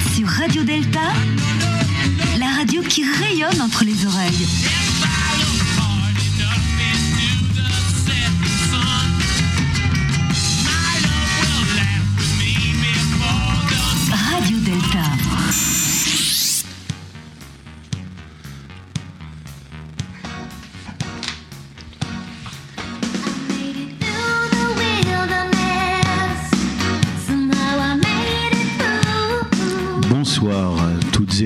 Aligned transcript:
sur 0.00 0.28
Radio 0.28 0.62
Delta, 0.64 1.12
la 2.38 2.46
radio 2.56 2.82
qui 2.82 3.04
rayonne 3.04 3.60
entre 3.60 3.84
les 3.84 4.06
oreilles. 4.06 4.83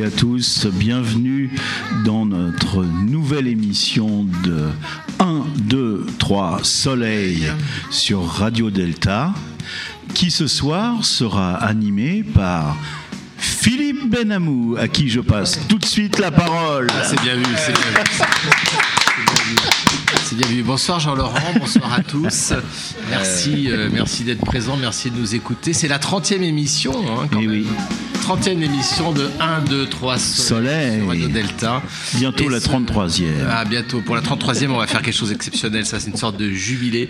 À 0.09 0.11
tous, 0.11 0.67
bienvenue 0.73 1.51
dans 2.05 2.25
notre 2.25 2.83
nouvelle 2.85 3.47
émission 3.47 4.25
de 4.43 4.69
1, 5.19 5.45
2, 5.59 6.07
3 6.19 6.61
Soleil 6.63 7.51
sur 7.91 8.25
Radio 8.27 8.71
Delta, 8.71 9.35
qui 10.15 10.31
ce 10.31 10.47
soir 10.47 11.05
sera 11.05 11.55
animée 11.57 12.23
par 12.23 12.77
Philippe 13.37 14.09
Benamou, 14.09 14.77
à 14.79 14.89
qui 14.89 15.11
je 15.11 15.21
passe 15.21 15.61
tout 15.69 15.79
de 15.79 15.85
suite 15.85 16.19
la 16.19 16.31
parole. 16.31 16.87
Ah, 16.91 17.05
c'est 17.05 17.21
bien 17.21 17.35
vu, 17.37 17.45
c'est 17.67 17.73
bien 17.73 18.03
vu. 18.03 19.57
C'est 20.25 20.37
bien 20.37 20.47
vu. 20.49 20.63
Bonsoir 20.63 21.01
Jean-Laurent, 21.01 21.53
bonsoir 21.61 21.93
à 21.93 22.03
tous. 22.03 22.55
Merci, 23.11 23.71
euh, 23.71 23.91
merci 23.93 24.25
d'être 24.25 24.45
présent, 24.45 24.77
merci 24.81 25.11
de 25.11 25.17
nous 25.19 25.35
écouter. 25.35 25.73
C'est 25.75 25.89
la 25.89 25.99
30e 25.99 26.43
émission, 26.43 26.95
hein, 27.09 27.29
quand 27.31 27.41
Eh 27.43 27.47
même. 27.47 27.51
oui. 27.51 27.67
30e 28.29 28.63
émission 28.63 29.13
de 29.13 29.31
1, 29.41 29.61
2, 29.63 29.87
3 29.87 30.19
Soleil. 30.19 30.99
sur 30.99 31.09
Radio 31.09 31.29
Delta. 31.29 31.83
Bientôt 32.17 32.45
Et 32.45 32.53
la 32.53 32.61
ce- 32.61 32.69
33e. 32.69 33.25
Ah, 33.51 33.65
bientôt. 33.65 34.03
Pour 34.03 34.15
la 34.17 34.21
33e, 34.21 34.71
on 34.71 34.77
va 34.77 34.87
faire 34.87 35.01
quelque 35.01 35.17
chose 35.17 35.31
d'exceptionnel. 35.31 35.87
Ça, 35.87 35.99
c'est 35.99 36.11
une 36.11 36.17
sorte 36.19 36.37
de 36.37 36.51
jubilé. 36.51 37.09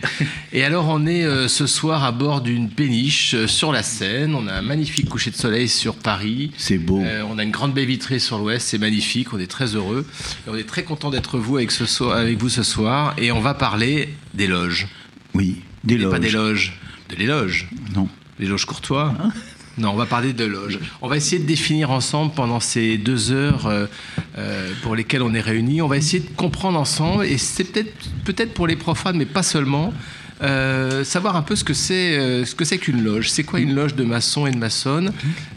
Et 0.52 0.62
alors, 0.62 0.86
on 0.88 1.06
est 1.06 1.24
euh, 1.24 1.48
ce 1.48 1.66
soir 1.66 2.04
à 2.04 2.12
bord 2.12 2.40
d'une 2.40 2.70
péniche 2.70 3.34
euh, 3.34 3.46
sur 3.48 3.72
la 3.72 3.82
Seine. 3.82 4.32
On 4.36 4.46
a 4.46 4.52
un 4.52 4.62
magnifique 4.62 5.08
coucher 5.08 5.32
de 5.32 5.36
soleil 5.36 5.68
sur 5.68 5.96
Paris. 5.96 6.52
C'est 6.56 6.78
beau. 6.78 7.02
Euh, 7.02 7.24
on 7.28 7.38
a 7.38 7.42
une 7.42 7.50
grande 7.50 7.74
baie 7.74 7.84
vitrée 7.84 8.20
sur 8.20 8.38
l'ouest, 8.38 8.68
c'est 8.68 8.78
magnifique, 8.78 9.32
on 9.32 9.40
est 9.40 9.48
très 9.50 9.74
heureux. 9.74 10.06
Et 10.46 10.50
on 10.50 10.56
est 10.56 10.68
très 10.68 10.84
content 10.84 11.10
d'être 11.10 11.36
vous 11.38 11.56
avec, 11.56 11.72
ce 11.72 11.84
so- 11.84 12.10
avec 12.12 12.38
vous 12.38 12.48
ce 12.48 12.62
soir. 12.62 13.14
Et 13.18 13.32
on 13.32 13.40
va 13.40 13.54
parler 13.54 14.14
des 14.34 14.46
loges. 14.46 14.86
Oui, 15.34 15.62
des 15.82 15.96
Et 15.96 16.06
pas 16.06 16.20
des 16.20 16.30
loges. 16.30 16.68
loges, 16.68 16.80
de 17.10 17.16
l'éloge. 17.16 17.68
Non. 17.96 18.08
L'éloge 18.38 18.66
courtois 18.66 19.14
Non, 19.78 19.90
on 19.90 19.96
va 19.96 20.06
parler 20.06 20.32
de 20.32 20.44
loges. 20.44 20.80
On 21.02 21.08
va 21.08 21.16
essayer 21.16 21.40
de 21.40 21.46
définir 21.46 21.90
ensemble 21.90 22.32
pendant 22.34 22.58
ces 22.58 22.98
deux 22.98 23.30
heures 23.30 23.66
euh, 23.66 23.86
euh, 24.36 24.72
pour 24.82 24.96
lesquelles 24.96 25.22
on 25.22 25.32
est 25.34 25.40
réunis. 25.40 25.82
On 25.82 25.88
va 25.88 25.96
essayer 25.96 26.20
de 26.20 26.34
comprendre 26.36 26.78
ensemble, 26.78 27.24
et 27.24 27.38
c'est 27.38 27.64
peut-être 27.64 27.92
peut-être 28.24 28.54
pour 28.54 28.66
les 28.66 28.76
profanes, 28.76 29.16
mais 29.16 29.26
pas 29.26 29.44
seulement, 29.44 29.92
euh, 30.42 31.02
savoir 31.04 31.36
un 31.36 31.42
peu 31.42 31.56
ce 31.56 31.64
que 31.64 31.74
c'est 31.74 32.16
euh, 32.16 32.44
ce 32.44 32.54
que 32.54 32.64
c'est 32.64 32.78
qu'une 32.78 33.02
loge. 33.02 33.30
C'est 33.30 33.44
quoi 33.44 33.60
une 33.60 33.74
loge 33.74 33.94
de 33.94 34.04
maçon 34.04 34.46
et 34.46 34.50
de 34.50 34.58
maçonne? 34.58 35.12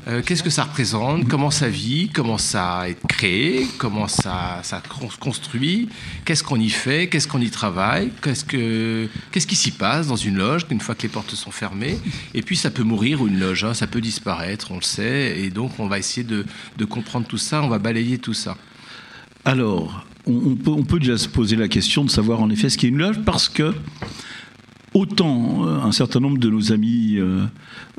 Euh, 0.07 0.21
Qu'est-ce 0.25 0.43
que 0.43 0.49
ça 0.49 0.63
représente? 0.63 1.27
Comment 1.27 1.51
ça 1.51 1.67
vit? 1.69 2.09
Comment 2.09 2.37
ça 2.37 2.87
été 2.89 2.99
créé? 3.07 3.67
Comment 3.77 4.07
ça 4.07 4.59
ça 4.63 4.81
se 4.81 5.17
construit? 5.17 5.89
Qu'est-ce 6.25 6.43
qu'on 6.43 6.59
y 6.59 6.69
fait? 6.69 7.07
Qu'est-ce 7.07 7.27
qu'on 7.27 7.41
y 7.41 7.49
travaille? 7.49 8.11
Qu'est-ce 8.23 8.43
que 8.43 9.07
qu'est-ce 9.31 9.47
qui 9.47 9.55
s'y 9.55 9.71
passe 9.71 10.07
dans 10.07 10.15
une 10.15 10.37
loge 10.37 10.65
une 10.71 10.81
fois 10.81 10.95
que 10.95 11.03
les 11.03 11.09
portes 11.09 11.35
sont 11.35 11.51
fermées? 11.51 11.99
Et 12.33 12.41
puis 12.41 12.57
ça 12.57 12.71
peut 12.71 12.83
mourir 12.83 13.21
ou 13.21 13.27
une 13.27 13.39
loge, 13.39 13.63
hein, 13.63 13.73
ça 13.73 13.87
peut 13.87 14.01
disparaître, 14.01 14.71
on 14.71 14.77
le 14.77 14.81
sait. 14.81 15.39
Et 15.39 15.49
donc 15.49 15.79
on 15.79 15.87
va 15.87 15.99
essayer 15.99 16.23
de, 16.23 16.45
de 16.77 16.85
comprendre 16.85 17.27
tout 17.27 17.37
ça. 17.37 17.61
On 17.61 17.67
va 17.69 17.77
balayer 17.77 18.17
tout 18.17 18.33
ça. 18.33 18.57
Alors, 19.43 20.05
on 20.27 20.55
peut, 20.55 20.69
on 20.71 20.83
peut 20.83 20.99
déjà 20.99 21.17
se 21.17 21.27
poser 21.27 21.55
la 21.55 21.67
question 21.67 22.03
de 22.03 22.09
savoir 22.09 22.41
en 22.41 22.49
effet 22.51 22.69
ce 22.69 22.77
qu'est 22.77 22.87
une 22.87 22.99
loge 22.99 23.19
parce 23.25 23.49
que 23.49 23.73
autant 24.93 25.65
euh, 25.65 25.81
un 25.81 25.91
certain 25.91 26.19
nombre 26.19 26.37
de 26.37 26.49
nos 26.49 26.71
amis 26.71 27.15
euh, 27.17 27.43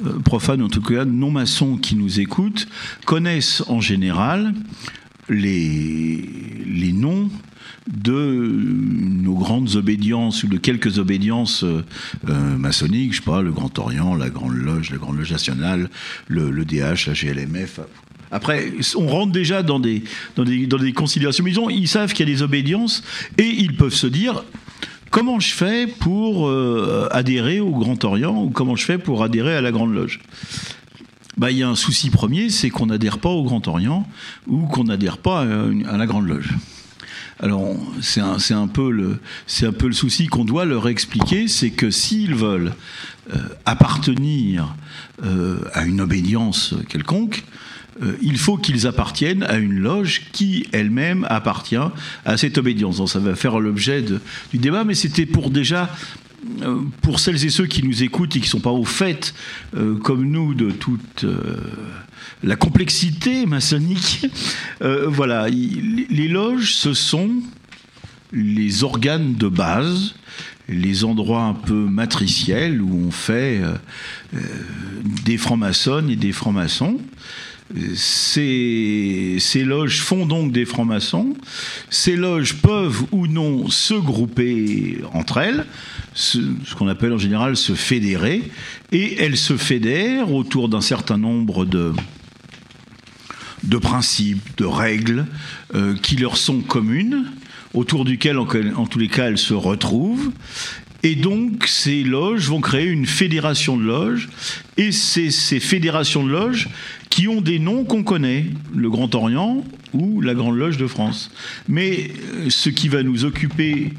euh, 0.05 0.19
profanes, 0.21 0.63
en 0.63 0.69
tout 0.69 0.83
cas 0.83 1.05
non 1.05 1.31
maçons 1.31 1.77
qui 1.77 1.97
nous 1.97 2.21
écoutent, 2.21 2.69
connaissent 3.05 3.63
en 3.69 3.81
général 3.81 4.55
les, 5.29 6.93
noms 6.93 7.31
de 7.91 8.15
nos 9.23 9.35
grandes 9.35 9.77
obédiences 9.77 10.45
ou 10.45 10.47
de 10.47 10.59
quelques 10.59 10.99
obédiences 10.99 11.65
maçonniques, 12.59 13.13
je 13.13 13.19
sais 13.19 13.25
pas, 13.25 13.41
le 13.41 13.51
Grand 13.51 13.77
Orient, 13.79 14.15
la 14.15 14.29
Grande 14.29 14.55
Loge, 14.55 14.91
la 14.91 14.99
Grande 14.99 15.19
Loge 15.19 15.33
Nationale, 15.33 15.89
le, 16.29 16.65
DH, 16.65 17.07
la 17.07 17.15
GLMF. 17.15 17.81
Après, 18.31 18.73
on 18.97 19.07
rentre 19.09 19.33
déjà 19.33 19.63
dans 19.63 19.81
des, 19.81 20.05
dans 20.37 20.45
des, 20.45 20.67
dans 20.67 20.77
des 20.77 20.93
conciliations. 20.93 21.45
Mais 21.45 21.53
ils 21.71 21.89
savent 21.89 22.13
qu'il 22.13 22.29
y 22.29 22.33
a 22.33 22.35
des 22.35 22.43
obédiences 22.43 23.03
et 23.39 23.49
ils 23.49 23.75
peuvent 23.75 23.95
se 23.95 24.07
dire 24.07 24.45
comment 25.13 25.39
je 25.39 25.53
fais 25.53 25.87
pour 25.87 26.49
euh, 26.49 27.07
adhérer 27.13 27.61
au 27.61 27.71
Grand 27.71 28.03
Orient 28.03 28.43
ou 28.43 28.51
comment 28.51 28.75
je 28.75 28.85
fais 28.85 28.99
pour 28.99 29.23
adhérer 29.23 29.55
à 29.55 29.61
la 29.61 29.71
Grande 29.71 29.95
Loge? 29.95 30.21
Bah, 31.37 31.51
il 31.51 31.59
y 31.59 31.63
a 31.63 31.69
un 31.69 31.77
souci 31.77 32.11
premier, 32.11 32.49
c'est 32.51 32.71
qu'on 32.71 32.87
n'adhère 32.87 33.19
pas 33.19 33.29
au 33.29 33.45
Grand 33.45 33.67
Orient 33.69 34.09
ou 34.49 34.67
qu'on 34.67 34.85
n'adhère 34.85 35.19
pas 35.19 35.43
à, 35.43 35.97
la 35.97 36.07
Grande 36.07 36.27
Loge. 36.27 36.55
Alors, 37.41 37.77
c'est 38.01 38.21
un, 38.21 38.39
un, 38.51 38.67
peu 38.69 38.91
le- 38.91 39.19
un 39.63 39.73
peu 39.73 39.87
le 39.87 39.93
souci 39.93 40.27
qu'on 40.27 40.45
doit 40.45 40.65
leur 40.65 40.89
expliquer, 40.89 41.47
c'est 41.47 41.71
que 41.71 41.91
s'ils 41.91 42.35
veulent 42.35 42.73
euh, 43.35 43.39
appartenir 43.67 44.75
euh, 45.25 45.59
à 45.75 45.85
une 45.85 46.01
obédience 46.01 46.75
quelconque, 46.89 47.45
euh, 48.03 48.13
il 48.23 48.39
faut 48.39 48.57
qu'ils 48.57 48.87
appartiennent 48.87 49.43
à 49.43 49.57
une 49.59 49.79
loge 49.81 50.23
qui 50.33 50.67
elle-même 50.73 51.27
appartient 51.29 51.77
à 52.25 52.37
cette 52.37 52.57
obédience. 52.59 52.99
Donc, 52.99 53.09
ça 53.11 53.19
va 53.19 53.35
faire 53.35 53.59
l'objet 53.61 54.03
du 54.03 54.59
débat, 54.59 54.85
mais 54.85 54.95
c'était 54.95 55.27
pour 55.27 55.51
déjà 55.51 55.95
euh, 56.63 56.81
pour 57.03 57.21
celles 57.21 57.45
et 57.45 57.51
ceux 57.51 57.67
qui 57.67 57.83
nous 57.83 58.03
écoutent 58.03 58.35
et 58.35 58.41
qui 58.41 58.47
ne 58.47 58.51
sont 58.51 58.61
pas 58.61 58.71
au 58.73 58.85
fait, 58.85 59.35
euh, 59.77 59.97
comme 59.97 60.25
nous, 60.25 60.55
de 60.55 60.71
toute 60.71 61.27
la 62.43 62.57
complexité 62.57 63.47
maçonnique, 63.47 64.27
voilà, 64.81 65.49
il- 65.49 66.07
les 66.11 66.29
loges, 66.29 66.75
ce 66.75 66.95
sont 66.95 67.31
les 68.33 68.83
organes 68.83 69.35
de 69.35 69.49
base, 69.49 70.15
les 70.69 71.05
endroits 71.05 71.43
un 71.45 71.55
peu 71.55 71.75
matriciels 71.75 72.81
où 72.81 73.07
on 73.07 73.11
fait 73.11 73.61
des 75.25 75.37
francs-maçonnes 75.37 76.11
et 76.11 76.17
des 76.17 76.33
francs-maçons. 76.33 76.99
Ces, 77.95 79.39
loges 79.65 80.01
font 80.01 80.27
donc 80.27 80.53
des 80.53 80.65
francs-maçons. 80.65 81.35
Ces 81.91 82.17
loges 82.17 82.57
peuvent 82.57 83.05
ou 83.13 83.27
non 83.27 83.69
se 83.69 83.95
grouper 83.95 84.99
entre 85.13 85.39
elles, 85.39 85.67
ce, 86.15 86.39
qu'on 86.77 86.89
appelle 86.89 87.13
en 87.13 87.19
général 87.19 87.57
se 87.57 87.75
fédérer, 87.75 88.43
et 88.91 89.23
elles 89.23 89.39
se 89.39 89.57
fédèrent 89.57 90.33
autour 90.33 90.69
d'un 90.69 90.81
certain 90.81 91.17
nombre 91.17 91.65
de, 91.65 91.93
principes, 93.79 94.57
de 94.59 94.65
règles 94.65 95.27
euh, 95.75 95.95
qui 95.97 96.17
leur 96.17 96.37
sont 96.37 96.61
communes, 96.61 97.25
autour 97.75 98.05
duquel, 98.05 98.39
en 98.39 98.87
tous 98.87 98.99
les 98.99 99.09
cas, 99.09 99.29
elles 99.29 99.39
se 99.39 99.55
retrouvent. 99.55 100.31
Et 101.05 101.17
donc, 101.17 101.67
ces 101.67 102.05
loges 102.05 102.49
vont 102.49 102.61
créer 102.61 102.87
une 102.87 103.07
fédération 103.07 103.77
de 103.77 103.83
loges, 103.83 104.29
et 104.77 104.93
c'est 104.93 105.31
ces 105.31 105.59
fédérations 105.59 106.25
de 106.25 106.31
loges 106.31 106.69
qui 107.11 107.27
ont 107.29 107.41
des 107.41 107.59
noms 107.59 107.85
qu'on 107.85 108.05
connaît, 108.05 108.47
le 108.75 108.89
Grand 108.89 109.15
Orient 109.15 109.65
ou 109.93 110.21
la 110.21 110.35
Grande 110.35 110.57
Loge 110.57 110.77
de 110.77 110.87
France. 110.87 111.31
Mais 111.69 112.11
euh, 112.35 112.51
ce 112.51 112.71
qui 112.71 112.89
va 112.89 113.03
nous 113.03 113.25
occuper 113.25 113.93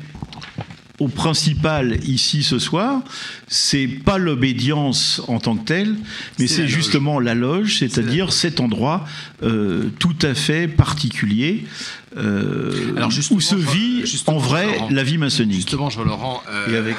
au 0.99 1.07
principal 1.07 1.99
ici 2.05 2.43
ce 2.43 2.59
soir, 2.59 3.01
c'est 3.47 3.87
pas 3.87 4.17
l'obédience 4.17 5.21
en 5.27 5.39
tant 5.39 5.55
que 5.55 5.65
telle, 5.65 5.95
mais 6.39 6.47
C'est 6.47 6.67
justement 6.67 7.19
la 7.19 7.33
loge, 7.33 7.79
c'est-à-dire 7.79 8.31
cet 8.31 8.59
endroit 8.59 9.05
euh, 9.41 9.89
tout 9.99 10.15
à 10.21 10.33
fait 10.35 10.67
particulier 10.67 11.65
euh, 12.17 12.93
Alors, 12.95 13.09
où 13.31 13.41
se 13.41 13.55
vit 13.55 14.03
en 14.27 14.37
vrai 14.37 14.65
Laurent, 14.65 14.89
la 14.91 15.03
vie 15.03 15.17
maçonnique. 15.17 15.55
Justement, 15.55 15.89
Jean-Laurent, 15.89 16.43
euh, 16.49 16.79
avec- 16.79 16.95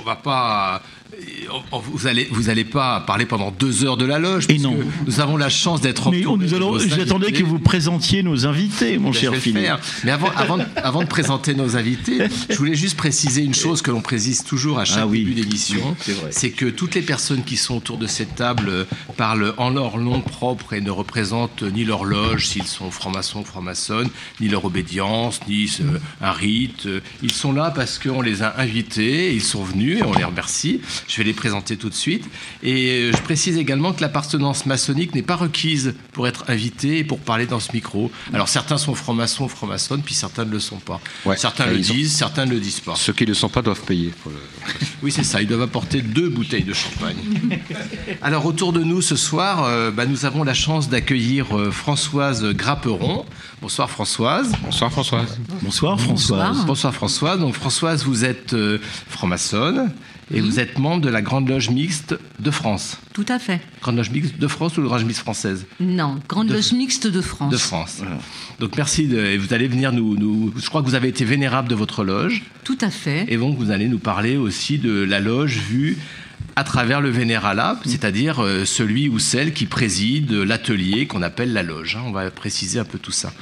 on 0.00 0.04
va 0.04 0.16
pas. 0.16 0.82
Vous 1.92 2.06
allez, 2.06 2.28
vous 2.30 2.48
allez 2.50 2.64
pas 2.64 3.00
parler 3.00 3.26
pendant 3.26 3.50
deux 3.50 3.84
heures 3.84 3.96
de 3.96 4.04
la 4.04 4.18
loge. 4.18 4.46
Et 4.48 4.58
non. 4.58 4.76
Nous 5.06 5.20
avons 5.20 5.36
la 5.36 5.48
chance 5.48 5.80
d'être 5.80 6.10
Mais 6.10 6.26
on 6.26 6.36
nous 6.36 6.54
allons- 6.54 6.78
j'attendais 6.78 7.32
que 7.32 7.42
vous 7.42 7.58
présentiez 7.58 8.22
nos 8.22 8.46
invités, 8.46 8.98
mon 8.98 9.10
Ben, 9.10 9.18
cher 9.20 9.34
Philippe. 9.36 9.62
faire. 9.62 9.78
Mais 10.04 10.10
avant, 10.10 10.30
avant, 10.36 10.58
de- 10.58 10.64
avant 10.76 11.02
de 11.02 11.08
présenter 11.08 11.54
nos 11.54 11.76
invités, 11.76 12.18
je 12.48 12.56
voulais 12.56 12.74
juste 12.74 12.96
préciser 12.96 13.42
une 13.42 13.54
chose 13.54 13.82
que 13.82 13.90
l'on 13.90 14.00
précise 14.00 14.42
toujours 14.44 14.78
à 14.78 14.84
chaque 14.84 15.00
Ah 15.02 15.06
oui. 15.06 15.20
début 15.24 15.34
d'émission. 15.34 15.96
C'est 16.00 16.12
vrai. 16.12 16.28
C'est 16.30 16.50
que 16.50 16.66
toutes 16.66 16.94
les 16.94 17.02
personnes 17.02 17.44
qui 17.44 17.56
sont 17.56 17.76
autour 17.76 17.98
de 17.98 18.06
cette 18.06 18.34
table 18.34 18.68
euh, 18.68 18.84
parlent 19.16 19.54
en 19.58 19.70
leur 19.70 19.98
nom 19.98 20.20
propre 20.20 20.72
et 20.72 20.80
ne 20.80 20.90
représentent 20.90 21.62
ni 21.62 21.84
leur 21.84 22.04
loge, 22.04 22.46
s'ils 22.48 22.66
sont 22.66 22.90
francs-maçons, 22.90 23.44
francs-maçonnes, 23.44 24.08
ni 24.40 24.48
leur 24.48 24.64
obédience, 24.64 25.40
ni 25.48 25.70
un 26.22 26.32
rite. 26.32 26.88
Ils 27.22 27.32
sont 27.32 27.52
là 27.52 27.70
parce 27.74 27.98
qu'on 27.98 28.22
les 28.22 28.42
a 28.42 28.58
invités, 28.60 29.32
ils 29.34 29.42
sont 29.42 29.62
venus 29.64 29.98
et 29.98 30.02
on 30.04 30.12
les 30.12 30.24
remercie. 30.24 30.80
Je 31.08 31.16
vais 31.18 31.24
les 31.24 31.33
présenter 31.34 31.76
tout 31.76 31.88
de 31.90 31.94
suite. 31.94 32.24
Et 32.62 33.10
je 33.14 33.20
précise 33.22 33.56
également 33.58 33.92
que 33.92 34.00
l'appartenance 34.00 34.66
maçonnique 34.66 35.14
n'est 35.14 35.22
pas 35.22 35.36
requise 35.36 35.94
pour 36.12 36.26
être 36.28 36.44
invité 36.48 36.98
et 36.98 37.04
pour 37.04 37.18
parler 37.18 37.46
dans 37.46 37.60
ce 37.60 37.72
micro. 37.72 38.10
Alors 38.32 38.48
certains 38.48 38.78
sont 38.78 38.94
francs-maçons, 38.94 39.48
francs-maçonnes, 39.48 40.02
puis 40.02 40.14
certains 40.14 40.44
ne 40.44 40.50
le 40.50 40.60
sont 40.60 40.78
pas. 40.78 41.00
Ouais. 41.24 41.36
Certains 41.36 41.66
Et 41.66 41.70
le 41.74 41.76
ont- 41.78 41.80
disent, 41.94 42.14
certains 42.14 42.46
ne 42.46 42.50
le 42.52 42.60
disent 42.60 42.80
pas. 42.80 42.94
Ceux 42.96 43.12
qui 43.12 43.24
ne 43.24 43.28
le 43.28 43.34
sont 43.34 43.48
pas 43.48 43.62
doivent 43.62 43.82
payer. 43.82 44.10
pour 44.22 44.32
le- 44.32 44.38
Oui, 45.02 45.12
c'est 45.12 45.24
ça. 45.24 45.42
Ils 45.42 45.48
doivent 45.48 45.62
apporter 45.62 46.00
deux 46.00 46.28
bouteilles 46.28 46.64
de 46.64 46.72
champagne. 46.72 47.16
Alors, 48.22 48.46
autour 48.46 48.72
de 48.72 48.82
nous 48.82 49.02
ce 49.02 49.16
soir, 49.16 49.64
euh, 49.64 49.90
bah, 49.90 50.06
nous 50.06 50.24
avons 50.24 50.44
la 50.44 50.54
chance 50.54 50.88
d'accueillir 50.88 51.56
euh, 51.58 51.70
Françoise 51.70 52.44
Grapperon. 52.54 53.24
Bonsoir 53.60 53.90
Françoise. 53.90 54.52
Bonsoir 54.62 54.90
Françoise. 54.92 55.38
Bonsoir 55.62 56.00
Françoise. 56.00 56.64
Bonsoir 56.66 56.94
Françoise. 56.94 57.38
Donc 57.40 57.54
Françoise, 57.54 58.04
vous 58.04 58.24
êtes 58.24 58.52
euh, 58.54 58.78
franc-maçonne 59.08 59.90
et 60.32 60.40
vous 60.40 60.58
êtes 60.60 60.78
membre 60.78 61.02
de 61.02 61.08
la 61.10 61.22
Grande 61.22 61.48
Loge 61.48 61.70
Mixte 61.70 62.16
de 62.38 62.50
France. 62.50 62.98
Tout 63.12 63.26
à 63.28 63.38
fait. 63.38 63.60
Grande 63.82 63.96
Loge 63.96 64.10
Mixte 64.10 64.38
de 64.38 64.48
France 64.48 64.76
ou 64.78 64.82
Grande 64.82 64.92
Loge 64.98 65.04
Mixte 65.04 65.20
française 65.20 65.66
Non, 65.80 66.18
Grande 66.28 66.48
De- 66.48 66.54
Loge 66.54 66.72
Mixte 66.72 67.06
de 67.06 67.20
France. 67.20 67.52
De 67.52 67.58
France. 67.58 68.02
Donc 68.60 68.76
merci. 68.76 69.06
De, 69.06 69.18
et 69.18 69.36
vous 69.38 69.52
allez 69.52 69.68
venir 69.68 69.92
nous, 69.92 70.16
nous... 70.16 70.52
Je 70.56 70.66
crois 70.68 70.82
que 70.82 70.86
vous 70.86 70.94
avez 70.94 71.08
été 71.08 71.24
vénérable 71.24 71.68
de 71.68 71.74
votre 71.74 72.04
loge. 72.04 72.42
Tout 72.64 72.78
à 72.80 72.90
fait. 72.90 73.26
Et 73.28 73.36
donc, 73.36 73.58
vous 73.58 73.70
allez 73.70 73.88
nous 73.88 73.98
parler 73.98 74.36
aussi 74.36 74.78
de 74.78 75.02
la 75.02 75.20
loge 75.20 75.58
vue 75.58 75.96
à 76.56 76.64
travers 76.64 77.00
le 77.00 77.10
vénéralat, 77.10 77.78
c'est-à-dire 77.84 78.42
euh, 78.42 78.64
celui 78.64 79.08
ou 79.08 79.18
celle 79.18 79.52
qui 79.52 79.66
préside 79.66 80.32
l'atelier 80.32 81.06
qu'on 81.06 81.22
appelle 81.22 81.52
la 81.52 81.62
loge. 81.62 81.96
hein. 81.96 82.04
On 82.06 82.12
va 82.12 82.30
préciser 82.30 82.78
un 82.78 82.84
peu 82.84 82.98
tout 82.98 83.12
ça. 83.12 83.32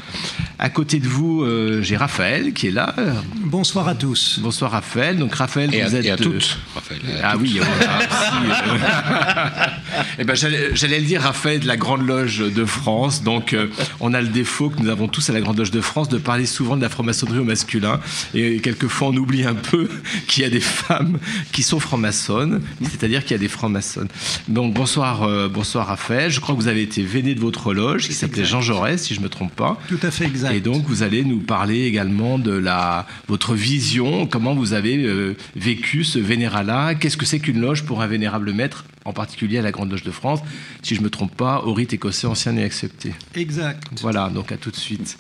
À 0.59 0.71
côté 0.71 0.99
de 0.99 1.07
vous, 1.09 1.43
euh, 1.43 1.83
j'ai 1.83 1.97
Raphaël 1.97 2.53
qui 2.55 2.69
est 2.69 2.71
là. 2.71 2.95
Bonsoir 3.37 3.89
à 3.89 3.95
tous. 3.95 4.39
Bonsoir 4.41 4.71
Raphaël. 4.71 5.19
Donc 5.19 5.35
Raphaël, 5.35 5.75
Et 5.75 5.83
à, 5.83 5.89
vous 5.89 5.97
êtes 5.97 6.07
et 6.07 6.11
à 6.11 6.15
euh, 6.15 6.17
toutes, 6.17 6.59
Raphaël. 6.75 7.01
et 7.07 7.21
à 7.21 7.31
ah 7.31 7.33
toutes. 7.33 7.43
oui, 7.43 7.61
euh, 7.61 7.65
eh 10.19 10.25
ben, 10.25 10.35
j'allais 10.35 11.01
le 11.01 11.05
dire, 11.07 11.23
Raphaël 11.23 11.61
de 11.61 11.67
la 11.67 11.77
Grande 11.77 12.07
Loge 12.07 12.39
de 12.39 12.65
France. 12.65 13.23
Donc, 13.23 13.53
euh, 13.53 13.69
on 14.01 14.15
a 14.15 14.21
le 14.21 14.29
défaut 14.29 14.71
que 14.71 14.81
nous 14.81 14.89
avons 14.89 15.09
tous 15.09 15.29
à 15.31 15.33
la 15.33 15.41
Grande 15.41 15.59
Loge 15.59 15.71
de 15.71 15.81
France 15.81 16.09
de 16.09 16.19
parler 16.19 16.47
souvent 16.47 16.77
de 16.77 16.83
la 16.83 16.89
franc-maçonnerie 16.89 17.39
au 17.41 17.45
masculin. 17.45 18.01
Et 18.35 18.61
quelquefois, 18.61 19.09
on 19.09 19.17
oublie 19.17 19.45
un 19.45 19.55
peu 19.55 19.89
qu'il 20.29 20.43
y 20.43 20.47
a 20.47 20.51
des 20.51 20.61
femmes 20.61 21.19
qui 21.53 21.63
sont 21.63 21.81
francs-maçonnes, 21.81 22.61
c'est-à-dire 23.03 23.23
qu'il 23.23 23.33
y 23.33 23.35
a 23.35 23.39
des 23.39 23.49
francs-maçonnes. 23.49 24.07
Donc, 24.47 24.75
bonsoir, 24.75 25.25
euh, 25.25 25.49
bonsoir 25.49 25.89
Raphaël. 25.89 26.31
Je 26.31 26.39
crois 26.39 26.55
que 26.55 26.61
vous 26.61 26.69
avez 26.69 26.83
été 26.83 27.03
véné 27.03 27.35
de 27.35 27.41
votre 27.41 27.75
loge 27.75 28.07
qui 28.07 28.15
s'appelait 28.15 28.45
Jean 28.45 28.61
Jaurès, 28.61 29.03
si 29.03 29.13
je 29.13 29.19
ne 29.19 29.25
me 29.25 29.29
trompe 29.29 29.53
pas. 29.57 29.77
Tout 29.89 29.99
à 30.05 30.13
fait 30.13 30.25
exact. 30.25 30.55
Et 30.55 30.61
donc, 30.61 30.85
vous 30.87 31.03
allez 31.03 31.25
nous 31.25 31.41
parler 31.41 31.83
également 31.83 32.39
de 32.39 32.53
la, 32.53 33.09
votre 33.27 33.55
vision, 33.55 34.29
comment 34.29 34.55
vous 34.55 34.73
avez 34.73 34.99
euh, 34.99 35.35
vécu 35.57 36.05
ce 36.05 36.21
vénéralat. 36.21 36.95
Qu'est-ce 36.95 37.17
que 37.17 37.27
c'est 37.27 37.41
qu'une 37.41 37.61
loge 37.61 37.83
pour 37.83 38.03
un 38.03 38.07
vénérable 38.07 38.53
maître, 38.53 38.85
en 39.05 39.13
particulier 39.13 39.59
à 39.59 39.63
la 39.63 39.71
Grande 39.73 39.91
Loge 39.91 40.03
de 40.05 40.11
France 40.11 40.41
Si 40.83 40.95
je 40.95 41.01
ne 41.01 41.05
me 41.05 41.11
trompe 41.11 41.35
pas, 41.37 41.63
au 41.65 41.73
rite 41.75 41.93
écossais 41.93 42.27
ancien 42.27 42.57
et 42.57 42.63
accepté. 42.65 43.13
Exact. 43.35 43.83
Voilà, 44.01 44.29
donc 44.29 44.53
à 44.53 44.57
tout 44.57 44.71
de 44.71 44.77
suite. 44.77 45.19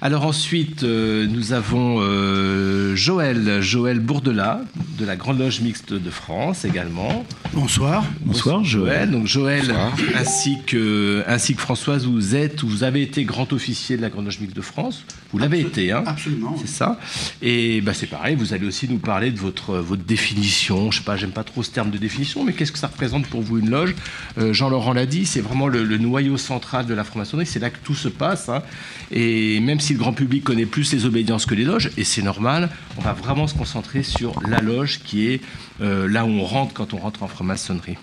Alors 0.00 0.24
ensuite, 0.26 0.82
euh, 0.82 1.26
nous 1.26 1.52
avons 1.52 1.98
euh, 2.00 2.94
Joël, 2.96 3.60
Joël 3.60 4.00
Bourdelat, 4.00 4.60
de 4.98 5.04
la 5.04 5.16
Grande 5.16 5.38
Loge 5.38 5.60
Mixte 5.60 5.92
de 5.92 6.10
France 6.10 6.64
également. 6.64 7.24
Bonsoir. 7.52 8.04
Bonsoir 8.20 8.64
Joël. 8.64 9.10
Donc 9.10 9.26
Joël, 9.26 9.66
Bonsoir. 9.66 9.92
ainsi 10.16 10.58
que, 10.66 11.22
ainsi 11.26 11.54
que 11.54 11.60
Françoise, 11.60 12.06
vous 12.06 12.34
êtes, 12.34 12.62
vous 12.64 12.84
avez 12.84 13.02
été 13.02 13.24
grand 13.24 13.52
officier 13.52 13.96
de 13.96 14.02
la 14.02 14.10
Grande 14.10 14.26
Loge 14.26 14.40
Mixte 14.40 14.56
de 14.56 14.62
France. 14.62 15.04
Vous 15.32 15.38
l'avez 15.38 15.60
été, 15.60 15.92
hein 15.92 16.04
Absolument. 16.06 16.56
c'est 16.60 16.68
ça. 16.68 16.98
Et 17.40 17.80
bah, 17.80 17.94
c'est 17.94 18.06
pareil, 18.06 18.36
vous 18.36 18.52
allez 18.54 18.66
aussi 18.66 18.88
nous 18.88 18.98
parler 18.98 19.30
de 19.30 19.38
votre, 19.38 19.76
votre 19.78 20.02
définition. 20.04 20.90
Je 20.90 20.98
sais 20.98 21.04
pas, 21.04 21.16
j'aime 21.16 21.30
pas 21.32 21.44
trop 21.44 21.62
ce 21.62 21.70
terme 21.70 21.90
de 21.90 21.98
définition, 21.98 22.44
mais 22.44 22.52
qu'est-ce 22.52 22.72
que 22.72 22.78
ça 22.78 22.88
représente 22.88 23.21
pour 23.26 23.42
vous 23.42 23.58
une 23.58 23.70
loge 23.70 23.94
Euh, 24.38 24.52
Jean-Laurent 24.52 24.92
l'a 24.94 25.06
dit, 25.06 25.26
c'est 25.26 25.40
vraiment 25.40 25.68
le, 25.68 25.84
noyau 25.98 26.36
central 26.36 26.86
de 26.86 26.94
la 26.94 27.04
franc-maçonnerie, 27.04 27.46
c'est 27.46 27.58
là 27.58 27.70
que 27.70 27.78
tout 27.84 27.94
se 27.94 28.08
passe. 28.08 28.48
hein. 28.48 28.62
Et 29.10 29.60
même 29.60 29.78
si 29.80 29.92
le 29.92 29.98
grand 29.98 30.14
public 30.14 30.44
connaît 30.44 30.66
plus 30.66 30.92
les 30.92 31.04
obédiences 31.04 31.44
que 31.44 31.54
les 31.54 31.64
loges, 31.64 31.90
et 31.98 32.04
c'est 32.04 32.22
normal, 32.22 32.70
on 32.96 33.02
va 33.02 33.12
vraiment 33.12 33.46
se 33.46 33.54
concentrer 33.54 34.02
sur 34.02 34.40
la 34.48 34.60
loge 34.60 35.00
qui 35.04 35.28
est 35.28 35.40
euh, 35.80 36.08
là 36.08 36.24
où 36.24 36.28
on 36.30 36.44
rentre 36.44 36.72
quand 36.72 36.94
on 36.94 36.98
rentre 36.98 37.22
en 37.22 37.28
franc-maçonnerie. 37.28 37.98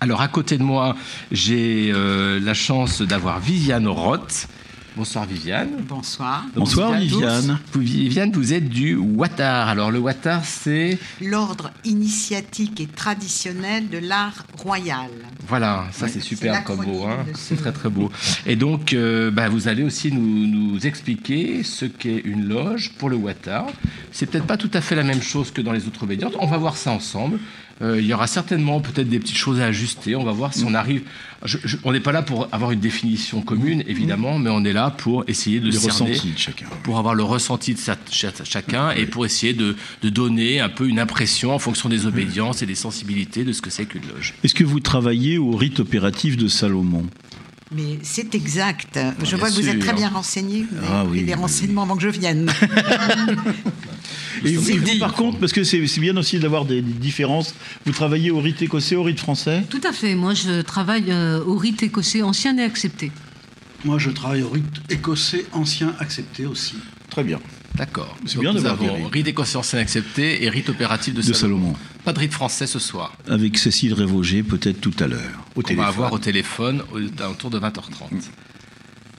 Alors 0.00 0.20
à 0.20 0.28
côté 0.28 0.58
de 0.58 0.64
moi, 0.64 0.96
j'ai 1.30 1.92
euh, 1.94 2.40
la 2.40 2.54
chance 2.54 3.02
d'avoir 3.02 3.38
Viviane 3.38 3.86
Roth. 3.86 4.48
Bonsoir 4.94 5.24
Viviane. 5.24 5.70
Bonsoir. 5.88 6.44
Bonsoir, 6.54 6.92
Viviane. 6.98 7.58
Vous, 7.72 7.80
Viviane, 7.80 8.30
vous 8.30 8.52
êtes 8.52 8.68
du 8.68 8.94
Watar. 8.94 9.68
Alors 9.68 9.90
le 9.90 9.98
Watar, 9.98 10.44
c'est 10.44 10.98
L'ordre 11.22 11.70
initiatique 11.84 12.78
et 12.80 12.86
traditionnel 12.86 13.88
de 13.88 13.96
l'art 13.98 14.44
royal. 14.58 15.08
voilà, 15.48 15.86
ça 15.92 16.08
c'est 16.08 16.14
c'est 16.14 16.20
super 16.20 16.62
comme 16.64 16.84
mot, 16.84 17.04
hein. 17.06 17.24
c'est 17.34 17.56
ce- 17.56 17.60
très 17.62 17.72
très 17.72 17.88
beau. 17.88 18.10
Et 18.44 18.54
donc, 18.54 18.92
euh, 18.92 19.30
bah, 19.30 19.48
vous 19.48 19.66
allez 19.66 19.82
aussi 19.82 20.12
nous, 20.12 20.46
nous 20.46 20.86
expliquer 20.86 21.62
ce 21.62 21.86
qu'est 21.86 22.20
une 22.24 22.46
loge 22.48 22.92
pour 22.98 23.08
le 23.08 23.16
Watar. 23.16 23.66
C'est 24.10 24.26
peut-être 24.26 24.46
pas 24.46 24.58
tout 24.58 24.70
à 24.74 24.82
fait 24.82 24.94
la 24.94 25.04
même 25.04 25.22
chose 25.22 25.50
que 25.52 25.62
dans 25.62 25.72
les 25.72 25.86
autres 25.86 26.02
obédiences. 26.02 26.34
On 26.38 26.46
va 26.46 26.58
voir 26.58 26.76
ça 26.76 26.90
ensemble. 26.92 27.38
Euh, 27.82 28.00
il 28.00 28.06
y 28.06 28.14
aura 28.14 28.26
certainement 28.28 28.80
peut-être 28.80 29.08
des 29.08 29.18
petites 29.18 29.36
choses 29.36 29.60
à 29.60 29.66
ajuster. 29.66 30.14
On 30.14 30.22
va 30.24 30.32
voir 30.32 30.54
si 30.54 30.64
on 30.64 30.74
arrive. 30.74 31.02
je- 31.44 31.58
je- 31.64 31.76
on 31.82 31.90
n'est 31.92 31.98
pas 31.98 32.12
là 32.12 32.22
pour 32.22 32.46
avoir 32.52 32.70
une 32.70 32.78
définition 32.78 33.42
commune, 33.42 33.82
évidemment, 33.88 34.38
mais 34.38 34.50
on 34.50 34.64
est 34.64 34.72
là 34.72 34.90
pour 34.90 35.24
essayer 35.26 35.58
de 35.58 35.66
Les 35.66 35.72
cerner. 35.72 36.12
de 36.12 36.38
chacun. 36.38 36.66
pour 36.84 36.98
avoir 36.98 37.16
le 37.16 37.24
ressenti 37.24 37.74
de 37.74 37.78
sa- 37.80 37.96
chacun 38.44 38.92
et 38.92 39.06
pour 39.06 39.26
essayer 39.26 39.52
de, 39.52 39.74
de 40.02 40.08
donner 40.08 40.60
un 40.60 40.68
peu 40.68 40.86
une 40.88 41.00
impression 41.00 41.52
en 41.52 41.58
fonction 41.58 41.88
des 41.88 42.06
obédiences 42.06 42.62
et 42.62 42.66
des 42.66 42.76
sensibilités 42.76 43.42
de 43.42 43.52
ce 43.52 43.60
que 43.60 43.70
c'est 43.70 43.86
qu'une 43.86 44.06
loge. 44.14 44.34
Est-ce 44.44 44.54
que 44.54 44.62
vous 44.62 44.78
travaillez 44.78 45.38
au 45.38 45.50
rite 45.56 45.80
opératif 45.80 46.36
de 46.36 46.46
Salomon? 46.46 47.06
Mais 47.74 47.98
c'est 48.02 48.34
exact. 48.34 48.98
Je 49.24 49.36
vois 49.36 49.48
que 49.48 49.54
vous 49.54 49.68
êtes 49.68 49.78
très 49.78 49.94
bien 49.94 50.08
renseigné. 50.08 50.66
Vous 50.70 50.86
Ah 50.88 51.04
oui, 51.04 51.18
pris 51.18 51.22
des 51.24 51.34
oui, 51.34 51.40
renseignements 51.40 51.82
avant 51.82 51.96
que 51.96 52.02
je 52.02 52.08
vienne. 52.08 52.50
Et 54.44 54.56
vous, 54.56 54.98
par 54.98 55.14
contre, 55.14 55.38
parce 55.38 55.52
que 55.52 55.62
c'est 55.62 55.86
c'est 55.86 56.00
bien 56.00 56.16
aussi 56.16 56.38
d'avoir 56.38 56.64
des, 56.64 56.82
des 56.82 56.92
différences, 56.92 57.54
vous 57.86 57.92
travaillez 57.92 58.30
au 58.30 58.40
rite 58.40 58.60
écossais, 58.62 58.96
au 58.96 59.02
rite 59.02 59.20
français 59.20 59.62
Tout 59.70 59.80
à 59.84 59.92
fait. 59.92 60.14
Moi, 60.14 60.34
je 60.34 60.62
travaille 60.62 61.10
euh, 61.10 61.44
au 61.44 61.56
rite 61.56 61.82
écossais 61.82 62.22
ancien 62.22 62.56
et 62.58 62.62
accepté. 62.62 63.12
Moi, 63.84 63.98
je 63.98 64.10
travaille 64.10 64.42
au 64.42 64.48
rite 64.48 64.64
écossais 64.90 65.46
ancien 65.52 65.94
accepté 65.98 66.46
aussi. 66.46 66.74
Très 67.10 67.24
bien. 67.24 67.38
D'accord. 67.76 68.16
C'est 68.26 68.38
bien 68.38 68.52
nous 68.52 68.60
d'avoir 68.60 69.10
rite 69.10 69.28
écossais 69.28 69.58
accepté 69.78 70.44
et 70.44 70.48
rite 70.50 70.68
opératif 70.68 71.14
de, 71.14 71.22
De 71.22 71.32
Salomon. 71.32 71.72
Salomon. 71.72 71.76
Pas 72.04 72.12
de 72.12 72.18
rite 72.18 72.32
français 72.32 72.66
ce 72.66 72.78
soir. 72.78 73.14
Avec 73.28 73.56
Cécile 73.58 73.94
Révauger, 73.94 74.42
peut-être 74.42 74.80
tout 74.80 74.92
à 75.00 75.06
l'heure, 75.06 75.20
On 75.56 75.62
téléphone. 75.62 75.76
va 75.84 75.88
avoir 75.88 76.12
au 76.12 76.18
téléphone 76.18 76.82
au- 76.92 77.00
autour 77.30 77.50
de 77.50 77.58
20h30. 77.58 78.30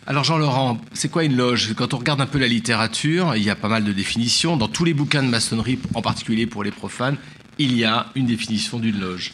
Alors 0.06 0.24
Jean-Laurent, 0.26 0.80
c'est 0.94 1.10
quoi 1.10 1.24
une 1.24 1.36
loge? 1.38 1.74
Quand 1.76 1.94
on 1.94 1.98
regarde 1.98 2.20
un 2.22 2.26
peu 2.26 2.38
la 2.38 2.48
littérature, 2.48 3.36
il 3.36 3.44
y 3.44 3.50
a 3.50 3.56
pas 3.56 3.70
mal 3.70 3.84
de 3.86 3.94
définitions. 3.94 4.58
Dans 4.58 4.68
tous 4.68 4.84
les 4.84 4.94
bouquins 4.94 5.24
de 5.24 5.30
maçonnerie, 5.30 5.80
en 5.94 6.02
particulier 6.02 6.46
pour 6.46 6.64
les 6.64 6.72
profanes, 6.72 7.16
il 7.58 7.76
y 7.76 7.86
a 7.86 8.08
une 8.16 8.26
définition 8.26 8.80
d'une 8.80 9.00
loge. 9.00 9.32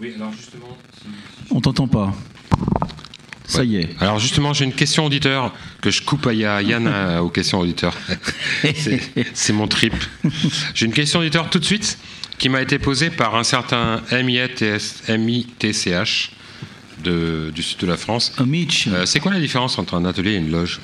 Oui, 0.00 0.12
alors 0.16 0.32
justement. 0.32 0.76
On 1.50 1.60
t'entend 1.60 1.88
pas. 1.88 2.14
Ça 3.50 3.64
y 3.64 3.76
est. 3.76 3.88
Alors 4.00 4.18
justement, 4.18 4.52
j'ai 4.52 4.64
une 4.64 4.72
question 4.72 5.06
auditeur 5.06 5.52
que 5.80 5.90
je 5.90 6.02
coupe 6.02 6.26
à 6.26 6.32
Ya- 6.32 6.62
Yann 6.62 6.86
euh, 6.92 7.18
aux 7.20 7.30
questions 7.30 7.60
auditeurs. 7.60 7.96
C'est- 9.34 9.52
mon 9.52 9.68
trip. 9.68 9.94
J'ai 10.74 10.86
une 10.86 10.92
question 10.92 11.20
auditeur 11.20 11.50
tout 11.50 11.58
de 11.58 11.64
suite 11.64 11.98
qui 12.38 12.48
m'a 12.48 12.62
été 12.62 12.78
posée 12.78 13.10
par 13.10 13.34
un 13.36 13.44
certain 13.44 14.00
MITCH 14.12 16.30
de, 17.04 17.50
du 17.54 17.62
sud 17.62 17.78
de 17.80 17.86
la 17.86 17.96
France. 17.96 18.32
Euh, 18.40 19.06
c'est 19.06 19.20
quoi 19.20 19.32
la 19.32 19.40
différence 19.40 19.78
entre 19.78 19.94
un 19.94 20.04
atelier 20.04 20.32
et 20.32 20.36
une 20.36 20.50
loge? 20.50 20.80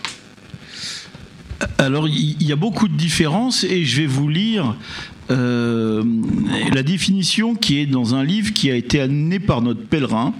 Alors, 1.78 2.06
il 2.08 2.36
il 2.40 2.46
y 2.46 2.52
a 2.52 2.56
beaucoup 2.56 2.88
de 2.88 2.96
différences 2.96 3.64
et 3.64 3.84
je 3.84 4.02
vais 4.02 4.06
vous 4.06 4.28
lire 4.28 4.76
euh, 5.30 6.02
la 6.74 6.82
définition 6.82 7.54
qui 7.54 7.78
est 7.80 7.86
dans 7.86 8.14
un 8.14 8.24
livre 8.24 8.52
qui 8.52 8.70
a 8.70 8.74
été 8.74 9.00
amené 9.00 9.38
par 9.40 9.62
notre 9.62 9.82
pèlerin. 9.84 10.34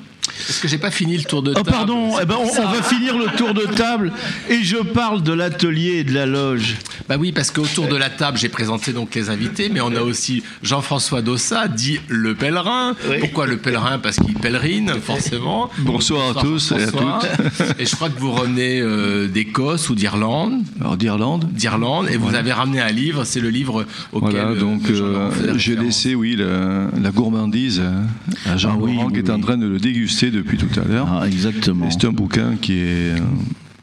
Est-ce 0.49 0.61
que 0.61 0.69
j'ai 0.69 0.79
pas 0.79 0.91
fini 0.91 1.17
le 1.17 1.25
tour 1.25 1.43
de 1.43 1.51
Oh, 1.51 1.55
table 1.55 1.71
pardon, 1.71 2.11
eh 2.21 2.25
ben, 2.25 2.37
on, 2.39 2.45
on 2.49 2.69
va 2.73 2.83
finir 2.83 3.17
le 3.17 3.27
tour 3.37 3.55
de 3.55 3.63
table 3.63 4.13
et 4.51 4.63
je 4.63 4.77
parle 4.79 5.23
de 5.23 5.33
l'atelier 5.33 5.99
et 5.99 6.05
de 6.05 6.13
la 6.13 6.27
loge. 6.27 6.77
Bah 7.09 7.17
oui, 7.19 7.33
parce 7.33 7.51
qu'autour 7.51 7.87
de 7.89 7.97
la 7.97 8.11
table, 8.11 8.37
j'ai 8.39 8.49
présenté 8.49 8.93
donc 8.93 9.15
les 9.15 9.31
invités, 9.31 9.69
mais 9.73 9.81
on 9.81 9.95
a 9.95 10.01
aussi 10.01 10.43
Jean-François 10.63 11.23
Dossa, 11.23 11.69
dit 11.69 12.01
le 12.09 12.35
pèlerin. 12.35 12.95
Oui. 13.09 13.17
Pourquoi 13.21 13.47
le 13.47 13.57
pèlerin? 13.59 13.99
Parce 13.99 14.17
qu'il 14.17 14.35
pèlerine, 14.35 14.95
forcément. 15.01 15.71
Bonsoir 15.79 16.37
à 16.37 16.41
tous 16.43 16.73
et 16.73 16.83
à. 16.83 17.21
Et 17.79 17.87
je 17.87 17.95
crois 17.95 18.09
que 18.09 18.19
vous 18.19 18.33
revenez 18.33 18.81
euh, 18.81 19.29
d'Écosse 19.29 19.89
ou 19.91 19.95
d'Irlande, 19.95 20.63
Alors 20.81 20.97
d'Irlande. 20.97 21.49
d'Irlande, 21.53 22.09
et 22.11 22.17
vous 22.17 22.35
avez 22.35 22.53
ramené 22.53 22.81
un 22.81 22.91
livre. 22.91 23.25
C'est 23.25 23.41
le 23.41 23.51
livre 23.51 23.85
auquel 24.13 24.31
Voilà, 24.31 24.49
euh, 24.51 24.55
donc 24.59 24.91
Jean-Laurent 24.93 25.31
euh, 25.45 25.55
j'ai 25.57 25.77
laissé, 25.77 26.15
oui, 26.15 26.35
la, 26.37 26.89
la 27.01 27.11
gourmandise 27.11 27.83
à 28.47 28.57
Jean 28.57 28.73
Ah 28.73 28.77
oui, 28.81 28.95
Laurent 28.95 29.07
oui, 29.07 29.13
qui 29.13 29.19
est 29.21 29.31
en 29.31 29.41
train 29.41 29.57
de 29.57 29.67
le 29.67 29.79
déguster 29.79 30.16
depuis 30.25 30.57
tout 30.57 30.81
à 30.81 30.85
l'heure. 30.85 31.09
Ah, 31.11 31.27
exactement. 31.27 31.91
C'est 31.91 32.07
un 32.07 32.13
bouquin 32.13 32.57
qui 32.61 32.79
est, 32.79 33.13
euh, 33.13 33.25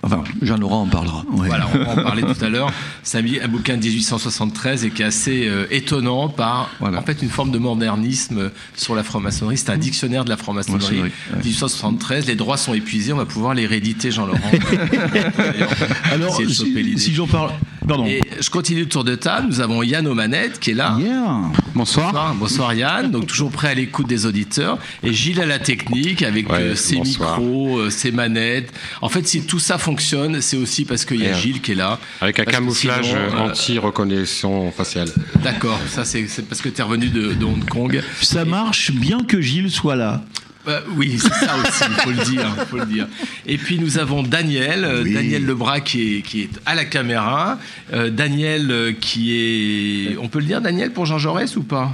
Enfin, 0.06 0.24
Jean-Laurent 0.42 0.82
en 0.82 0.88
parlera. 0.88 1.24
Ouais. 1.32 1.48
Voilà, 1.48 1.68
on 1.74 1.78
va 1.78 1.92
en 1.92 2.04
parler 2.04 2.24
tout 2.24 2.44
à 2.44 2.50
l'heure. 2.50 2.70
C'est 3.04 3.18
un, 3.20 3.24
un 3.44 3.48
bouquin 3.48 3.78
de 3.78 3.84
1873 3.84 4.84
et 4.86 4.90
qui 4.92 5.02
est 5.02 5.06
assez 5.06 5.48
euh, 5.48 5.66
étonnant 5.72 6.28
par 6.28 6.70
Voilà. 6.82 7.00
en 7.00 7.02
fait 7.04 7.22
une 7.22 7.30
forme 7.30 7.52
de 7.52 7.58
modernisme 7.58 8.52
sur 8.76 8.96
la 8.96 9.04
franc-maçonnerie. 9.04 9.58
C'est 9.58 9.70
un 9.70 9.78
dictionnaire 9.78 10.26
de 10.26 10.30
la 10.30 10.38
franc-maçonnerie. 10.38 10.82
Maçonnerie, 10.82 11.02
ouais. 11.32 11.38
1873, 11.38 12.28
les 12.28 12.36
droits 12.36 12.58
sont 12.58 12.74
épuisés, 12.74 13.14
on 13.14 13.18
va 13.18 13.26
pouvoir 13.26 13.54
les 13.54 13.66
rééditer, 13.66 14.12
Jean-Laurent. 14.12 14.40
Alors, 16.12 16.36
si, 16.38 17.14
j'en 17.14 17.28
parle. 17.28 17.52
Pardon. 17.88 18.06
Et 18.06 18.22
je 18.40 18.50
continue 18.50 18.82
le 18.82 18.90
tour 18.90 19.04
de 19.04 19.16
table. 19.16 19.48
Nous 19.50 19.60
avons 19.60 19.84
Yann 19.84 20.08
aux 20.08 20.14
manettes 20.14 20.60
qui 20.60 20.72
est 20.72 20.74
là. 20.74 20.96
Yeah. 21.00 21.42
Bonsoir. 21.76 22.34
Bonsoir 22.36 22.74
Yann, 22.74 23.12
donc 23.12 23.28
toujours 23.28 23.52
prêt 23.52 23.70
à 23.70 23.74
l'écoute 23.74 24.08
des 24.08 24.26
auditeurs. 24.26 24.78
Et 25.04 25.12
Gilles 25.14 25.42
à 25.42 25.46
la 25.46 25.60
technique 25.60 26.22
avec 26.24 26.50
Ouais, 26.50 26.60
euh, 26.60 26.76
ses 26.76 26.96
bonsoir. 26.98 27.40
micros, 27.40 27.80
euh, 27.80 27.90
ses 27.90 28.12
manettes. 28.12 28.72
En 29.02 29.10
fait, 29.10 29.28
si 29.28 29.42
tout 29.46 29.60
ça 29.60 29.78
fonctionne, 29.78 29.93
c'est 30.00 30.58
aussi 30.58 30.86
parce 30.86 31.06
qu'il 31.06 31.22
y 31.22 31.28
a 31.28 31.34
Gilles 31.34 31.62
qui 31.62 31.74
est 31.74 31.76
là. 31.76 32.00
Avec 32.22 32.40
un 32.40 32.46
camouflage 32.46 33.06
sinon, 33.06 33.20
euh, 33.20 33.50
anti-reconnaissance 33.50 34.74
faciale. 34.74 35.10
D'accord, 35.44 35.80
ça 35.88 36.06
c'est 36.06 36.28
parce 36.48 36.62
que 36.62 36.70
tu 36.70 36.80
es 36.80 36.84
revenu 36.84 37.08
de, 37.10 37.34
de 37.34 37.46
Hong 37.46 37.64
Kong. 37.66 38.02
Ça 38.22 38.46
marche 38.46 38.92
bien 38.92 39.20
que 39.24 39.42
Gilles 39.42 39.72
soit 39.72 39.96
là. 39.96 40.22
Euh, 40.68 40.80
oui, 40.96 41.18
c'est 41.20 41.46
ça 41.46 41.58
aussi, 41.58 41.84
il 41.90 42.02
faut 42.04 42.12
le 42.12 42.24
dire, 42.24 42.56
faut 42.70 42.78
le 42.78 42.86
dire. 42.86 43.08
Et 43.46 43.58
puis 43.58 43.78
nous 43.80 43.98
avons 43.98 44.24
Daniel, 44.24 44.86
euh, 44.86 45.04
Oui. 45.04 45.14
Daniel 45.14 45.46
Lebras 45.46 45.82
qui 45.82 46.18
est, 46.18 46.22
qui 46.22 46.42
est 46.44 46.50
à 46.66 46.74
la 46.74 46.86
caméra. 46.86 47.60
Euh, 47.92 48.10
Daniel 48.10 48.96
qui 49.02 49.34
est... 49.34 50.18
On 50.22 50.30
peut 50.30 50.40
le 50.40 50.46
dire 50.46 50.62
Daniel 50.62 50.92
pour 50.92 51.06
Jean 51.06 51.18
Jaurès 51.18 51.58
ou 51.58 51.64
pas? 51.64 51.92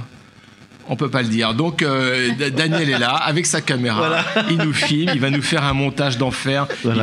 On 0.90 0.96
peut 0.96 1.08
pas 1.08 1.22
le 1.22 1.28
dire. 1.28 1.54
Donc 1.54 1.82
euh, 1.82 2.28
Da- 2.38 2.50
Daniel 2.50 2.90
est 2.90 2.98
là 2.98 3.14
avec 3.14 3.46
sa 3.46 3.60
caméra. 3.62 4.24
Il 4.50 4.58
nous 4.58 4.72
filme. 4.74 5.10
Il 5.14 5.20
va 5.20 5.30
nous 5.30 5.40
faire 5.42 5.64
un 5.64 5.72
montage 5.72 6.18
d'enfer. 6.18 6.66
Voilà. 6.84 7.02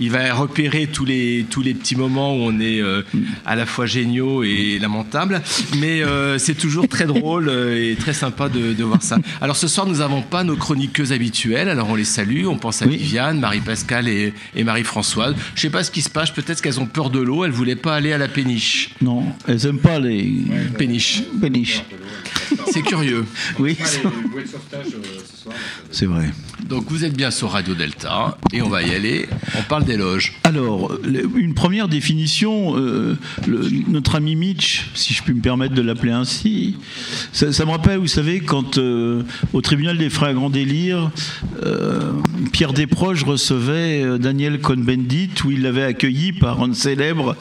Il 0.00 0.10
va, 0.10 0.18
il 0.20 0.28
va 0.28 0.34
repérer 0.34 0.86
tous 0.92 1.04
les 1.06 1.46
tous 1.48 1.62
les 1.62 1.72
petits 1.74 1.96
moments 1.96 2.34
où 2.34 2.40
on 2.40 2.60
est 2.60 2.80
euh, 2.82 3.02
à 3.46 3.56
la 3.56 3.64
fois 3.64 3.86
géniaux 3.86 4.42
et 4.42 4.78
lamentables. 4.80 5.40
Mais 5.78 6.02
euh, 6.02 6.36
c'est 6.38 6.54
toujours 6.56 6.88
très 6.88 7.06
drôle 7.06 7.48
et 7.50 7.96
très 7.98 8.12
sympa 8.12 8.48
de, 8.48 8.72
de 8.74 8.84
voir 8.84 9.02
ça. 9.02 9.18
Alors 9.40 9.56
ce 9.56 9.68
soir, 9.68 9.86
nous 9.86 9.96
n'avons 9.98 10.22
pas 10.22 10.44
nos 10.44 10.56
chroniqueuses 10.56 11.12
habituelles. 11.12 11.68
Alors 11.68 11.88
on 11.90 11.94
les 11.94 12.04
salue. 12.04 12.46
On 12.46 12.56
pense 12.58 12.82
à 12.82 12.86
Oui. 12.86 12.96
Viviane, 12.96 13.38
Marie-Pascale 13.40 14.08
et, 14.08 14.34
et 14.56 14.64
Marie-Françoise. 14.64 15.34
Je 15.54 15.60
sais 15.60 15.70
pas 15.70 15.84
ce 15.84 15.90
qui 15.90 16.02
se 16.02 16.10
passe. 16.10 16.30
Peut-être 16.32 16.60
qu'elles 16.60 16.80
ont 16.80 16.86
peur 16.86 17.10
de 17.10 17.20
l'eau. 17.20 17.44
Elles 17.44 17.52
voulaient 17.52 17.76
pas 17.76 17.94
aller 17.94 18.12
à 18.12 18.18
la 18.18 18.26
péniche. 18.28 18.90
Non, 19.00 19.22
elles 19.46 19.64
aiment 19.66 19.78
pas 19.78 19.98
les 20.00 20.32
Péniche. 20.76 21.22
péniches. 21.40 21.84
C'est 22.72 22.82
curieux. 22.82 23.24
Oui, 23.58 23.76
c'est 25.90 26.06
vrai. 26.06 26.30
Donc 26.68 26.86
vous 26.90 27.04
êtes 27.04 27.14
bien 27.16 27.30
sur 27.30 27.50
Radio 27.52 27.74
Delta 27.74 28.36
et 28.52 28.60
on 28.62 28.68
va 28.68 28.82
y 28.82 28.92
aller. 28.94 29.28
On 29.58 29.62
parle 29.62 29.84
des 29.84 29.96
loges. 29.96 30.34
Alors, 30.44 30.92
une 31.36 31.54
première 31.54 31.88
définition, 31.88 32.76
euh, 32.76 33.16
le- 33.46 33.68
notre 33.88 34.16
ami 34.16 34.34
Mitch, 34.36 34.86
si 34.94 35.14
je 35.14 35.22
puis 35.22 35.34
me 35.34 35.40
permettre 35.40 35.74
de 35.74 35.82
l'appeler 35.82 36.12
ainsi, 36.12 36.76
ça, 37.32 37.52
ça 37.52 37.64
me 37.64 37.70
rappelle, 37.70 37.98
vous 37.98 38.06
savez, 38.08 38.40
quand 38.40 38.76
euh, 38.78 39.22
au 39.52 39.60
tribunal 39.60 39.96
des 39.98 40.10
frères 40.10 40.34
Grand 40.34 40.50
Délire, 40.50 41.10
euh, 41.64 42.12
Pierre 42.52 42.72
Desproges 42.72 43.22
recevait 43.24 44.18
Daniel 44.18 44.60
Cohn-Bendit, 44.60 45.30
où 45.44 45.50
il 45.52 45.62
l'avait 45.62 45.84
accueilli 45.84 46.32
par 46.32 46.62
un 46.62 46.74
célèbre 46.74 47.36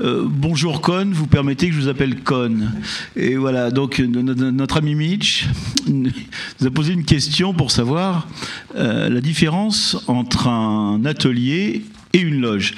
Bonjour 0.00 0.80
Cohn, 0.80 1.12
vous 1.12 1.26
permettez 1.26 1.68
que 1.68 1.74
je 1.74 1.80
vous 1.80 1.88
appelle 1.88 2.16
Cohn? 2.20 2.70
Et 3.16 3.36
voilà, 3.36 3.70
donc 3.70 3.98
no- 3.98 4.22
no- 4.22 4.50
notre 4.52 4.76
ami 4.78 4.94
Mitch 4.94 5.46
nous 5.88 6.10
a 6.64 6.70
posé 6.70 6.92
une 6.92 7.04
question 7.04 7.47
pour 7.52 7.70
savoir 7.70 8.26
euh, 8.76 9.08
la 9.08 9.20
différence 9.20 9.96
entre 10.06 10.48
un 10.48 11.04
atelier 11.04 11.84
et 12.12 12.18
une 12.18 12.40
loge. 12.40 12.74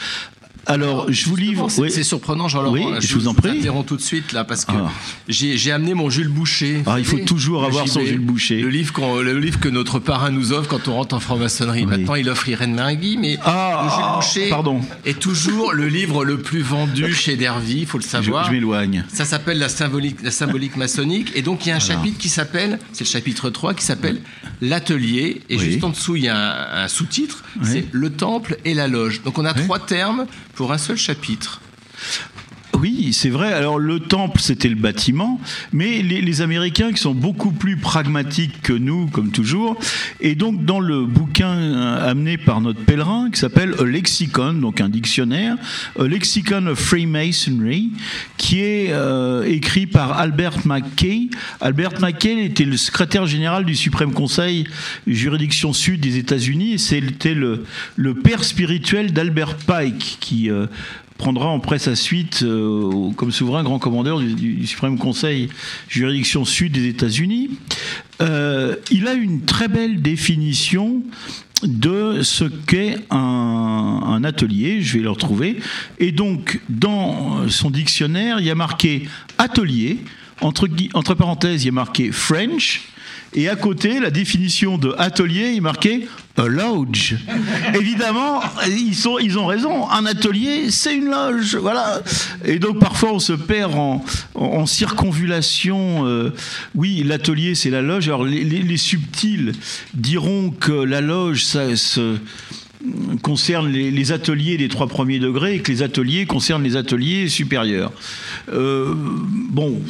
Alors, 0.66 1.10
je 1.10 1.28
vous 1.28 1.36
livre. 1.36 1.68
C'est 1.70 1.80
oui. 1.80 2.04
surprenant, 2.04 2.48
Jean-Laurent. 2.48 2.74
Oui, 2.74 2.84
je 3.00 3.14
vous 3.14 3.28
en 3.28 3.34
prie. 3.34 3.50
interromps 3.58 3.86
tout 3.86 3.96
de 3.96 4.02
suite 4.02 4.32
là 4.32 4.44
parce 4.44 4.64
que 4.64 4.72
Ah. 4.74 4.90
j'ai 5.28 5.72
amené 5.72 5.94
mon 5.94 6.10
Jules 6.10 6.28
Boucher. 6.28 6.82
Ah, 6.86 6.96
il 6.98 7.04
faut 7.04 7.18
toujours 7.18 7.64
avoir 7.64 7.88
son 7.88 8.00
Jules 8.04 8.20
Boucher. 8.20 8.60
Le 8.60 8.68
livre, 8.68 8.92
qu'on- 8.92 9.20
le 9.20 9.38
livre 9.38 9.58
que 9.60 9.68
notre 9.68 9.98
parrain 9.98 10.30
nous 10.30 10.52
offre 10.52 10.68
quand 10.68 10.86
on 10.88 10.94
rentre 10.94 11.14
en 11.14 11.20
franc-maçonnerie. 11.20 11.80
Oui. 11.80 11.86
Maintenant, 11.86 12.14
il 12.14 12.28
offre 12.28 12.48
Irène 12.48 12.74
Marigui, 12.74 13.16
mais 13.16 13.38
Ah, 13.44 13.80
le 13.84 13.88
Jules 13.90 13.98
ah, 14.02 14.16
Boucher 14.16 14.48
pardon. 14.50 14.80
est 15.04 15.18
toujours 15.18 15.72
le 15.72 15.88
livre 15.88 16.24
le 16.24 16.38
plus 16.38 16.62
vendu 16.62 17.12
chez 17.14 17.36
Dervy, 17.36 17.80
il 17.80 17.86
faut 17.86 17.98
le 17.98 18.04
Je, 18.04 18.08
savoir. 18.08 18.46
je 18.46 18.52
m'éloigne. 18.52 19.04
Ça 19.12 19.24
s'appelle 19.24 19.58
la 19.58 19.68
symbolique, 19.68 20.18
la 20.22 20.30
symbolique 20.30 20.76
maçonnique. 20.76 21.32
Et 21.34 21.42
donc, 21.42 21.66
il 21.66 21.70
y 21.70 21.72
a 21.72 21.76
un 21.76 21.80
chapitre 21.80 22.18
qui 22.18 22.28
s'appelle, 22.28 22.78
c'est 22.92 23.04
le 23.04 23.10
chapitre 23.10 23.50
3, 23.50 23.74
qui 23.74 23.84
s'appelle 23.84 24.20
L'atelier. 24.60 25.40
Et 25.48 25.58
juste 25.58 25.82
en 25.84 25.90
dessous, 25.90 26.16
il 26.16 26.24
y 26.24 26.28
a 26.28 26.36
un, 26.36 26.84
un 26.84 26.88
sous-titre, 26.88 27.42
c'est 27.62 27.86
Le 27.92 28.10
temple 28.10 28.56
et 28.64 28.74
la 28.74 28.88
loge. 28.88 29.22
Donc, 29.22 29.38
on 29.38 29.44
a 29.44 29.54
trois 29.54 29.78
termes 29.78 30.26
pour 30.54 30.72
un 30.72 30.78
seul 30.78 30.96
chapitre. 30.96 31.60
Oui, 32.80 33.12
c'est 33.12 33.28
vrai. 33.28 33.52
Alors 33.52 33.78
le 33.78 34.00
temple, 34.00 34.40
c'était 34.40 34.70
le 34.70 34.74
bâtiment, 34.74 35.38
mais 35.70 36.00
les, 36.00 36.40
Américains 36.40 36.92
qui 36.92 36.98
sont 36.98 37.14
beaucoup 37.14 37.50
plus 37.50 37.76
pragmatiques 37.76 38.62
que 38.62 38.72
nous, 38.72 39.06
comme 39.08 39.32
toujours, 39.32 39.78
et 40.20 40.34
donc 40.34 40.64
dans 40.64 40.80
le 40.80 41.04
bouquin 41.04 41.50
euh, 41.50 42.10
amené 42.10 42.38
par 42.38 42.62
notre 42.62 42.80
pèlerin, 42.80 43.30
qui 43.30 43.38
s'appelle 43.38 43.74
A 43.78 43.84
Lexicon, 43.84 44.54
donc 44.54 44.80
un 44.80 44.88
dictionnaire, 44.88 45.56
A 45.98 46.04
Lexicon 46.04 46.68
of 46.68 46.78
Freemasonry, 46.78 47.90
qui 48.38 48.60
est 48.60 48.92
euh, 48.92 49.42
écrit 49.42 49.86
par 49.86 50.18
Albert 50.18 50.66
McKay. 50.66 51.28
Albert 51.60 52.00
McKay 52.00 52.46
était 52.46 52.64
le 52.64 52.78
secrétaire 52.78 53.26
général 53.26 53.66
du 53.66 53.74
Suprême 53.74 54.14
Conseil 54.14 54.64
juridiction 55.06 55.74
sud 55.74 56.00
des 56.00 56.16
États-Unis, 56.16 56.74
et 56.74 56.78
c'était 56.78 57.34
le, 57.34 57.64
le 57.96 58.14
père 58.14 58.42
spirituel 58.42 59.12
d'Albert 59.12 59.56
Pike, 59.56 60.16
qui 60.20 60.50
euh, 60.50 60.66
prendra 61.20 61.48
en 61.48 61.60
près 61.60 61.78
sa 61.78 61.96
suite 61.96 62.42
euh, 62.44 63.10
comme 63.14 63.30
souverain 63.30 63.62
grand 63.62 63.78
commandeur 63.78 64.20
du, 64.20 64.34
du 64.34 64.66
Suprême 64.66 64.98
Conseil 64.98 65.50
juridiction 65.86 66.46
sud 66.46 66.72
des 66.72 66.86
États-Unis. 66.86 67.50
Euh, 68.22 68.76
il 68.90 69.06
a 69.06 69.12
une 69.12 69.42
très 69.42 69.68
belle 69.68 70.00
définition 70.00 71.02
de 71.62 72.22
ce 72.22 72.44
qu'est 72.44 72.96
un, 73.10 74.22
atelier, 74.24 74.80
je 74.80 74.96
vais 74.96 75.02
le 75.02 75.10
retrouver. 75.10 75.58
Et 75.98 76.10
donc, 76.10 76.58
dans 76.70 77.48
son 77.50 77.70
dictionnaire, 77.70 78.40
il 78.40 78.46
y 78.46 78.50
a 78.50 78.54
marqué 78.54 79.06
atelier, 79.36 79.98
entre, 80.40 80.68
entre 80.94 81.14
parenthèses, 81.14 81.64
il 81.64 81.66
y 81.66 81.68
a 81.68 81.72
marqué 81.72 82.12
French, 82.12 82.88
et 83.34 83.48
à 83.48 83.56
côté, 83.56 84.00
la 84.00 84.10
définition 84.10 84.76
de 84.78 84.94
atelier, 84.98 85.54
est 85.56 85.60
marqué 85.60 86.08
a 86.36 86.46
lodge. 86.46 87.14
Évidemment, 87.74 88.40
ils, 88.66 88.94
sont, 88.94 89.18
ils 89.18 89.38
ont 89.38 89.46
raison. 89.46 89.88
Un 89.90 90.06
atelier, 90.06 90.70
c'est 90.70 90.96
une 90.96 91.06
loge. 91.10 91.54
Voilà. 91.56 92.00
Et 92.44 92.58
donc, 92.58 92.78
parfois, 92.78 93.12
on 93.12 93.18
se 93.18 93.32
perd 93.34 93.74
en, 93.74 94.02
en- 94.34 94.64
circonvulation. 94.66 96.06
euh, 96.06 96.32
oui, 96.74 97.02
l'atelier, 97.04 97.54
c'est 97.54 97.70
la 97.70 97.82
loge. 97.82 98.08
Alors, 98.08 98.24
les- 98.24 98.44
les 98.62 98.76
subtils 98.76 99.52
diront 99.94 100.50
que 100.50 100.72
la 100.72 101.00
loge, 101.00 101.44
ça 101.44 101.76
se 101.76 102.16
concerne 103.22 103.68
les, 103.70 103.90
les 103.90 104.12
ateliers 104.12 104.56
des 104.56 104.68
trois 104.68 104.86
premiers 104.86 105.18
degrés 105.18 105.56
et 105.56 105.60
que 105.60 105.70
les 105.70 105.82
ateliers 105.82 106.24
concernent 106.26 106.62
les 106.62 106.76
ateliers 106.76 107.28
supérieurs. 107.28 107.92
Euh, 108.52 108.94
bon, 108.96 109.82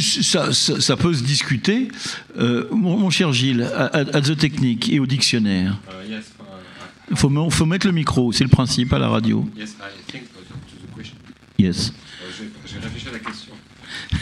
ça, 0.00 0.52
ça- 0.52 0.80
ça 0.80 0.96
peut 0.96 1.14
se 1.14 1.22
discuter. 1.22 1.88
Euh, 2.38 2.66
mon, 2.70 2.98
mon 2.98 3.10
cher 3.10 3.32
Gilles, 3.32 3.62
à, 3.74 4.04
The 4.20 4.36
Technique 4.36 4.92
et 4.92 5.00
au 5.00 5.06
dictionnaire, 5.06 5.78
il 7.10 7.16
faut, 7.16 7.28
me- 7.30 7.48
faut 7.50 7.66
mettre 7.66 7.86
le 7.86 7.92
micro, 7.92 8.32
c'est 8.32 8.44
le 8.44 8.50
principe 8.50 8.92
à 8.92 8.98
la 8.98 9.08
radio. 9.08 9.48
Yes, 9.56 9.70
I 9.80 10.12
think 10.12 10.24
to 10.32 10.40
the 10.40 10.96
question. 10.96 11.16
Yes. 11.58 11.92
Euh, 12.22 12.44
J'ai 12.66 12.78
réfléchi 12.78 13.06
à 13.08 13.12
la 13.12 13.18
question. 13.20 13.52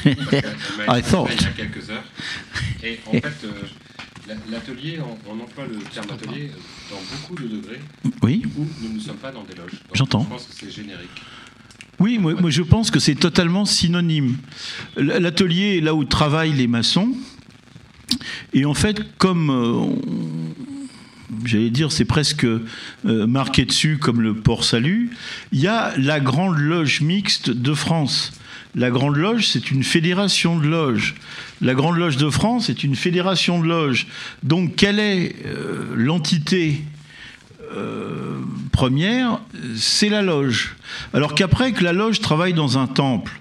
I 0.88 1.02
thought. 1.02 1.30
Il 1.36 1.42
y 1.42 1.46
a 1.46 1.50
quelques 1.50 1.90
heures. 1.90 2.04
Et 2.84 3.00
en 3.06 3.12
fait, 3.12 3.46
l'atelier, 4.50 4.98
on, 5.00 5.30
on 5.30 5.42
emploie 5.42 5.64
le 5.66 5.78
terme 5.92 6.06
atelier 6.10 6.50
dans 6.90 6.96
beaucoup 7.12 7.42
de 7.42 7.48
degrés 7.48 7.80
Oui, 8.22 8.42
où 8.56 8.66
nous 8.82 8.94
ne 8.94 9.00
sommes 9.00 9.16
pas 9.16 9.32
dans 9.32 9.42
des 9.42 9.54
loges. 9.54 9.80
J'entends. 9.92 10.22
Je 10.24 10.28
pense 10.28 10.44
que 10.44 10.54
c'est 10.54 10.70
générique. 10.70 11.22
oui 11.98 12.18
moi, 12.18 12.34
moi, 12.34 12.50
je 12.50 12.62
pense 12.62 12.90
que 12.90 12.98
c'est 12.98 13.14
totalement 13.14 13.64
synonyme. 13.64 14.36
L'atelier 14.96 15.78
est 15.78 15.80
là 15.80 15.94
où 15.94 16.04
travaillent 16.04 16.52
les 16.52 16.66
maçons. 16.66 17.12
Et 18.52 18.64
en 18.64 18.74
fait, 18.74 19.16
comme 19.18 19.50
euh, 19.50 19.94
j'allais 21.44 21.70
dire, 21.70 21.92
c'est 21.92 22.04
presque 22.04 22.44
euh, 22.44 22.60
marqué 23.04 23.64
dessus 23.64 23.98
comme 23.98 24.20
le 24.20 24.34
port 24.34 24.64
salut, 24.64 25.10
il 25.52 25.60
y 25.60 25.66
a 25.66 25.96
la 25.96 26.20
Grande 26.20 26.58
Loge 26.58 27.00
mixte 27.00 27.50
de 27.50 27.74
France. 27.74 28.32
La 28.76 28.90
Grande 28.90 29.16
Loge, 29.16 29.46
c'est 29.46 29.70
une 29.70 29.84
fédération 29.84 30.58
de 30.58 30.66
loges. 30.66 31.14
La 31.60 31.74
Grande 31.74 31.96
Loge 31.96 32.16
de 32.16 32.28
France 32.28 32.68
est 32.68 32.82
une 32.82 32.96
fédération 32.96 33.60
de 33.60 33.68
loges. 33.68 34.08
Donc, 34.42 34.74
quelle 34.74 34.98
est 34.98 35.36
euh, 35.46 35.94
l'entité 35.94 36.80
euh, 37.72 38.40
première? 38.72 39.40
C'est 39.76 40.08
la 40.08 40.22
loge. 40.22 40.74
Alors 41.12 41.36
qu'après 41.36 41.70
que 41.70 41.84
la 41.84 41.92
loge 41.92 42.20
travaille 42.20 42.52
dans 42.52 42.76
un 42.76 42.88
temple, 42.88 43.40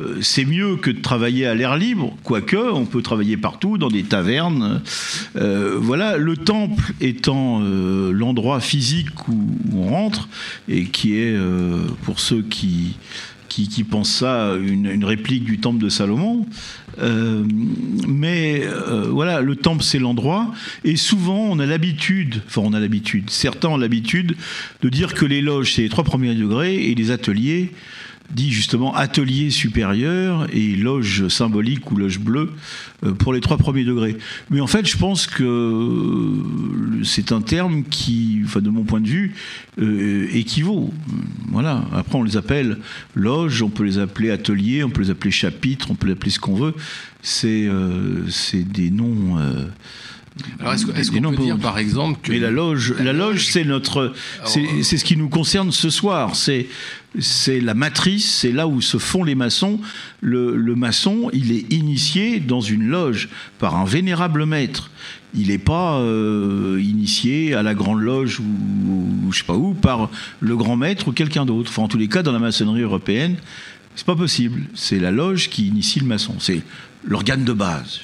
euh, 0.00 0.18
c'est 0.22 0.46
mieux 0.46 0.76
que 0.76 0.90
de 0.90 1.02
travailler 1.02 1.46
à 1.46 1.54
l'air 1.54 1.76
libre, 1.76 2.16
quoique 2.22 2.56
on 2.56 2.86
peut 2.86 3.02
travailler 3.02 3.36
partout, 3.36 3.76
dans 3.76 3.88
des 3.88 4.04
tavernes. 4.04 4.80
Voilà, 5.34 6.16
le 6.16 6.34
temple 6.34 6.94
étant 7.02 7.60
l'endroit 7.60 8.60
physique 8.60 9.28
où, 9.28 9.38
on 9.74 9.90
rentre, 9.90 10.28
et 10.66 10.86
qui 10.86 11.18
est, 11.18 11.36
pour 12.04 12.20
ceux 12.20 12.40
qui, 12.40 12.96
qui, 13.56 13.68
qui 13.68 13.84
pensent 13.84 14.12
ça, 14.12 14.54
une, 14.60 14.84
une 14.84 15.04
réplique 15.04 15.44
du 15.44 15.58
temple 15.58 15.82
de 15.82 15.88
Salomon. 15.88 16.44
Euh, 16.98 17.42
mais 18.06 18.60
euh, 18.64 19.06
voilà, 19.10 19.40
le 19.40 19.56
temple 19.56 19.82
c'est 19.82 19.98
l'endroit, 19.98 20.52
et 20.84 20.96
souvent 20.96 21.38
on 21.38 21.58
a 21.58 21.64
l'habitude, 21.64 22.42
enfin 22.46 22.60
on 22.64 22.74
a 22.74 22.80
l'habitude, 22.80 23.30
certains 23.30 23.68
ont 23.68 23.76
l'habitude 23.78 24.36
de 24.82 24.88
dire 24.90 25.14
que 25.14 25.24
les 25.24 25.40
loges 25.40 25.72
c'est 25.74 25.82
les 25.82 25.88
trois 25.88 26.04
premiers 26.04 26.34
degrés 26.34 26.90
et 26.90 26.94
les 26.94 27.10
ateliers 27.10 27.72
dit 28.30 28.50
justement 28.50 28.94
atelier 28.94 29.50
supérieur 29.50 30.46
et 30.52 30.76
loge 30.76 31.28
symbolique 31.28 31.90
ou 31.90 31.96
loge 31.96 32.18
bleue 32.18 32.52
euh, 33.04 33.12
pour 33.12 33.32
les 33.32 33.40
trois 33.40 33.56
premiers 33.56 33.84
degrés. 33.84 34.16
Mais 34.50 34.60
en 34.60 34.66
fait, 34.66 34.86
je 34.86 34.96
pense 34.96 35.26
que 35.26 35.44
euh, 35.44 37.04
c'est 37.04 37.32
un 37.32 37.40
terme 37.40 37.84
qui, 37.84 38.40
enfin, 38.44 38.60
de 38.60 38.70
mon 38.70 38.84
point 38.84 39.00
de 39.00 39.08
vue, 39.08 39.34
euh, 39.80 40.28
équivaut. 40.32 40.92
Voilà. 41.48 41.84
Après, 41.92 42.18
on 42.18 42.22
les 42.22 42.36
appelle 42.36 42.78
loge, 43.14 43.62
on 43.62 43.70
peut 43.70 43.84
les 43.84 43.98
appeler 43.98 44.30
atelier, 44.30 44.84
on 44.84 44.90
peut 44.90 45.02
les 45.02 45.10
appeler 45.10 45.30
chapitre, 45.30 45.90
on 45.90 45.94
peut 45.94 46.06
les 46.06 46.14
appeler 46.14 46.30
ce 46.30 46.40
qu'on 46.40 46.56
veut. 46.56 46.74
C'est 47.22 47.66
euh, 47.66 48.22
des 48.52 48.90
noms. 48.90 49.38
Alors, 50.60 50.74
est-ce, 50.74 51.10
des 51.10 51.20
qu'on 51.20 51.32
peut 51.32 51.42
dire, 51.42 51.58
par 51.58 51.78
exemple, 51.78 52.20
que 52.22 52.30
Mais 52.30 52.38
la 52.38 52.50
loge, 52.50 52.94
la 53.00 53.14
loge, 53.14 53.46
c'est 53.46 53.64
notre, 53.64 54.12
c'est 54.44 54.60
Alors, 54.60 54.84
c'est 54.84 54.98
ce 54.98 55.04
qui 55.04 55.16
nous 55.16 55.30
concerne 55.30 55.72
ce 55.72 55.88
soir. 55.88 56.36
C'est 56.36 56.66
c'est 57.18 57.60
la 57.60 57.74
matrice, 57.74 58.30
c'est 58.30 58.52
là 58.52 58.68
où 58.68 58.82
se 58.82 58.98
font 58.98 59.24
les 59.24 59.34
maçons. 59.34 59.80
Le, 60.20 60.54
le 60.54 60.74
maçon, 60.74 61.30
il 61.32 61.52
est 61.52 61.72
initié 61.72 62.40
dans 62.40 62.60
une 62.60 62.88
loge 62.88 63.30
par 63.58 63.76
un 63.76 63.84
vénérable 63.84 64.44
maître. 64.44 64.90
Il 65.34 65.48
n'est 65.48 65.58
pas 65.58 65.98
euh, 66.00 66.80
initié 66.82 67.54
à 67.54 67.62
la 67.62 67.74
grande 67.74 68.00
loge 68.00 68.40
ou, 68.40 68.44
ou 68.44 69.32
je 69.32 69.38
sais 69.38 69.44
pas 69.44 69.54
où 69.54 69.74
par 69.74 70.10
le 70.40 70.56
grand 70.56 70.76
maître 70.76 71.08
ou 71.08 71.12
quelqu'un 71.12 71.46
d'autre. 71.46 71.70
Enfin, 71.70 71.82
en 71.82 71.88
tous 71.88 71.98
les 71.98 72.08
cas, 72.08 72.22
dans 72.22 72.32
la 72.32 72.38
maçonnerie 72.38 72.82
européenne, 72.82 73.36
c'est 73.94 74.06
pas 74.06 74.16
possible. 74.16 74.62
C'est 74.74 74.98
la 74.98 75.10
loge 75.10 75.48
qui 75.48 75.68
initie 75.68 76.00
le 76.00 76.06
maçon. 76.06 76.34
C'est 76.38 76.60
l'organe 77.04 77.44
de 77.44 77.52
base. 77.52 78.00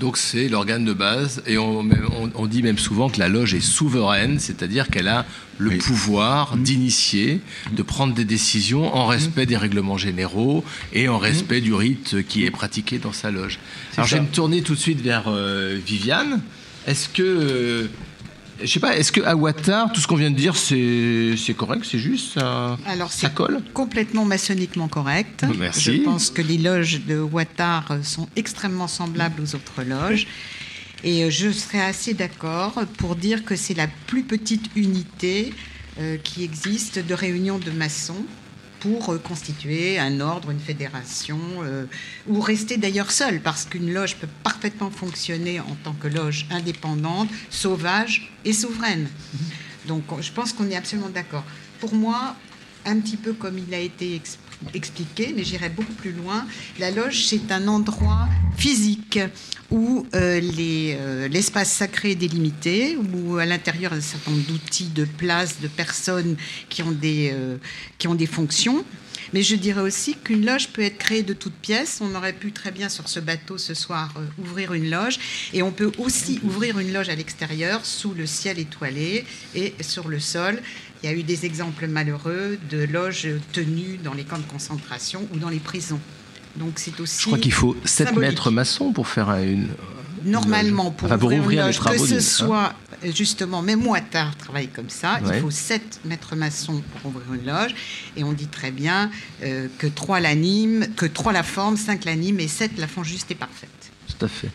Donc 0.00 0.16
c'est 0.16 0.48
l'organe 0.48 0.86
de 0.86 0.94
base 0.94 1.42
et 1.46 1.58
on, 1.58 1.80
on- 1.80 2.30
on 2.34 2.46
dit 2.46 2.62
même 2.62 2.78
souvent 2.78 3.10
que 3.10 3.18
la 3.18 3.28
loge 3.28 3.52
est 3.54 3.60
souveraine, 3.60 4.38
c'est-à-dire 4.40 4.88
qu'elle 4.88 5.08
a 5.08 5.26
le 5.58 5.70
Oui. 5.70 5.76
pouvoir 5.78 6.56
d'initier, 6.56 7.40
de 7.76 7.82
prendre 7.82 8.14
des 8.14 8.24
décisions 8.24 8.94
en 8.96 9.06
respect 9.06 9.44
des 9.44 9.58
règlements 9.58 9.98
généraux 9.98 10.64
et 10.94 11.08
en 11.08 11.18
respect 11.18 11.60
du 11.60 11.74
rite 11.74 12.26
qui 12.26 12.46
est 12.46 12.50
pratiqué 12.50 12.98
dans 12.98 13.12
sa 13.12 13.30
loge. 13.30 13.58
Alors 13.98 14.06
je 14.08 14.16
vais 14.16 14.22
me 14.22 14.28
tourner 14.28 14.62
tout 14.62 14.74
de 14.74 14.80
suite 14.80 15.02
vers 15.02 15.24
euh, 15.28 15.78
Viviane. 15.86 16.40
Est-ce 16.86 17.10
que 17.10 17.22
euh, 17.22 17.86
je 18.62 18.66
sais 18.66 18.80
pas, 18.80 18.96
est-ce 18.96 19.12
que 19.12 19.20
Ouattara, 19.34 19.88
tout 19.90 20.00
ce 20.00 20.06
qu'on 20.06 20.16
vient 20.16 20.30
de 20.30 20.36
dire, 20.36 20.56
c'est 20.56 21.54
correct, 21.56 21.84
c'est 21.90 21.98
juste, 21.98 22.34
ça, 22.34 22.78
Alors, 22.86 23.10
ça 23.12 23.28
colle? 23.28 23.60
complètement 23.72 24.24
maçonniquement 24.24 24.88
correct. 24.88 25.44
Merci. 25.58 25.96
Je 25.98 26.02
pense 26.02 26.30
que 26.30 26.42
les 26.42 26.58
loges 26.58 27.00
de 27.06 27.18
Ouattara 27.20 28.02
sont 28.02 28.28
extrêmement 28.36 28.88
semblables 28.88 29.42
aux 29.42 29.54
autres 29.54 29.82
loges. 29.82 30.26
Et 31.02 31.24
euh, 31.24 31.30
je 31.30 31.50
serais 31.50 31.80
assez 31.80 32.12
d'accord 32.12 32.74
pour 32.98 33.16
dire 33.16 33.44
que 33.44 33.56
c'est 33.56 33.74
la 33.74 33.88
plus 34.06 34.22
petite 34.22 34.70
unité 34.76 35.54
euh, 35.98 36.18
qui 36.22 36.44
existe 36.44 36.98
de 37.04 37.14
réunion 37.14 37.58
de 37.58 37.70
maçons 37.70 38.24
pour 38.80 39.12
euh, 39.12 39.18
constituer 39.18 39.98
un 39.98 40.20
ordre, 40.20 40.50
une 40.50 40.60
fédération, 40.60 41.38
euh, 41.62 41.84
ou 42.26 42.40
rester 42.40 42.76
d'ailleurs 42.76 43.10
seul, 43.10 43.40
parce 43.40 43.64
qu'une 43.64 43.92
loge 43.92 44.16
peut 44.16 44.28
parfaitement 44.42 44.90
fonctionner 44.90 45.60
en 45.60 45.76
tant 45.84 45.92
que 45.92 46.08
loge 46.08 46.46
indépendante, 46.50 47.28
sauvage 47.50 48.32
et 48.44 48.52
souveraine. 48.52 49.08
Donc 49.86 50.04
je 50.20 50.32
pense 50.32 50.52
qu'on 50.52 50.68
est 50.70 50.76
absolument 50.76 51.10
d'accord. 51.10 51.44
Pour 51.78 51.94
moi, 51.94 52.36
un 52.86 52.98
petit 53.00 53.16
peu 53.16 53.32
comme 53.34 53.58
il 53.58 53.72
a 53.74 53.78
été 53.78 54.16
ex- 54.16 54.38
expliqué, 54.74 55.32
mais 55.34 55.44
j'irai 55.44 55.68
beaucoup 55.68 55.92
plus 55.94 56.12
loin, 56.12 56.46
la 56.78 56.90
loge, 56.90 57.26
c'est 57.26 57.50
un 57.50 57.66
endroit 57.68 58.28
physique 58.56 59.18
où 59.70 60.06
euh, 60.14 60.40
euh, 60.58 61.28
l'espace 61.28 61.70
sacré 61.70 62.12
est 62.12 62.16
délimité, 62.16 62.96
où 62.96 63.38
à 63.38 63.46
l'intérieur, 63.46 63.92
un 63.92 64.00
certain 64.00 64.32
nombre 64.32 64.46
d'outils, 64.46 64.88
de 64.88 65.04
places, 65.04 65.60
de 65.60 65.68
personnes 65.68 66.36
qui 66.68 66.82
ont 66.82 66.90
des, 66.90 67.30
euh, 67.32 67.56
qui 67.98 68.08
ont 68.08 68.14
des 68.14 68.26
fonctions. 68.26 68.84
Mais 69.32 69.42
je 69.42 69.54
dirais 69.54 69.80
aussi 69.80 70.16
qu'une 70.16 70.44
loge 70.44 70.70
peut 70.70 70.82
être 70.82 70.98
créée 70.98 71.22
de 71.22 71.34
toutes 71.34 71.54
pièces. 71.54 72.00
On 72.00 72.14
aurait 72.16 72.32
pu 72.32 72.50
très 72.50 72.72
bien 72.72 72.88
sur 72.88 73.08
ce 73.08 73.20
bateau 73.20 73.58
ce 73.58 73.74
soir 73.74 74.12
ouvrir 74.38 74.72
une 74.72 74.90
loge. 74.90 75.20
Et 75.52 75.62
on 75.62 75.70
peut 75.70 75.92
aussi 75.98 76.40
ouvrir 76.42 76.80
une 76.80 76.92
loge 76.92 77.08
à 77.10 77.14
l'extérieur, 77.14 77.86
sous 77.86 78.12
le 78.12 78.26
ciel 78.26 78.58
étoilé 78.58 79.24
et 79.54 79.74
sur 79.82 80.08
le 80.08 80.18
sol. 80.18 80.60
Il 81.02 81.10
y 81.10 81.12
a 81.12 81.16
eu 81.16 81.22
des 81.22 81.46
exemples 81.46 81.86
malheureux 81.86 82.58
de 82.70 82.84
loges 82.84 83.28
tenues 83.52 83.98
dans 84.04 84.12
les 84.14 84.24
camps 84.24 84.38
de 84.38 84.42
concentration 84.42 85.26
ou 85.32 85.38
dans 85.38 85.48
les 85.48 85.58
prisons. 85.60 86.00
Donc 86.56 86.74
c'est 86.76 86.98
aussi 87.00 87.20
Je 87.22 87.26
crois 87.26 87.38
qu'il 87.38 87.52
faut 87.52 87.76
7 87.84 88.08
symbolique. 88.08 88.30
mètres 88.30 88.50
maçons 88.50 88.92
pour 88.92 89.08
faire 89.08 89.30
une. 89.36 89.68
Normalement, 90.24 90.90
pour, 90.90 91.06
Enfin, 91.06 91.16
pour 91.16 91.32
ouvrir, 91.32 91.62
les 91.62 91.66
loge, 91.68 91.76
travaux 91.76 92.02
que 92.02 92.06
ce 92.08 92.14
hein. 92.16 92.20
soit 92.20 92.74
justement, 93.14 93.62
même 93.62 93.86
Ouattara 93.86 94.32
travaille 94.38 94.68
comme 94.68 94.90
ça, 94.90 95.18
Ouais. 95.24 95.36
il 95.36 95.40
faut 95.40 95.50
7 95.50 96.00
maîtres 96.04 96.36
maçons 96.36 96.82
pour 97.00 97.10
ouvrir 97.10 97.32
une 97.40 97.46
loge, 97.46 97.74
et 98.18 98.22
on 98.24 98.34
dit 98.34 98.48
très 98.48 98.70
bien 98.70 99.10
euh, 99.42 99.68
que 99.78 99.86
3 99.86 100.20
l'animent, 100.20 100.84
que 100.96 101.06
3 101.06 101.32
la 101.32 101.42
forment, 101.42 101.78
5 101.78 102.04
l'animent, 102.04 102.38
et 102.40 102.48
7 102.48 102.72
la 102.76 102.86
font 102.86 103.02
juste 103.02 103.30
et 103.30 103.34
parfaite. 103.34 103.70
Tout 104.08 104.26
à 104.26 104.28
fait. 104.28 104.50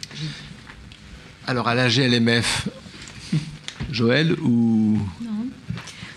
Alors 1.48 1.68
à 1.68 1.74
la 1.74 1.90
GLMF, 1.90 2.68
Joël 3.92 4.34
ou 4.44 5.00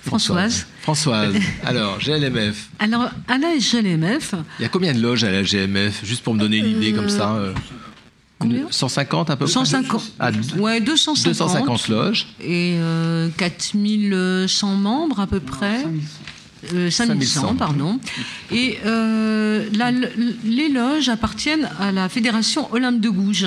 Françoise. 0.08 0.66
Françoise. 0.82 1.34
Alors 1.64 1.98
GLMF. 2.00 2.68
Alors, 2.78 3.10
à 3.28 3.38
la 3.38 3.56
GLMF, 3.58 4.34
Il 4.58 4.62
y 4.62 4.64
a 4.64 4.68
combien 4.68 4.92
de 4.94 5.00
loges 5.00 5.24
à 5.24 5.30
la 5.30 5.42
GMF 5.42 6.04
Juste 6.04 6.22
pour 6.22 6.34
me 6.34 6.40
donner 6.40 6.58
une 6.58 6.76
idée 6.82 6.92
comme 6.92 7.08
ça. 7.08 7.34
euh, 7.34 7.52
combien 8.38 8.62
une- 8.62 8.72
150 8.72 9.30
à 9.30 9.36
peu? 9.36 9.44
près 9.44 9.52
150. 9.54 10.12
Ah, 10.18 10.30
Ouais, 10.58 10.80
250. 10.80 11.24
250 11.32 11.88
loges. 11.88 12.26
Et 12.40 12.74
euh, 12.78 13.28
4100 13.36 14.74
membres 14.74 15.20
à 15.20 15.26
peu 15.26 15.40
près. 15.40 15.84
Euh, 16.74 16.90
5100, 16.90 17.40
5100. 17.42 17.54
pardon. 17.56 18.00
Et 18.50 18.78
euh, 18.84 19.68
la- 19.76 19.92
les 19.92 20.68
loges 20.68 21.08
appartiennent 21.08 21.68
à 21.78 21.92
la 21.92 22.08
Fédération 22.08 22.66
Olympe 22.74 23.00
de 23.00 23.08
Gouges. 23.10 23.46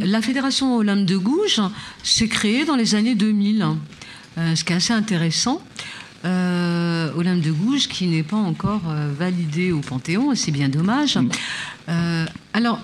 La 0.00 0.22
Fédération 0.22 0.76
Olympe 0.76 1.04
de 1.04 1.16
Gouges 1.18 1.60
s'est 2.02 2.28
créée 2.28 2.64
dans 2.64 2.76
les 2.76 2.94
années 2.94 3.14
2000, 3.14 3.60
euh, 3.62 3.66
ce 4.36 4.64
qui 4.64 4.72
est 4.72 4.76
assez 4.76 4.92
intéressant. 4.92 5.62
Euh, 6.24 7.10
Olympe 7.16 7.40
de 7.40 7.50
Gouges 7.50 7.88
qui 7.88 8.06
n'est 8.06 8.22
pas 8.22 8.36
encore 8.36 8.82
euh, 8.88 9.10
validé 9.18 9.72
au 9.72 9.80
Panthéon, 9.80 10.32
et 10.32 10.36
c'est 10.36 10.50
bien 10.50 10.68
dommage. 10.68 11.18
Euh, 11.88 12.26
alors, 12.52 12.80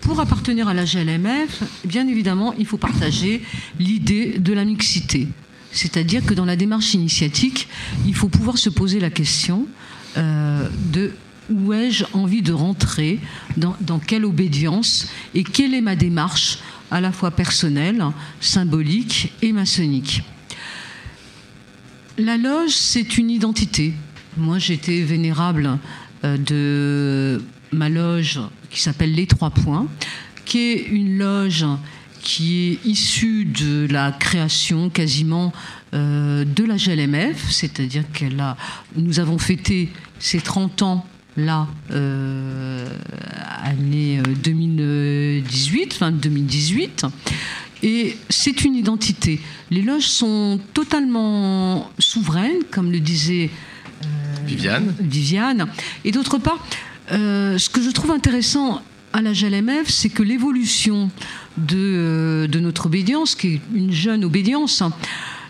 pour 0.00 0.20
appartenir 0.20 0.68
à 0.68 0.74
la 0.74 0.84
GLMF, 0.84 1.62
bien 1.84 2.06
évidemment, 2.06 2.54
il 2.58 2.66
faut 2.66 2.76
partager 2.76 3.42
l'idée 3.78 4.38
de 4.38 4.52
la 4.52 4.64
mixité. 4.64 5.28
C'est-à-dire 5.72 6.24
que 6.24 6.34
dans 6.34 6.44
la 6.44 6.56
démarche 6.56 6.94
initiatique, 6.94 7.68
il 8.06 8.14
faut 8.14 8.28
pouvoir 8.28 8.56
se 8.56 8.70
poser 8.70 9.00
la 9.00 9.10
question 9.10 9.66
euh, 10.16 10.68
de 10.92 11.12
où 11.50 11.72
ai-je 11.72 12.04
envie 12.12 12.42
de 12.42 12.52
rentrer, 12.52 13.18
dans, 13.56 13.76
dans 13.80 13.98
quelle 13.98 14.24
obédience, 14.24 15.08
et 15.34 15.42
quelle 15.42 15.74
est 15.74 15.80
ma 15.80 15.96
démarche, 15.96 16.60
à 16.92 17.00
la 17.00 17.10
fois 17.10 17.32
personnelle, 17.32 18.04
symbolique 18.40 19.32
et 19.42 19.52
maçonnique. 19.52 20.22
La 22.20 22.36
loge, 22.36 22.72
c'est 22.72 23.16
une 23.16 23.30
identité. 23.30 23.94
Moi, 24.36 24.58
j'étais 24.58 25.00
vénérable 25.00 25.78
euh, 26.22 26.36
de 26.36 27.42
ma 27.72 27.88
loge 27.88 28.38
qui 28.68 28.78
s'appelle 28.78 29.14
Les 29.14 29.26
Trois 29.26 29.48
Points, 29.48 29.86
qui 30.44 30.58
est 30.58 30.82
une 30.88 31.16
loge 31.16 31.64
qui 32.20 32.72
est 32.72 32.86
issue 32.86 33.46
de 33.46 33.86
la 33.90 34.12
création 34.12 34.90
quasiment 34.90 35.54
euh, 35.94 36.44
de 36.44 36.62
la 36.62 36.76
GLMF, 36.76 37.50
c'est-à-dire 37.50 38.04
a, 38.38 38.56
nous 38.96 39.18
avons 39.18 39.38
fêté 39.38 39.88
ses 40.18 40.42
30 40.42 40.82
ans 40.82 41.06
là, 41.38 41.68
euh, 41.90 42.86
année 43.62 44.18
euh, 44.18 44.34
2018, 44.42 45.94
fin 45.94 46.10
2018. 46.10 47.06
Et 47.82 48.16
c'est 48.28 48.64
une 48.64 48.74
identité. 48.74 49.40
Les 49.70 49.82
loges 49.82 50.08
sont 50.08 50.60
totalement 50.74 51.90
souveraines, 51.98 52.64
comme 52.70 52.92
le 52.92 53.00
disait 53.00 53.50
Viviane. 54.44 54.94
Viviane. 55.00 55.66
Et 56.04 56.12
d'autre 56.12 56.38
part, 56.38 56.64
euh, 57.12 57.58
ce 57.58 57.68
que 57.68 57.82
je 57.82 57.90
trouve 57.90 58.10
intéressant 58.10 58.82
à 59.12 59.22
la 59.22 59.32
GLMF, 59.32 59.88
c'est 59.88 60.08
que 60.08 60.22
l'évolution 60.22 61.10
de, 61.56 61.76
euh, 61.76 62.46
de 62.46 62.60
notre 62.60 62.86
obédience, 62.86 63.34
qui 63.34 63.54
est 63.54 63.60
une 63.74 63.92
jeune 63.92 64.24
obédience, 64.24 64.82
hein, 64.82 64.92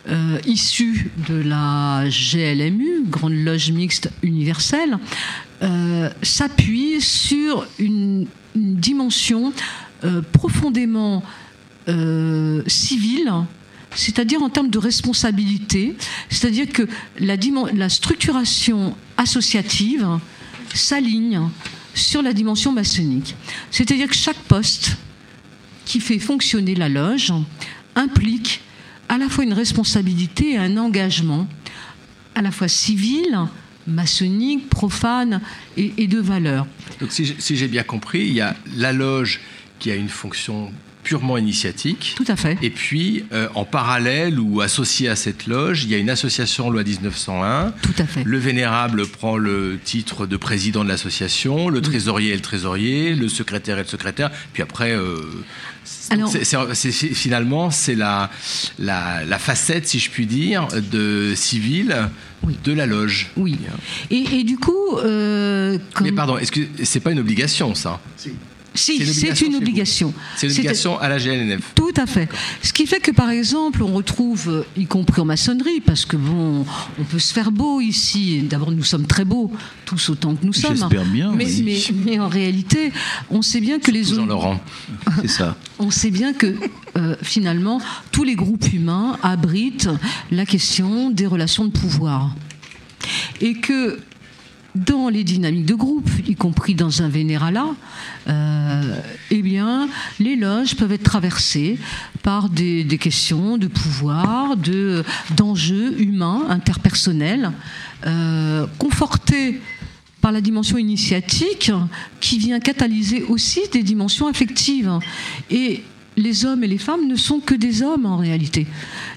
euh, 0.09 0.39
issue 0.47 1.11
de 1.29 1.35
la 1.35 2.05
GLMU, 2.09 3.05
Grande 3.11 3.35
Loge 3.35 3.71
Mixte 3.71 4.11
Universelle, 4.23 4.99
euh, 5.63 6.09
s'appuie 6.23 7.03
sur 7.03 7.67
une, 7.79 8.27
une 8.57 8.75
dimension 8.77 9.53
euh, 10.05 10.23
profondément 10.33 11.23
euh, 11.89 12.63
civile, 12.67 13.33
c'est-à-dire 13.95 14.43
en 14.43 14.51
termes 14.51 14.71
de 14.71 14.79
responsabilité, 14.79 15.97
c'est-à-dire 16.29 16.69
que 16.69 16.87
la, 17.19 17.89
structuration 17.89 18.97
associative 19.17 20.07
s'aligne 20.75 21.41
sur 21.95 22.23
la 22.23 22.33
dimension 22.33 22.73
maçonnique. 22.73 23.35
C'est-à-dire 23.71 24.09
que 24.09 24.15
chaque 24.15 24.37
poste 24.37 24.97
qui 25.85 26.01
fait 26.01 26.19
fonctionner 26.19 26.75
la 26.75 26.89
loge 26.89 27.33
implique 27.97 28.61
à 29.09 29.19
la 29.19 29.29
fois 29.29 29.43
une 29.45 29.55
responsabilité 29.55 30.53
et 30.53 30.59
un 30.59 30.77
engagement, 30.77 31.49
à 32.37 32.43
la 32.43 32.53
fois 32.53 32.69
civil, 32.69 33.39
maçonnique, 33.87 34.69
profane 34.69 35.41
et, 35.77 35.95
et 35.97 36.07
de 36.07 36.21
valeur. 36.21 36.67
Donc 37.01 37.11
si 37.11 37.57
j'ai 37.57 37.69
bien 37.69 37.83
compris, 37.83 38.21
il 38.21 38.35
y 38.35 38.41
a 38.41 38.55
la 38.77 38.93
loge 38.93 39.41
qui 39.81 39.91
a 39.91 39.97
une 39.97 40.09
fonction 40.09 40.73
purement 41.03 41.37
initiatique. 41.39 42.15
Tout 42.17 42.25
à 42.29 42.37
fait. 42.37 42.59
Et 42.63 42.71
puis, 42.71 43.25
euh, 43.33 43.49
en 43.55 43.65
parallèle 43.65 44.39
ou 44.39 44.61
associé 44.61 45.09
à 45.09 45.17
cette 45.17 45.47
loge, 45.47 45.85
il 45.85 45.91
y 45.91 45.95
a 45.95 45.99
une 45.99 46.11
association 46.11 46.71
loi 46.71 46.83
1901. 46.85 47.73
Tout 47.83 47.95
à 47.99 48.05
fait. 48.07 48.23
Le 48.25 48.39
vénérable 48.39 49.07
prend 49.07 49.37
le 49.37 49.79
titre 49.83 50.27
de 50.27 50.37
président 50.37 50.85
de 50.85 50.89
l'association, 50.89 51.69
le 51.69 51.81
trésorier 51.81 52.33
est 52.33 52.37
le 52.37 52.43
trésorier, 52.43 53.15
le 53.15 53.29
secrétaire 53.29 53.79
est 53.79 53.83
le 53.85 53.89
secrétaire. 53.89 54.31
Puis 54.53 54.63
après, 54.63 54.93
euh, 54.93 55.17
Alors- 56.11 56.29
c'est- 56.31 56.45
c'est- 56.45 56.75
c'est- 56.75 56.93
c'est- 56.93 57.15
finalement, 57.15 57.71
c'est 57.71 57.95
la, 57.95 58.31
la, 58.79 59.25
la 59.25 59.39
facette, 59.39 59.89
si 59.89 59.99
je 59.99 60.11
puis 60.11 60.27
dire, 60.27 60.69
de 60.93 61.33
civile 61.35 62.09
Oui. 62.43 62.57
de 62.65 62.73
la 62.73 62.87
loge. 62.87 63.31
Oui. 63.37 63.57
Et, 64.11 64.25
et 64.41 64.45
du 64.45 64.57
coup, 64.59 64.99
euh, 64.99 65.79
comme- 65.95 66.07
Mais 66.07 66.13
pardon, 66.13 66.37
est-ce 66.39 66.53
que 66.53 66.61
c'est 66.85 67.01
pas 67.01 67.11
une 67.13 67.19
obligation, 67.21 67.75
ça? 67.75 68.01
Si, 68.17 68.31
c'est 68.75 68.97
une 68.97 69.05
c'est 69.07 69.11
obligation 69.31 69.47
une 69.47 69.57
obligation. 69.57 70.15
C'est 70.37 70.47
une 70.47 70.53
obligation 70.53 70.99
à 70.99 71.09
la 71.09 71.19
GLNF. 71.19 71.75
Tout 71.75 71.93
à 71.97 72.07
fait. 72.07 72.29
Ce 72.63 72.73
qui 72.73 72.87
fait 72.87 73.01
que, 73.01 73.11
par 73.11 73.31
exemple, 73.31 73.83
on 73.83 73.93
retrouve, 73.93 74.49
euh, 74.49 74.63
y 74.77 74.87
compris 74.87 75.21
en 75.21 75.25
maçonnerie, 75.25 75.81
parce 75.81 76.05
que 76.05 76.17
bon, 76.17 76.65
on 76.99 77.05
peut 77.05 77.19
se 77.19 77.33
faire 77.33 77.51
beau 77.51 77.81
ici. 77.81 78.43
D'abord, 78.43 78.71
nous 78.71 78.85
sommes 78.85 79.07
très 79.07 79.25
beaux, 79.25 79.53
tous 79.85 80.11
autant 80.11 80.35
que 80.35 80.47
nous 80.47 80.53
sommes. 80.53 80.77
J'espère 80.77 81.05
bien, 81.05 81.33
Mais, 81.35 81.47
oui. 81.47 81.63
mais- 81.65 81.95
mais 82.13 82.19
en 82.21 82.29
réalité, 82.29 82.93
on 83.31 83.43
sait 83.43 83.61
bien 83.61 83.79
que 83.79 83.91
les 83.91 84.05
Jean 84.05 84.15
autres. 84.19 84.27
Laurent. 84.27 84.61
C'est 85.23 85.29
ça. 85.29 85.57
On 85.83 85.91
sait 85.91 86.11
bien 86.11 86.33
que 86.35 86.55
euh, 86.99 87.17
finalement, 87.23 87.81
tous 88.13 88.23
les 88.23 88.35
groupes 88.35 88.71
humains 88.73 89.17
abritent 89.23 89.89
la 90.31 90.45
question 90.45 91.09
des 91.11 91.27
relations 91.27 91.65
de 91.65 91.71
pouvoir. 91.71 92.35
Et 93.41 93.55
que 93.55 93.99
dans 94.87 95.09
les 95.09 95.25
dynamiques 95.25 95.67
de 95.67 95.75
groupe, 95.75 96.09
y 96.27 96.35
compris 96.35 96.75
dans 96.75 97.03
un 97.03 97.09
vénéralat, 97.09 97.69
euh, 98.29 99.01
eh 99.31 99.43
bien, 99.43 99.89
les 100.19 100.37
loges 100.37 100.77
peuvent 100.77 100.93
être 100.93 101.03
traversées 101.03 101.79
par 102.23 102.49
des, 102.49 102.87
questions 102.99 103.59
de 103.59 103.67
pouvoir, 103.67 104.57
de, 104.57 105.05
d'enjeux 105.37 106.01
humains, 106.01 106.47
interpersonnels, 106.49 107.53
euh, 108.07 108.67
confortés 108.79 109.61
par 110.21 110.33
la 110.33 110.41
dimension 110.41 110.79
initiatique 110.79 111.73
qui 112.21 112.39
vient 112.39 112.61
catalyser 112.61 113.23
aussi 113.25 113.61
des 113.73 113.83
dimensions 113.83 114.29
affectives. 114.29 114.99
Et 115.51 115.83
les 116.21 116.45
hommes 116.45 116.65
et 116.65 116.67
les 116.67 116.79
femmes 116.79 117.07
ne 117.07 117.17
sont 117.17 117.41
que 117.41 117.55
des 117.55 117.83
hommes 117.83 118.07
en 118.07 118.17
réalité. 118.17 118.67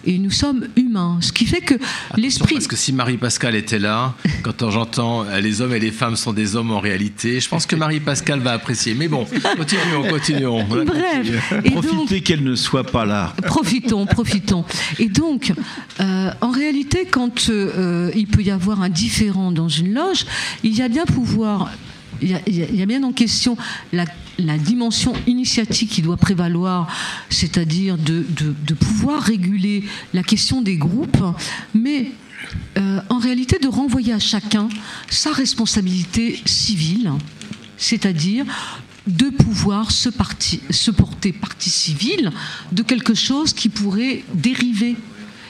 Et 0.05 0.17
nous 0.17 0.31
sommes 0.31 0.67
humains. 0.75 1.19
Ce 1.21 1.31
qui 1.31 1.45
fait 1.45 1.61
que 1.61 1.75
l'esprit... 2.17 2.55
Parce 2.55 2.67
que 2.67 2.75
si 2.75 2.93
Marie-Pascale 2.93 3.55
était 3.55 3.79
là, 3.79 4.15
quand 4.43 4.69
j'entends 4.69 5.25
euh, 5.25 5.39
les 5.39 5.61
hommes 5.61 5.73
et 5.73 5.79
les 5.79 5.91
femmes 5.91 6.15
sont 6.15 6.33
des 6.33 6.55
hommes 6.55 6.71
en 6.71 6.79
réalité, 6.79 7.39
je 7.39 7.49
pense 7.49 7.65
que 7.65 7.75
Marie-Pascale 7.75 8.39
va 8.39 8.51
apprécier. 8.53 8.93
Mais 8.93 9.07
bon, 9.07 9.25
continuons, 9.57 10.07
continuons. 10.09 10.63
Bref. 10.63 11.53
Et 11.63 11.69
donc, 11.69 11.83
Profitez 11.83 12.21
qu'elle 12.21 12.43
ne 12.43 12.55
soit 12.55 12.85
pas 12.85 13.05
là. 13.05 13.33
Profitons, 13.43 14.05
profitons. 14.05 14.65
Et 14.99 15.07
donc, 15.07 15.53
euh, 15.99 16.31
en 16.41 16.51
réalité, 16.51 17.05
quand 17.09 17.49
euh, 17.49 18.11
il 18.15 18.27
peut 18.27 18.41
y 18.41 18.51
avoir 18.51 18.81
un 18.81 18.89
différent 18.89 19.51
dans 19.51 19.69
une 19.69 19.93
loge, 19.93 20.25
il 20.63 20.75
y 20.75 20.81
a 20.81 20.87
bien 20.87 21.05
pouvoir, 21.05 21.69
il 22.23 22.75
y 22.77 22.81
a, 22.81 22.85
bien 22.85 23.03
en 23.03 23.11
question 23.11 23.57
la, 23.91 24.05
dimension 24.57 25.13
initiatique 25.27 25.89
qui 25.89 26.01
doit 26.01 26.17
prévaloir, 26.17 26.87
c'est-à-dire 27.29 27.97
de, 27.97 28.73
pouvoir 28.73 29.21
réguler 29.21 29.83
la 30.13 30.23
question 30.23 30.61
des 30.61 30.77
groupes, 30.77 31.23
mais 31.73 32.11
euh, 32.77 32.99
en 33.09 33.19
réalité 33.19 33.59
de 33.59 33.67
renvoyer 33.67 34.13
à 34.13 34.19
chacun 34.19 34.69
sa 35.09 35.31
responsabilité 35.31 36.39
civile, 36.45 37.11
c'est-à-dire 37.77 38.45
de 39.07 39.29
pouvoir 39.29 39.91
se 39.91 40.09
porter 40.09 41.33
partie 41.33 41.69
civile 41.69 42.31
de 42.71 42.83
quelque 42.83 43.13
chose 43.13 43.53
qui 43.53 43.69
pourrait 43.69 44.23
dériver. 44.33 44.95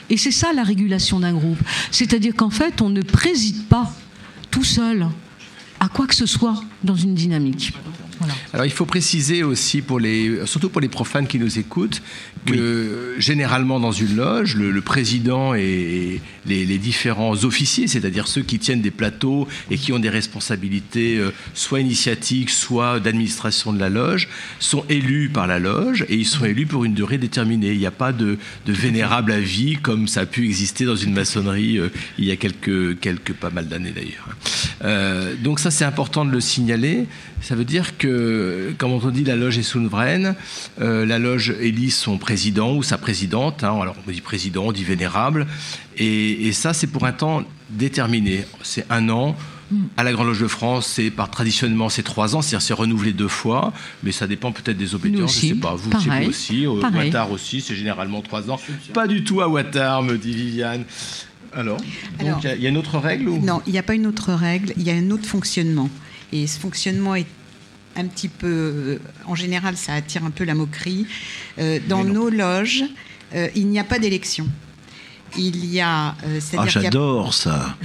Et 0.09 0.17
c'est 0.17 0.31
ça 0.31 0.53
la 0.53 0.63
régulation 0.63 1.19
d'un 1.19 1.33
groupe. 1.33 1.59
C'est-à-dire 1.91 2.35
qu'en 2.35 2.49
fait, 2.49 2.81
on 2.81 2.89
ne 2.89 3.01
préside 3.01 3.63
pas 3.65 3.91
tout 4.51 4.63
seul 4.63 5.07
à 5.83 5.89
quoi 5.89 6.07
que 6.07 6.15
ce 6.15 6.25
soit 6.25 6.55
dans 6.83 6.95
une 6.95 7.15
dynamique. 7.15 7.73
Voilà. 8.19 8.33
Alors 8.53 8.65
il 8.65 8.71
faut 8.71 8.85
préciser 8.85 9.43
aussi, 9.43 9.81
pour 9.81 9.99
les, 9.99 10.45
surtout 10.45 10.69
pour 10.69 10.81
les 10.81 10.87
profanes 10.87 11.27
qui 11.27 11.39
nous 11.39 11.59
écoutent, 11.59 12.01
que 12.45 13.15
généralement 13.17 13.79
dans 13.79 13.91
une 13.91 14.15
loge, 14.15 14.55
le, 14.55 14.71
le 14.71 14.81
président 14.81 15.53
et 15.53 16.21
les, 16.45 16.65
les 16.65 16.77
différents 16.77 17.43
officiers, 17.43 17.87
c'est-à-dire 17.87 18.27
ceux 18.27 18.41
qui 18.41 18.59
tiennent 18.59 18.81
des 18.81 18.91
plateaux 18.91 19.47
et 19.71 19.77
qui 19.77 19.93
ont 19.93 19.99
des 19.99 20.09
responsabilités 20.09 21.17
euh, 21.17 21.31
soit 21.53 21.79
initiatiques, 21.79 22.49
soit 22.49 22.99
d'administration 22.99 23.73
de 23.73 23.79
la 23.79 23.89
loge, 23.89 24.27
sont 24.59 24.83
élus 24.89 25.29
par 25.29 25.47
la 25.47 25.59
loge 25.59 26.05
et 26.09 26.15
ils 26.15 26.25
sont 26.25 26.45
élus 26.45 26.65
pour 26.65 26.85
une 26.85 26.93
durée 26.93 27.17
déterminée. 27.17 27.71
Il 27.71 27.79
n'y 27.79 27.85
a 27.85 27.91
pas 27.91 28.11
de, 28.11 28.37
de 28.65 28.73
vénérable 28.73 29.31
à 29.31 29.39
vie 29.39 29.77
comme 29.81 30.07
ça 30.07 30.21
a 30.21 30.25
pu 30.25 30.45
exister 30.45 30.85
dans 30.85 30.95
une 30.95 31.13
maçonnerie 31.13 31.77
euh, 31.79 31.89
il 32.17 32.25
y 32.25 32.31
a 32.31 32.35
quelques, 32.35 32.99
quelques 32.99 33.33
pas 33.33 33.49
mal 33.49 33.67
d'années 33.67 33.93
d'ailleurs. 33.93 34.29
Euh, 34.83 35.33
donc 35.41 35.59
ça 35.59 35.71
c'est 35.71 35.85
important 35.85 36.25
de 36.25 36.31
le 36.31 36.41
signaler. 36.41 36.72
Ça 37.41 37.55
veut 37.55 37.65
dire 37.65 37.97
que, 37.97 38.73
comme 38.77 38.91
on 38.91 39.09
dit, 39.09 39.23
la 39.23 39.35
loge 39.35 39.57
est 39.57 39.63
souveraine. 39.63 40.35
Euh, 40.81 41.05
la 41.05 41.19
loge 41.19 41.53
élit 41.59 41.91
son 41.91 42.17
président 42.17 42.75
ou 42.75 42.83
sa 42.83 42.97
présidente. 42.97 43.63
hein. 43.63 43.77
alors 43.81 43.95
on 44.07 44.11
dit 44.11 44.21
président, 44.21 44.65
on 44.65 44.71
dit 44.71 44.83
vénérable. 44.83 45.47
Et, 45.97 46.47
et 46.47 46.51
ça 46.53 46.73
c'est 46.73 46.87
pour 46.87 47.05
un 47.05 47.11
temps 47.11 47.43
déterminé. 47.69 48.45
C'est 48.61 48.85
un 48.89 49.09
an. 49.09 49.35
À 49.97 50.03
la 50.03 50.11
Grande 50.11 50.27
Loge 50.27 50.41
de 50.41 50.47
France, 50.47 50.85
c'est 50.85 51.09
par 51.09 51.31
traditionnellement 51.31 51.89
c'est 51.89 52.03
trois 52.03 52.35
ans, 52.35 52.43
c'est-à-dire 52.43 52.61
c'est 52.61 52.75
renouvelé 52.75 53.11
deux 53.11 53.27
fois, 53.27 53.73
mais 54.03 54.11
ça 54.11 54.27
dépend 54.27 54.51
peut-être 54.51 54.77
des 54.77 54.93
obédiences. 54.93 55.35
aussi. 55.35 55.49
Je 55.49 55.53
sais 55.55 55.59
pas, 55.59 55.73
vous, 55.73 55.89
Pareil. 55.89 56.25
vous 56.25 56.29
aussi, 56.29 56.67
au 56.67 56.75
Pareil. 56.75 57.07
Ouattara 57.07 57.31
aussi, 57.31 57.59
c'est 57.59 57.73
généralement 57.73 58.21
trois 58.21 58.51
ans. 58.51 58.59
Pas 58.93 59.07
du 59.07 59.23
tout 59.23 59.41
à 59.41 59.47
Ouattara, 59.49 60.03
me 60.03 60.19
dit 60.19 60.31
Viviane. 60.31 60.83
Alors, 61.55 61.77
il 62.19 62.25
y 62.25 62.61
y, 62.61 62.65
a 62.67 62.69
une 62.69 62.77
autre 62.77 62.99
règle 62.99 63.29
ou? 63.29 63.39
Non, 63.43 63.61
il 63.65 63.73
n'y 63.73 63.79
a 63.79 63.83
pas 63.83 63.95
une 63.95 64.05
autre 64.05 64.33
règle, 64.33 64.73
il 64.77 64.83
y 64.83 64.91
a 64.91 64.93
un 64.93 65.09
autre 65.09 65.25
fonctionnement. 65.25 65.89
Et 66.33 66.47
ce 66.47 66.59
fonctionnement 66.59 67.13
est 67.13 67.27
un 67.95 68.05
petit 68.07 68.27
peu, 68.27 68.47
euh, 68.47 68.97
en 69.27 69.35
général, 69.35 69.77
ça 69.77 69.93
attire 69.93 70.25
un 70.25 70.31
peu 70.31 70.43
la 70.45 70.55
moquerie. 70.55 71.05
Euh, 71.59 71.79
dans 71.87 72.03
nos 72.03 72.29
loges, 72.31 72.83
euh, 73.35 73.47
il 73.55 73.67
n'y 73.67 73.77
a 73.77 73.83
pas 73.83 73.99
d'élection. 73.99 74.47
Il 75.37 75.63
y 75.65 75.79
a, 75.79 76.15
euh, 76.25 76.39
Ah, 76.57 76.63
a- 76.63 76.67
j'adore 76.67 77.33
ça. 77.35 77.77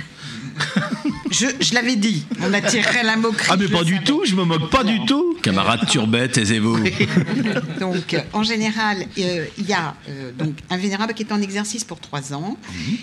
je, 1.31 1.47
je 1.61 1.75
l'avais 1.75 1.97
dit, 1.97 2.25
on 2.43 2.53
attirerait 2.55 3.03
la 3.05 3.17
moquerie. 3.19 3.49
Ah, 3.51 3.57
mais 3.59 3.69
pas 3.69 3.85
du 3.85 3.95
savais. 3.97 4.05
tout, 4.07 4.23
je 4.25 4.35
me 4.35 4.45
moque 4.45 4.71
pas 4.71 4.83
du 4.83 5.05
tout. 5.05 5.37
Camarade 5.43 5.87
Turbette, 5.87 6.33
taisez-vous. 6.33 6.79
Donc, 7.81 8.15
euh, 8.15 8.21
en 8.33 8.43
général, 8.43 9.05
euh, 9.19 9.45
il 9.59 9.67
y 9.67 9.73
a 9.75 9.95
euh, 10.09 10.33
donc 10.33 10.55
un 10.71 10.77
vénérable 10.79 11.13
qui 11.15 11.23
est 11.23 11.33
en 11.33 11.41
exercice 11.43 11.85
pour 11.85 12.01
trois 12.01 12.33
ans 12.33 12.57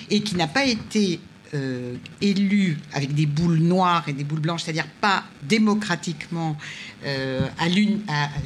et 0.09 0.21
qui 0.21 0.35
n'a 0.35 0.47
pas 0.47 0.65
été 0.65 1.19
euh, 1.55 1.95
élu 2.21 2.77
avec 2.93 3.15
des 3.15 3.25
boules 3.25 3.57
noires 3.57 4.03
et 4.07 4.13
des 4.13 4.23
boules 4.23 4.41
blanches, 4.41 4.63
c'est-à-dire 4.63 4.87
pas 5.01 5.23
démocratiquement 5.43 6.57
euh, 7.05 7.47
à 7.59 7.65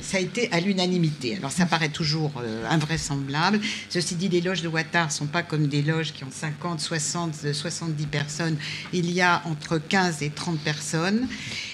ça 0.02 0.18
a 0.18 0.20
été 0.20 0.52
à 0.52 0.60
l'unanimité. 0.60 1.38
Alors, 1.38 1.52
ça 1.52 1.66
paraît 1.66 1.90
toujours 1.90 2.32
euh, 2.44 2.66
invraisemblable. 2.70 3.62
Ceci 3.90 4.16
dit, 4.16 4.28
les 4.28 4.42
loges 4.42 4.62
de 4.62 4.68
Ouattara 4.68 5.10
sont 5.10 5.28
pas 5.28 5.44
comme 5.44 5.68
des 5.68 5.82
loges 5.82 6.12
qui 6.14 6.24
ont 6.24 6.32
50, 6.32 6.80
60, 6.80 7.36
euh, 7.46 7.54
70 7.54 8.06
personnes. 8.08 8.58
Il 8.92 9.12
y 9.12 9.22
a 9.22 9.42
entre 9.46 9.78
15 9.78 10.24
et 10.24 10.30
30 10.30 10.60
personnes. 10.60 11.28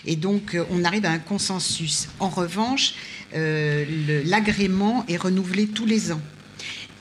Et 0.05 0.15
donc, 0.15 0.57
on 0.69 0.83
arrive 0.83 1.05
à 1.05 1.11
un 1.11 1.19
consensus. 1.19 2.07
En 2.19 2.29
revanche, 2.29 2.93
l'agrément 3.33 5.03
est 5.07 5.17
renouvelé 5.17 5.67
tous 5.67 5.85
les 5.85 6.11
ans. 6.11 6.21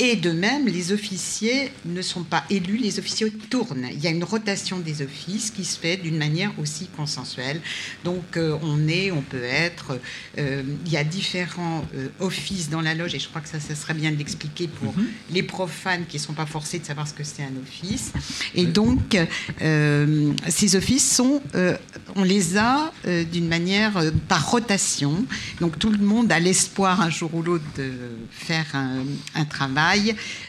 Et 0.00 0.16
de 0.16 0.32
même, 0.32 0.66
les 0.66 0.90
officiers 0.90 1.70
ne 1.84 2.02
sont 2.02 2.24
pas 2.24 2.42
élus, 2.50 2.78
les 2.78 2.98
officiers 2.98 3.30
tournent. 3.30 3.86
Il 3.92 4.00
y 4.00 4.08
a 4.08 4.10
une 4.10 4.24
rotation 4.24 4.80
des 4.80 5.02
offices 5.02 5.52
qui 5.52 5.64
se 5.64 5.78
fait 5.78 5.96
d'une 5.96 6.18
manière 6.18 6.50
aussi 6.58 6.88
consensuelle. 6.96 7.60
Donc 8.04 8.36
euh, 8.36 8.58
on 8.62 8.88
est, 8.88 9.12
on 9.12 9.22
peut 9.22 9.44
être, 9.44 10.00
euh, 10.38 10.62
il 10.84 10.90
y 10.92 10.96
a 10.96 11.04
différents 11.04 11.84
euh, 11.94 12.08
offices 12.18 12.70
dans 12.70 12.80
la 12.80 12.94
loge, 12.94 13.14
et 13.14 13.20
je 13.20 13.28
crois 13.28 13.40
que 13.40 13.48
ça, 13.48 13.60
ça 13.60 13.76
serait 13.76 13.94
bien 13.94 14.10
de 14.10 14.16
l'expliquer 14.16 14.66
pour 14.68 14.96
Mhm. 14.96 15.06
les 15.30 15.42
profanes 15.44 16.06
qui 16.06 16.16
ne 16.16 16.22
sont 16.22 16.32
pas 16.32 16.46
forcés 16.46 16.78
de 16.80 16.84
savoir 16.84 17.06
ce 17.06 17.14
que 17.14 17.24
c'est 17.24 17.42
un 17.42 17.56
office. 17.62 18.12
Et 18.54 18.66
donc, 18.66 19.16
ces 20.48 20.76
offices 20.76 21.08
sont, 21.18 21.40
on 22.16 22.24
les 22.24 22.56
a 22.56 22.92
d'une 23.32 23.48
manière 23.48 23.92
par 24.28 24.50
rotation. 24.50 25.24
Donc 25.60 25.78
tout 25.78 25.90
le 25.90 25.98
monde 25.98 26.30
a 26.32 26.38
l'espoir 26.40 27.00
un 27.00 27.10
jour 27.10 27.34
ou 27.34 27.42
l'autre 27.42 27.64
de 27.76 27.90
faire 28.30 28.66
un, 28.74 29.04
un 29.34 29.44
travail 29.44 29.83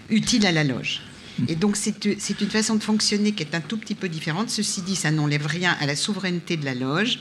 utile 0.09 0.45
à 0.45 0.51
la 0.51 0.63
loge. 0.63 1.01
Et 1.47 1.55
donc 1.55 1.75
c'est 1.75 1.95
c'est 2.19 2.39
une 2.41 2.49
façon 2.49 2.75
de 2.75 2.83
fonctionner 2.83 3.33
qui 3.33 3.43
est 3.43 3.55
un 3.55 3.61
tout 3.61 3.77
petit 3.77 3.95
peu 3.95 4.07
différente. 4.07 4.49
Ceci 4.49 4.81
dit, 4.81 4.95
ça 4.95 5.11
n'enlève 5.11 5.45
rien 5.45 5.75
à 5.79 5.85
la 5.85 5.95
souveraineté 5.95 6.57
de 6.57 6.65
la 6.65 6.75
loge. 6.75 7.19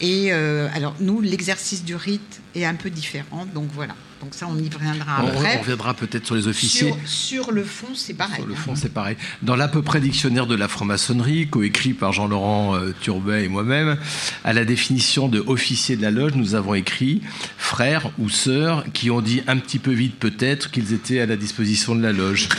Et 0.00 0.32
euh, 0.32 0.68
alors 0.74 0.94
nous, 1.00 1.20
l'exercice 1.20 1.84
du 1.84 1.96
rite 1.96 2.40
est 2.54 2.64
un 2.64 2.74
peu 2.74 2.90
différent. 2.90 3.46
Donc 3.54 3.68
voilà. 3.74 3.96
Donc 4.22 4.34
ça, 4.34 4.46
on 4.48 4.56
y 4.56 4.70
reviendra 4.72 5.24
On, 5.24 5.26
après. 5.26 5.56
on 5.56 5.60
reviendra 5.62 5.94
peut-être 5.94 6.24
sur 6.24 6.36
les 6.36 6.46
officiers. 6.46 6.94
Sur, 7.04 7.42
sur 7.44 7.52
le 7.52 7.64
fond, 7.64 7.88
c'est 7.96 8.14
pareil. 8.14 8.36
Sur 8.36 8.46
le 8.46 8.54
fond, 8.54 8.76
c'est 8.76 8.92
pareil. 8.92 9.16
Dans 9.42 9.56
l'à 9.56 9.66
peu 9.66 9.82
près 9.82 10.00
dictionnaire 10.00 10.46
de 10.46 10.54
la 10.54 10.68
franc-maçonnerie, 10.68 11.48
coécrit 11.48 11.92
par 11.92 12.12
Jean-Laurent 12.12 12.76
euh, 12.76 12.94
Turbet 13.00 13.44
et 13.44 13.48
moi-même, 13.48 13.98
à 14.44 14.52
la 14.52 14.64
définition 14.64 15.26
de 15.26 15.40
officier 15.40 15.96
de 15.96 16.02
la 16.02 16.12
loge, 16.12 16.34
nous 16.36 16.54
avons 16.54 16.74
écrit 16.74 17.20
frères 17.58 18.12
ou 18.20 18.28
sœurs 18.28 18.84
qui 18.92 19.10
ont 19.10 19.22
dit 19.22 19.42
un 19.48 19.56
petit 19.56 19.80
peu 19.80 19.90
vite 19.90 20.14
peut-être 20.20 20.70
qu'ils 20.70 20.92
étaient 20.92 21.18
à 21.18 21.26
la 21.26 21.36
disposition 21.36 21.96
de 21.96 22.02
la 22.02 22.12
loge. 22.12 22.48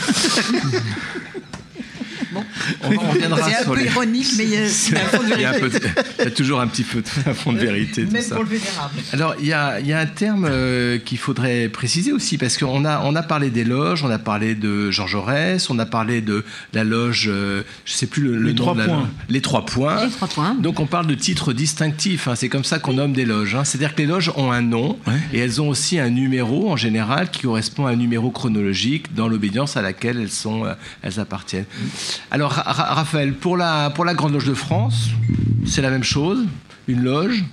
Bon. 2.32 2.43
On, 2.82 2.92
on 2.94 3.10
reviendra 3.10 3.48
C'est 3.50 3.56
un 3.56 3.64
peu 3.64 3.78
les. 3.78 3.86
ironique, 3.86 4.28
mais 4.38 4.44
il 4.44 4.50
y 4.50 4.56
a- 4.56 4.62
un 4.62 4.68
fond 5.06 5.22
de 5.22 5.34
Il 5.34 5.40
y, 5.40 5.44
a 5.44 5.50
un 5.50 5.52
vérité. 5.52 5.80
peu 5.80 5.88
de- 5.88 6.06
il 6.20 6.24
y 6.24 6.28
a 6.28 6.30
toujours 6.30 6.60
un 6.60 6.66
petit 6.66 6.82
peu 6.84 7.00
de 7.02 7.06
un 7.30 7.34
fond 7.34 7.52
de 7.52 7.58
vérité. 7.58 8.04
tout 8.04 8.12
Même 8.12 8.22
ça. 8.22 8.34
pour 8.36 8.44
le 8.44 8.50
vénérable. 8.50 8.94
Alors, 9.12 9.34
il 9.40 9.46
y 9.46 9.52
a, 9.52 9.80
il 9.80 9.86
y 9.86 9.92
a 9.92 9.98
un 9.98 10.06
terme 10.06 10.46
euh, 10.48 10.98
qu'il 10.98 11.18
faudrait 11.18 11.68
préciser 11.68 12.12
aussi, 12.12 12.38
parce 12.38 12.56
qu'on 12.58 12.84
a, 12.84 13.00
on 13.04 13.14
a 13.16 13.22
parlé 13.22 13.50
des 13.50 13.64
loges, 13.64 14.02
on 14.04 14.10
a 14.10 14.18
parlé 14.18 14.54
de 14.54 14.90
Georges 14.90 15.12
Jaurès, 15.12 15.70
on 15.70 15.78
a 15.78 15.86
parlé 15.86 16.20
de 16.20 16.44
la 16.72 16.84
loge, 16.84 17.26
euh, 17.28 17.62
je 17.84 17.92
sais 17.92 18.06
plus 18.06 18.22
le, 18.22 18.36
le 18.36 18.48
Les 18.48 18.54
nom 18.54 18.62
trois 18.64 18.74
de 18.74 18.78
la 18.80 18.84
points. 18.86 18.96
loge. 18.98 19.08
Les 19.28 19.40
trois 19.40 19.66
points. 19.66 20.04
Les 20.04 20.10
trois 20.10 20.28
points. 20.28 20.54
Donc, 20.60 20.80
on 20.80 20.86
parle 20.86 21.06
de 21.06 21.14
titres 21.14 21.52
distinctifs, 21.52 22.28
hein, 22.28 22.34
c'est 22.36 22.48
comme 22.48 22.64
ça 22.64 22.78
qu'on 22.78 22.94
nomme 22.94 23.12
des 23.12 23.24
loges. 23.24 23.54
hein. 23.54 23.64
C'est-à-dire 23.64 23.94
que 23.94 24.00
les 24.02 24.06
loges 24.06 24.30
ont 24.36 24.50
un 24.52 24.62
nom, 24.62 24.98
Ouais. 25.06 25.14
et 25.32 25.38
elles 25.38 25.60
ont 25.60 25.68
aussi 25.68 25.98
un 25.98 26.10
numéro, 26.10 26.70
en 26.70 26.76
général, 26.76 27.30
qui 27.30 27.42
correspond 27.42 27.86
à 27.86 27.90
un 27.92 27.96
numéro 27.96 28.30
chronologique 28.30 29.14
dans 29.14 29.28
l'obédience 29.28 29.76
à 29.76 29.82
laquelle 29.82 30.18
elles, 30.20 30.30
sont, 30.30 30.64
euh, 30.64 30.74
elles 31.02 31.18
appartiennent. 31.20 31.64
Alors, 32.30 32.43
Ra- 32.48 32.94
Raphaël, 32.94 33.34
pour 33.34 33.56
la, 33.56 33.90
pour 33.90 34.04
la 34.04 34.14
Grande 34.14 34.32
Loge 34.32 34.46
de 34.46 34.54
France, 34.54 35.10
c'est 35.66 35.82
la 35.82 35.90
même 35.90 36.04
chose, 36.04 36.46
une 36.88 37.02
loge. 37.02 37.44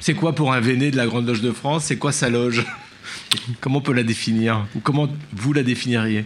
C'est 0.00 0.14
quoi 0.14 0.34
pour 0.34 0.52
un 0.52 0.60
Véné 0.60 0.90
de 0.90 0.96
la 0.96 1.06
Grande 1.06 1.26
Loge 1.26 1.42
de 1.42 1.52
France 1.52 1.84
C'est 1.84 1.96
quoi 1.96 2.12
sa 2.12 2.30
loge? 2.30 2.64
Comment 3.60 3.78
on 3.78 3.82
peut 3.82 3.92
la 3.92 4.02
définir? 4.02 4.66
Ou 4.74 4.80
comment 4.80 5.08
vous 5.32 5.52
la 5.52 5.62
définiriez? 5.62 6.24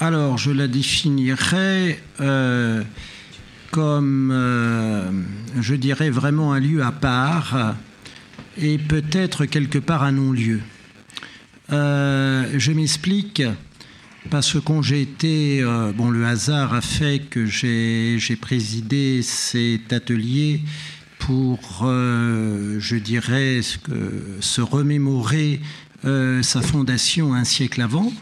Alors, 0.00 0.38
je 0.38 0.50
la 0.52 0.68
définirais 0.68 2.00
euh, 2.20 2.82
comme, 3.72 4.30
euh, 4.32 5.10
je 5.60 5.74
dirais, 5.74 6.10
vraiment 6.10 6.52
un 6.52 6.60
lieu 6.60 6.82
à 6.84 6.92
part 6.92 7.74
et 8.56 8.78
peut-être 8.78 9.44
quelque 9.44 9.78
part 9.78 10.02
un 10.04 10.12
non-lieu. 10.12 10.60
Euh, 11.72 12.46
je 12.56 12.72
m'explique 12.72 13.42
parce 14.30 14.52
que 14.52 14.58
quand 14.58 14.82
j'ai 14.82 15.00
été, 15.00 15.60
euh, 15.62 15.92
le 16.10 16.26
hasard 16.26 16.74
a 16.74 16.80
fait 16.80 17.20
que 17.30 17.46
j'ai 17.46 18.18
présidé 18.40 19.22
cet 19.22 19.92
atelier 19.92 20.60
pour, 21.18 21.82
euh, 21.84 22.76
je 22.78 22.96
dirais, 22.96 23.60
se 24.40 24.60
remémorer 24.60 25.60
euh, 26.04 26.42
sa 26.42 26.60
fondation 26.60 27.34
un 27.34 27.44
siècle 27.44 27.80
avant. 27.80 28.12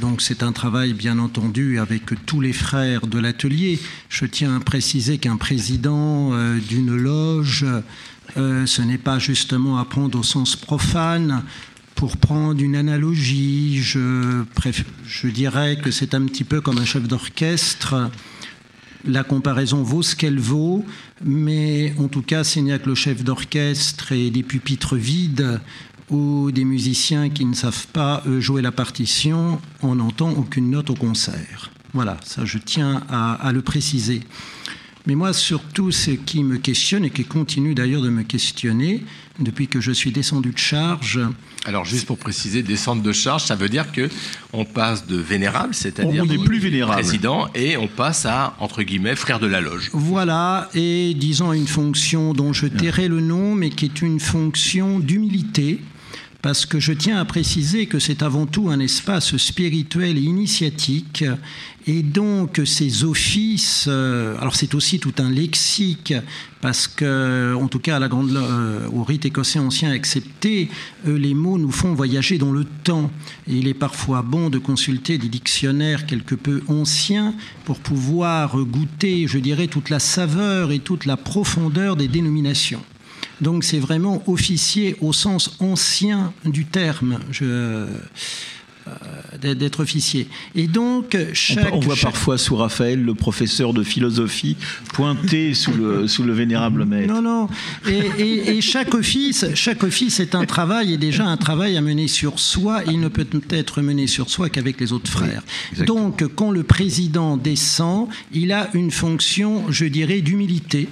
Donc 0.00 0.20
c'est 0.20 0.42
un 0.42 0.50
travail 0.50 0.94
bien 0.94 1.20
entendu 1.20 1.78
avec 1.78 2.02
tous 2.26 2.40
les 2.40 2.52
frères 2.52 3.06
de 3.06 3.20
l'atelier. 3.20 3.78
Je 4.08 4.24
tiens 4.24 4.56
à 4.56 4.58
préciser 4.58 5.18
qu'un 5.18 5.36
président 5.36 6.32
d'une 6.68 6.96
loge, 6.96 7.64
ce 8.34 8.82
n'est 8.82 8.98
pas 8.98 9.20
justement 9.20 9.78
à 9.78 9.84
prendre 9.84 10.18
au 10.18 10.24
sens 10.24 10.56
profane. 10.56 11.44
Pour 11.98 12.16
prendre 12.16 12.62
une 12.62 12.76
analogie, 12.76 13.82
je, 13.82 14.44
dirais 15.24 15.78
que 15.82 15.90
c'est 15.90 16.14
un 16.14 16.24
petit 16.26 16.44
peu 16.44 16.60
comme 16.60 16.78
un 16.78 16.84
chef 16.84 17.08
d'orchestre. 17.08 18.08
La 19.04 19.24
comparaison 19.24 19.82
vaut 19.82 20.02
ce 20.02 20.14
qu'elle 20.14 20.38
vaut, 20.38 20.84
mais 21.24 21.92
en 21.98 22.06
tout 22.06 22.22
cas, 22.22 22.44
s'il 22.44 22.62
n'y 22.62 22.72
a 22.72 22.78
que 22.78 22.88
le 22.88 22.94
chef 22.94 23.24
d'orchestre 23.24 24.12
et 24.12 24.30
des 24.30 24.44
pupitres 24.44 24.94
vides 24.94 25.60
ou 26.08 26.52
des 26.52 26.64
musiciens 26.64 27.30
qui 27.30 27.44
ne 27.44 27.54
savent 27.54 27.88
pas 27.88 28.22
jouer 28.38 28.62
la 28.62 28.70
partition, 28.70 29.60
on 29.82 29.96
n'entend 29.96 30.30
aucune 30.30 30.70
note 30.70 30.90
au 30.90 30.94
concert. 30.94 31.72
Voilà, 31.94 32.16
ça 32.22 32.44
je 32.44 32.58
tiens 32.58 33.02
à 33.10 33.50
le 33.52 33.60
préciser. 33.60 34.22
Mais 35.08 35.14
moi, 35.14 35.32
surtout, 35.32 35.90
ce 35.90 36.10
qui 36.10 36.44
me 36.44 36.58
questionne 36.58 37.02
et 37.02 37.08
qui 37.08 37.24
continue 37.24 37.74
d'ailleurs 37.74 38.02
de 38.02 38.10
me 38.10 38.24
questionner 38.24 39.04
depuis 39.38 39.66
que 39.66 39.80
je 39.80 39.90
suis 39.90 40.12
descendu 40.12 40.50
de 40.50 40.58
charge, 40.58 41.18
Alors, 41.64 41.86
juste 41.86 42.06
pour 42.06 42.18
préciser, 42.18 42.62
descente 42.62 43.02
de 43.02 43.12
charge, 43.12 43.44
ça 43.44 43.54
veut 43.54 43.70
dire 43.70 43.90
que 43.90 44.10
on 44.52 44.66
passe 44.66 45.06
de 45.06 45.16
vénérable, 45.16 45.74
c'est-à-dire 45.74 46.24
On 46.24 46.26
n'est 46.26 46.44
plus 46.44 46.58
vénérable. 46.58 47.00
président, 47.00 47.48
et 47.54 47.78
on 47.78 47.88
passe 47.88 48.26
à, 48.26 48.54
entre 48.60 48.82
guillemets, 48.82 49.16
frère 49.16 49.40
de 49.40 49.46
la 49.46 49.62
loge. 49.62 49.88
Voilà, 49.94 50.68
et 50.74 51.14
disons 51.14 51.54
une 51.54 51.68
fonction 51.68 52.34
dont 52.34 52.52
je 52.52 52.66
tairai 52.66 53.08
le 53.08 53.22
nom, 53.22 53.54
mais 53.54 53.70
qui 53.70 53.86
est 53.86 54.02
une 54.02 54.20
fonction 54.20 54.98
d'humilité, 55.00 55.80
parce 56.42 56.66
que 56.66 56.78
je 56.78 56.92
tiens 56.92 57.18
à 57.18 57.24
préciser 57.24 57.86
que 57.86 57.98
c'est 57.98 58.22
avant 58.22 58.46
tout 58.46 58.68
un 58.70 58.78
espace 58.78 59.36
spirituel 59.36 60.16
et 60.18 60.22
initiatique, 60.22 61.24
et 61.88 62.02
donc 62.02 62.60
ces 62.64 63.04
offices, 63.04 63.86
euh, 63.88 64.36
alors 64.38 64.54
c'est 64.54 64.74
aussi 64.74 65.00
tout 65.00 65.14
un 65.18 65.30
lexique, 65.30 66.12
parce 66.60 66.86
que, 66.86 67.54
en 67.54 67.66
tout 67.66 67.78
cas, 67.78 67.98
euh, 68.00 68.88
au 68.92 69.04
rite 69.04 69.24
écossais 69.24 69.58
ancien 69.58 69.90
accepté, 69.90 70.68
euh, 71.06 71.18
les 71.18 71.32
mots 71.34 71.58
nous 71.58 71.70
font 71.70 71.94
voyager 71.94 72.36
dans 72.36 72.52
le 72.52 72.64
temps. 72.64 73.10
Et 73.48 73.56
il 73.56 73.68
est 73.68 73.74
parfois 73.74 74.22
bon 74.22 74.50
de 74.50 74.58
consulter 74.58 75.18
des 75.18 75.28
dictionnaires 75.28 76.04
quelque 76.04 76.34
peu 76.34 76.62
anciens 76.68 77.34
pour 77.64 77.78
pouvoir 77.78 78.58
goûter, 78.58 79.26
je 79.26 79.38
dirais, 79.38 79.66
toute 79.66 79.88
la 79.88 79.98
saveur 79.98 80.72
et 80.72 80.80
toute 80.80 81.06
la 81.06 81.16
profondeur 81.16 81.96
des 81.96 82.08
dénominations. 82.08 82.82
Donc 83.40 83.64
c'est 83.64 83.78
vraiment 83.78 84.22
officier 84.26 84.96
au 85.00 85.12
sens 85.12 85.56
ancien 85.60 86.32
du 86.44 86.64
terme. 86.64 87.18
Je, 87.30 87.44
euh, 87.44 87.86
d'être 89.54 89.80
officier. 89.80 90.28
Et 90.54 90.66
donc, 90.66 91.14
On, 91.14 91.34
chaque, 91.34 91.74
on 91.74 91.80
voit 91.80 91.94
chaque- 91.94 92.12
parfois 92.12 92.38
sous 92.38 92.56
Raphaël 92.56 93.02
le 93.04 93.12
professeur 93.14 93.74
de 93.74 93.82
philosophie 93.82 94.56
pointé 94.94 95.52
sous 95.52 95.72
le, 95.72 96.08
sous 96.08 96.22
le 96.22 96.32
vénérable 96.32 96.86
maître. 96.86 97.12
Non, 97.12 97.20
non. 97.20 97.48
Et, 97.86 97.98
et- 98.18 98.56
et 98.56 98.60
chaque 98.62 98.94
office, 98.94 99.44
chaque 99.54 99.82
office 99.82 100.20
est 100.20 100.34
un 100.34 100.46
travail 100.46 100.94
et 100.94 100.96
déjà 100.96 101.26
un 101.26 101.36
travail 101.36 101.76
à 101.76 101.82
mener 101.82 102.08
sur 102.08 102.40
soi. 102.40 102.80
Il 102.86 102.98
ne 103.00 103.08
peut 103.08 103.26
être 103.50 103.82
mené 103.82 104.06
sur 104.06 104.30
soi 104.30 104.48
qu'avec 104.48 104.80
les 104.80 104.94
autres 104.94 105.10
frères. 105.10 105.42
Donc, 105.86 106.24
quand 106.34 106.50
le 106.50 106.62
président 106.62 107.36
descend, 107.36 108.08
il 108.32 108.52
a 108.52 108.70
une 108.72 108.90
fonction, 108.90 109.70
je 109.70 109.84
dirais, 109.84 110.22
d'humilité 110.22 110.88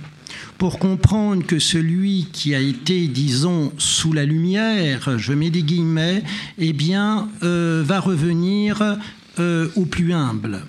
pour 0.59 0.79
comprendre 0.79 1.45
que 1.45 1.59
celui 1.59 2.29
qui 2.33 2.55
a 2.55 2.61
été, 2.61 3.07
disons, 3.09 3.73
sous 3.79 4.13
la 4.13 4.25
lumière, 4.25 5.19
je 5.19 5.33
mets 5.33 5.51
des 5.51 5.63
guillemets, 5.63 6.23
eh 6.59 6.73
bien, 6.73 7.29
euh, 7.43 7.83
va 7.85 8.01
revenir 8.01 8.99
euh, 9.39 9.69
au 9.77 9.85
plus 9.85 10.13
humble. 10.13 10.63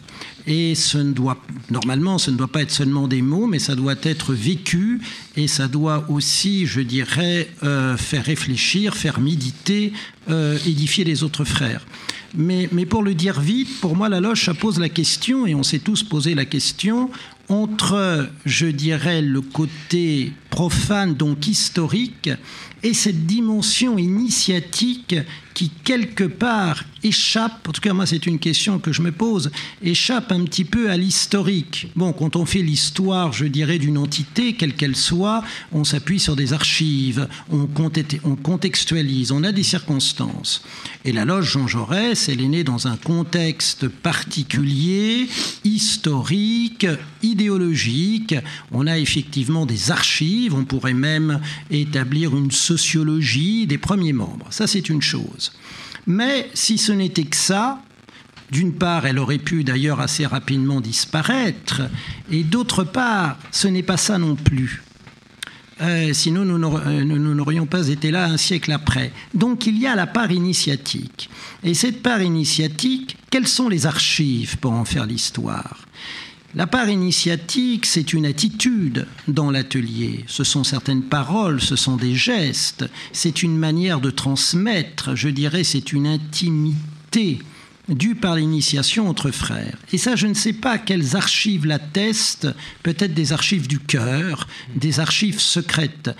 Et 0.45 0.75
ce 0.75 0.97
ne 0.97 1.11
doit, 1.11 1.37
normalement, 1.69 2.17
ce 2.17 2.31
ne 2.31 2.37
doit 2.37 2.47
pas 2.47 2.61
être 2.61 2.71
seulement 2.71 3.07
des 3.07 3.21
mots, 3.21 3.47
mais 3.47 3.59
ça 3.59 3.75
doit 3.75 3.95
être 4.03 4.33
vécu 4.33 5.01
et 5.35 5.47
ça 5.47 5.67
doit 5.67 6.05
aussi, 6.09 6.65
je 6.65 6.79
dirais, 6.79 7.49
euh, 7.63 7.97
faire 7.97 8.23
réfléchir, 8.23 8.95
faire 8.95 9.19
méditer, 9.19 9.93
édifier 10.65 11.05
les 11.05 11.23
autres 11.23 11.45
frères. 11.45 11.85
Mais, 12.35 12.67
mais 12.71 12.85
pour 12.85 13.03
le 13.03 13.13
dire 13.13 13.39
vite, 13.39 13.79
pour 13.79 13.95
moi, 13.95 14.09
la 14.09 14.19
loge, 14.19 14.45
ça 14.45 14.53
pose 14.53 14.79
la 14.79 14.89
question, 14.89 15.47
et 15.47 15.55
on 15.55 15.63
s'est 15.63 15.79
tous 15.79 16.03
posé 16.03 16.35
la 16.35 16.45
question, 16.45 17.09
entre, 17.49 18.29
je 18.45 18.67
dirais, 18.67 19.21
le 19.21 19.41
côté 19.41 20.33
profane, 20.49 21.15
donc 21.15 21.47
historique, 21.47 22.29
et 22.83 22.93
cette 22.93 23.25
dimension 23.25 23.97
initiatique 23.97 25.15
qui, 25.57 25.71
quelque 25.83 26.23
part, 26.23 26.83
échappe, 27.03 27.67
en 27.67 27.71
tout 27.71 27.81
cas 27.81 27.93
moi 27.93 28.05
c'est 28.05 28.27
une 28.27 28.37
question 28.37 28.77
que 28.77 28.91
je 28.91 29.01
me 29.01 29.11
pose, 29.11 29.49
échappe 29.81 30.31
un 30.31 30.43
petit 30.43 30.65
peu 30.65 30.91
à 30.91 30.97
l'historique. 30.97 31.87
Bon, 31.95 32.13
quand 32.13 32.35
on 32.35 32.45
fait 32.45 32.61
l'histoire, 32.61 33.33
je 33.33 33.45
dirais, 33.45 33.79
d'une 33.79 33.97
entité, 33.97 34.53
quelle 34.53 34.75
qu'elle 34.75 34.95
soit, 34.95 35.43
on 35.71 35.83
s'appuie 35.83 36.19
sur 36.19 36.35
des 36.35 36.53
archives, 36.53 37.27
on, 37.51 37.67
on 38.23 38.35
contextualise, 38.35 39.31
on 39.31 39.43
a 39.43 39.51
des 39.51 39.63
circonstances. 39.63 40.61
Et 41.05 41.11
la 41.11 41.25
loge 41.25 41.51
Jean 41.53 41.67
Jaurès, 41.67 42.29
elle 42.29 42.41
est 42.41 42.47
née 42.47 42.63
dans 42.63 42.87
un 42.87 42.97
contexte 42.97 43.87
particulier, 43.87 45.27
historique, 45.63 46.85
idéologique. 47.23 48.35
On 48.71 48.85
a 48.85 48.99
effectivement 48.99 49.65
des 49.65 49.89
archives, 49.89 50.36
on 50.51 50.65
pourrait 50.65 50.93
même 50.93 51.41
établir 51.69 52.35
une 52.35 52.51
sociologie 52.51 53.67
des 53.67 53.77
premiers 53.77 54.13
membres. 54.13 54.47
Ça, 54.49 54.67
c'est 54.67 54.89
une 54.89 55.01
chose. 55.01 55.51
Mais 56.05 56.49
si 56.53 56.77
ce 56.77 56.91
n'était 56.91 57.25
que 57.25 57.35
ça, 57.35 57.81
d'une 58.51 58.73
part, 58.73 59.05
elle 59.05 59.19
aurait 59.19 59.37
pu 59.39 59.63
d'ailleurs 59.63 59.99
assez 59.99 60.25
rapidement 60.25 60.79
disparaître, 60.79 61.81
et 62.31 62.43
d'autre 62.43 62.83
part, 62.83 63.37
ce 63.51 63.67
n'est 63.67 63.83
pas 63.83 63.97
ça 63.97 64.17
non 64.17 64.35
plus. 64.35 64.83
Euh, 65.81 66.11
sinon, 66.13 66.41
euh, 66.41 67.03
nous 67.03 67.35
n'aurions 67.35 67.67
pas 67.67 67.87
été 67.89 68.09
là 68.09 68.25
un 68.25 68.37
siècle 68.37 68.71
après. 68.71 69.11
Donc, 69.33 69.67
il 69.67 69.77
y 69.77 69.85
a 69.85 69.95
la 69.95 70.07
part 70.07 70.31
initiatique. 70.31 71.29
Et 71.63 71.73
cette 71.73 72.01
part 72.01 72.21
initiatique, 72.21 73.17
quelles 73.29 73.47
sont 73.47 73.69
les 73.69 73.85
archives 73.85 74.57
pour 74.57 74.71
en 74.71 74.85
faire 74.85 75.05
l'histoire? 75.05 75.77
La 76.55 76.65
part 76.65 76.89
initiatique, 76.89 77.85
c'est 77.85 78.13
une 78.13 78.25
attitude 78.25 79.05
dans 79.27 79.51
l'atelier. 79.51 80.23
Ce 80.27 80.43
sont 80.43 80.63
certaines 80.63 81.03
paroles, 81.03 81.61
ce 81.61 81.75
sont 81.75 81.97
des 81.97 82.15
gestes, 82.15 82.85
c'est 83.11 83.43
une 83.43 83.57
manière 83.57 83.99
de 83.99 84.09
transmettre, 84.09 85.15
je 85.15 85.29
dirais, 85.29 85.63
c'est 85.63 85.91
une 85.91 86.07
intimité 86.07 87.39
due 87.89 88.15
par 88.15 88.35
l'initiation 88.35 89.09
entre 89.09 89.31
frères. 89.31 89.77
Et 89.93 89.97
ça, 89.97 90.15
je 90.15 90.27
ne 90.27 90.33
sais 90.33 90.53
pas 90.53 90.77
quelles 90.77 91.15
archives 91.15 91.65
l'attestent, 91.65 92.47
peut-être 92.83 93.13
des 93.13 93.33
archives 93.33 93.67
du 93.67 93.79
cœur, 93.79 94.47
des 94.75 94.99
archives 94.99 95.39
secrètes. 95.39 96.11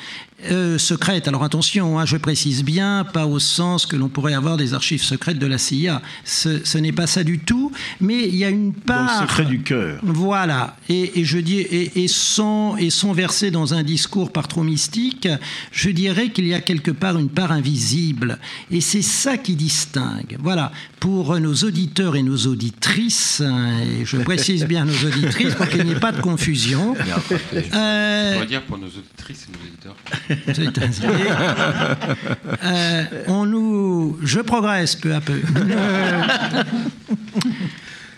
Euh, 0.51 0.77
secrète. 0.77 1.27
Alors 1.27 1.43
attention, 1.43 1.97
hein, 1.97 2.05
je 2.05 2.15
précise 2.15 2.63
bien, 2.63 3.03
pas 3.11 3.25
au 3.25 3.39
sens 3.39 3.87
que 3.87 3.95
l'on 3.95 4.07
pourrait 4.07 4.35
avoir 4.35 4.55
des 4.55 4.75
archives 4.75 5.01
secrètes 5.01 5.39
de 5.39 5.47
la 5.47 5.57
CIA. 5.57 6.03
Ce, 6.25 6.77
n'est 6.77 6.91
pas 6.91 7.07
ça 7.07 7.23
du 7.23 7.39
tout, 7.39 7.71
mais 8.01 8.27
il 8.27 8.35
y 8.35 8.45
a 8.45 8.49
une 8.49 8.71
part. 8.71 9.07
Dans 9.07 9.21
le 9.21 9.27
secret 9.27 9.45
du 9.45 9.61
cœur. 9.61 9.99
Voilà. 10.03 10.77
Et, 10.89 11.25
je 11.25 11.39
dis, 11.39 11.57
et, 11.57 12.03
et, 12.03 12.07
sans, 12.07 12.77
et 12.77 12.91
sans 12.91 13.13
verser 13.13 13.49
dans 13.49 13.73
un 13.73 13.81
discours 13.81 14.31
par 14.31 14.47
trop 14.47 14.61
mystique, 14.61 15.27
je 15.71 15.89
dirais 15.89 16.29
qu'il 16.29 16.47
y 16.47 16.53
a 16.53 16.61
quelque 16.61 16.91
part 16.91 17.17
une 17.17 17.29
part 17.29 17.51
invisible. 17.51 18.37
Et 18.69 18.79
c'est 18.79 19.01
ça 19.01 19.37
qui 19.37 19.55
distingue. 19.55 20.37
Voilà. 20.39 20.71
Pour 20.99 21.39
nos 21.39 21.55
auditeurs 21.55 22.15
et 22.15 22.21
nos 22.23 22.37
auditrices, 22.45 23.41
hein, 23.41 23.79
et 23.79 24.05
je 24.05 24.17
précise 24.17 24.65
bien 24.65 24.85
nos 24.85 25.07
auditrices 25.07 25.55
pour 25.55 25.67
qu'il 25.67 25.83
n'y 25.83 25.93
ait 25.93 25.99
pas 25.99 26.11
de 26.11 26.21
confusion. 26.21 26.95
Euh, 27.73 28.33
on 28.35 28.39
va 28.39 28.45
dire 28.45 28.63
pour 28.63 28.77
nos 28.77 28.87
auditrices 28.87 29.47
et 29.47 29.51
nos 29.51 29.67
auditeurs. 29.67 29.95
Euh, 32.63 33.03
on 33.27 33.45
nous, 33.45 34.17
je 34.23 34.39
progresse 34.39 34.95
peu 34.95 35.13
à 35.13 35.21
peu. 35.21 35.39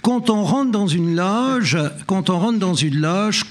quand 0.02 0.30
on 0.30 0.43
rentre 0.43 0.72
dans 0.72 0.88
une 0.88 1.15
loge, 1.15 1.78
quand 2.08 2.30
on 2.30 2.39
rentre 2.39 2.60
dans 2.60 2.74
une 2.74 3.00
loge, 3.00 3.43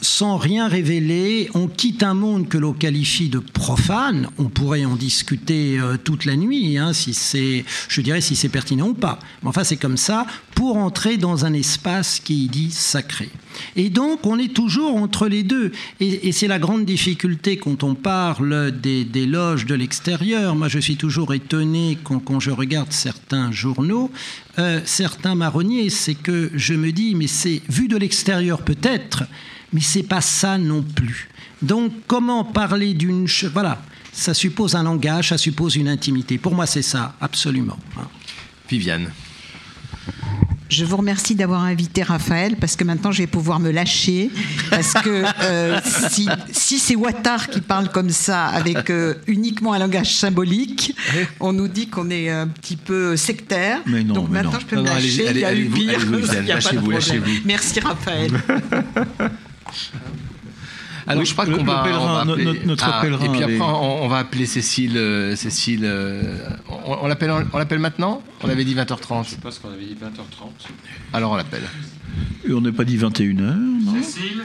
sans 0.00 0.36
rien 0.36 0.68
révéler, 0.68 1.50
on 1.54 1.66
quitte 1.66 2.02
un 2.02 2.14
monde 2.14 2.48
que 2.48 2.58
l'on 2.58 2.72
qualifie 2.72 3.28
de 3.28 3.38
profane. 3.38 4.28
On 4.38 4.44
pourrait 4.44 4.84
en 4.84 4.96
discuter 4.96 5.78
euh, 5.78 5.96
toute 6.02 6.24
la 6.24 6.36
nuit, 6.36 6.78
hein, 6.78 6.92
si 6.92 7.14
c'est, 7.14 7.64
je 7.88 8.00
dirais, 8.00 8.20
si 8.20 8.36
c'est 8.36 8.48
pertinent 8.48 8.88
ou 8.88 8.94
pas. 8.94 9.18
Mais 9.42 9.48
enfin, 9.48 9.64
c'est 9.64 9.76
comme 9.76 9.96
ça 9.96 10.26
pour 10.54 10.76
entrer 10.76 11.16
dans 11.16 11.44
un 11.44 11.52
espace 11.52 12.20
qui 12.20 12.48
dit 12.48 12.70
sacré. 12.70 13.28
Et 13.76 13.90
donc, 13.90 14.26
on 14.26 14.38
est 14.38 14.54
toujours 14.54 14.96
entre 14.96 15.28
les 15.28 15.42
deux. 15.42 15.72
Et, 16.00 16.32
c'est 16.32 16.48
la 16.48 16.58
grande 16.58 16.84
difficulté 16.84 17.56
quand 17.56 17.82
on 17.82 17.94
parle 17.94 18.72
des, 18.72 19.26
loges 19.26 19.66
de 19.66 19.74
l'extérieur. 19.74 20.54
Moi, 20.54 20.68
je 20.68 20.78
suis 20.78 20.96
toujours 20.96 21.34
étonné 21.34 21.98
quand, 22.02 22.40
je 22.40 22.50
regarde 22.50 22.92
certains 22.92 23.50
journaux, 23.52 24.10
euh, 24.58 24.80
certains 24.84 25.34
marronniers, 25.34 25.90
c'est 25.90 26.14
que 26.14 26.50
je 26.54 26.74
me 26.74 26.92
dis, 26.92 27.14
mais 27.14 27.26
c'est 27.26 27.62
vu 27.68 27.88
de 27.88 27.96
l'extérieur 27.96 28.62
peut-être 28.62 29.24
mais 29.72 29.80
c'est 29.80 30.02
pas 30.02 30.20
ça 30.20 30.58
non 30.58 30.82
plus. 30.82 31.28
Donc 31.62 31.92
comment 32.06 32.44
parler 32.44 32.94
d'une 32.94 33.26
voilà, 33.52 33.80
ça 34.12 34.34
suppose 34.34 34.74
un 34.74 34.82
langage, 34.82 35.28
ça 35.28 35.38
suppose 35.38 35.76
une 35.76 35.88
intimité. 35.88 36.38
Pour 36.38 36.54
moi, 36.54 36.66
c'est 36.66 36.82
ça, 36.82 37.14
absolument. 37.20 37.78
Viviane. 38.68 39.10
Je 40.68 40.84
vous 40.84 40.98
remercie 40.98 41.34
d'avoir 41.34 41.62
invité 41.62 42.02
Raphaël 42.02 42.56
parce 42.60 42.76
que 42.76 42.84
maintenant 42.84 43.10
je 43.10 43.22
vais 43.22 43.26
pouvoir 43.26 43.58
me 43.58 43.70
lâcher. 43.70 44.30
Parce 44.70 44.92
que 44.92 45.24
euh, 45.42 45.80
si, 46.52 46.78
c'est 46.78 46.94
Ouattard 46.94 47.48
qui 47.48 47.62
parle 47.62 47.88
comme 47.90 48.10
ça, 48.10 48.46
avec 48.46 48.90
euh, 48.90 49.14
uniquement 49.26 49.72
un 49.72 49.78
langage 49.78 50.14
symbolique, 50.14 50.94
on 51.40 51.54
nous 51.54 51.68
dit 51.68 51.88
qu'on 51.88 52.10
est 52.10 52.28
un 52.28 52.48
petit 52.48 52.76
peu 52.76 53.16
sectaire. 53.16 53.80
Mais 53.86 54.04
non, 54.04 54.14
Donc 54.14 54.30
maintenant 54.30 54.60
je 54.60 54.66
peux 54.66 54.76
me 54.76 54.84
lâcher. 54.84 55.26
il 55.30 55.38
y 55.38 55.44
a 55.44 55.54
eu 55.54 55.66
pire. 55.66 56.00
Lâchez-vous, 56.46 56.90
lâchez-vous. 56.90 57.30
Merci 57.46 57.80
Raphaël. 57.80 58.30
Alors, 61.06 61.24
je 61.24 61.32
crois 61.32 61.46
qu'on 61.46 61.64
va, 61.64 62.24
notre 62.24 62.84
ah, 62.84 63.00
pèlerin. 63.00 63.24
Et 63.24 63.28
puis 63.30 63.42
après, 63.42 63.60
on, 63.60 64.08
va 64.08 64.18
appeler 64.18 64.44
Cécile. 64.44 64.96
Euh, 64.96 65.36
Cécile, 65.36 65.82
euh, 65.84 66.36
on, 66.68 67.06
l'appelle, 67.06 67.32
on 67.52 67.58
l'appelle 67.58 67.78
maintenant? 67.78 68.22
On 68.42 68.48
avait 68.48 68.64
dit 68.64 68.74
20h30. 68.74 69.30
Je 69.30 69.36
pense 69.36 69.58
qu'on 69.58 69.70
avait 69.70 69.86
dit 69.86 69.96
20h30. 70.00 70.68
Alors 71.14 71.32
on 71.32 71.36
l'appelle. 71.36 71.64
Et 72.46 72.52
on 72.52 72.60
n'a 72.60 72.72
pas 72.72 72.84
dit 72.84 72.98
21h, 72.98 73.40
non? 73.40 74.02
Cécile? 74.02 74.44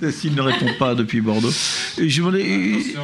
Cécile 0.00 0.34
ne 0.36 0.40
répond 0.40 0.70
pas 0.78 0.94
depuis 0.94 1.20
Bordeaux. 1.20 1.52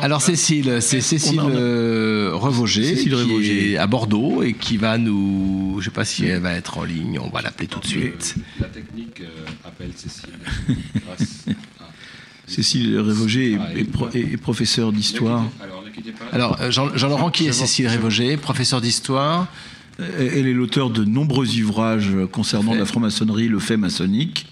Alors 0.02 0.22
Cécile, 0.22 0.78
c'est 0.80 1.00
Cécile 1.00 1.40
euh, 1.44 2.30
Revogé, 2.34 2.94
qui 2.94 3.10
est 3.50 3.76
à 3.76 3.86
Bordeaux 3.86 4.42
et 4.42 4.54
qui 4.54 4.76
va 4.76 4.98
nous, 4.98 5.76
je 5.80 5.86
sais 5.86 5.90
pas 5.90 6.04
si 6.04 6.26
elle 6.26 6.40
va 6.40 6.52
être 6.54 6.78
en 6.78 6.84
ligne, 6.84 7.18
on 7.18 7.28
va 7.28 7.42
l'appeler 7.42 7.68
tout 7.68 7.80
de 7.80 7.86
suite. 7.86 8.36
La 8.60 8.68
technique 8.68 9.20
euh, 9.20 9.28
appelle 9.64 9.92
Cécile. 9.94 11.56
Cécile 12.46 12.98
Révogé 12.98 13.58
est, 14.14 14.36
professeur 14.36 14.92
d'histoire. 14.92 15.46
Alors, 16.32 16.60
euh, 16.60 16.70
Jean-Laurent, 16.70 17.30
qui 17.30 17.46
est 17.46 17.52
Cécile 17.52 17.88
Révogé, 17.88 18.36
professeur 18.36 18.80
d'histoire 18.80 19.46
Elle 19.98 20.46
est 20.46 20.52
l'auteur 20.52 20.90
de 20.90 21.04
nombreux 21.04 21.58
ouvrages 21.60 22.10
concernant 22.30 22.74
la 22.74 22.84
franc-maçonnerie, 22.84 23.48
le 23.48 23.58
fait 23.58 23.78
maçonnique. 23.78 24.51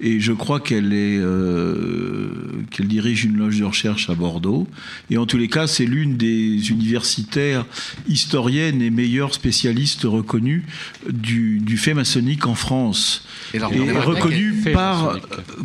Et 0.00 0.20
je 0.20 0.32
crois 0.32 0.60
qu'elle 0.60 0.92
est 0.92 1.18
euh, 1.18 2.28
qu'elle 2.70 2.88
dirige 2.88 3.24
une 3.24 3.36
loge 3.36 3.58
de 3.58 3.64
recherche 3.64 4.10
à 4.10 4.14
Bordeaux. 4.14 4.66
Et 5.10 5.16
en 5.16 5.24
tous 5.24 5.38
les 5.38 5.48
cas, 5.48 5.66
c'est 5.66 5.86
l'une 5.86 6.16
des 6.16 6.70
universitaires 6.70 7.64
historiennes 8.06 8.82
et 8.82 8.90
meilleures 8.90 9.32
spécialistes 9.32 10.02
reconnues 10.04 10.64
du, 11.10 11.58
du 11.60 11.78
fait 11.78 11.94
maçonnique 11.94 12.46
en 12.46 12.54
France. 12.54 13.26
Et, 13.54 13.58
reconnue 13.58 14.54
par 14.72 15.10
euh, 15.10 15.18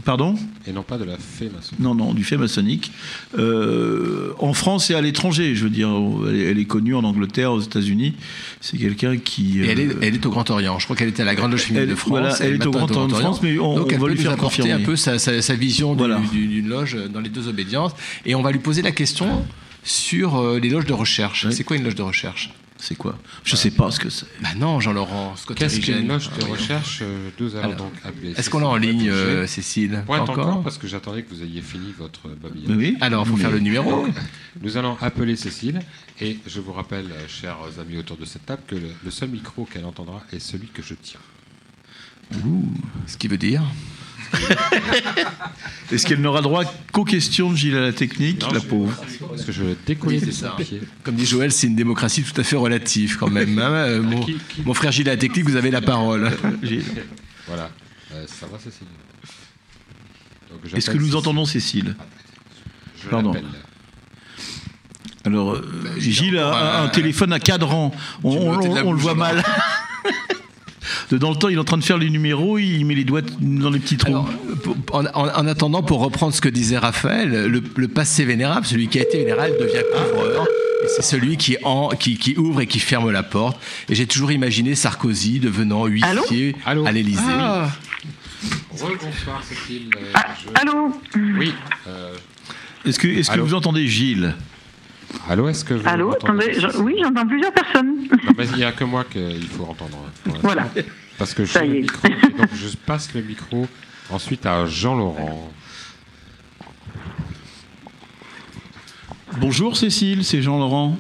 pardon? 0.05 0.35
Et 0.67 0.71
non 0.71 0.83
pas 0.83 0.97
de 0.97 1.03
la 1.03 1.17
fait 1.17 1.49
maçonnique. 1.49 1.79
Non, 1.79 1.95
non, 1.95 2.13
du 2.13 2.23
fait 2.23 2.37
maçonnique. 2.37 2.91
Euh, 3.37 4.33
en 4.39 4.53
France 4.53 4.91
et 4.91 4.95
à 4.95 5.01
l'étranger, 5.01 5.55
je 5.55 5.63
veux 5.63 5.69
dire, 5.69 5.89
elle 6.29 6.59
est, 6.59 6.65
connue 6.65 6.95
en 6.95 7.03
Angleterre, 7.03 7.51
aux 7.51 7.59
États-Unis. 7.59 8.13
C'est 8.61 8.77
quelqu'un 8.77 9.17
qui. 9.17 9.59
elle, 9.61 9.79
est, 9.79 9.89
elle, 10.01 10.13
est, 10.13 10.25
au 10.25 10.29
Grand 10.29 10.49
Orient. 10.49 10.79
Je 10.79 10.85
crois 10.85 10.95
qu'elle 10.95 11.09
était 11.09 11.23
à 11.23 11.25
la 11.25 11.35
Grande 11.35 11.51
Loge 11.51 11.69
de 11.71 11.95
France. 11.95 12.09
Voilà, 12.09 12.35
elle, 12.39 12.53
est 12.53 12.65
au 12.65 12.71
Grand 12.71 12.89
Orient 12.91 13.07
de 13.07 13.13
France, 13.13 13.41
mais 13.41 13.57
on, 13.59 13.75
on 13.75 13.97
va 13.97 14.07
lui 14.07 14.20
faire 14.21 14.31
apporter 14.31 14.71
un 14.71 14.79
peu 14.79 14.95
sa, 14.95 15.55
vision 15.55 15.95
d'une 15.95 16.67
loge 16.67 16.97
dans 17.12 17.19
les 17.19 17.29
deux 17.29 17.47
obédiences. 17.47 17.93
Et 18.25 18.36
on 18.36 18.41
va 18.41 18.51
lui 18.51 18.60
poser 18.60 18.81
la 18.81 18.91
question 18.91 19.45
sur 19.84 20.38
euh, 20.38 20.60
les 20.60 20.69
loges 20.69 20.86
de 20.86 20.93
recherche. 20.93 21.47
C'est 21.49 21.63
quoi 21.63 21.75
une 21.77 21.84
loge 21.84 21.95
de 21.95 22.03
recherche? 22.03 22.51
C'est 22.77 22.95
quoi? 22.95 23.15
Je 23.43 23.53
ne 23.53 23.57
sais 23.57 23.69
pas 23.69 23.91
ce 23.91 23.99
que 23.99 24.10
c'est. 24.10 24.25
Bah 24.41 24.49
non, 24.55 24.79
Jean-Laurent. 24.79 25.36
Qu'est-ce 25.55 25.79
qu'une 25.79 26.07
loge 26.07 26.31
de 26.31 26.43
recherche 26.45 27.03
Nous 27.39 27.55
allons 27.55 27.75
donc 27.75 27.93
appeler. 28.03 28.31
Est-ce 28.31 28.49
qu'on 28.49 28.60
l'a 28.60 28.69
en 28.69 28.75
ligne, 28.75 29.07
euh, 29.07 29.45
Cécile? 29.45 30.03
Pas 30.07 30.21
encore, 30.21 30.63
parce 30.63 30.79
que 30.79 30.88
j'attendais 30.88 31.21
que 31.21 31.29
vous 31.29 31.43
ayez 31.43 31.62
fini 31.62 31.93
votre 31.95 32.27
babillage. 32.29 32.75
Oui. 32.75 32.97
Alors, 32.99 33.23
il 33.27 33.29
faut 33.29 33.38
faire 33.38 33.51
le 33.51 33.60
numéro. 33.60 34.07
Nous 34.62 34.77
allons 34.77 34.97
appeler 34.99 35.36
Cécile 35.36 35.81
et 36.19 36.39
je 36.47 36.60
vous 36.60 36.73
rappelle, 36.73 37.05
euh, 37.12 37.27
chers 37.27 37.57
amis 37.79 37.97
autour 37.99 38.17
de 38.17 38.25
cette 38.25 38.47
table, 38.47 38.63
que 38.67 38.75
le, 38.75 39.12
seul 39.12 39.29
micro 39.29 39.65
qu'elle 39.65 39.86
entendra 39.86 40.23
est 40.34 40.39
celui 40.39 40.67
que 40.67 40.81
je 40.81 40.95
tiens. 40.95 41.19
Ouh. 42.45 42.63
Ce 43.05 43.15
qui 43.15 43.27
veut 43.27 43.38
dire 43.38 43.62
Est-ce 45.91 46.05
qu'elle 46.07 46.21
n'aura 46.21 46.41
droit 46.41 46.63
qu'aux 46.93 47.03
questions 47.03 47.51
de 47.51 47.55
Gilles 47.57 47.75
à 47.75 47.81
la 47.81 47.93
technique, 47.93 48.43
la 48.53 48.61
pauvre 48.61 48.93
Parce 49.29 49.43
que 49.43 49.51
je 49.51 49.63
Comme 51.03 51.15
dit 51.15 51.25
Joël, 51.25 51.51
c'est 51.51 51.67
une 51.67 51.75
démocratie 51.75 52.23
tout 52.23 52.39
à 52.39 52.43
fait 52.43 52.55
relative 52.55 53.17
quand 53.17 53.29
même. 53.29 53.59
Hein, 53.61 53.71
euh, 53.73 54.01
mon, 54.65 54.73
frère 54.73 54.91
Gilles 54.91 55.09
à 55.09 55.13
la 55.13 55.17
technique, 55.17 55.45
vous 55.45 55.55
avez 55.55 55.71
la 55.71 55.81
parole. 55.81 56.31
Voilà. 57.47 57.69
Euh, 58.13 58.25
ça 58.27 58.45
va, 58.47 58.57
Cécile? 58.59 58.87
Est-ce 60.73 60.89
que 60.89 60.97
nous 60.97 61.03
Cécile. 61.03 61.17
entendons 61.17 61.45
Cécile? 61.45 61.95
Je 63.03 63.09
Pardon. 63.09 63.33
Alors, 65.25 65.53
euh, 65.53 65.61
Gilles 65.97 66.13
Gilles 66.13 66.37
a, 66.37 66.81
un 66.81 66.85
un- 66.85 66.89
téléphone 66.89 67.33
à 67.33 67.39
cadran. 67.39 67.93
On, 68.23 68.29
on- 68.31 68.93
le 68.93 68.99
voit 68.99 69.15
mal. 69.15 69.43
De- 71.11 71.17
Dans 71.17 71.29
le 71.29 71.35
temps, 71.35 71.49
il 71.49 71.55
est 71.55 71.59
en 71.59 71.63
train 71.63 71.77
de 71.77 71.83
faire 71.83 71.97
les 71.97 72.09
numéros, 72.09 72.57
il 72.57 72.83
met 72.85 72.95
les 72.95 73.03
doigts 73.03 73.21
dans 73.39 73.69
les 73.69 73.79
petits 73.79 73.97
trous. 73.97 74.09
Alors, 74.11 74.29
en, 74.91 75.05
en- 75.05 75.29
en 75.36 75.47
attendant, 75.47 75.84
pour 75.84 75.99
reprendre 76.01 76.34
ce 76.34 76.41
que 76.41 76.49
disait 76.49 76.77
Raphaël, 76.77 77.29
le, 77.47 77.61
le 77.75 77.88
passé 77.88 78.25
vénérable, 78.25 78.65
celui 78.65 78.88
qui 78.88 78.99
a 78.99 79.03
été 79.03 79.19
vénérable 79.19 79.53
devient 79.59 79.84
couvreur. 79.93 80.47
C'est 80.95 81.03
celui 81.03 81.38
qui, 81.38 81.57
en- 81.63 81.89
qui, 81.89 82.17
qui 82.17 82.36
ouvre 82.38 82.61
et 82.61 82.67
qui 82.67 82.79
ferme 82.79 83.11
la 83.11 83.21
porte. 83.23 83.59
Et 83.89 83.95
j'ai 83.95 84.07
toujours 84.07 84.32
imaginé 84.32 84.73
Sarkozy 84.75 85.39
devenant 85.39 85.86
huissier 85.86 86.55
Allô 86.65 86.86
à 86.88 86.91
l'Élysée. 86.91 87.21
Ah, 87.27 87.69
Bonsoir 88.71 89.43
Cécile. 89.43 89.89
Euh, 89.95 90.11
Ah, 90.15 90.25
je- 90.41 90.61
allô 90.61 90.91
Oui. 91.38 91.53
euh, 91.88 92.13
est-ce 92.86 92.97
que, 92.99 93.39
vous 93.39 93.53
entendez 93.53 93.88
Gilles? 93.88 94.34
Allô, 95.30 95.47
est-ce 95.49 95.64
que 95.66 95.74
vous 95.74 95.88
Allô 95.88 96.12
Attendez, 96.14 96.53
je- 96.53 96.78
oui, 96.80 96.95
j'entends 97.01 97.26
plusieurs 97.28 97.53
personnes. 97.53 98.01
Non, 98.09 98.34
mais 98.38 98.45
il 98.47 98.55
n'y 98.57 98.64
a 98.64 98.72
que 98.72 98.84
moi 98.84 99.03
qu'il 99.03 99.47
faut 99.47 99.64
entendre. 99.66 99.97
hein. 100.28 100.32
Voilà. 100.41 100.68
Parce 101.18 101.34
que 101.34 101.45
je 101.45 101.51
Ça 101.51 101.59
suis 101.62 101.70
y 101.70 101.72
le 101.72 101.78
est. 101.78 101.82
micro. 101.82 102.07
et 102.07 102.38
donc 102.38 102.49
je 102.53 102.76
passe 102.78 103.14
le 103.14 103.22
micro 103.22 103.68
ensuite 104.09 104.45
à 104.45 104.66
Jean-Laurent. 104.66 105.51
Bonjour 109.38 109.78
Cécile, 109.78 110.24
c'est 110.26 110.41
Jean-Laurent. 110.41 110.97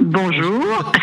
Bonjour. 0.00 0.92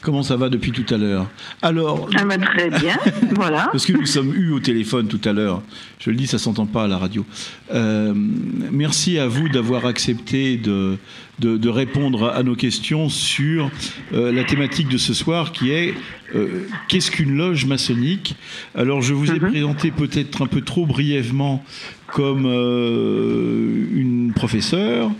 Comment 0.00 0.22
ça 0.22 0.36
va 0.36 0.48
depuis 0.48 0.70
tout 0.70 0.86
à 0.94 0.96
l'heure 0.96 1.28
Alors, 1.60 2.08
Ah 2.16 2.24
bah, 2.24 2.38
très 2.38 2.70
bien. 2.70 2.96
Voilà. 3.34 3.68
parce 3.72 3.84
que 3.84 3.92
nous 3.92 4.06
sommes 4.06 4.32
eus 4.34 4.52
au 4.52 4.60
téléphone 4.60 5.08
tout 5.08 5.20
à 5.28 5.32
l'heure, 5.32 5.60
je 5.98 6.10
le 6.10 6.16
dis, 6.16 6.26
ça 6.28 6.38
s'entend 6.38 6.66
pas 6.66 6.84
à 6.84 6.88
la 6.88 6.98
radio. 6.98 7.26
Euh, 7.74 8.12
merci 8.14 9.18
à 9.18 9.26
vous 9.26 9.48
d'avoir 9.48 9.86
accepté 9.86 10.56
de, 10.56 10.98
de, 11.40 11.56
de 11.56 11.68
répondre 11.68 12.28
à 12.28 12.42
nos 12.44 12.54
questions 12.54 13.08
sur 13.08 13.70
euh, 14.12 14.30
la 14.32 14.44
thématique 14.44 14.88
de 14.88 14.98
ce 14.98 15.14
soir 15.14 15.50
qui 15.52 15.70
est 15.72 15.94
euh, 16.34 16.66
qu'est-ce 16.88 17.10
qu'une 17.10 17.36
loge 17.36 17.66
maçonnique? 17.66 18.36
Alors, 18.76 19.02
je 19.02 19.14
vous 19.14 19.32
ai 19.32 19.40
présenté 19.40 19.90
peut-être 19.90 20.42
un 20.42 20.46
peu 20.46 20.60
trop 20.60 20.86
brièvement 20.86 21.64
comme 22.12 22.46
une 22.46 24.32
professeure 24.34 25.10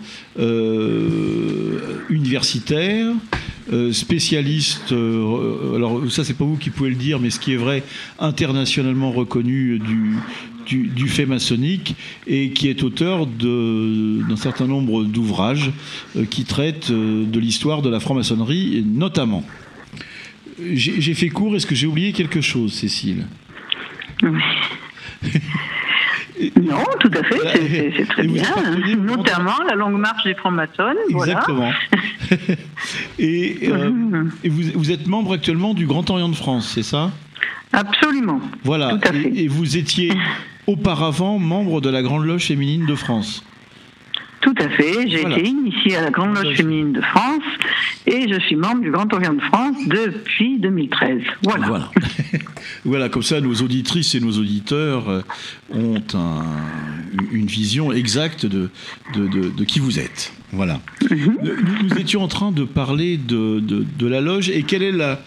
universitaire, 2.11 3.13
spécialiste, 3.93 4.93
euh, 4.93 5.77
alors 5.77 6.11
ça 6.11 6.25
c'est 6.25 6.35
pas 6.35 6.45
vous 6.45 6.57
qui 6.57 6.71
pouvez 6.71 6.91
le 6.91 6.97
dire, 6.97 7.21
mais 7.21 7.31
ce 7.31 7.39
qui 7.39 7.53
est 7.53 7.57
vrai, 7.57 7.83
internationalement 8.19 9.13
reconnu 9.13 9.79
du, 9.79 10.17
du, 10.67 10.89
du 10.89 11.09
fait 11.09 11.27
maçonnique 11.27 11.95
et 12.27 12.51
qui 12.51 12.69
est 12.69 12.83
auteur 12.83 13.27
d'un 13.27 14.37
certain 14.37 14.67
nombre 14.67 15.05
d'ouvrages 15.05 15.73
euh, 16.17 16.25
qui 16.25 16.45
traitent 16.45 16.91
euh, 16.91 17.25
de 17.27 17.39
l'histoire 17.39 17.83
de 17.83 17.91
la 17.91 18.01
franc-maçonnerie, 18.01 18.85
notamment. 18.87 19.45
J'ai 20.73 21.01
j'ai 21.01 21.15
fait 21.15 21.29
court, 21.29 21.55
est-ce 21.55 21.67
que 21.67 21.75
j'ai 21.75 21.87
oublié 21.87 22.13
quelque 22.13 22.41
chose, 22.41 22.73
Cécile? 22.73 23.27
Non, 26.61 26.85
tout 27.01 27.11
à 27.15 27.23
fait, 27.25 27.93
c'est- 27.97 28.05
très 28.07 28.27
bien. 28.27 28.43
au- 28.57 28.97
Notamment 28.97 29.57
la 29.69 29.75
longue 29.75 29.99
marche 29.99 30.25
des 30.25 30.35
francs-maçons. 30.35 30.95
Voilà. 31.11 31.33
Exactement. 31.33 31.71
et 33.19 33.69
euh, 33.71 33.91
Mhm. 33.91 34.31
et 34.45 34.49
vous, 34.49 34.63
vous 34.75 34.91
êtes 34.91 35.07
membre 35.07 35.33
actuellement 35.35 35.75
du 35.75 35.87
Grand 35.87 36.09
Orient 36.11 36.29
de 36.29 36.37
France, 36.37 36.71
c'est 36.75 36.83
ça? 36.83 37.11
Absolument. 37.73 38.41
Voilà. 38.65 38.91
Tout 38.91 39.09
à 39.09 39.13
fait. 39.13 39.29
Et, 39.29 39.45
et 39.45 39.49
vous 39.49 39.77
étiez 39.77 40.13
auparavant 40.67 41.39
membre 41.39 41.81
de 41.81 41.91
la 41.91 42.03
Grande 42.03 42.25
Loge 42.25 42.45
féminine 42.47 42.87
de 42.87 42.95
France. 42.95 43.45
Tout 44.41 44.55
à 44.59 44.69
fait. 44.69 45.09
J'ai 45.09 45.21
Voilà. 45.23 45.39
été 45.39 45.49
initiée 45.49 45.97
à 45.97 46.03
la 46.03 46.11
Grande 46.11 46.37
Loge 46.37 46.55
féminine 46.57 46.93
de 46.93 47.01
France 47.01 47.43
et 48.07 48.33
je 48.33 48.39
suis 48.41 48.57
membre 48.57 48.83
du 48.83 48.91
Grand 48.91 49.13
Orient 49.13 49.35
de 49.35 49.41
France 49.41 49.77
depuis 49.87 50.59
2013. 50.59 51.21
Voilà. 51.43 51.67
Voilà. 51.67 51.91
voilà, 52.85 53.09
comme 53.09 53.23
ça, 53.23 53.41
nos 53.41 53.55
auditrices 53.55 54.15
et 54.15 54.21
nos 54.21 54.33
auditeurs 54.33 55.09
euh, 55.09 55.23
ont 55.71 56.03
un- 56.15 56.45
une 57.33 57.47
vision 57.47 57.93
exacte 57.93 58.47
de, 58.47 58.71
de, 59.15 59.27
de- 59.27 59.49
de 59.51 59.65
qui 59.65 59.81
vous 59.81 59.99
êtes. 59.99 60.33
Voilà. 60.53 60.81
Mhm. 61.11 61.37
Nous, 61.43 61.89
nous 61.89 61.99
étions 61.99 62.23
en 62.23 62.29
train 62.29 62.53
de 62.53 62.65
parler 62.65 63.17
de 63.17 64.07
la 64.07 64.21
loge 64.21 64.51
et 64.51 64.63
quelle 64.63 64.83
est 64.83 64.93
la. 64.93 65.21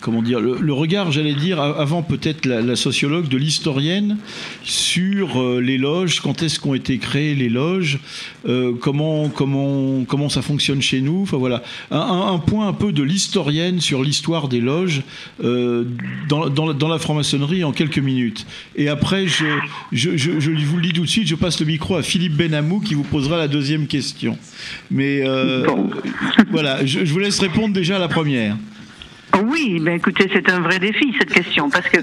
Comment 0.00 0.22
dire 0.22 0.40
le, 0.40 0.56
le 0.60 0.72
regard, 0.72 1.10
j'allais 1.12 1.34
dire, 1.34 1.60
avant 1.60 2.02
peut-être 2.02 2.46
la, 2.46 2.60
la 2.60 2.76
sociologue, 2.76 3.28
de 3.28 3.36
l'historienne 3.36 4.18
sur 4.62 5.40
euh, 5.40 5.60
les 5.60 5.78
loges, 5.78 6.20
quand 6.20 6.42
est-ce 6.42 6.58
qu'ont 6.60 6.74
été 6.74 6.98
créées 6.98 7.34
les 7.34 7.48
loges, 7.48 7.98
euh, 8.48 8.72
comment, 8.80 9.28
comment, 9.28 10.04
comment 10.04 10.28
ça 10.28 10.42
fonctionne 10.42 10.80
chez 10.80 11.00
nous. 11.00 11.22
Enfin 11.22 11.36
voilà, 11.38 11.62
un, 11.90 11.98
un- 11.98 12.32
un 12.34 12.38
point 12.38 12.68
un 12.68 12.72
peu 12.72 12.92
de 12.92 13.02
l'historienne 13.02 13.80
sur 13.80 14.02
l'histoire 14.02 14.48
des 14.48 14.60
loges 14.60 15.02
euh, 15.42 15.84
dans, 16.28 16.48
dans, 16.48 16.66
la- 16.66 16.72
dans 16.74 16.88
la 16.88 16.98
franc-maçonnerie 16.98 17.64
en 17.64 17.72
quelques 17.72 17.98
minutes. 17.98 18.46
Et 18.76 18.88
après, 18.88 19.26
je, 19.26 19.44
je, 19.92 20.16
je, 20.16 20.38
je 20.40 20.50
vous 20.66 20.76
le 20.76 20.82
dis 20.82 20.92
tout 20.92 21.02
de 21.02 21.06
suite, 21.08 21.26
je 21.28 21.34
passe 21.34 21.58
le 21.60 21.66
micro 21.66 21.96
à 21.96 22.02
Philippe 22.02 22.34
Benamou 22.36 22.80
qui 22.80 22.94
vous 22.94 23.02
posera 23.04 23.36
la 23.36 23.48
deuxième 23.48 23.86
question. 23.86 24.38
Mais 24.90 25.22
Bon. 25.66 25.90
voilà, 26.50 26.84
je 26.86 27.00
vous 27.04 27.18
laisse 27.18 27.38
répondre 27.40 27.74
déjà 27.74 27.96
à 27.96 27.98
la 27.98 28.08
première. 28.08 28.56
Oui, 29.42 29.80
ben 29.80 29.94
écoutez, 29.96 30.30
c'est 30.32 30.48
un 30.50 30.60
vrai 30.60 30.78
défi 30.78 31.12
cette 31.18 31.32
question 31.32 31.68
parce 31.68 31.88
que 31.88 31.98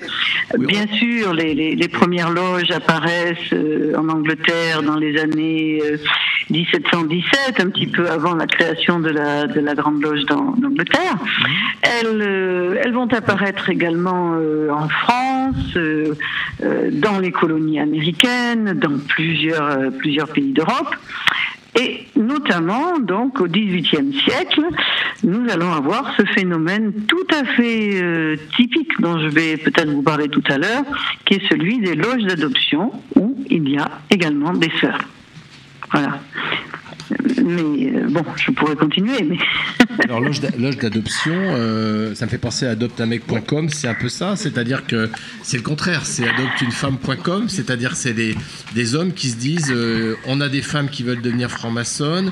Oui, 0.58 0.66
bien 0.66 0.86
sûr 0.88 1.34
les, 1.34 1.54
les- 1.54 1.76
les 1.76 1.88
premières 1.88 2.30
loges 2.30 2.72
apparaissent 2.72 3.54
euh, 3.54 3.94
en 3.98 4.10
Angleterre 4.10 4.84
dans 4.84 4.98
les 4.98 5.18
années 5.20 5.82
euh, 5.84 5.98
1717, 6.50 7.60
un 7.62 7.70
petit 7.70 7.88
peu 7.88 8.10
avant 8.10 8.36
la 8.36 8.48
création 8.48 9.00
de 9.00 9.10
la, 9.10 9.48
de 9.48 9.60
la 9.62 9.76
Grande 9.76 10.02
Loge 10.04 10.26
d'An- 10.26 10.56
d'Angleterre. 10.58 11.16
Elles, 11.82 12.22
euh, 12.22 12.82
elles 12.84 12.92
vont 12.94 13.08
apparaître 13.08 13.70
également 13.70 14.34
euh, 14.36 14.70
en 14.70 14.90
France, 14.90 15.78
euh, 15.78 16.14
euh, 16.64 16.90
dans 16.92 17.20
les 17.20 17.32
colonies 17.32 17.80
américaines, 17.80 18.74
dans 18.74 18.98
plusieurs, 19.08 19.64
euh, 19.66 19.90
plusieurs 19.92 20.28
pays 20.28 20.52
d'Europe. 20.52 20.96
Et 21.80 22.06
notamment, 22.18 23.00
donc, 23.00 23.40
au 23.40 23.48
XVIIIe 23.48 24.14
siècle, 24.14 24.62
nous 25.24 25.50
allons 25.50 25.72
avoir 25.72 26.14
ce 26.18 26.26
phénomène 26.26 26.92
tout 27.08 27.28
à 27.34 27.46
fait 27.46 28.02
euh, 28.02 28.36
typique 28.58 28.92
dont 29.00 29.20
je 29.20 29.28
vais 29.28 29.56
peut-être 29.56 29.90
vous 29.90 30.02
parler 30.02 30.28
tout 30.28 30.44
à 30.50 30.58
l'heure, 30.58 30.84
qui 31.26 31.36
est 31.36 31.50
celui 31.50 31.80
des 31.80 31.96
loges 31.96 32.24
d'adoption, 32.24 32.92
où 33.16 33.38
il 33.50 33.70
y 33.70 33.78
a 33.78 33.90
également 34.10 34.54
des 34.54 34.72
sœurs. 34.82 35.08
Voilà. 35.92 36.20
Mais 37.44 37.92
euh, 37.96 38.08
bon, 38.10 38.24
je 38.36 38.52
pourrais 38.52 38.76
continuer, 38.76 39.38
Alors, 40.06 40.20
loge 40.22 40.40
d'a- 40.40 40.50
loge 40.58 40.78
d'adoption, 40.78 41.34
euh, 41.36 42.16
ça 42.16 42.26
me 42.26 42.30
fait 42.32 42.38
penser 42.38 42.66
à 42.66 42.72
adoptamec.com, 42.72 43.70
c'est 43.70 43.88
un 43.88 43.94
peu 43.94 44.10
ça, 44.10 44.36
c'est-à-dire 44.36 44.86
que 44.88 45.10
c'est 45.44 45.58
le 45.58 45.64
contraire, 45.64 46.06
c'est 46.06 46.28
adopteunefemme.com, 46.28 47.50
c'est-à-dire 47.50 47.96
c'est 47.96 48.14
des, 48.14 48.36
des 48.74 48.96
hommes 48.96 49.14
qui 49.14 49.30
se 49.30 49.36
disent 49.38 49.72
euh, 49.72 50.16
on 50.26 50.40
a 50.42 50.50
des 50.50 50.62
femmes 50.62 50.90
qui 50.90 51.04
veulent 51.04 51.22
devenir 51.22 51.50
franc-maçonnes, 51.52 52.32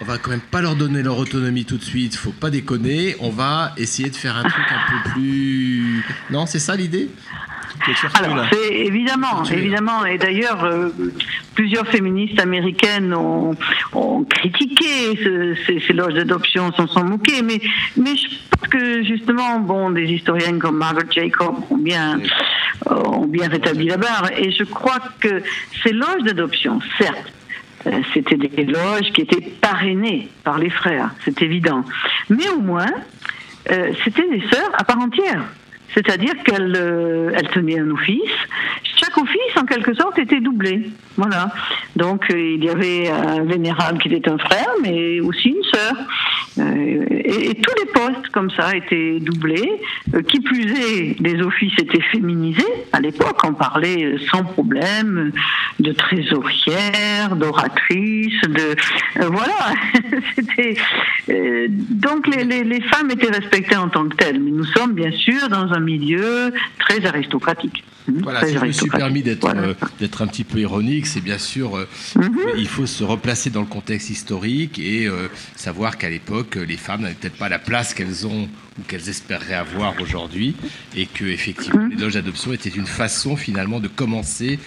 on 0.00 0.04
va 0.04 0.18
quand 0.18 0.30
même 0.30 0.40
pas 0.40 0.60
leur 0.60 0.76
donner 0.76 1.02
leur 1.02 1.18
autonomie 1.18 1.64
tout 1.64 1.78
de 1.78 1.84
suite, 1.84 2.16
faut 2.16 2.30
pas 2.32 2.50
déconner, 2.50 3.16
on 3.20 3.30
va 3.30 3.72
essayer 3.76 4.10
de 4.10 4.16
faire 4.16 4.36
un 4.36 4.42
truc 4.42 4.64
un 4.70 4.92
peu 5.04 5.10
plus. 5.10 6.04
Non, 6.30 6.46
c'est 6.46 6.58
ça 6.58 6.76
l'idée? 6.76 7.08
Alors, 8.14 8.46
c'est 8.52 8.74
évidemment, 8.74 9.42
évidemment, 9.58 10.04
et 10.04 10.18
d'ailleurs, 10.18 10.64
euh, 10.64 10.90
plusieurs 11.54 11.86
féministes 11.88 12.40
américaines 12.40 13.12
ont, 13.14 13.54
ont 13.92 14.24
critiqué 14.24 15.16
ce- 15.22 15.54
ces, 15.66 15.80
ces 15.86 15.92
loges 15.92 16.14
d'adoption, 16.14 16.72
s'en 16.72 16.86
sont 16.86 17.04
moquées, 17.04 17.42
mais, 17.42 17.60
mais 17.96 18.16
je 18.16 18.26
pense 18.50 18.68
que 18.68 19.02
justement, 19.04 19.60
bon, 19.60 19.90
des 19.90 20.04
historiennes 20.04 20.58
comme 20.58 20.76
Margaret 20.78 21.06
Jacob 21.10 21.54
ont 21.70 21.76
bien, 21.78 22.18
euh, 22.90 22.94
ont 23.04 23.26
bien 23.26 23.48
rétabli 23.48 23.86
la 23.86 23.96
barre, 23.96 24.30
et 24.36 24.50
je 24.50 24.64
crois 24.64 24.98
que 25.20 25.42
ces 25.82 25.92
loges 25.92 26.22
d'adoption, 26.24 26.80
certes, 26.98 27.32
euh, 27.86 28.00
c'était 28.12 28.36
des 28.36 28.64
loges 28.64 29.12
qui 29.14 29.22
étaient 29.22 29.40
parrainées 29.60 30.28
par 30.44 30.58
les 30.58 30.70
frères, 30.70 31.10
c'est 31.24 31.40
évident, 31.42 31.84
mais 32.28 32.48
au 32.48 32.60
moins, 32.60 32.90
euh, 33.70 33.92
c'était 34.04 34.28
des 34.28 34.42
sœurs 34.50 34.70
à 34.74 34.84
part 34.84 34.98
entière. 34.98 35.42
C'est-à-dire 35.94 36.34
qu'elles 36.44 36.76
euh, 36.76 37.30
tenaient 37.52 37.78
un 37.78 37.90
office. 37.90 38.20
Chaque 38.98 39.16
office, 39.16 39.56
en 39.56 39.64
quelque 39.64 39.94
sorte, 39.94 40.18
était 40.18 40.40
doublé. 40.40 40.90
Voilà. 41.16 41.52
Donc, 41.94 42.30
euh, 42.30 42.54
il 42.56 42.64
y 42.64 42.68
avait 42.68 43.08
un 43.08 43.44
vénérable 43.44 43.98
qui 44.00 44.12
était 44.12 44.28
un 44.30 44.38
frère, 44.38 44.70
mais 44.82 45.20
aussi 45.20 45.50
une 45.50 45.62
sœur. 45.72 45.94
Euh, 46.58 47.04
et, 47.10 47.54
tous 47.54 47.74
les 47.78 47.92
postes 47.92 48.28
comme 48.32 48.50
ça 48.50 48.74
étaient 48.74 49.20
doublés. 49.20 49.70
Euh, 50.14 50.22
qui 50.22 50.40
plus 50.40 50.72
est, 50.72 51.20
les 51.20 51.40
offices 51.42 51.78
étaient 51.78 52.00
féminisés. 52.10 52.64
À 52.92 53.00
l'époque, 53.00 53.38
on 53.44 53.54
parlait 53.54 54.16
sans 54.32 54.42
problème 54.42 55.30
de 55.78 55.92
trésorière, 55.92 57.36
d'oratrice, 57.36 58.40
de 58.48 58.74
voilà. 59.26 59.74
Donc 61.90 62.26
les- 62.26 62.64
les 62.64 62.80
femmes 62.80 63.10
étaient 63.10 63.30
respectées 63.30 63.76
en 63.76 63.88
tant 63.88 64.08
que 64.08 64.16
telles. 64.16 64.40
Mais 64.40 64.50
nous 64.50 64.64
sommes 64.64 64.92
bien 64.94 65.12
sûr 65.12 65.48
dans 65.48 65.72
un 65.72 65.80
milieu 65.80 66.52
très 66.80 67.04
aristocratique. 67.06 67.84
Hum, 68.08 68.22
Voilà, 68.22 68.46
si 68.46 68.54
je 68.56 68.64
me 68.64 68.72
suis 68.72 68.88
permis 68.90 69.22
d'être 69.22 69.40
Voilà. 69.42 69.60
euh, 69.62 69.74
d'être 70.00 70.22
un 70.22 70.26
petit 70.26 70.44
peu 70.44 70.58
ironique, 70.60 71.06
c'est 71.06 71.20
bien 71.20 71.38
sûr, 71.38 71.76
euh, 71.76 71.86
Mhm. 72.16 72.38
il 72.56 72.66
faut 72.68 72.86
se 72.86 73.04
replacer 73.04 73.50
dans 73.50 73.60
le 73.60 73.66
contexte 73.66 74.10
historique 74.10 74.78
et 74.78 75.06
euh, 75.06 75.28
savoir 75.56 75.98
qu'à 75.98 76.08
l'époque, 76.08 76.56
les 76.56 76.76
femmes 76.76 77.02
n'avaient 77.02 77.14
peut-être 77.14 77.36
pas 77.36 77.48
la 77.48 77.58
place 77.58 77.92
qu'elles 77.94 78.26
ont 78.26 78.48
ou 78.78 78.82
qu'elles 78.86 79.08
espéreraient 79.08 79.54
avoir 79.54 80.00
aujourd'hui, 80.00 80.54
et 80.96 81.06
que 81.06 81.24
effectivement, 81.24 81.84
Mhm. 81.84 81.90
les 81.90 81.96
loges 81.96 82.14
d'adoption 82.14 82.52
étaient 82.52 82.68
une 82.70 82.86
façon 82.86 83.36
finalement 83.36 83.80
de 83.80 83.88
commencer 83.88 84.58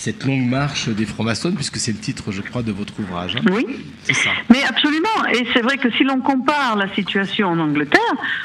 cette 0.00 0.24
longue 0.24 0.48
marche 0.48 0.88
des 0.88 1.04
francs-maçons, 1.04 1.52
puisque 1.52 1.76
c'est 1.76 1.92
le 1.92 1.98
titre, 1.98 2.32
je 2.32 2.40
crois, 2.40 2.62
de 2.62 2.72
votre 2.72 2.98
ouvrage. 3.00 3.36
hein. 3.36 3.42
Oui. 3.52 3.66
C'est 4.04 4.14
ça. 4.14 4.30
Mais 4.48 4.62
absolument. 4.66 5.08
Et 5.34 5.46
c'est 5.52 5.60
vrai 5.60 5.76
que 5.76 5.90
si 5.90 6.04
l'on 6.04 6.20
compare 6.20 6.74
la 6.76 6.88
situation 6.94 7.48
en 7.48 7.58
Angleterre, 7.58 8.00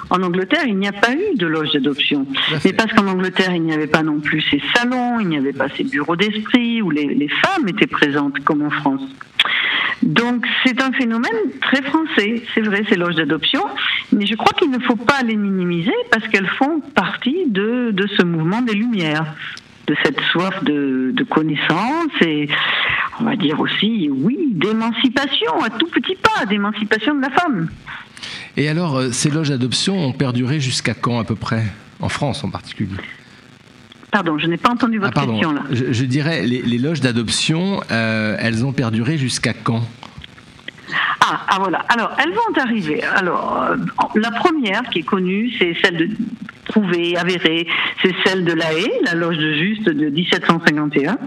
en 0.09 0.21
Angleterre, 0.21 0.65
il 0.67 0.75
n'y 0.75 0.87
a 0.89 0.91
pas 0.91 1.13
eu 1.13 1.37
de 1.37 1.47
loge 1.47 1.71
d'adoption. 1.71 2.27
Mais 2.65 2.73
parce 2.73 2.91
qu'en 2.91 3.07
Angleterre, 3.07 3.53
il 3.55 3.61
n'y 3.63 3.73
avait 3.73 3.87
pas 3.87 4.03
non 4.03 4.19
plus 4.19 4.41
ces 4.51 4.61
salons, 4.75 5.21
il 5.21 5.29
n'y 5.29 5.37
avait 5.37 5.53
pas 5.53 5.69
ces 5.77 5.85
bureaux 5.85 6.17
d'esprit 6.17 6.81
où 6.81 6.91
les, 6.91 7.05
les 7.05 7.29
femmes 7.29 7.69
étaient 7.69 7.87
présentes 7.87 8.43
comme 8.43 8.61
en 8.61 8.69
France. 8.69 9.03
Donc 10.03 10.45
c'est 10.65 10.81
un 10.81 10.91
phénomène 10.91 11.31
très 11.61 11.81
français, 11.83 12.43
c'est 12.53 12.61
vrai, 12.61 12.83
ces 12.89 12.95
loges 12.97 13.15
d'adoption, 13.15 13.63
mais 14.11 14.25
je 14.25 14.35
crois 14.35 14.51
qu'il 14.53 14.69
ne 14.69 14.79
faut 14.79 14.97
pas 14.97 15.21
les 15.23 15.37
minimiser 15.37 15.93
parce 16.11 16.27
qu'elles 16.27 16.49
font 16.49 16.81
partie 16.93 17.45
de, 17.47 17.91
de 17.91 18.07
ce 18.17 18.23
mouvement 18.23 18.61
des 18.61 18.73
Lumières, 18.73 19.25
de 19.88 19.95
cette 20.03 20.19
soif 20.31 20.63
de, 20.63 21.11
de 21.13 21.23
connaissance 21.23 22.11
et 22.21 22.47
on 23.19 23.23
va 23.23 23.36
dire 23.36 23.59
aussi, 23.59 24.09
oui, 24.11 24.38
d'émancipation, 24.51 25.61
à 25.63 25.69
tout 25.69 25.88
petit 25.88 26.15
pas, 26.15 26.45
d'émancipation 26.45 27.15
de 27.15 27.21
la 27.21 27.29
femme. 27.29 27.69
Et 28.57 28.67
alors, 28.69 28.97
euh, 28.97 29.11
ces 29.11 29.29
loges 29.29 29.49
d'adoption 29.49 29.97
ont 29.97 30.11
perduré 30.13 30.59
jusqu'à 30.59 30.93
quand 30.93 31.19
à 31.19 31.23
peu 31.23 31.36
près 31.36 31.63
En 32.01 32.09
France 32.09 32.43
en 32.43 32.49
particulier? 32.49 32.95
Pardon, 34.11 34.38
je 34.38 34.47
n'ai 34.47 34.57
pas 34.57 34.69
entendu 34.71 34.97
Ah, 35.01 35.05
votre 35.05 35.13
pardon. 35.13 35.33
question 35.33 35.53
là. 35.53 35.61
Je, 35.71 35.91
je 35.91 36.05
dirais, 36.05 36.43
les, 36.43 36.61
les 36.61 36.77
loges 36.77 37.01
d'adoption, 37.01 37.81
euh, 37.91 38.38
elles 38.39 38.65
ont 38.65 38.71
perduré 38.73 39.17
jusqu'à 39.17 39.53
quand? 39.53 39.83
Ah, 41.21 41.41
ah, 41.47 41.57
voilà. 41.59 41.79
Alors, 41.89 42.11
elles 42.17 42.31
vont 42.33 42.61
arriver. 42.61 43.03
Alors, 43.03 43.63
euh, 43.63 43.75
la 44.15 44.31
première 44.31 44.83
qui 44.89 44.99
est 44.99 45.03
connue, 45.03 45.51
c'est 45.57 45.75
celle 45.81 45.97
de 45.97 46.09
prouvée, 46.76 47.15
avérée, 47.15 47.67
c'est 48.01 48.13
celle 48.26 48.43
de 48.43 48.51
La 48.51 48.73
Haye, 48.73 48.91
la 49.03 49.13
loge 49.13 49.38
de 49.38 49.53
Juste 49.53 49.89
de 49.89 50.09
1751. 50.09 51.17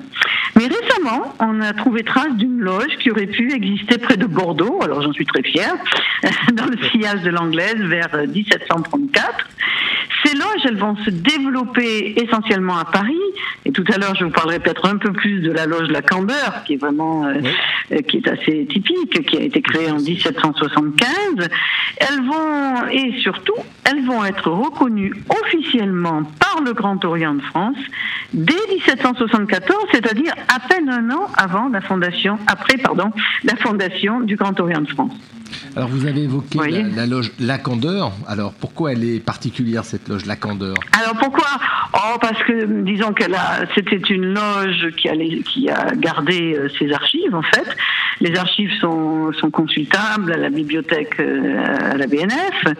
Mais 0.56 0.66
récemment, 0.66 1.34
on 1.40 1.60
a 1.62 1.72
trouvé 1.72 2.02
trace 2.02 2.34
d'une 2.36 2.58
loge 2.58 2.98
qui 3.00 3.10
aurait 3.10 3.26
pu 3.26 3.54
exister 3.54 3.96
près 3.96 4.18
de 4.18 4.26
Bordeaux, 4.26 4.80
alors 4.82 5.00
j'en 5.00 5.12
suis 5.12 5.24
très 5.24 5.42
fière, 5.42 5.74
dans 6.52 6.66
le 6.66 6.76
sillage 6.88 7.22
de 7.22 7.30
l'Anglaise 7.30 7.80
vers 7.80 8.10
euh, 8.14 8.26
1734. 8.26 9.48
Ces 10.24 10.34
loges, 10.34 10.64
elles 10.64 10.76
vont 10.76 10.96
se 10.96 11.10
développer 11.10 12.14
essentiellement 12.20 12.76
à 12.76 12.84
Paris. 12.84 13.14
Et 13.64 13.70
tout 13.70 13.84
à 13.92 13.98
l'heure, 13.98 14.14
je 14.16 14.24
vous 14.24 14.30
parlerai 14.30 14.58
peut-être 14.58 14.86
un 14.86 14.96
peu 14.96 15.12
plus 15.12 15.40
de 15.40 15.52
la 15.52 15.66
loge 15.66 15.88
La 15.90 16.02
Candeur, 16.02 16.64
qui 16.66 16.74
est 16.74 16.76
vraiment, 16.76 17.26
euh, 17.26 17.34
euh, 17.92 17.98
qui 18.02 18.16
est 18.16 18.28
assez 18.28 18.66
typique, 18.66 19.26
qui 19.26 19.36
a 19.36 19.42
été 19.42 19.62
créée 19.62 19.90
en 19.90 19.98
1775. 19.98 21.48
Elles 21.98 22.24
vont, 22.24 22.88
et 22.90 23.20
surtout, 23.20 23.54
elles 23.84 24.04
vont 24.04 24.24
être 24.24 24.50
reconnues 24.50 25.14
officiellement 25.42 26.22
par 26.38 26.62
le 26.62 26.72
Grand 26.72 27.04
Orient 27.04 27.34
de 27.34 27.42
France 27.42 27.76
dès 28.32 28.54
1774, 28.68 29.78
c'est-à-dire 29.92 30.32
à 30.48 30.60
peine 30.60 30.88
un 30.88 31.10
an 31.10 31.26
avant 31.36 31.68
la 31.68 31.80
fondation, 31.80 32.38
après, 32.46 32.76
la 33.44 33.56
fondation 33.56 34.20
du 34.20 34.36
Grand 34.36 34.58
Orient 34.60 34.82
de 34.82 34.88
France. 34.88 35.12
Alors, 35.76 35.88
vous 35.88 36.06
avez 36.06 36.22
évoqué 36.22 36.58
la, 36.58 36.82
la 36.88 37.06
loge 37.06 37.32
Lacandeur. 37.38 38.12
Alors, 38.26 38.52
pourquoi 38.54 38.92
elle 38.92 39.04
est 39.04 39.20
particulière, 39.20 39.84
cette 39.84 40.08
loge 40.08 40.26
Lacandeur? 40.26 40.74
Alors 40.92 41.14
pourquoi? 41.18 41.46
Oh 41.94 42.18
parce 42.20 42.42
que 42.44 42.82
disons 42.82 43.12
qu'elle 43.12 43.34
a, 43.34 43.60
c'était 43.74 43.96
une 43.96 44.34
loge 44.34 44.88
qui 44.96 45.08
a, 45.08 45.14
les- 45.14 45.40
qui 45.42 45.68
a 45.70 45.92
gardé 45.96 46.54
euh, 46.56 46.68
ses 46.78 46.92
archives 46.92 47.34
en 47.34 47.42
fait. 47.42 47.66
Les 48.20 48.36
archives 48.36 48.70
sont, 48.80 49.32
sont 49.32 49.50
consultables 49.50 50.32
à 50.32 50.36
la 50.36 50.50
bibliothèque, 50.50 51.14
euh, 51.20 51.92
à 51.92 51.96
la 51.96 52.06
BNF. 52.06 52.74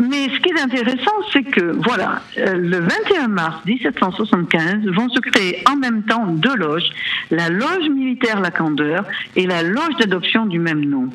Mais 0.00 0.28
ce 0.30 0.40
qui 0.40 0.50
est 0.50 0.60
intéressant, 0.60 1.12
c'est 1.32 1.44
que 1.44 1.76
voilà, 1.84 2.22
euh, 2.38 2.54
le 2.56 2.78
21 2.80 3.28
mars 3.28 3.56
1775 3.66 4.86
vont 4.94 5.08
se 5.08 5.20
créer 5.20 5.62
en 5.70 5.76
même 5.76 6.02
temps 6.02 6.26
deux 6.26 6.56
loges, 6.56 6.88
la 7.30 7.48
loge 7.48 7.88
militaire 7.94 8.40
La 8.40 8.50
Candeur 8.50 9.04
et 9.36 9.46
la 9.46 9.62
loge 9.62 9.96
d'adoption 10.00 10.46
du 10.46 10.58
même 10.58 10.84
nom. 10.84 11.08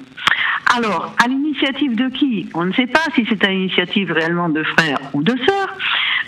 Alors, 0.75 1.15
à 1.23 1.27
l'initiative 1.27 1.95
de 1.95 2.09
qui 2.09 2.49
On 2.53 2.65
ne 2.65 2.73
sait 2.73 2.87
pas 2.87 3.03
si 3.15 3.25
c'est 3.29 3.43
à 3.43 3.47
l'initiative 3.47 4.11
réellement 4.11 4.49
de 4.49 4.63
frères 4.63 4.99
ou 5.13 5.23
de 5.23 5.35
sœurs. 5.45 5.77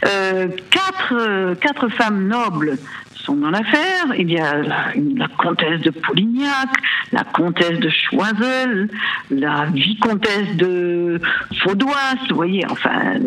Euh, 0.07 0.47
quatre, 0.69 1.13
euh, 1.13 1.55
quatre 1.55 1.89
femmes 1.89 2.27
nobles 2.27 2.77
sont 3.15 3.35
dans 3.35 3.49
l'affaire. 3.49 4.13
Il 4.17 4.31
y 4.31 4.39
a 4.39 4.55
la, 4.55 5.27
comtesse 5.37 5.81
de 5.81 5.89
Polignac, 5.91 6.69
la 7.11 7.23
comtesse 7.23 7.79
de 7.79 7.89
Choiseul, 7.89 8.89
la 9.29 9.65
vicomtesse 9.65 10.55
de 10.55 11.19
Faudois, 11.61 12.15
vous 12.29 12.35
voyez, 12.35 12.65
enfin, 12.69 13.19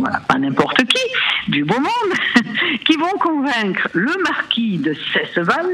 voilà, 0.00 0.20
pas 0.20 0.38
n'importe 0.38 0.84
qui, 0.86 1.50
du 1.50 1.64
beau 1.64 1.78
monde, 1.78 2.44
qui 2.84 2.96
vont 2.96 3.18
convaincre 3.20 3.88
le 3.92 4.12
marquis 4.22 4.78
de 4.78 4.94
Cesseval 5.12 5.66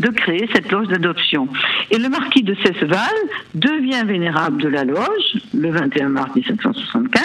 de 0.00 0.08
créer 0.08 0.48
cette 0.54 0.70
loge 0.72 0.88
d'adoption. 0.88 1.48
Et 1.90 1.98
le 1.98 2.08
marquis 2.08 2.42
de 2.42 2.54
Cesseval 2.64 3.14
devient 3.54 4.04
vénérable 4.06 4.62
de 4.62 4.68
la 4.68 4.84
loge 4.84 5.36
le 5.52 5.70
21 5.70 6.08
mars 6.08 6.34
1775, 6.34 7.22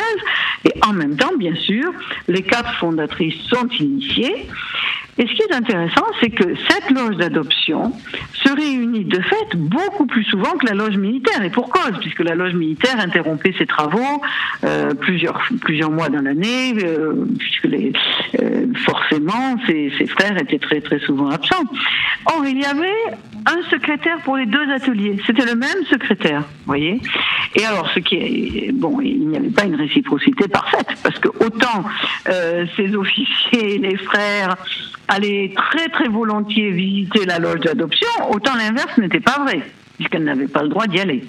et 0.66 0.74
en 0.88 0.94
même 0.94 1.16
temps, 1.16 1.36
bien 1.38 1.56
sûr, 1.56 1.92
les 2.28 2.42
quatre 2.42 2.74
fondatrices 2.80 3.42
sont 3.50 3.68
initiées. 3.80 4.48
Et 5.20 5.28
ce 5.28 5.34
qui 5.34 5.42
est 5.42 5.54
intéressant, 5.54 6.06
c'est 6.22 6.30
que 6.30 6.56
cette 6.70 6.90
loge 6.92 7.18
d'adoption 7.18 7.92
se 8.34 8.50
réunit 8.56 9.04
de 9.04 9.20
fait 9.20 9.56
beaucoup 9.58 10.06
plus 10.06 10.24
souvent 10.24 10.54
que 10.54 10.66
la 10.66 10.74
loge 10.74 10.96
militaire, 10.96 11.44
et 11.44 11.50
pour 11.50 11.70
cause, 11.70 12.00
puisque 12.00 12.22
la 12.22 12.36
loge 12.36 12.54
militaire 12.54 12.98
interrompait 13.02 13.54
ses 13.58 13.66
travaux 13.66 14.22
euh, 14.64 14.94
plusieurs, 14.94 15.42
plusieurs 15.60 15.92
mois 15.92 16.08
dans 16.08 16.22
l'année, 16.22 16.74
euh, 16.82 17.26
puisque 17.38 17.66
euh, 17.66 18.66
forcément 18.86 19.58
ses, 19.68 19.92
ses 19.98 20.08
frères 20.08 20.38
étaient 20.42 20.58
très 20.58 20.80
très 20.80 21.00
souvent 21.00 21.30
absents. 21.30 21.66
Y 22.62 22.66
avait 22.66 23.18
un 23.46 23.70
secrétaire 23.70 24.18
pour 24.24 24.38
les 24.38 24.46
deux 24.46 24.72
ateliers. 24.72 25.18
C'était 25.26 25.46
le 25.46 25.56
même 25.56 25.86
secrétaire, 25.90 26.42
vous 26.42 26.66
voyez. 26.66 27.02
Et 27.56 27.66
alors, 27.66 27.90
ce 27.94 28.00
qui 28.00 28.16
est 28.16 28.72
bon, 28.72 29.00
il 29.02 29.28
n'y 29.28 29.38
avait 29.38 29.50
pas 29.50 29.66
une 29.66 29.76
réciprocité 29.76 30.48
parfaite, 30.48 30.88
parce 31.04 31.18
que 31.20 31.30
autant 31.30 31.84
euh, 32.30 32.66
ces 32.76 32.96
officiers, 32.96 33.78
les 33.78 33.98
frères, 33.98 34.58
allaient 35.08 35.54
très 35.56 35.90
très 35.90 36.08
volontiers 36.08 36.72
visiter 36.72 37.26
la 37.26 37.40
loge 37.40 37.62
d'adoption, 37.62 38.08
autant 38.30 38.56
l'inverse 38.56 38.98
n'était 38.98 39.20
pas 39.20 39.40
vrai, 39.44 39.62
puisqu'elles 39.96 40.24
n'avaient 40.24 40.48
pas 40.48 40.62
le 40.62 40.70
droit 40.70 40.88
d'y 40.88 41.00
aller. 41.00 41.24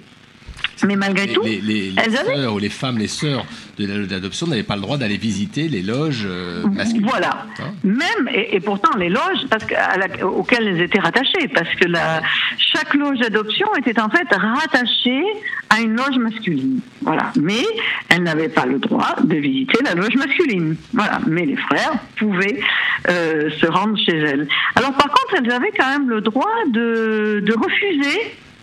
Mais 0.86 0.96
malgré 0.96 1.26
les, 1.26 1.32
tout, 1.32 1.42
les, 1.42 1.60
les- 1.60 1.94
sœurs 2.10 2.54
ou 2.54 2.58
les 2.58 2.68
femmes, 2.70 2.98
les 2.98 3.08
sœurs 3.08 3.44
de 3.78 3.86
la 3.86 3.96
loge 3.96 4.08
d'adoption 4.08 4.46
n'avaient 4.46 4.62
pas 4.62 4.76
le 4.76 4.82
droit 4.82 4.96
d'aller 4.98 5.16
visiter 5.16 5.68
les 5.68 5.82
loges 5.82 6.24
euh, 6.26 6.64
masculines. 6.66 7.06
Voilà. 7.08 7.46
Hein 7.60 7.72
Même, 7.84 8.28
et, 8.32 8.56
et 8.56 8.60
pourtant, 8.60 8.96
les 8.98 9.08
loges 9.08 9.46
parce 9.50 9.64
que, 9.64 9.74
à 9.74 9.96
la- 9.96 10.26
auxquelles 10.26 10.66
elles 10.68 10.80
étaient 10.82 11.00
rattachées, 11.00 11.48
parce 11.54 11.74
que 11.76 11.86
la, 11.86 12.22
chaque 12.58 12.94
loge 12.94 13.18
d'adoption 13.18 13.66
était 13.78 13.98
en 14.00 14.08
fait 14.10 14.26
rattachée 14.30 15.22
à 15.70 15.80
une 15.80 15.96
loge 15.96 16.16
masculine. 16.18 16.80
Voilà. 17.02 17.32
Mais 17.40 17.62
elles 18.08 18.22
n'avaient 18.22 18.48
pas 18.48 18.66
le 18.66 18.78
droit 18.78 19.14
de 19.22 19.36
visiter 19.36 19.78
la 19.84 19.94
loge 19.94 20.14
masculine. 20.16 20.76
Voilà. 20.92 21.20
Mais 21.26 21.46
les 21.46 21.56
frères 21.56 21.92
pouvaient 22.16 22.60
euh, 23.08 23.50
se 23.60 23.66
rendre 23.66 23.96
chez 23.98 24.16
elles. 24.16 24.48
Alors, 24.74 24.92
par 24.92 25.08
contre, 25.08 25.34
elles 25.42 25.50
avaient 25.52 25.72
quand 25.78 25.88
même 25.90 26.08
le 26.10 26.20
droit 26.20 26.50
de, 26.72 27.42
de 27.44 27.52
refuser 27.54 28.18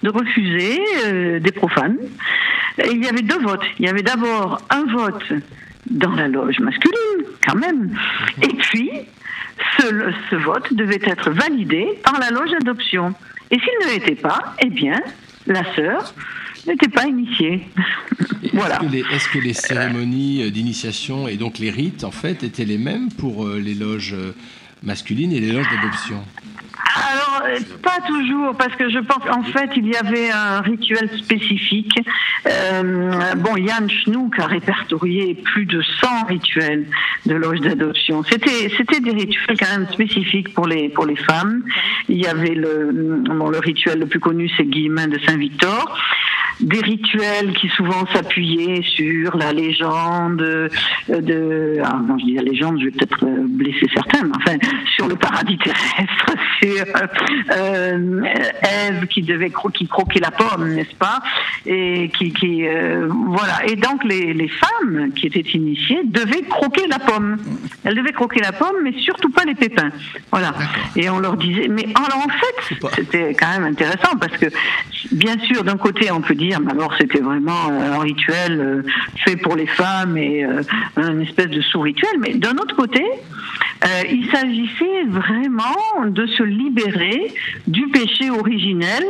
de 0.08 0.12
refuser 0.18 0.80
euh, 1.06 1.40
des 1.40 1.52
profanes. 1.52 1.98
Et 2.84 2.92
il 2.92 3.04
y 3.04 3.08
avait 3.08 3.22
deux 3.22 3.40
votes. 3.40 3.66
Il 3.80 3.86
y 3.86 3.90
avait 3.90 4.04
d'abord 4.04 4.62
un 4.70 4.86
vote 4.86 5.34
dans 5.90 6.12
la 6.12 6.28
loge 6.28 6.60
masculine, 6.60 7.26
quand 7.46 7.56
même. 7.56 7.98
Et 8.42 8.54
puis, 8.56 8.90
ce, 9.78 9.86
ce 10.30 10.36
vote 10.36 10.74
devait 10.74 11.02
être 11.04 11.32
validé 11.32 11.88
par 12.04 12.20
la 12.20 12.30
loge 12.30 12.52
d'adoption. 12.52 13.14
Et 13.52 13.58
s'il 13.60 13.88
ne 13.88 13.94
l'était 13.94 14.16
pas, 14.16 14.56
eh 14.62 14.70
bien, 14.70 15.00
la 15.46 15.64
sœur 15.76 16.14
n'était 16.68 16.90
pas 16.90 17.06
initiée. 17.06 17.68
voilà. 18.54 18.80
Est-ce 19.12 19.30
que, 19.30 19.40
que 19.40 19.44
les 19.44 19.54
cérémonies 19.54 20.44
euh, 20.44 20.52
d'initiation 20.52 21.28
et 21.28 21.38
donc 21.38 21.60
les 21.60 21.70
rites, 21.70 22.04
en 22.04 22.12
fait, 22.12 22.44
étaient 22.44 22.66
les 22.66 22.78
mêmes 22.78 23.10
pour 23.12 23.46
euh, 23.46 23.60
les 23.60 23.74
loges 23.74 24.16
masculines 24.84 25.32
et 25.34 25.40
les 25.40 25.52
loges 25.52 25.70
d'adoption? 25.70 26.24
Alors, 27.10 27.44
euh, 27.46 27.60
pas 27.82 28.00
toujours, 28.08 28.56
parce 28.56 28.76
que 28.76 28.90
je 28.90 29.00
pense 29.00 29.24
qu'en 29.24 29.44
fait, 29.44 29.70
il 29.76 29.88
y 29.88 29.96
avait 29.96 30.30
un 30.32 30.62
rituel 30.62 31.10
spécifique. 31.18 31.94
Euh, 32.48 33.36
bon, 33.36 33.58
Yann 33.58 33.90
Schnook 33.90 34.40
a 34.40 34.46
répertorié 34.46 35.36
plus 35.36 35.66
de 35.66 35.82
100 35.82 36.26
rituels 36.26 36.88
de 37.26 37.36
loge 37.36 37.62
d'adoption. 37.62 38.24
C'était, 38.24 38.72
c'était 38.78 39.00
des 39.00 39.12
rituels 39.12 39.58
quand 39.60 39.78
même 39.78 39.88
spécifiques 39.90 40.54
pour 40.54 40.68
les, 40.68 40.90
pour 40.90 41.06
les 41.06 41.16
femmes. 41.16 41.64
Il 42.10 42.18
y 42.18 42.28
avait 42.28 42.56
le, 42.56 42.92
bon, 43.28 43.50
le 43.50 43.60
rituel 43.60 44.00
le 44.00 44.06
plus 44.06 44.20
connu, 44.20 44.50
c'est 44.58 44.66
Guillemin 44.66 45.08
de 45.08 45.20
Saint-Victor 45.20 45.98
des 46.60 46.80
rituels 46.80 47.54
qui 47.54 47.68
souvent 47.70 48.06
s'appuyaient 48.14 48.82
sur 48.82 49.38
la 49.38 49.54
légende 49.54 50.42
euh, 50.42 50.70
de 51.10 51.78
ah, 51.84 52.00
non 52.08 52.18
je 52.18 52.26
dis 52.26 52.34
la 52.34 52.42
légende 52.42 52.80
je 52.80 52.86
vais 52.86 52.92
peut-être 52.92 53.24
euh, 53.26 53.46
blesser 53.48 53.88
certains 53.94 54.24
mais 54.24 54.36
enfin 54.36 54.58
sur 54.96 55.08
le 55.08 55.16
paradis 55.16 55.58
terrestre 55.58 56.26
sur 56.76 56.86
euh, 57.52 58.22
Ève 58.62 59.08
qui 59.08 59.22
devait 59.22 59.50
cro 59.50 59.70
qui 59.70 59.88
croquait 59.88 60.20
la 60.20 60.32
pomme 60.32 60.74
n'est-ce 60.74 60.96
pas? 60.96 61.20
Et 61.66 62.10
qui, 62.18 62.32
qui 62.32 62.68
euh, 62.68 63.08
voilà. 63.28 63.66
Et 63.68 63.76
donc 63.76 64.04
les, 64.04 64.34
les 64.34 64.48
femmes 64.48 65.12
qui 65.16 65.28
étaient 65.28 65.50
initiées 65.54 66.02
devaient 66.06 66.44
croquer 66.44 66.88
la 66.88 67.00
pomme. 67.00 67.38
Elles 67.84 67.96
devaient 67.96 68.12
croquer 68.12 68.42
la 68.42 68.52
pomme 68.52 68.78
mais 68.84 68.94
surtout 69.00 69.30
pas 69.30 69.44
les 69.46 69.56
pépins. 69.56 69.92
Voilà. 70.32 70.54
Et 70.96 71.10
on 71.10 71.20
leur 71.20 71.38
disait 71.38 71.68
mais 71.68 71.86
alors 71.96 72.26
en 72.26 72.30
fait 72.30 72.78
c'était 72.96 73.34
quand 73.34 73.52
même 73.52 73.66
intéressant 73.66 74.16
parce 74.20 74.38
que 74.38 74.48
bien 75.12 75.38
sûr 75.40 75.64
d'un 75.64 75.78
côté 75.78 76.12
on 76.12 76.22
peut 76.22 76.36
dire 76.36 76.60
mais 76.60 76.72
alors 76.72 76.94
c'était 76.98 77.20
vraiment 77.20 77.70
euh, 77.70 77.94
un 77.94 78.00
rituel 78.00 78.60
euh, 78.60 78.84
fait 79.24 79.36
pour 79.36 79.56
les 79.56 79.68
femmes 79.68 80.18
et 80.18 80.44
euh, 80.44 80.62
une 80.98 81.22
espèce 81.22 81.50
de 81.50 81.62
sous-rituel. 81.62 82.12
Mais 82.20 82.34
d'un 82.36 82.56
autre 82.58 82.76
côté, 82.76 83.04
euh, 83.84 84.04
il 84.10 84.30
s'agissait 84.32 85.04
vraiment 85.08 86.06
de 86.08 86.26
se 86.28 86.44
libérer 86.58 87.34
du 87.68 87.88
péché 87.88 88.30
originel 88.30 89.04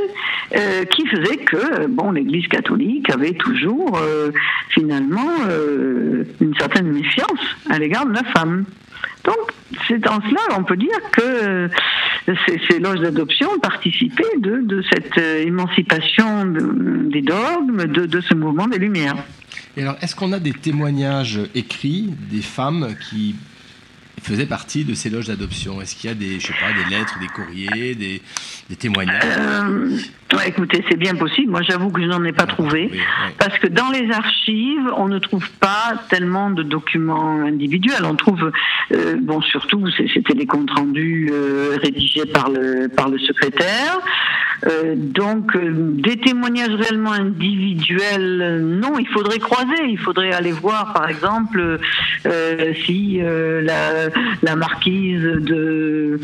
euh, 0.56 0.84
qui 0.86 1.06
faisait 1.08 1.38
que 1.38 1.88
bon 1.88 2.12
l'Église 2.12 2.48
catholique 2.48 3.10
avait 3.10 3.34
toujours 3.34 3.98
euh, 3.98 4.32
finalement 4.70 5.32
euh, 5.50 6.24
une 6.42 6.56
certaine 6.56 6.92
méfiance 6.92 7.40
à 7.70 7.80
l'égard 7.80 8.06
de 8.06 8.14
la 8.14 8.24
femme. 8.24 8.66
Donc, 9.24 9.38
c'est 9.88 10.08
en 10.08 10.22
cela, 10.22 10.58
on 10.58 10.64
peut 10.64 10.78
dire 10.78 10.98
que 11.12 11.70
ces, 12.70 12.80
loges 12.80 13.02
d'adoption 13.02 13.50
participaient 13.60 14.38
de, 14.38 14.62
de 14.62 14.82
cette 14.92 15.18
émancipation 15.46 16.46
de- 16.46 17.10
des 17.12 17.22
dogmes, 17.22 17.86
de, 17.86 18.06
de 18.06 18.22
ce 18.22 18.34
mouvement 18.34 18.68
des 18.68 18.78
Lumières. 18.78 19.18
Et 19.76 19.82
alors, 19.84 19.96
est-ce 20.02 20.16
qu'on 20.16 20.32
a 20.34 20.40
des 20.40 20.54
témoignages 20.54 21.40
écrits 21.56 22.10
des 22.32 22.42
femmes 22.42 22.96
qui 23.10 23.36
faisaient 24.22 24.46
partie 24.46 24.84
de 24.84 24.94
ces 24.94 25.10
loges 25.10 25.28
d'adoption 25.28 25.82
Est-ce 25.82 25.96
qu'il 25.96 26.10
y 26.10 26.14
a 26.14 26.16
des, 26.16 26.40
je 26.40 26.48
sais 26.48 26.54
pas, 26.54 26.74
des 26.74 26.96
lettres, 26.96 27.18
des 27.20 27.28
courriers, 27.28 27.96
des, 27.96 28.22
des 28.70 28.76
témoignages 28.76 29.24
Euh, 29.38 29.98
ouais, 30.36 30.50
écoutez, 30.50 30.84
c'est 30.90 30.98
bien 30.98 31.16
possible. 31.16 31.52
Moi, 31.52 31.62
j'avoue 31.62 31.90
que 31.90 32.02
je 32.02 32.08
n'en 32.08 32.24
ai 32.24 32.34
pas 32.34 32.46
trouvé. 32.46 32.92
Parce 33.38 33.58
que 33.60 33.68
dans 33.68 33.90
les 33.90 34.10
archives, 34.12 34.92
on 34.98 35.08
ne 35.08 35.20
trouve 35.20 35.50
pas 35.60 35.94
tellement 36.10 36.50
de 36.50 36.64
documents 36.64 37.42
individuels. 37.42 38.04
On 38.04 38.16
trouve, 38.16 38.52
euh, 38.92 39.16
bon, 39.22 39.42
surtout, 39.42 39.84
c'était 40.14 40.34
des 40.34 40.46
comptes 40.46 40.72
rendus 40.72 41.30
euh, 41.32 41.78
rédigés 41.82 42.26
par 42.26 42.50
le, 42.50 42.88
par 42.88 43.10
le 43.10 43.18
secrétaire. 43.20 44.00
Euh, 44.66 44.96
donc, 44.96 45.56
euh, 45.56 45.72
des 45.74 46.18
témoignages 46.18 46.74
réellement 46.74 47.12
individuels, 47.12 48.42
euh, 48.42 48.60
non, 48.60 48.98
il 48.98 49.08
faudrait 49.08 49.40
croiser. 49.40 49.86
Il 49.88 50.00
faudrait 50.00 50.34
aller 50.34 50.52
voir, 50.52 50.94
par 50.94 51.10
exemple, 51.10 51.80
euh, 52.26 52.74
si 52.86 53.20
la, 53.22 54.10
la 54.42 54.56
marquise 54.56 55.22
de 55.22 56.20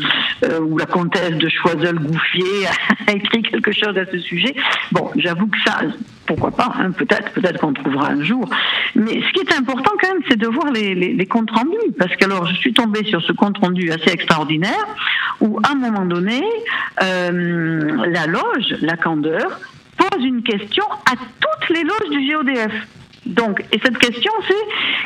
ou 0.60 0.78
la 0.78 0.86
comtesse 0.86 1.36
de 1.36 1.48
Choiseul-Gouffier 1.48 2.66
a 3.06 3.12
écrit 3.12 3.42
quelque 3.42 3.72
chose 3.72 3.96
à 3.96 4.06
ce 4.10 4.18
sujet. 4.18 4.54
Bon, 4.92 5.10
j'avoue 5.16 5.46
que 5.46 5.58
ça, 5.64 5.80
pourquoi 6.26 6.50
pas, 6.50 6.72
hein, 6.78 6.90
peut-être, 6.92 7.32
peut-être 7.32 7.60
qu'on 7.60 7.72
trouvera 7.72 8.08
un 8.08 8.22
jour. 8.22 8.48
Mais 8.94 9.20
ce 9.20 9.32
qui 9.32 9.40
est 9.40 9.54
important 9.54 9.92
quand 10.00 10.08
même, 10.08 10.22
c'est 10.28 10.36
de 10.36 10.46
voir 10.46 10.70
les, 10.72 11.26
comptes 11.26 11.50
rendus, 11.50 11.92
parce 11.98 12.14
que 12.16 12.24
alors 12.24 12.46
je 12.46 12.54
suis 12.54 12.72
tombée 12.72 13.04
sur 13.04 13.22
ce 13.22 13.32
compte 13.32 13.58
rendu 13.58 13.90
assez 13.90 14.10
extraordinaire, 14.10 14.86
où 15.40 15.58
à 15.62 15.72
un 15.72 15.74
moment 15.74 16.04
donné, 16.04 16.42
euh, 17.02 18.06
la 18.06 18.26
loge, 18.26 18.76
la 18.80 18.96
candeur, 18.96 19.60
pose 19.96 20.24
une 20.24 20.42
question 20.42 20.84
à 21.06 21.16
toutes 21.16 21.76
les 21.76 21.82
loges 21.82 22.10
du 22.10 22.32
GODF. 22.32 22.72
Donc, 23.26 23.64
et 23.72 23.80
cette 23.82 23.98
question, 23.98 24.32
c'est 24.46 24.54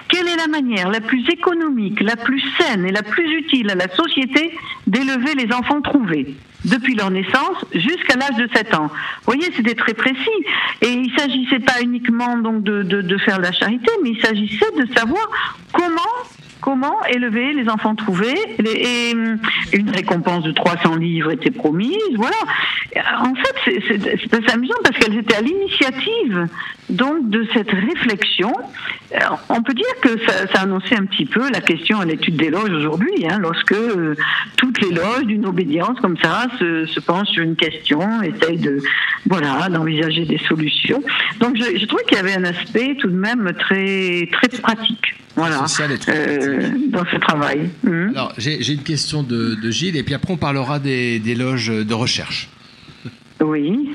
quelle 0.09 0.27
est 0.29 0.37
la 0.37 0.49
manière 0.49 0.91
la 0.91 1.01
plus 1.01 1.29
économique, 1.29 2.01
la 2.01 2.16
plus 2.16 2.43
saine 2.59 2.85
et 2.85 2.93
la 2.93 3.03
plus 3.03 3.31
utile 3.39 3.71
à 3.71 3.75
la 3.75 3.89
société 3.89 4.57
d'élever 4.87 5.35
les 5.35 5.53
enfants 5.55 5.81
trouvés 5.81 6.35
depuis 6.64 6.97
leur 6.97 7.11
naissance 7.11 7.64
jusqu'à 7.73 8.16
l'âge 8.16 8.37
de 8.37 8.49
7 8.53 8.75
ans? 8.75 8.89
Vous 8.89 9.33
voyez, 9.33 9.49
c'était 9.55 9.77
très 9.77 9.95
précis. 9.95 10.19
Et 10.83 10.91
il 10.91 11.12
s'agissait 11.16 11.61
pas 11.61 11.81
uniquement 11.81 12.37
donc 12.39 12.64
de, 12.64 12.83
de, 12.83 13.19
faire 13.19 13.39
de 13.39 13.45
la 13.45 13.53
charité, 13.53 13.91
mais 14.03 14.11
il 14.11 14.21
s'agissait 14.21 14.73
de 14.77 14.93
savoir 14.95 15.29
comment 15.73 16.03
comment 16.61 17.05
élever 17.05 17.53
les 17.53 17.69
enfants 17.69 17.95
trouvés 17.95 18.35
et 18.59 19.12
une 19.73 19.91
récompense 19.91 20.43
de 20.43 20.51
300 20.51 20.97
livres 20.97 21.31
était 21.31 21.53
promise 21.53 21.97
voilà 22.16 22.37
en 23.21 23.33
fait 23.37 23.81
c'est 23.87 24.35
assez 24.35 24.53
amusant 24.53 24.75
parce 24.83 24.99
qu'elles 24.99 25.19
étaient 25.19 25.37
à 25.37 25.41
l'initiative 25.41 26.49
donc 26.91 27.28
de 27.30 27.47
cette 27.53 27.70
réflexion 27.70 28.53
Alors, 29.14 29.41
on 29.49 29.62
peut 29.62 29.74
dire 29.74 29.86
que 30.03 30.18
ça, 30.26 30.47
ça 30.53 30.62
annonçait 30.62 30.97
un 30.97 31.05
petit 31.05 31.26
peu 31.26 31.51
la 31.51 31.61
question 31.61 32.01
à 32.01 32.05
l'étude 32.05 32.36
des 32.36 32.51
loges 32.51 32.70
aujourd'hui 32.70 33.26
hein, 33.28 33.39
lorsque 33.41 33.72
euh, 33.72 34.14
toutes 34.57 34.80
les 34.80 34.95
loges 34.95 35.24
d'une 35.24 35.47
obédience 35.47 35.99
comme 36.01 36.16
ça 36.18 36.47
se, 36.59 36.86
se 36.86 37.01
penchent 37.01 37.28
sur 37.28 37.43
une 37.43 37.57
question 37.57 38.22
essayent 38.22 38.59
de 38.59 38.80
voilà 39.26 39.68
d'envisager 39.68 40.24
des 40.24 40.39
solutions 40.39 41.03
donc 41.41 41.57
je, 41.57 41.78
je 41.78 41.86
trouvais 41.86 42.05
qu'il 42.05 42.16
y 42.16 42.20
avait 42.20 42.36
un 42.36 42.45
aspect 42.45 42.97
tout 42.99 43.09
de 43.09 43.16
même 43.16 43.53
très 43.59 44.28
très 44.32 44.49
pratique 44.61 45.14
voilà 45.39 45.64
euh, 46.09 46.70
dans 46.89 47.05
ce 47.05 47.16
travail. 47.16 47.70
Mhm. 47.84 48.11
Alors, 48.16 48.32
j'ai 48.39 48.72
une 48.72 48.82
question 48.82 49.22
de, 49.22 49.55
de 49.55 49.70
Gilles, 49.70 49.97
et 49.97 50.03
puis 50.03 50.14
après, 50.14 50.32
on 50.32 50.36
parlera 50.36 50.80
des, 50.80 51.20
des 51.20 51.36
loges 51.36 51.68
de 51.68 51.95
recherche. 51.95 52.49
Oui. 53.41 53.91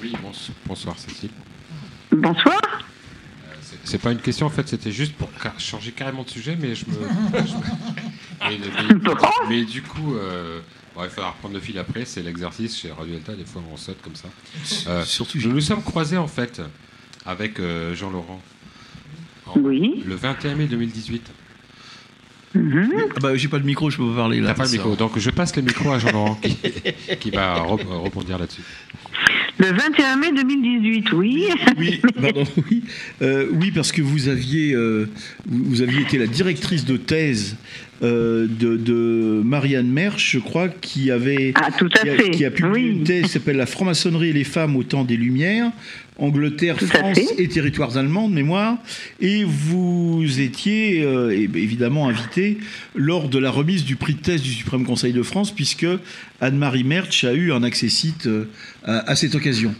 Oui, 0.00 0.12
bonsoir, 0.22 0.56
bonsoir 0.66 0.98
Cécile. 0.98 1.30
Bonsoir. 2.12 2.60
C'est- 3.62 3.76
C'est 3.84 3.98
pas 3.98 4.12
une 4.12 4.18
question 4.18 4.46
en 4.46 4.50
fait, 4.50 4.68
c'était 4.68 4.92
juste 4.92 5.14
pour 5.14 5.28
changer 5.58 5.92
carrément 5.92 6.22
de 6.24 6.30
sujet, 6.30 6.56
mais 6.60 6.74
je 6.74 6.84
me. 6.86 6.92
je 7.34 7.54
me- 7.54 7.60
mais, 8.48 8.58
mais- 8.58 9.14
mais 9.48 9.64
du 9.64 9.82
coup, 9.82 10.14
euh, 10.16 10.60
bon, 10.94 11.04
il 11.04 11.10
faudra 11.10 11.30
reprendre 11.30 11.54
le 11.54 11.60
fil 11.60 11.78
après. 11.78 12.04
C'est 12.04 12.22
l'exercice 12.22 12.78
chez 12.78 12.90
Radio 12.92 13.14
Delta. 13.14 13.34
Des 13.34 13.44
fois, 13.44 13.62
on 13.72 13.76
saute 13.76 14.00
comme 14.02 14.14
ça. 14.16 14.28
Euh, 14.88 15.04
nous 15.44 15.52
nous 15.52 15.60
sommes 15.60 15.82
croisés 15.82 16.16
en 16.18 16.26
fait 16.28 16.60
avec 17.26 17.58
euh, 17.60 17.94
Jean-Laurent. 17.94 18.40
en- 19.46 19.58
Oui. 19.58 20.02
Le 20.06 20.14
21 20.14 20.54
mai 20.54 20.66
2018. 20.66 21.30
Ah 22.54 22.58
bah, 23.22 23.34
j'ai 23.34 23.48
pas 23.48 23.56
le 23.58 23.64
micro, 23.64 23.88
je 23.88 23.96
peux 23.96 24.10
pas 24.10 24.16
parler 24.16 24.40
là. 24.40 24.48
T'as 24.48 24.54
pas 24.54 24.64
le 24.66 24.70
micro, 24.72 24.94
donc 24.94 25.18
je 25.18 25.30
passe 25.30 25.56
le 25.56 25.62
micro 25.62 25.90
à 25.92 25.98
Jean-Laurent 25.98 26.34
qui, 26.34 26.54
qui 27.18 27.30
va 27.30 27.54
re- 27.60 27.82
rebondir 27.86 28.38
là-dessus. 28.38 28.60
Le 29.58 29.66
21 29.66 30.16
mai 30.16 30.32
2018, 30.32 31.12
oui. 31.12 31.48
Oui, 31.78 32.00
pardon, 32.20 32.44
oui. 32.70 32.82
Euh, 33.20 33.46
oui, 33.52 33.70
parce 33.70 33.92
que 33.92 34.02
vous 34.02 34.28
aviez, 34.28 34.72
euh, 34.74 35.08
vous 35.46 35.82
aviez 35.82 36.00
été 36.00 36.18
la 36.18 36.26
directrice 36.26 36.84
de 36.84 36.96
thèse 36.96 37.56
euh, 38.02 38.46
de, 38.48 38.76
de 38.76 39.42
Marianne 39.44 39.88
Mersch, 39.88 40.32
je 40.32 40.38
crois, 40.38 40.68
qui 40.68 41.10
avait 41.10 41.52
Ah, 41.54 41.68
tout 41.70 41.88
à 41.94 41.98
qui 42.02 42.08
a, 42.08 42.14
fait, 42.16 42.30
qui 42.30 42.44
a 42.44 42.50
publié 42.50 42.90
oui. 42.90 42.96
une 42.98 43.04
thèse 43.04 43.24
qui 43.24 43.28
s'appelle 43.28 43.56
La 43.56 43.66
franc-maçonnerie 43.66 44.30
et 44.30 44.32
les 44.32 44.44
femmes 44.44 44.74
au 44.74 44.82
temps 44.82 45.04
des 45.04 45.16
Lumières, 45.16 45.70
Angleterre, 46.18 46.76
Tout 46.76 46.86
France 46.86 47.18
et 47.38 47.48
territoires 47.48 47.96
allemands 47.96 48.28
de 48.28 48.34
mémoire. 48.34 48.78
Et 49.20 49.44
vous 49.44 50.22
étiez 50.40 51.02
euh, 51.02 51.30
évidemment 51.30 52.08
invité 52.08 52.58
lors 52.94 53.28
de 53.28 53.38
la 53.38 53.50
remise 53.50 53.84
du 53.84 53.96
prix 53.96 54.14
de 54.14 54.20
thèse 54.20 54.42
du 54.42 54.52
Suprême 54.52 54.84
Conseil 54.84 55.12
de 55.12 55.22
France, 55.22 55.54
puisque 55.54 55.86
Anne-Marie 56.40 56.84
Mersch 56.84 57.24
a 57.24 57.32
eu 57.32 57.52
un 57.52 57.62
accessite 57.62 58.26
euh, 58.26 58.48
à, 58.84 59.10
à 59.10 59.16
cette 59.16 59.34
occasion. 59.34 59.74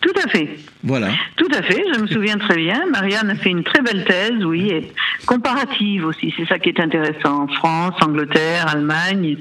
Tout 0.00 0.12
à 0.24 0.28
fait. 0.28 0.48
Voilà. 0.84 1.08
Tout 1.36 1.48
à 1.52 1.62
fait, 1.62 1.82
je 1.92 2.00
me 2.00 2.06
souviens 2.06 2.38
très 2.38 2.56
bien. 2.56 2.84
Marianne 2.92 3.30
a 3.30 3.34
fait 3.34 3.50
une 3.50 3.64
très 3.64 3.82
belle 3.82 4.04
thèse, 4.04 4.44
oui, 4.44 4.70
et 4.70 4.92
comparative 5.26 6.06
aussi. 6.06 6.32
C'est 6.36 6.46
ça 6.46 6.58
qui 6.58 6.68
est 6.68 6.80
intéressant. 6.80 7.48
France, 7.48 7.94
Angleterre, 8.00 8.66
Allemagne, 8.68 9.36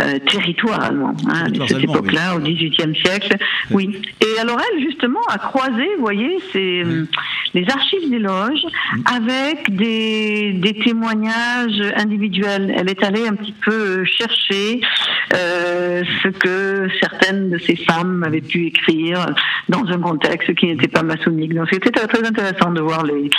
euh, 0.00 0.18
territoire 0.28 0.82
allemand. 0.82 1.14
Hein, 1.28 1.52
à 1.60 1.66
cette 1.68 1.84
époque-là, 1.84 2.36
au 2.36 2.40
XVIIIe 2.40 2.96
siècle. 2.96 3.36
Oui. 3.70 4.00
Et 4.20 4.40
alors 4.40 4.58
elle, 4.60 4.82
justement, 4.82 5.20
a 5.28 5.38
croisé, 5.38 5.86
vous 5.96 6.02
voyez, 6.02 6.38
c'est 6.52 6.82
euh, 6.84 7.06
les 7.54 7.68
archives 7.68 8.10
des 8.10 8.18
loges 8.18 8.64
avec 9.04 9.74
des, 9.74 10.52
des 10.54 10.74
témoignages 10.74 11.82
individuels. 11.96 12.74
Elle 12.76 12.90
est 12.90 13.04
allée 13.04 13.26
un 13.26 13.34
petit 13.34 13.54
peu 13.64 14.04
chercher 14.04 14.80
euh, 15.34 16.02
ce 16.22 16.28
que 16.28 16.88
certaines 17.00 17.50
de 17.50 17.58
ces 17.58 17.76
femmes 17.76 18.24
avaient 18.24 18.40
pu 18.40 18.66
écrire 18.66 19.26
dans 19.68 19.84
un 19.86 19.98
contexte 19.98 20.54
qui 20.54 20.71
n'était 20.72 20.88
pas 20.88 21.02
maçonnique. 21.02 21.54
Donc 21.54 21.68
c'était 21.72 21.90
très, 21.90 22.26
intéressant 22.26 22.70
de 22.70 22.80
voir 22.80 23.04
les 23.04 23.30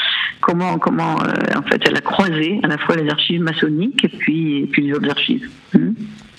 comment 0.41 0.77
comment 0.77 1.21
euh, 1.23 1.57
en 1.57 1.63
fait 1.63 1.81
elle 1.85 1.95
a 1.95 2.01
croisé 2.01 2.59
à 2.63 2.67
la 2.67 2.77
fois 2.77 2.95
les 2.95 3.09
archives 3.09 3.41
maçonniques 3.41 4.03
et 4.03 4.09
puis 4.09 4.63
et 4.63 4.67
puis 4.67 4.87
les 4.87 4.93
autres 4.93 5.09
archives. 5.09 5.49
Hmm. 5.73 5.93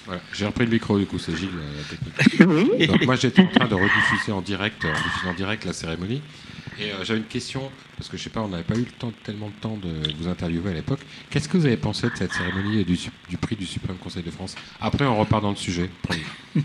Voilà, 0.06 0.20
j'ai 0.34 0.44
repris 0.44 0.66
le 0.66 0.70
micro 0.70 0.98
du 0.98 1.06
coup, 1.06 1.18
c'est 1.18 1.34
Gilles, 1.34 1.48
euh, 1.54 1.82
la 2.18 2.24
technique. 2.24 2.78
Oui. 2.78 2.86
Donc 2.86 3.06
moi 3.06 3.16
j'étais 3.16 3.42
en 3.42 3.46
train 3.46 3.66
de 3.66 3.74
rediffuser 3.74 4.32
en 4.32 4.42
direct, 4.42 4.84
en 4.84 4.92
diffusant 4.92 5.30
en 5.30 5.34
direct 5.34 5.64
la 5.64 5.72
cérémonie. 5.72 6.20
Et 6.78 6.90
euh, 6.90 7.04
j'avais 7.04 7.20
une 7.20 7.26
question, 7.26 7.70
parce 7.96 8.08
que 8.08 8.16
je 8.16 8.24
sais 8.24 8.30
pas, 8.30 8.40
on 8.40 8.48
n'avait 8.48 8.64
pas 8.64 8.74
eu 8.74 8.80
le 8.80 8.86
temps, 8.86 9.12
tellement 9.22 9.46
de 9.46 9.54
temps 9.60 9.78
de 9.80 10.12
vous 10.18 10.28
interviewer 10.28 10.72
à 10.72 10.74
l'époque. 10.74 10.98
Qu'est-ce 11.30 11.48
que 11.48 11.56
vous 11.56 11.66
avez 11.66 11.76
pensé 11.76 12.08
de 12.10 12.16
cette 12.16 12.32
cérémonie 12.32 12.80
et 12.80 12.84
du, 12.84 12.98
du 13.28 13.36
prix 13.36 13.54
du 13.56 13.64
Suprême 13.64 13.96
Conseil 13.96 14.24
de 14.24 14.30
France? 14.30 14.56
Après 14.80 15.06
on 15.06 15.16
repart 15.16 15.42
dans 15.42 15.50
le 15.50 15.56
sujet. 15.56 15.88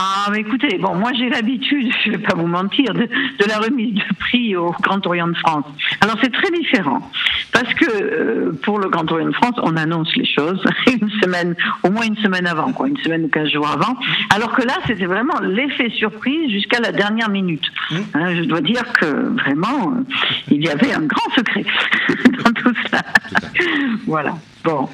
Ah, 0.00 0.28
mais 0.30 0.40
écoutez, 0.42 0.78
bon, 0.78 0.94
moi 0.94 1.10
j'ai 1.18 1.28
l'habitude, 1.28 1.92
je 2.04 2.12
vais 2.12 2.18
pas 2.18 2.34
vous 2.34 2.46
mentir, 2.46 2.94
de, 2.94 3.00
de 3.00 3.48
la 3.48 3.58
remise 3.58 3.94
de 3.94 4.14
prix 4.20 4.54
au 4.54 4.70
Grand 4.80 5.04
Orient 5.06 5.26
de 5.26 5.36
France. 5.36 5.64
Alors 6.00 6.16
c'est 6.22 6.32
très 6.32 6.52
différent, 6.52 7.10
parce 7.52 7.74
que 7.74 7.84
euh, 7.90 8.52
pour 8.62 8.78
le 8.78 8.88
Grand 8.90 9.10
Orient 9.10 9.26
de 9.26 9.34
France, 9.34 9.56
on 9.60 9.76
annonce 9.76 10.14
les 10.14 10.24
choses 10.24 10.62
une 10.86 11.10
semaine, 11.20 11.56
au 11.82 11.90
moins 11.90 12.04
une 12.04 12.16
semaine 12.18 12.46
avant, 12.46 12.72
quoi, 12.72 12.86
une 12.86 12.96
semaine 12.98 13.24
ou 13.24 13.28
quinze 13.28 13.50
jours 13.50 13.68
avant, 13.68 13.96
alors 14.32 14.52
que 14.52 14.62
là 14.62 14.74
c'était 14.86 15.06
vraiment 15.06 15.40
l'effet 15.42 15.90
surprise 15.90 16.52
jusqu'à 16.52 16.78
la 16.78 16.92
dernière 16.92 17.28
minute. 17.28 17.66
Hein, 18.14 18.36
je 18.36 18.42
dois 18.42 18.60
dire 18.60 18.92
que 18.92 19.06
vraiment, 19.06 19.94
euh, 19.96 20.04
il 20.52 20.64
y 20.64 20.68
avait 20.68 20.92
un 20.92 21.02
grand 21.02 21.34
secret 21.34 21.64
dans 22.44 22.52
tout 22.52 22.72
cela. 22.86 23.02
Voilà. 24.06 24.34
Bon, 24.68 24.86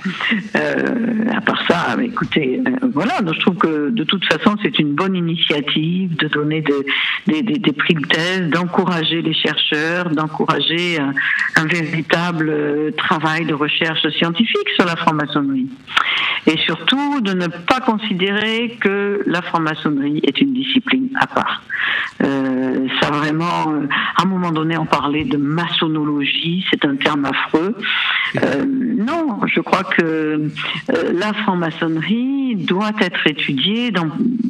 euh, 0.54 1.24
à 1.36 1.40
part 1.40 1.60
ça, 1.66 1.96
écoutez, 2.00 2.60
euh, 2.64 2.70
voilà, 2.92 3.20
donc 3.22 3.34
je 3.34 3.40
trouve 3.40 3.56
que 3.56 3.90
de 3.90 4.04
toute 4.04 4.24
façon, 4.24 4.54
c'est 4.62 4.78
une 4.78 4.94
bonne 4.94 5.16
initiative 5.16 6.14
de 6.16 6.28
donner 6.28 6.60
de- 6.62 6.84
des, 7.26 7.72
prix 7.72 7.94
de 7.94 8.06
thèse, 8.06 8.50
d'encourager 8.50 9.20
les 9.20 9.34
chercheurs, 9.34 10.10
d'encourager 10.10 11.00
un, 11.00 11.12
un 11.60 11.66
véritable 11.66 12.50
euh, 12.50 12.90
travail 12.96 13.46
de 13.46 13.54
recherche 13.54 14.06
scientifique 14.10 14.68
sur 14.76 14.84
la 14.84 14.94
franc-maçonnerie. 14.94 15.66
Et 16.46 16.58
surtout, 16.58 17.20
de 17.20 17.32
ne 17.32 17.46
pas 17.46 17.80
considérer 17.80 18.76
que 18.80 19.22
la 19.26 19.42
franc-maçonnerie 19.42 20.20
est 20.24 20.40
une 20.40 20.52
discipline 20.52 21.08
à 21.20 21.26
part. 21.26 21.62
Euh, 22.22 22.86
ça 23.00 23.10
vraiment, 23.10 23.72
euh, 23.72 23.88
à 24.16 24.22
un 24.22 24.26
moment 24.26 24.52
donné, 24.52 24.76
on 24.76 24.86
parlait 24.86 25.24
de 25.24 25.36
maçonnologie, 25.36 26.64
c'est 26.70 26.84
un 26.84 26.96
terme 26.96 27.24
affreux. 27.24 27.74
Euh, 28.42 28.64
non, 28.64 29.40
je 29.46 29.60
crois 29.60 29.84
que 29.84 30.02
euh, 30.02 30.48
la 31.12 31.32
franc-maçonnerie 31.32 32.56
doit 32.56 32.92
être 33.00 33.26
étudiée 33.26 33.90
dans 33.90 34.08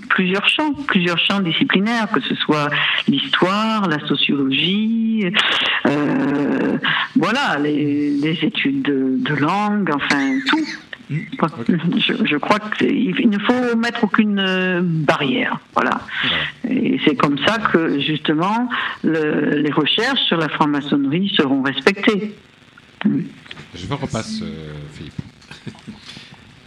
plusieurs 0.09 0.49
champs, 0.49 0.73
plusieurs 0.87 1.19
champs 1.19 1.41
disciplinaires, 1.41 2.09
que 2.13 2.21
ce 2.21 2.35
soit 2.35 2.71
l'histoire, 3.09 3.89
la 3.89 4.01
sociologie, 4.07 5.33
euh, 5.87 6.79
voilà, 7.17 7.59
les, 7.63 8.11
les 8.11 8.45
études 8.45 8.83
de, 8.83 9.17
de 9.19 9.35
langue, 9.35 9.91
enfin 9.95 10.39
tout. 10.49 10.67
Je, 11.11 12.25
je 12.25 12.37
crois 12.39 12.59
qu'il 12.79 13.29
ne 13.29 13.39
faut 13.39 13.77
mettre 13.77 14.05
aucune 14.05 14.39
euh, 14.39 14.81
barrière, 14.83 15.59
voilà. 15.75 16.01
Et 16.69 16.99
c'est 17.05 17.15
comme 17.15 17.37
ça 17.47 17.59
que 17.59 18.01
justement 18.01 18.69
le- 19.03 19.57
les 19.61 19.71
recherches 19.71 20.23
sur 20.27 20.39
la 20.39 20.49
franc-maçonnerie 20.49 21.31
seront 21.37 21.63
respectées. 21.63 22.35
Je 23.05 23.87
vous 23.87 23.97
repasse, 23.97 24.41
euh, 24.43 24.73
Philippe. 24.95 25.13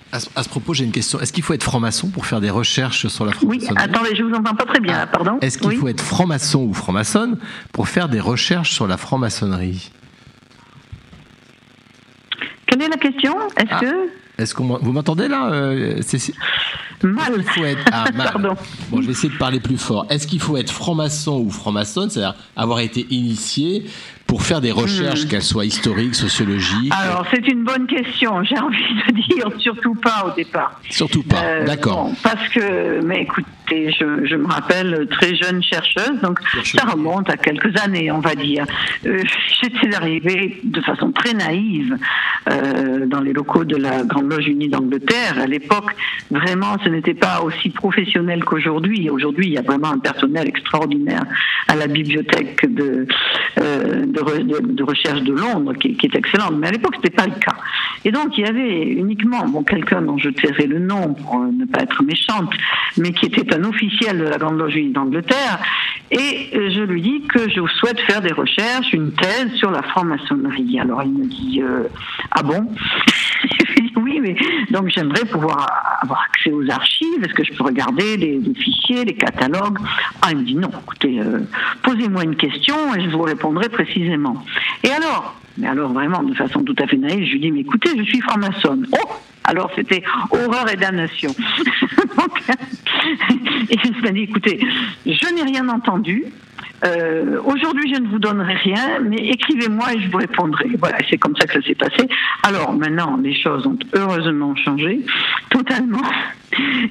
À 0.09 0.21
ce, 0.21 0.29
à 0.37 0.43
ce 0.43 0.47
propos, 0.47 0.73
j'ai 0.73 0.85
une 0.85 0.93
question. 0.93 1.19
Est-ce 1.19 1.33
qu'il 1.33 1.43
faut 1.43 1.53
être 1.53 1.63
franc-maçon 1.63 2.07
pour 2.09 2.25
faire 2.25 2.39
des 2.39 2.49
recherches 2.49 3.07
sur 3.07 3.25
la 3.25 3.31
Oui, 3.43 3.59
franc-maçonnerie? 3.59 3.83
attendez, 3.83 4.15
je 4.15 4.23
vous 4.23 4.33
entends 4.33 4.55
pas 4.55 4.63
très 4.63 4.79
bien, 4.79 5.05
pardon. 5.05 5.37
Est-ce 5.41 5.57
qu'il 5.57 5.67
Oui. 5.67 5.75
faut 5.75 5.89
être 5.89 5.99
franc-maçon 6.01 6.61
ou 6.63 6.73
franc-maçonne 6.73 7.37
pour 7.73 7.89
faire 7.89 8.07
des 8.07 8.21
recherches 8.21 8.71
sur 8.71 8.87
la 8.87 8.95
franc-maçonnerie? 8.95 9.91
Quelle 12.67 12.81
est 12.83 12.87
la 12.87 12.95
question? 12.97 13.35
Est-ce 13.57 13.67
Ah. 13.69 13.79
que 13.81 14.09
Est-ce 14.37 14.53
qu'on 14.53 14.77
vous 14.77 14.91
m'entendez 14.91 15.27
là, 15.27 15.51
euh, 15.51 16.01
Cécile 16.01 16.35
mal 17.03 17.33
Il 17.37 17.43
faut 17.43 17.65
être 17.65 17.83
ah, 17.91 18.05
mal. 18.15 18.31
Pardon. 18.31 18.55
Bon, 18.89 19.01
je 19.01 19.07
vais 19.07 19.11
essayer 19.11 19.31
de 19.31 19.37
parler 19.37 19.59
plus 19.59 19.77
fort. 19.77 20.05
Est-ce 20.09 20.27
qu'il 20.27 20.39
faut 20.39 20.57
être 20.57 20.71
franc-maçon 20.71 21.39
ou 21.39 21.49
franc-maçonne, 21.49 22.09
c'est-à-dire 22.09 22.35
avoir 22.55 22.79
été 22.79 23.05
initié 23.09 23.85
pour 24.37 24.45
faire 24.45 24.61
des 24.61 24.71
recherches, 24.71 25.25
Hmm. 25.25 25.29
qu'elles 25.29 25.41
soient 25.41 25.65
historiques, 25.65 26.13
sociologiques 26.13 26.93
Alors, 26.95 27.25
c'est 27.33 27.47
une 27.47 27.63
bonne 27.63 27.87
question. 27.87 28.43
J'ai 28.47 28.59
envie 28.59 28.77
de 29.07 29.13
dire 29.33 29.47
surtout 29.57 29.95
pas 29.95 30.25
au 30.27 30.35
départ. 30.35 30.79
Surtout 30.91 31.23
pas. 31.23 31.41
Euh, 31.43 31.65
D'accord. 31.65 32.09
bon, 32.09 32.15
parce 32.21 32.47
que, 32.49 33.01
mais 33.03 33.23
écoutez, 33.23 33.91
je, 33.99 34.25
je 34.27 34.35
me 34.35 34.45
rappelle 34.45 35.07
très 35.09 35.35
jeune 35.35 35.63
chercheuse, 35.63 36.21
donc 36.21 36.39
ça 36.63 36.85
remonte 36.85 37.31
à 37.31 37.37
quelques 37.37 37.75
années, 37.81 38.11
on 38.11 38.19
va 38.19 38.35
dire. 38.35 38.65
Euh, 39.07 39.23
J'étais 39.59 39.95
arrivée 39.95 40.59
de 40.63 40.81
façon 40.81 41.11
très 41.11 41.33
naïve 41.33 41.97
euh, 42.49 43.07
dans 43.07 43.21
les 43.21 43.33
locaux 43.33 43.65
de 43.65 43.75
la 43.75 44.03
Grande 44.03 44.31
Loge 44.31 44.47
Unie 44.47 44.69
d'Angleterre. 44.69 45.39
À 45.41 45.47
l'époque, 45.47 45.95
vraiment, 46.29 46.77
ce 46.83 46.89
n'était 46.89 47.15
pas 47.15 47.41
aussi 47.41 47.69
professionnel 47.71 48.43
qu'aujourd'hui. 48.45 49.09
Aujourd'hui, 49.09 49.47
il 49.47 49.53
y 49.53 49.57
a 49.57 49.63
vraiment 49.63 49.91
un 49.93 49.97
personnel 49.99 50.47
extraordinaire 50.47 51.23
à 51.67 51.75
la 51.75 51.87
bibliothèque 51.87 52.71
de, 52.73 53.07
euh, 53.59 54.05
de, 54.05 54.21
de- 54.35 54.83
recherche 54.83 55.21
de 55.21 55.33
Londres, 55.33 55.73
qui, 55.73 55.97
est 56.01 56.15
excellente. 56.15 56.53
Mais 56.57 56.67
à 56.67 56.71
l'époque, 56.71 56.95
ce 56.95 57.01
n'était 57.01 57.15
pas 57.15 57.25
le 57.25 57.39
cas. 57.39 57.55
Et 58.05 58.11
donc, 58.11 58.37
il 58.37 58.45
y 58.45 58.47
avait 58.47 58.83
uniquement 58.83 59.45
bon, 59.47 59.63
quelqu'un 59.63 60.01
dont 60.01 60.17
je 60.17 60.29
tairai 60.29 60.67
le 60.67 60.79
nom 60.79 61.13
pour 61.13 61.41
euh, 61.41 61.51
ne 61.51 61.65
pas 61.65 61.81
être 61.81 62.03
méchante, 62.03 62.53
mais 62.97 63.11
qui 63.11 63.25
était 63.25 63.53
un 63.53 63.63
officiel 63.63 64.19
de 64.19 64.23
la 64.23 64.37
Grande 64.37 64.57
Loge 64.57 64.77
d'Angleterre. 64.91 65.59
Et 66.11 66.49
euh, 66.55 66.69
je 66.71 66.81
lui 66.81 67.01
dis 67.01 67.21
que 67.27 67.49
je 67.49 67.61
souhaite 67.79 67.99
faire 68.01 68.21
des 68.21 68.31
recherches, 68.31 68.93
une 68.93 69.11
thèse 69.11 69.53
sur 69.55 69.71
la 69.71 69.81
franc-maçonnerie. 69.81 70.79
Alors, 70.79 71.03
il 71.03 71.11
me 71.11 71.25
dit 71.25 71.61
euh, 71.61 71.83
Ah 72.31 72.43
bon? 72.43 72.67
Oui, 73.95 74.19
mais 74.21 74.35
donc 74.71 74.89
j'aimerais 74.89 75.25
pouvoir 75.25 75.99
avoir 76.01 76.23
accès 76.29 76.51
aux 76.51 76.69
archives. 76.69 77.23
Est-ce 77.23 77.33
que 77.33 77.43
je 77.43 77.53
peux 77.53 77.63
regarder 77.63 78.17
les, 78.17 78.39
les 78.39 78.53
fichiers, 78.53 79.05
les 79.05 79.15
catalogues? 79.15 79.79
Ah, 80.21 80.29
il 80.31 80.37
me 80.37 80.43
dit 80.43 80.55
Non, 80.55 80.69
écoutez, 80.69 81.19
euh, 81.19 81.39
posez-moi 81.83 82.23
une 82.23 82.35
question 82.35 82.75
et 82.95 83.03
je 83.03 83.09
vous 83.09 83.21
répondrai 83.21 83.69
précisément. 83.69 84.45
Et 84.83 84.91
alors 84.91 85.35
mais 85.57 85.67
alors 85.67 85.91
vraiment, 85.91 86.23
de 86.23 86.33
façon 86.33 86.63
tout 86.63 86.75
à 86.79 86.87
fait 86.87 86.97
naïve, 86.97 87.25
je 87.25 87.33
lui 87.33 87.39
dis, 87.39 87.51
mais 87.51 87.61
écoutez, 87.61 87.89
je 87.97 88.03
suis 88.03 88.21
franc-maçonne. 88.21 88.87
Oh 88.93 89.09
Alors 89.43 89.71
c'était 89.75 90.03
horreur 90.31 90.71
et 90.71 90.75
damnation. 90.75 91.33
Et 93.69 93.77
je 93.83 94.01
me 94.01 94.11
dis, 94.11 94.21
écoutez, 94.21 94.59
je 95.05 95.33
n'ai 95.33 95.43
rien 95.43 95.67
entendu. 95.69 96.25
Euh, 96.85 97.41
Aujourd'hui, 97.43 97.93
je 97.93 98.01
ne 98.01 98.07
vous 98.07 98.19
donnerai 98.19 98.53
rien, 98.53 98.99
mais 99.03 99.17
écrivez-moi 99.17 99.93
et 99.93 100.01
je 100.01 100.09
vous 100.09 100.17
répondrai. 100.17 100.69
Voilà, 100.77 100.97
c'est 101.09 101.17
comme 101.17 101.35
ça 101.35 101.45
que 101.47 101.53
ça 101.53 101.67
s'est 101.67 101.75
passé. 101.75 102.07
Alors 102.43 102.73
maintenant, 102.73 103.17
les 103.21 103.35
choses 103.35 103.65
ont 103.65 103.77
heureusement 103.93 104.55
changé, 104.55 105.01
totalement. 105.49 106.01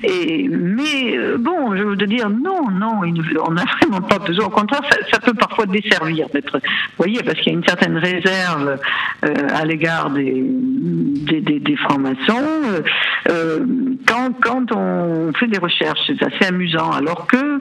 Mais 0.02 1.16
euh, 1.16 1.38
bon, 1.38 1.74
je 1.76 1.82
veux 1.82 1.96
dire, 1.96 2.28
non, 2.28 2.70
non, 2.70 3.00
on 3.00 3.52
n'a 3.52 3.64
vraiment 3.80 4.00
pas 4.00 4.18
besoin. 4.18 4.46
Au 4.46 4.50
contraire, 4.50 4.82
ça, 4.90 4.96
ça 5.12 5.18
peut 5.18 5.34
parfois 5.34 5.66
desservir 5.66 6.28
d'être, 6.32 6.58
vous 6.58 6.98
voyez, 6.98 7.22
parce 7.22 7.38
qu'il 7.38 7.52
y 7.52 7.56
a 7.56 7.58
une 7.58 7.66
certaine 7.66 7.96
réserve 7.96 8.78
euh, 9.24 9.34
à 9.54 9.64
l'égard 9.64 10.10
des, 10.10 10.44
des, 10.44 11.40
des, 11.40 11.76
francs-maçons. 11.76 12.82
Quand, 14.06 14.32
quand 14.40 14.72
on 14.72 15.32
fait 15.32 15.48
des 15.48 15.58
recherches, 15.58 16.00
c'est 16.06 16.22
assez 16.22 16.46
amusant. 16.46 16.90
Alors 16.90 17.26
que 17.26 17.60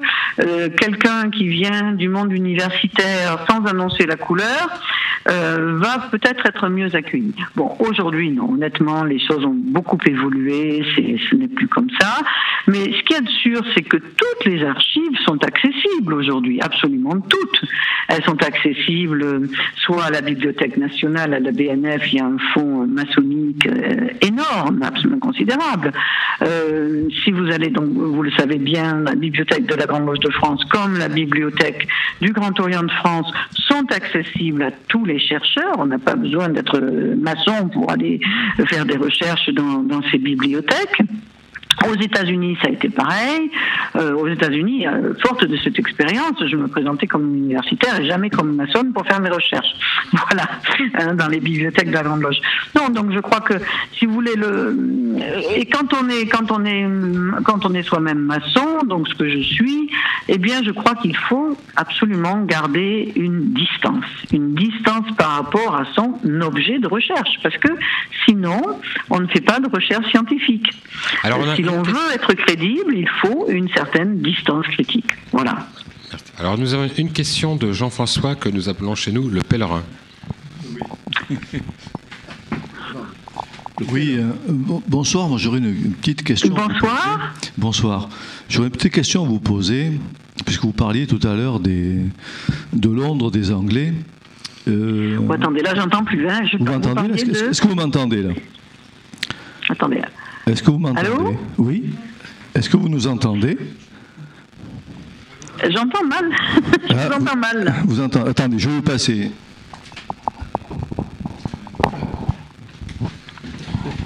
quelqu'un 0.77 1.29
qui 1.31 1.47
vient 1.47 1.93
du 1.93 2.09
monde 2.15 2.31
universitaire 2.31 3.45
sans 3.47 3.63
annoncer 3.65 4.05
la 4.05 4.15
couleur 4.15 4.67
euh, 5.27 5.79
va 5.79 6.07
peut-être 6.11 6.45
être 6.45 6.69
mieux 6.69 6.95
accueilli. 6.95 7.33
Bon, 7.55 7.75
aujourd'hui, 7.79 8.29
non. 8.29 8.53
Honnêtement, 8.53 9.03
les 9.03 9.19
choses 9.19 9.43
ont 9.43 9.55
beaucoup 9.55 9.97
évolué. 10.05 10.83
Ce 10.95 11.35
n'est 11.35 11.47
plus 11.47 11.67
comme 11.67 11.89
ça. 11.99 12.19
Mais 12.67 12.83
ce 12.83 13.03
qu'il 13.03 13.15
y 13.15 13.19
a 13.19 13.21
de 13.21 13.29
sûr, 13.29 13.61
c'est 13.73 13.81
que 13.81 13.97
toutes 13.97 14.45
les 14.45 14.63
archives 14.63 15.17
sont 15.25 15.43
accessibles 15.43 16.13
aujourd'hui, 16.13 16.59
absolument 16.61 17.19
toutes. 17.21 17.65
Elles 18.07 18.23
sont 18.23 18.41
accessibles 18.43 19.23
euh, 19.23 19.49
soit 19.77 20.05
à 20.05 20.11
la 20.11 20.21
Bibliothèque 20.21 20.77
nationale, 20.77 21.33
à 21.33 21.39
la 21.39 21.51
BNF, 21.51 22.13
il 22.13 22.19
y 22.19 22.21
a 22.21 22.25
un 22.25 22.37
fonds 22.53 22.85
maçonnique 22.85 23.67
euh, 23.67 24.09
énorme, 24.21 24.83
absolument 24.83 25.19
considérable. 25.19 25.91
Si 27.23 27.31
vous 27.31 27.49
allez 27.51 27.69
donc, 27.69 27.89
vous 27.89 28.21
le 28.21 28.31
savez 28.31 28.57
bien, 28.57 28.99
la 28.99 29.15
bibliothèque 29.15 29.65
de 29.65 29.73
la 29.73 29.85
Grande 29.85 30.05
Loge 30.05 30.19
de 30.19 30.29
France 30.29 30.63
comme 30.65 30.97
la 30.97 31.07
bibliothèque 31.07 31.87
du 32.21 32.31
Grand 32.31 32.57
Orient 32.59 32.83
de 32.83 32.91
France 32.91 33.31
sont 33.53 33.85
accessibles 33.91 34.63
à 34.63 34.71
tous 34.87 35.05
les 35.05 35.19
chercheurs. 35.19 35.75
On 35.77 35.85
n'a 35.85 35.99
pas 35.99 36.15
besoin 36.15 36.49
d'être 36.49 36.79
maçon 36.79 37.69
pour 37.69 37.91
aller 37.91 38.19
faire 38.69 38.85
des 38.85 38.97
recherches 38.97 39.49
dans, 39.49 39.83
dans 39.83 40.01
ces 40.11 40.17
bibliothèques. 40.17 41.01
Aux 41.89 41.93
États-Unis, 41.95 42.57
ça 42.61 42.69
a 42.69 42.71
été 42.71 42.89
pareil. 42.89 43.51
Euh, 43.95 44.13
aux 44.13 44.27
États-Unis, 44.27 44.87
euh, 44.87 45.13
forte 45.21 45.45
de 45.45 45.57
cette 45.57 45.77
expérience, 45.77 46.41
je 46.49 46.55
me 46.55 46.67
présentais 46.67 47.05
comme 47.07 47.35
universitaire 47.35 47.99
et 47.99 48.05
jamais 48.07 48.29
comme 48.29 48.55
maçonne 48.55 48.91
pour 48.93 49.05
faire 49.05 49.19
mes 49.19 49.29
recherches. 49.29 49.73
Voilà, 50.27 50.47
hein, 50.99 51.13
dans 51.15 51.27
les 51.27 51.39
bibliothèques 51.39 51.89
de 51.89 51.93
la 51.93 52.03
Grande 52.03 52.21
Loge. 52.21 52.39
Non, 52.75 52.89
donc 52.89 53.11
je 53.11 53.19
crois 53.19 53.41
que, 53.41 53.55
si 53.97 54.05
vous 54.05 54.13
voulez, 54.13 54.35
le 54.35 54.45
euh, 54.47 55.41
et 55.55 55.65
quand 55.65 55.93
on 55.93 56.07
est 56.09 56.25
quand 56.27 56.51
on 56.51 56.63
est 56.65 56.85
quand 57.43 57.65
on 57.65 57.73
est 57.73 57.83
soi-même 57.83 58.19
maçon, 58.19 58.83
donc 58.85 59.07
ce 59.07 59.15
que 59.15 59.27
je 59.29 59.39
suis, 59.39 59.89
eh 60.29 60.37
bien, 60.37 60.61
je 60.63 60.71
crois 60.71 60.95
qu'il 60.95 61.15
faut 61.15 61.57
absolument 61.75 62.41
garder 62.43 63.11
une 63.15 63.53
distance, 63.53 64.05
une 64.31 64.53
distance 64.55 65.05
par 65.17 65.31
rapport 65.37 65.75
à 65.75 65.85
son 65.95 66.17
objet 66.41 66.79
de 66.79 66.87
recherche, 66.87 67.39
parce 67.43 67.57
que 67.57 67.69
sinon, 68.25 68.61
on 69.09 69.19
ne 69.19 69.27
fait 69.27 69.41
pas 69.41 69.59
de 69.59 69.69
recherche 69.69 70.07
scientifique. 70.11 70.69
Alors, 71.23 71.39
on 71.39 71.49
a- 71.49 71.55
si 71.55 71.63
l'on 71.65 71.81
veut 71.83 72.11
être 72.13 72.33
crédible, 72.33 72.93
il 72.95 73.07
faut 73.21 73.47
une 73.49 73.69
certaine 73.69 74.19
distance 74.21 74.65
critique. 74.67 75.11
Voilà. 75.31 75.67
Alors 76.39 76.57
nous 76.57 76.73
avons 76.73 76.87
une 76.97 77.11
question 77.11 77.55
de 77.55 77.71
Jean-François 77.71 78.35
que 78.35 78.49
nous 78.49 78.69
appelons 78.69 78.95
chez 78.95 79.11
nous 79.11 79.29
le 79.29 79.41
pèlerin. 79.41 79.83
Oui, 83.91 84.15
euh, 84.17 84.31
bon- 84.47 84.81
bonsoir. 84.87 85.27
Moi, 85.27 85.37
j'aurais 85.37 85.57
une, 85.57 85.65
une 85.65 85.93
petite 85.93 86.23
question. 86.23 86.55
à 86.55 86.61
vous 86.61 86.67
Bonsoir. 86.69 87.33
poser. 87.39 87.51
Bonsoir. 87.57 88.09
J'aurais 88.47 88.67
une 88.67 88.71
petite 88.73 88.93
question 88.93 89.25
à 89.25 89.27
vous 89.27 89.39
poser, 89.39 89.99
puisque 90.45 90.61
vous 90.63 90.71
parliez 90.71 91.07
tout 91.07 91.19
à 91.27 91.33
l'heure 91.35 91.59
des, 91.59 91.97
de 92.73 92.89
Londres, 92.89 93.31
des 93.31 93.51
Anglais. 93.51 93.93
Euh, 94.67 95.17
Oh, 95.27 95.31
attendez, 95.31 95.61
là, 95.61 95.75
j'entends 95.75 96.03
plus. 96.05 96.27
Hein. 96.29 96.41
Je 96.51 96.57
vous 96.57 96.63
m'entendez 96.63 96.87
là? 96.87 96.95
parliez 96.95 97.13
Est-ce 97.15 97.25
que, 97.25 97.31
de- 97.45 97.49
est-ce 97.49 97.61
que 97.61 97.67
vous 97.67 97.75
m'entendez 97.75 98.21
là? 98.23 98.29
Attendez. 99.69 100.01
Est-ce 100.47 100.61
que 100.61 100.71
vous 100.71 100.77
m'entendez 100.77 101.07
Allô 101.07 101.35
Oui. 101.57 101.93
Est-ce 102.53 102.69
que 102.69 102.77
vous 102.77 102.89
nous 102.89 103.07
entendez 103.07 103.57
J'entends 105.69 106.03
mal. 106.05 106.29
Ah, 106.87 107.09
j'entends 107.11 107.35
mal. 107.35 107.73
Vous 107.85 107.99
entendez 107.99 108.29
Attendez, 108.29 108.59
je 108.59 108.69
vais 108.69 108.75
vous 108.75 108.81
passer. 108.83 109.31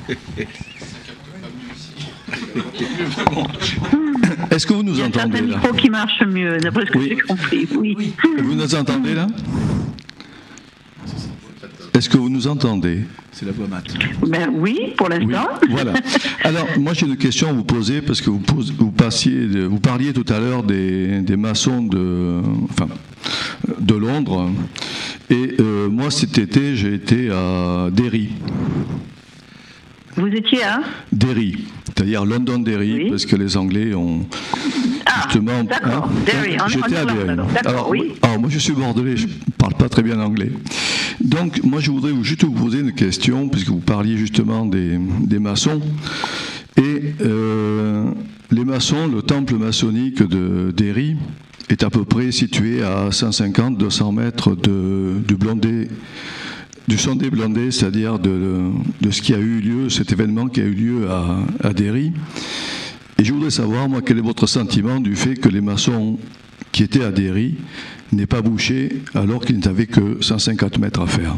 Est-ce 4.52 4.66
que 4.66 4.74
vous 4.74 4.84
nous 4.84 4.94
Il 4.94 5.00
y 5.00 5.04
a 5.04 5.08
entendez 5.08 5.42
micros 5.42 5.74
qui 5.74 5.90
marchent 5.90 6.24
mieux, 6.26 6.58
d'après 6.58 6.86
ce 6.86 6.92
que 6.92 7.02
j'ai 7.02 7.18
compris. 7.18 7.68
Oui. 7.78 8.14
Vous 8.42 8.56
nous 8.56 8.76
entendez 8.76 9.14
là 9.14 9.28
Est-ce 11.94 12.10
que 12.10 12.18
vous 12.18 12.30
nous 12.30 12.48
entendez? 12.48 13.02
C'est 13.32 13.46
la 13.46 13.52
voix 13.52 13.68
mat. 13.68 13.84
Ben 14.28 14.50
oui, 14.54 14.94
pour 14.98 15.10
Oui, 15.10 15.26
l'instant. 15.26 15.50
voilà. 15.70 15.94
Alors, 16.44 16.68
moi, 16.80 16.94
j'ai 16.94 17.06
une 17.06 17.18
question 17.18 17.50
à 17.50 17.54
vous 17.54 17.64
poser 17.64 18.02
parce 18.02 18.22
que 18.22 18.30
vous, 18.30 18.40
pose- 18.40 18.74
vous, 18.78 18.92
passiez 18.92 19.48
de- 19.48 19.64
vous 19.66 19.80
parliez 19.80 20.14
tout 20.14 20.26
à 20.32 20.40
l'heure 20.40 20.64
des, 20.64 21.22
des 21.22 21.36
maçons 21.38 21.82
de, 21.84 22.42
enfin, 22.70 22.88
de 23.80 23.96
Londres. 23.96 24.50
Et 25.30 25.56
euh, 25.60 25.90
moi, 25.90 26.10
cet 26.12 26.38
été, 26.38 26.76
j'ai 26.76 26.94
été 26.94 27.30
à 27.32 27.90
Derry. 27.92 28.30
Vous 30.16 30.28
étiez 30.28 30.64
à 30.64 30.82
Derry, 31.12 31.66
c'est-à-dire 31.86 32.26
Londonderry, 32.26 33.10
parce 33.10 33.26
que 33.26 33.36
les 33.36 33.56
Anglais 33.58 33.94
ont 33.94 34.26
justement. 35.24 35.52
Ah, 35.60 35.64
d'accord, 35.64 36.10
J'étais 36.68 36.96
à 36.96 37.02
alors. 37.70 37.90
Oui. 37.90 38.14
alors, 38.22 38.40
moi, 38.40 38.50
je 38.50 38.60
suis 38.60 38.74
bordelais, 38.74 39.18
je 39.18 39.28
ne 39.28 39.32
parle 39.58 39.74
pas 39.76 39.90
très 39.90 40.04
bien 40.04 40.20
anglais. 40.20 40.52
Donc, 41.22 41.62
moi, 41.64 41.80
je 41.80 41.92
voudrais 41.92 42.14
juste 42.22 42.44
vous 42.44 42.52
poser 42.52 42.80
une 42.80 42.94
question, 42.94 43.50
puisque 43.50 43.70
vous 43.70 43.80
parliez 43.80 44.18
justement 44.18 44.66
des, 44.66 45.00
des 45.22 45.40
maçons. 45.40 45.82
Et 46.78 47.14
euh, 47.22 48.06
les 48.52 48.66
maçons, 48.66 49.08
le 49.08 49.22
temple 49.22 49.56
maçonnique 49.56 50.24
de 50.24 50.72
Derry 50.76 51.18
est 51.70 51.84
à 51.84 51.90
peu 51.90 52.06
près 52.06 52.32
situé 52.32 52.82
à 52.82 53.10
150-200 53.10 54.16
mètres 54.16 54.56
de, 54.56 55.22
du 55.28 55.36
Blondé 55.36 55.88
du 56.90 56.98
sondé 56.98 57.30
blindé, 57.30 57.70
c'est-à-dire 57.70 58.18
de, 58.18 58.72
de 59.00 59.12
ce 59.12 59.22
qui 59.22 59.36
a 59.36 59.38
eu 59.38 59.60
lieu, 59.60 59.90
cet 59.90 60.12
événement 60.12 60.48
qui 60.48 60.60
a 60.60 60.64
eu 60.64 60.74
lieu 60.74 61.08
à, 61.12 61.38
à 61.68 61.72
Derry. 61.72 62.12
Et 63.20 63.24
je 63.24 63.34
voudrais 63.34 63.50
savoir, 63.52 63.90
moi, 63.90 64.02
quel 64.06 64.18
est 64.18 64.22
votre 64.22 64.48
sentiment 64.48 65.00
du 65.00 65.16
fait 65.16 65.36
que 65.36 65.50
les 65.50 65.62
maçons 65.62 66.18
qui 66.72 66.84
étaient 66.84 67.04
à 67.04 67.12
Derry 67.12 67.56
n'aient 68.14 68.26
pas 68.28 68.42
bouché 68.42 69.02
alors 69.14 69.42
qu'ils 69.44 69.60
n'avaient 69.60 69.88
que 69.88 70.18
150 70.22 70.78
mètres 70.80 71.02
à 71.02 71.08
faire? 71.08 71.36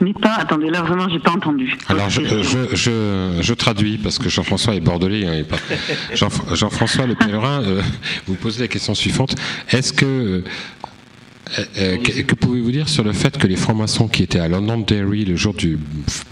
Mais 0.00 0.12
pas, 0.12 0.34
attendez, 0.34 0.68
là 0.68 0.82
vraiment, 0.82 1.08
j'ai 1.08 1.18
pas 1.18 1.30
entendu. 1.30 1.74
Alors 1.88 2.10
je, 2.10 2.20
je, 2.22 2.74
je, 2.76 3.38
je 3.40 3.54
traduis 3.54 3.96
parce 3.98 4.18
que 4.18 4.28
Jean-François 4.28 4.74
est 4.74 4.80
bordelais. 4.80 5.26
hein, 5.26 5.42
Jean- 6.14 6.28
Jean-François 6.54 7.06
le 7.06 7.14
pèlerin 7.14 7.62
euh, 7.62 7.80
vous 8.26 8.34
posez 8.34 8.60
la 8.60 8.68
question 8.68 8.94
suivante. 8.94 9.34
Est-ce 9.70 9.92
que... 9.92 10.42
euh, 11.58 11.64
euh, 11.78 11.96
que, 11.98 12.20
que 12.22 12.34
pouvez-vous 12.34 12.70
dire 12.70 12.88
sur 12.88 13.04
le 13.04 13.12
fait 13.12 13.38
que 13.38 13.46
les 13.46 13.56
francs-maçons 13.56 14.08
qui 14.08 14.22
étaient 14.22 14.38
à 14.38 14.48
Londonderry 14.48 15.24
le 15.24 15.36
jour 15.36 15.54
du 15.54 15.78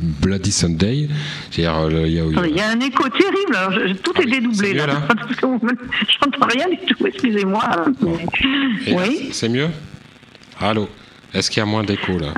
Bloody 0.01 0.53
Sunday, 0.53 1.09
c'est-à-dire 1.51 1.77
euh, 1.79 2.07
il 2.07 2.13
y 2.13 2.21
a 2.21 2.25
eu- 2.25 2.33
Attendez, 2.33 2.51
Il 2.51 2.57
y 2.57 2.61
a 2.61 2.69
un 2.71 2.81
écho 2.81 3.09
terrible, 3.09 3.57
alors 3.57 3.73
je- 3.73 3.89
je- 3.89 3.95
tout 3.95 4.13
est 4.21 4.27
dédoublé 4.27 4.73
mieux, 4.75 4.79
là. 4.79 4.87
là 5.09 5.09
J'entends 6.21 6.47
rien 6.47 6.69
du 6.69 6.77
tout, 6.87 7.07
excusez-moi. 7.07 7.65
Oui, 8.89 9.29
C'est 9.33 9.49
mieux? 9.49 9.69
Allô? 10.61 10.89
Est-ce 11.35 11.51
qu'il 11.51 11.61
y 11.61 11.63
a 11.63 11.67
moins 11.67 11.85
d'écho 11.85 12.19
là? 12.19 12.33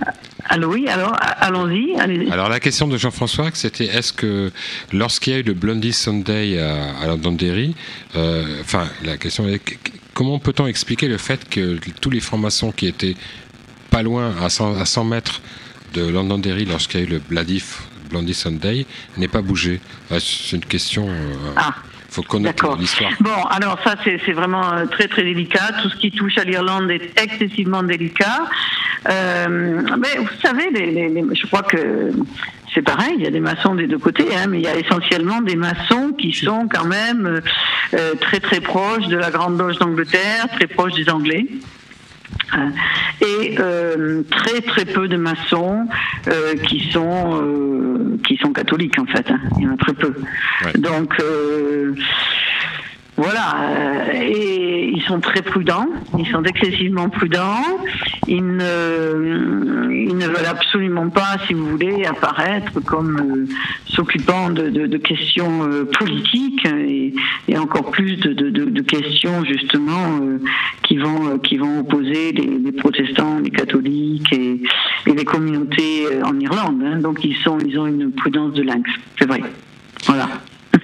Allô, 0.49 0.73
oui, 0.73 0.89
alors 0.89 1.17
allons-y, 1.21 1.95
allez 1.99 2.31
Alors 2.31 2.49
la 2.49 2.61
question 2.61 2.89
de 2.89 2.97
Jean-François, 2.97 3.51
c'était 3.55 3.87
est-ce 3.87 4.13
que 4.13 4.51
lorsqu'il 4.93 5.33
y 5.33 5.37
a 5.37 5.39
eu 5.41 5.43
le 5.43 5.55
Blondie 5.55 5.93
Sunday 5.93 6.59
à, 6.59 6.99
à 7.03 7.07
Londonderry, 7.07 7.75
euh, 8.17 8.61
enfin 8.61 8.89
la 9.05 9.17
question 9.17 9.47
est 9.49 9.61
comment 10.15 10.39
peut-on 10.39 10.67
expliquer 10.67 11.09
le 11.09 11.19
fait 11.19 11.49
que 11.49 11.79
tous 12.01 12.11
les 12.11 12.21
francs-maçons 12.21 12.73
qui 12.73 12.87
étaient 12.87 13.17
pas 13.91 14.03
loin, 14.03 14.35
à 14.43 14.49
100, 14.49 14.79
à 14.81 14.85
100 14.85 15.05
mètres 15.05 15.41
de 15.95 16.07
Londonderry 16.07 16.65
lorsqu'il 16.65 17.01
y 17.01 17.03
a 17.05 17.07
eu 17.07 17.11
le 17.11 17.19
Bloody, 17.19 17.63
Blondie 18.11 18.35
Sunday, 18.35 18.87
n'aient 19.17 19.29
pas 19.29 19.43
bougé? 19.43 19.81
Ouais, 20.11 20.19
C'est 20.21 20.57
une 20.57 20.65
question... 20.65 21.07
Il 21.09 21.53
Ah. 21.57 21.75
Faut 22.09 22.23
connaître 22.23 22.77
l'histoire. 22.77 23.11
Bon, 23.21 23.43
alors 23.51 23.79
ça 23.85 23.95
c'est 24.05 24.33
vraiment 24.33 24.73
euh, 24.73 24.87
très 24.87 25.09
très 25.09 25.23
délicat. 25.25 25.71
Tout 25.83 25.91
ce 25.91 25.97
qui 25.97 26.11
touche 26.11 26.39
à 26.39 26.45
l'Irlande 26.45 26.91
est 26.91 27.21
excessivement 27.21 27.83
délicat. 27.83 28.45
Euh, 29.09 29.83
mais 29.99 30.17
vous 30.19 30.29
savez, 30.43 30.71
les- 30.73 30.91
les- 30.91 31.09
les- 31.09 31.25
je 31.35 31.47
crois 31.47 31.63
que 31.63 32.11
c'est 32.75 32.83
pareil. 32.83 33.15
Il 33.19 33.25
y 33.25 33.27
a 33.27 33.31
des 33.31 33.41
maçons 33.41 33.75
des 33.75 33.87
deux 33.87 33.99
côtés, 33.99 34.27
hein, 34.37 34.47
mais 34.49 34.59
il 34.59 34.65
y 34.65 34.69
a 34.69 34.77
essentiellement 34.77 35.41
des 35.41 35.57
maçons 35.57 36.13
qui 36.19 36.33
sont 36.33 36.69
quand 36.69 36.85
même 36.87 37.41
euh, 37.95 38.15
très 38.21 38.41
très 38.41 38.61
proches 38.61 39.07
de 39.07 39.17
la 39.17 39.31
Grande 39.31 39.59
Loge 39.59 39.79
d'Angleterre, 39.79 40.49
très 40.55 40.67
proches 40.67 40.95
des 40.95 41.09
Anglais. 41.11 41.47
Et 43.21 43.57
euh, 43.59 44.23
très 44.31 44.61
très 44.61 44.85
peu 44.85 45.09
de 45.09 45.17
maçons 45.17 45.87
euh, 46.29 46.55
qui 46.67 46.91
sont 46.91 47.41
euh, 47.43 48.19
qui 48.27 48.37
sont 48.37 48.53
catholiques 48.53 48.99
en 48.99 49.07
fait. 49.07 49.31
hein. 49.31 49.41
Il 49.59 49.65
y 49.65 49.67
en 49.67 49.75
a 49.75 49.77
très 49.77 49.93
peu. 49.95 50.15
Donc 50.79 51.15
voilà, 53.19 53.47
euh, 53.71 54.13
et 54.15 54.91
ils 54.95 55.03
sont 55.03 55.21
très 55.21 55.43
prudents, 55.43 55.87
ils 56.19 56.27
sont 56.29 56.43
excessivement 56.45 57.09
prudents, 57.09 57.65
ils 58.29 58.45
ne, 58.47 59.91
ils 59.93 60.17
ne 60.17 60.27
veulent 60.27 60.47
absolument 60.49 61.09
pas, 61.11 61.37
si 61.47 61.53
vous 61.55 61.67
voulez, 61.67 62.05
apparaître 62.07 62.79
comme 62.81 63.19
euh, 63.19 63.55
s'occupant 63.87 64.51
de, 64.51 64.71
de- 64.71 64.87
de 64.87 64.97
questions 64.99 65.65
euh, 65.69 65.85
politiques 65.85 66.65
et, 66.67 67.13
et 67.49 67.59
encore 67.59 67.91
plus 67.91 68.17
de, 68.17 68.33
de- 68.33 68.49
questions 68.83 69.45
justement 69.45 70.19
euh, 70.23 70.39
qui 70.85 70.97
vont 70.97 71.29
euh, 71.35 71.39
qui 71.39 71.59
vont 71.59 71.81
opposer 71.81 72.33
les, 72.33 72.47
les 72.59 72.73
protestants, 72.73 73.39
les 73.41 73.51
catholiques 73.51 74.33
et, 74.33 74.63
et 75.07 75.13
les 75.13 75.25
communautés 75.25 76.07
en 76.25 76.39
Irlande. 76.41 76.81
hein. 76.87 76.97
Donc 77.01 77.23
ils 77.25 77.37
sont 77.37 77.59
ils 77.59 77.79
ont 77.79 77.87
une 77.87 78.13
prudence 78.13 78.55
de 78.55 78.63
lynx, 78.63 78.89
c'est 79.19 79.27
vrai. 79.29 79.43
Voilà. 80.07 80.29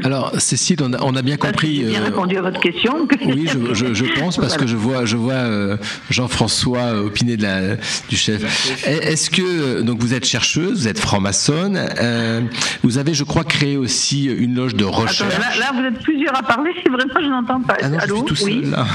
Alors, 0.03 0.33
Cécile, 0.41 0.79
on 0.83 0.93
a, 0.93 1.03
on 1.03 1.15
a 1.17 1.23
bien 1.23 1.37
compris. 1.37 1.77
J'ai 1.77 1.85
bien 1.85 2.01
euh, 2.03 2.05
répondu 2.07 2.37
à 2.37 2.43
votre 2.43 2.61
question. 2.61 3.07
Oui, 3.27 3.47
je, 3.53 3.75
je- 3.75 3.95
je 3.95 4.05
pense 4.19 4.37
parce 4.37 4.57
que 4.57 4.67
je 4.67 4.77
vois, 4.77 5.05
je 5.05 5.17
vois 5.17 5.35
euh, 5.35 5.77
Jean-François 6.11 6.79
euh, 6.81 7.07
opiner 7.07 7.37
de 7.37 7.43
la, 7.43 7.77
du 8.09 8.17
chef. 8.17 8.43
Est-ce 8.87 9.31
que 9.31 9.83
donc 9.83 10.01
vous 10.01 10.15
êtes 10.15 10.25
chercheuse, 10.27 10.81
vous 10.83 10.89
êtes 10.89 10.99
franc-maçonne, 10.99 11.79
euh, 12.01 12.41
vous 12.83 12.99
avez, 12.99 13.15
je 13.15 13.25
crois, 13.25 13.45
créé 13.45 13.77
aussi 13.77 14.25
une 14.27 14.55
loge 14.55 14.75
de 14.75 14.85
recherche. 14.85 15.39
Là, 15.39 15.51
là, 15.59 15.73
vous 15.75 15.83
êtes 15.85 16.03
plusieurs 16.03 16.37
à 16.37 16.43
parler, 16.43 16.71
vraiment, 16.91 17.21
je 17.21 17.29
n'entends 17.29 17.61
pas. 17.61 17.77
Ah 17.83 17.89
non, 17.89 17.99
je 17.99 18.05
Allô 18.05 18.17
suis 18.17 18.25
tout 18.25 18.37
seul, 18.37 18.49
oui 18.49 18.71
là. 18.71 18.87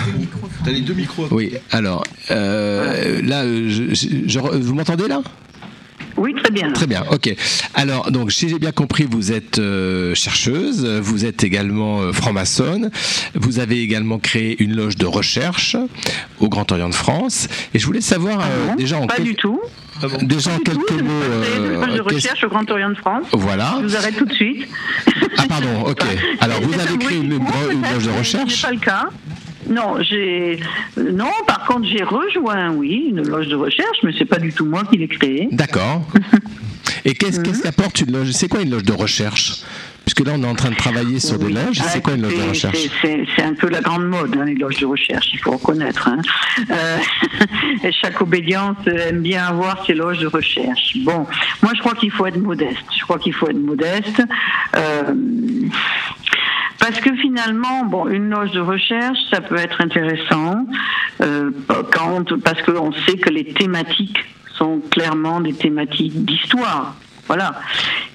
T'as 0.66 0.72
les 0.72 0.82
deux 0.82 0.94
micros. 0.94 1.28
Oui. 1.32 1.54
Alors 1.72 2.04
euh, 2.32 3.22
là, 3.24 3.44
je, 3.46 3.94
je- 3.94 4.28
je- 4.28 4.40
vous 4.40 4.74
m'entendez 4.74 5.08
là? 5.08 5.22
Oui, 6.20 6.34
très 6.36 6.52
bien. 6.52 6.72
Très 6.74 6.86
bien, 6.86 7.04
ok. 7.12 7.34
Alors, 7.76 8.12
donc, 8.12 8.32
si 8.32 8.50
j'ai 8.50 8.60
bien 8.60 8.72
compris, 8.74 9.08
vous 9.10 9.32
êtes 9.32 9.58
euh, 9.58 10.14
chercheuse, 10.14 10.86
vous 10.86 11.26
êtes 11.26 11.44
également 11.44 12.02
euh, 12.02 12.12
franc-maçonne, 12.12 12.92
vous 13.36 13.60
avez 13.60 13.82
également 13.82 14.20
créé 14.20 14.62
une 14.62 14.76
loge 14.76 14.98
de 14.98 15.06
recherche 15.06 15.78
au 16.40 16.50
Grand 16.50 16.70
Orient 16.72 16.90
de 16.90 16.96
France. 16.96 17.48
Et 17.74 17.80
je 17.80 17.86
voulais 17.86 18.02
savoir, 18.02 18.42
euh, 18.42 18.76
déjà 18.78 18.98
en 19.00 19.08
Pas 19.08 19.16
quel- 19.16 19.26
du 19.26 19.36
tout. 19.36 19.60
Déjà 20.22 20.52
en 20.52 20.58
tout, 20.60 20.64
quelques 20.64 20.98
je 20.98 21.04
mots. 21.04 21.12
fais 21.44 21.58
une 21.58 21.64
euh, 21.66 21.86
loge 21.86 21.94
de 21.98 22.04
qu'est-ce- 22.04 22.16
recherche 22.16 22.44
au 22.46 22.50
Grand 22.50 22.70
Orient 22.72 22.90
de 22.90 22.96
France. 22.96 23.26
Voilà. 23.34 23.76
Je 23.82 23.88
vous 23.88 23.96
arrête 23.98 24.16
tout 24.18 24.26
de 24.26 24.34
suite. 24.34 24.66
Ah, 25.38 25.44
pardon, 25.48 25.84
ok. 25.88 26.02
Alors, 26.42 26.62
vous 26.62 26.74
avez 26.80 26.98
créé 26.98 27.18
une, 27.18 27.34
une 27.34 27.82
loge 27.94 28.06
de 28.06 28.12
recherche 28.18 28.54
Ce 28.56 28.68
n'est 28.68 28.74
pas 28.74 28.74
le 28.74 28.80
cas. 28.80 29.10
Non, 29.70 30.02
j'ai 30.02 30.60
non. 30.98 31.30
Par 31.48 31.66
contre, 31.66 31.88
j'ai 31.88 32.04
rejoint, 32.04 32.72
oui, 32.72 33.08
une 33.10 33.28
loge 33.28 33.48
de 33.48 33.56
recherche, 33.56 33.98
mais 34.04 34.12
c'est 34.18 34.26
pas 34.26 34.40
du 34.40 34.52
tout 34.52 34.66
moi 34.66 34.84
qui 34.90 34.98
l'ai 34.98 35.08
créée. 35.08 35.48
D'accord. 35.52 36.06
Et 37.06 37.14
qu'est-ce 37.14 37.40
qu'est-ce 37.40 37.62
qu'apporte 37.64 38.02
une 38.02 38.12
loge 38.12 38.32
C'est 38.32 38.48
quoi 38.50 38.62
une 38.62 38.72
loge 38.72 38.84
de 38.84 38.94
recherche? 38.94 39.62
Puisque 40.06 40.26
là, 40.28 40.34
on 40.36 40.44
est 40.44 40.48
en 40.48 40.56
train 40.56 40.72
de 40.72 40.76
travailler 40.76 41.20
sur 41.20 41.38
des 41.38 41.50
loges. 41.50 41.78
Ah, 41.82 41.90
C'est 41.90 42.02
quoi 42.02 42.14
une 42.16 42.24
loge 42.24 42.32
de 42.34 42.38
écoutez, 42.38 42.50
recherche? 42.50 42.78
c'est- 43.02 43.44
un 43.44 43.54
peu 43.54 43.70
la 43.70 43.80
grande 43.82 44.06
mode, 44.08 44.36
hein, 44.36 44.46
les 44.46 44.56
loges 44.56 44.80
de 44.80 44.86
recherche, 44.88 45.28
il 45.34 45.40
faut 45.40 45.52
reconnaître. 45.52 46.08
hein. 46.08 46.18
Euh, 46.72 46.98
chaque 48.02 48.20
obédience 48.22 48.78
aime 48.88 49.22
bien 49.22 49.46
avoir 49.46 49.86
ses 49.86 49.94
loges 49.94 50.18
de 50.20 50.28
recherche. 50.28 50.94
Bon, 51.04 51.26
moi 51.62 51.72
je 51.76 51.80
crois 51.80 51.94
qu'il 51.94 52.12
faut 52.12 52.26
être 52.26 52.38
modeste. 52.40 52.78
Je 52.98 53.04
crois 53.04 53.20
qu'il 53.20 53.34
faut 53.34 53.48
être 53.50 53.60
modeste. 53.60 54.22
Euh, 54.76 55.14
parce 56.80 57.00
que 57.02 57.14
finalement, 57.16 57.86
bon, 57.86 58.08
une 58.08 58.30
loge 58.30 58.52
de 58.52 58.62
recherche, 58.62 59.18
ça 59.32 59.42
peut 59.42 59.58
être 59.58 59.82
intéressant 59.82 60.66
euh, 61.22 61.52
quand, 61.92 62.40
parce 62.42 62.62
qu'on 62.62 62.92
sait 62.92 63.18
que 63.18 63.30
les 63.30 63.46
thématiques 63.46 64.20
sont 64.56 64.82
clairement 64.90 65.42
des 65.42 65.54
thématiques 65.54 66.26
d'histoire. 66.26 66.96
Voilà. 67.28 67.60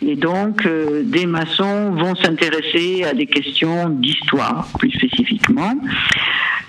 Et 0.03 0.17
donc, 0.17 0.67
euh, 0.67 1.03
des 1.05 1.27
maçons 1.27 1.93
vont 1.93 2.17
s'intéresser 2.17 3.05
à 3.05 3.15
des 3.15 3.27
questions 3.27 3.89
d'histoire, 3.89 4.67
plus 4.79 4.91
spécifiquement. 4.91 5.75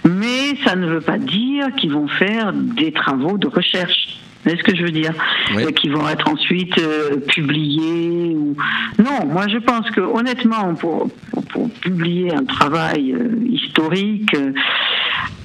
Mais 0.03 0.55
ça 0.63 0.75
ne 0.75 0.85
veut 0.85 1.01
pas 1.01 1.17
dire 1.17 1.73
qu'ils 1.75 1.91
vont 1.91 2.07
faire 2.07 2.53
des 2.53 2.91
travaux 2.91 3.37
de 3.37 3.47
recherche. 3.47 4.19
Vous 4.45 4.51
voyez 4.51 4.59
ce 4.59 4.63
que 4.63 4.77
je 4.77 4.83
veux 4.83 4.91
dire 4.91 5.11
Euh, 5.57 5.71
Qui 5.71 5.89
vont 5.89 6.07
être 6.07 6.29
ensuite 6.29 6.77
euh, 6.77 7.17
publiés 7.27 8.35
ou... 8.35 8.55
Non, 8.99 9.25
moi 9.25 9.47
je 9.47 9.57
pense 9.57 9.89
que 9.89 10.01
honnêtement, 10.01 10.75
pour, 10.75 11.09
pour, 11.31 11.43
pour 11.45 11.69
publier 11.71 12.31
un 12.31 12.45
travail 12.45 13.11
euh, 13.11 13.43
historique, 13.49 14.35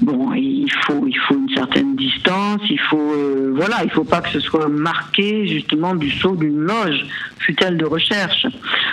bon, 0.00 0.32
il 0.34 0.70
faut, 0.84 1.04
il 1.06 1.16
faut 1.18 1.34
une 1.34 1.48
certaine 1.54 1.96
distance, 1.96 2.60
il 2.70 2.78
faut, 2.80 2.98
euh, 3.12 3.52
voilà, 3.54 3.76
il 3.84 3.90
faut 3.90 4.04
pas 4.04 4.20
que 4.20 4.30
ce 4.30 4.40
soit 4.40 4.68
marqué 4.68 5.46
justement 5.46 5.94
du 5.94 6.10
sceau 6.10 6.34
d'une 6.36 6.60
loge, 6.60 7.04
fut-elle 7.38 7.76
de 7.76 7.84
recherche. 7.86 8.46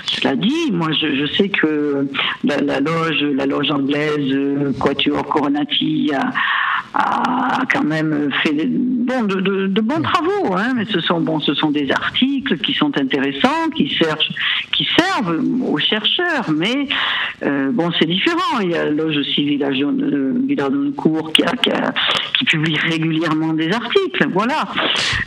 Cela 0.05 0.35
dit, 0.35 0.71
moi 0.71 0.89
je, 0.91 1.25
sais 1.37 1.49
que 1.49 2.07
la, 2.43 2.57
la 2.61 2.79
loge, 2.79 3.21
la 3.35 3.45
loge 3.45 3.69
anglaise, 3.71 4.31
euh, 4.31 4.71
Quatuor 4.79 5.25
Coronati, 5.27 6.11
a, 6.13 6.31
a 6.93 7.59
quand 7.71 7.83
même 7.83 8.29
fait 8.43 8.53
des- 8.53 8.65
bon, 8.67 9.23
de, 9.23 9.35
de- 9.41 9.67
de 9.67 9.81
bons 9.81 10.01
travaux, 10.01 10.55
hein, 10.55 10.73
mais 10.75 10.85
ce 10.85 10.99
sont, 11.01 11.19
bon, 11.21 11.39
ce 11.39 11.53
sont 11.53 11.69
des 11.71 11.91
articles 11.91 12.57
qui 12.59 12.73
sont 12.73 12.97
intéressants, 12.97 13.69
qui 13.75 13.93
servent, 13.95 14.17
qui 14.71 14.87
servent 14.97 15.39
aux 15.63 15.77
chercheurs, 15.77 16.49
mais 16.55 16.87
euh, 17.43 17.69
bon, 17.71 17.91
c'est 17.99 18.05
différent. 18.07 18.59
Il 18.61 18.71
y 18.71 18.75
a 18.75 18.85
la 18.85 18.91
loge 18.91 19.17
aussi 19.17 19.43
Village 19.43 19.77
euh, 20.77 20.83
Villard 20.83 20.85
de 20.85 20.89
Cour 20.91 21.33
qui, 21.33 21.43
qui, 22.37 22.45
publie 22.45 22.77
régulièrement 22.77 23.53
des 23.53 23.71
articles, 23.71 24.27
voilà. 24.31 24.67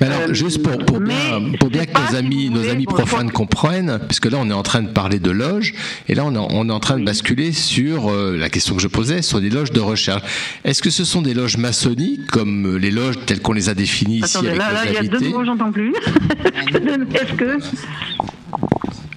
Mais 0.00 0.06
alors, 0.06 0.34
juste 0.34 0.62
pour, 0.62 0.78
pour 0.84 1.00
bien, 1.00 1.52
pour 1.58 1.70
bien 1.70 1.84
que 1.84 1.92
nos 1.92 2.16
amis, 2.16 2.50
nos 2.50 2.68
amis 2.68 2.86
profanes 2.86 3.30
comprennent, 3.30 4.00
puisque 4.06 4.26
là 4.26 4.38
on 4.40 4.48
est 4.48 4.54
en 4.54 4.62
train 4.62 4.82
de 4.82 4.90
parler 4.90 5.18
de 5.18 5.30
loges, 5.30 5.74
et 6.08 6.14
là 6.14 6.24
on 6.24 6.34
est, 6.34 6.38
on 6.38 6.68
est 6.68 6.72
en 6.72 6.80
train 6.80 6.98
de 6.98 7.04
basculer 7.04 7.52
sur 7.52 8.08
euh, 8.08 8.36
la 8.36 8.48
question 8.48 8.76
que 8.76 8.82
je 8.82 8.88
posais, 8.88 9.22
sur 9.22 9.40
des 9.40 9.50
loges 9.50 9.72
de 9.72 9.80
recherche. 9.80 10.22
Est-ce 10.64 10.82
que 10.82 10.90
ce 10.90 11.04
sont 11.04 11.22
des 11.22 11.34
loges 11.34 11.56
maçonniques, 11.56 12.26
comme 12.26 12.74
euh, 12.74 12.76
les 12.76 12.90
loges 12.90 13.16
telles 13.26 13.40
qu'on 13.40 13.52
les 13.52 13.68
a 13.68 13.74
définies 13.74 14.18
ici 14.18 14.36
Attendez, 14.36 14.48
avec 14.48 14.60
là, 14.60 14.72
là, 14.72 14.80
il 14.86 14.94
y 14.94 14.98
a 14.98 15.02
deux 15.02 15.28
mots, 15.30 15.44
j'entends 15.44 15.72
plus. 15.72 15.92
Est-ce 16.74 17.34
que 17.34 17.58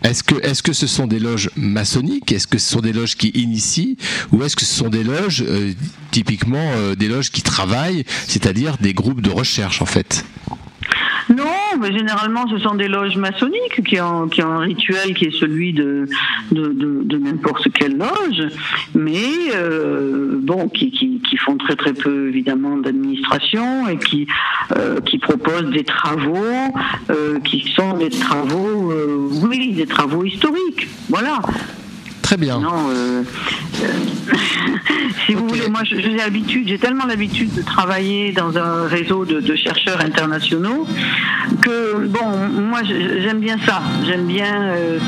Est-ce 0.03 0.21
que, 0.21 0.35
est-ce 0.43 0.61
que 0.61 0.73
ce 0.73 0.85
sont 0.85 1.07
des 1.07 1.19
loges 1.19 1.49
maçonniques? 1.55 2.31
Est-ce 2.31 2.47
que 2.47 2.57
ce 2.57 2.69
sont 2.69 2.81
des 2.81 2.91
loges 2.91 3.15
qui 3.15 3.29
initient? 3.29 3.95
Ou 4.31 4.43
est-ce 4.43 4.55
que 4.55 4.65
ce 4.65 4.75
sont 4.75 4.89
des 4.89 5.03
loges, 5.03 5.43
euh, 5.47 5.73
typiquement 6.11 6.71
euh, 6.75 6.95
des 6.95 7.07
loges 7.07 7.31
qui 7.31 7.41
travaillent, 7.41 8.03
c'est-à-dire 8.27 8.77
des 8.77 8.93
groupes 8.93 9.21
de 9.21 9.29
recherche 9.29 9.81
en 9.81 9.85
fait? 9.85 10.25
Non, 11.29 11.77
mais 11.79 11.91
généralement, 11.91 12.47
ce 12.47 12.57
sont 12.59 12.75
des 12.75 12.87
loges 12.87 13.17
maçonniques 13.17 13.83
qui 13.85 13.99
ont, 13.99 14.27
qui 14.27 14.43
ont 14.43 14.51
un 14.51 14.59
rituel 14.59 15.13
qui 15.13 15.25
est 15.25 15.39
celui 15.39 15.73
de, 15.73 16.07
de, 16.51 17.17
n'importe 17.17 17.71
quelle 17.71 17.97
loge, 17.97 18.49
mais 18.95 19.53
euh, 19.55 20.39
bon, 20.41 20.67
qui, 20.69 20.91
qui, 20.91 21.37
font 21.37 21.57
très 21.57 21.75
très 21.75 21.93
peu 21.93 22.29
évidemment 22.29 22.77
d'administration 22.77 23.87
et 23.87 23.97
qui, 23.97 24.27
euh, 24.77 24.99
proposent 25.21 25.71
des 25.71 25.83
travaux 25.83 26.35
euh, 27.09 27.39
qui 27.39 27.61
sont 27.75 27.97
des 27.97 28.09
travaux, 28.09 28.91
oui, 29.47 29.71
des 29.73 29.85
travaux 29.85 30.25
historiques. 30.25 30.87
Voilà. 31.09 31.39
Très 32.23 32.37
bien. 32.37 32.57
Non, 32.57 32.89
euh, 32.89 33.23
euh, 33.83 33.87
si 35.25 35.33
vous 35.33 35.45
voulez, 35.45 35.67
moi 35.67 35.81
j'ai 35.83 36.15
l'habitude, 36.15 36.67
j'ai 36.69 36.79
tellement 36.79 37.05
l'habitude 37.05 37.53
de 37.53 37.61
travailler 37.61 38.31
dans 38.31 38.57
un 38.57 38.87
réseau 38.87 39.25
de, 39.25 39.41
de 39.41 39.55
chercheurs 39.55 39.99
internationaux 39.99 40.87
que 41.61 42.07
bon, 42.07 42.25
moi 42.69 42.79
j'aime 42.83 43.41
bien 43.41 43.57
ça, 43.65 43.81
j'aime 44.05 44.25
bien 44.25 44.63
euh, 44.63 44.99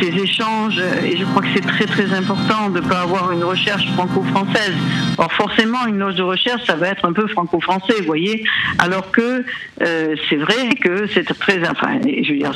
ces 0.00 0.08
échanges 0.08 0.82
et 1.04 1.18
je 1.18 1.24
crois 1.24 1.42
que 1.42 1.48
c'est 1.54 1.66
très 1.66 1.84
très 1.84 2.14
important 2.14 2.70
de 2.70 2.80
ne 2.80 2.88
pas 2.88 3.00
avoir 3.00 3.30
une 3.30 3.44
recherche 3.44 3.86
franco-française. 3.92 4.72
Alors 5.18 5.32
forcément, 5.32 5.86
une 5.86 5.98
loge 5.98 6.14
de 6.14 6.22
recherche, 6.22 6.62
ça 6.66 6.76
va 6.76 6.88
être 6.88 7.04
un 7.04 7.12
peu 7.12 7.26
franco-français, 7.26 7.94
vous 7.98 8.06
voyez, 8.06 8.44
alors 8.78 9.10
que 9.10 9.44
c'est 9.78 10.36
vrai 10.36 10.74
que 10.80 11.06
c'est 11.12 11.24
très, 11.24 11.60
enfin, 11.68 12.00
je 12.04 12.32
veux 12.32 12.38
dire, 12.38 12.52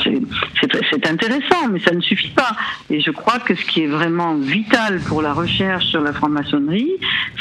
c'est 0.90 1.07
intéressant, 1.07 1.68
mais 1.70 1.80
ça 1.80 1.93
ne 1.95 2.01
suffit 2.01 2.30
pas. 2.30 2.57
Et 2.90 3.01
je 3.01 3.11
crois 3.11 3.38
que 3.38 3.55
ce 3.55 3.64
qui 3.64 3.82
vraiment 3.87 4.35
vital 4.35 5.01
pour 5.01 5.22
la 5.22 5.33
recherche 5.33 5.87
sur 5.87 6.01
la 6.01 6.12
franc-maçonnerie, 6.12 6.93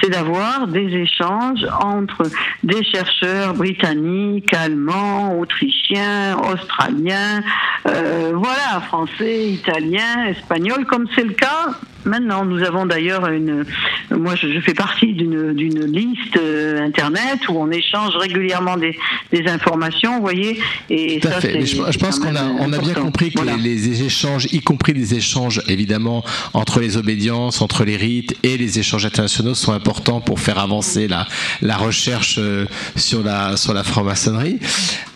c'est 0.01 0.09
d'avoir 0.09 0.67
des 0.67 0.87
échanges 0.87 1.65
entre 1.81 2.23
des 2.63 2.83
chercheurs 2.83 3.53
britanniques, 3.53 4.53
allemands, 4.53 5.37
autrichiens, 5.39 6.37
australiens, 6.37 7.43
euh, 7.87 8.31
voilà, 8.33 8.81
français, 8.87 9.49
italiens, 9.49 10.25
espagnols, 10.29 10.85
comme 10.85 11.07
c'est 11.15 11.23
le 11.23 11.33
cas 11.33 11.69
maintenant. 12.05 12.45
Nous 12.45 12.63
avons 12.63 12.85
d'ailleurs 12.85 13.27
une, 13.27 13.65
moi 14.11 14.35
je, 14.35 14.59
fais 14.61 14.73
partie 14.73 15.13
d'une 15.13 15.85
liste 15.85 16.37
euh, 16.37 16.81
internet 16.85 17.39
où 17.49 17.53
on 17.57 17.69
échange 17.71 18.15
régulièrement 18.15 18.77
des, 18.77 18.97
des 19.31 19.47
informations, 19.47 20.15
vous 20.15 20.21
voyez, 20.21 20.59
et 20.89 21.19
Tout 21.19 21.27
à 21.29 21.41
fait. 21.41 21.65
je, 21.65 21.75
je 21.89 21.97
pense 21.99 22.19
qu'on 22.19 22.35
a, 22.35 22.43
on 22.59 22.71
a 22.73 22.77
bien 22.79 22.93
compris 22.93 23.31
que 23.31 23.41
Voilà. 23.41 23.57
les, 23.57 23.75
les 23.75 24.03
échanges, 24.03 24.47
y 24.51 24.61
compris 24.61 24.93
les 24.93 25.13
échanges 25.15 25.61
évidemment 25.67 26.23
entre 26.53 26.79
les 26.79 26.97
obédiences, 26.97 27.61
entre 27.61 27.83
les 27.85 27.97
rites 27.97 28.35
et 28.43 28.57
les 28.57 28.79
échanges 28.79 29.05
internationaux 29.05 29.53
sont 29.55 29.73
importants 29.73 30.21
pour 30.21 30.39
faire 30.39 30.59
avancer 30.59 31.07
la, 31.07 31.27
la 31.61 31.77
recherche 31.77 32.35
euh, 32.39 32.65
sur 32.95 33.23
la, 33.23 33.57
sur 33.57 33.73
la 33.73 33.83
franc-maçonnerie. 33.83 34.59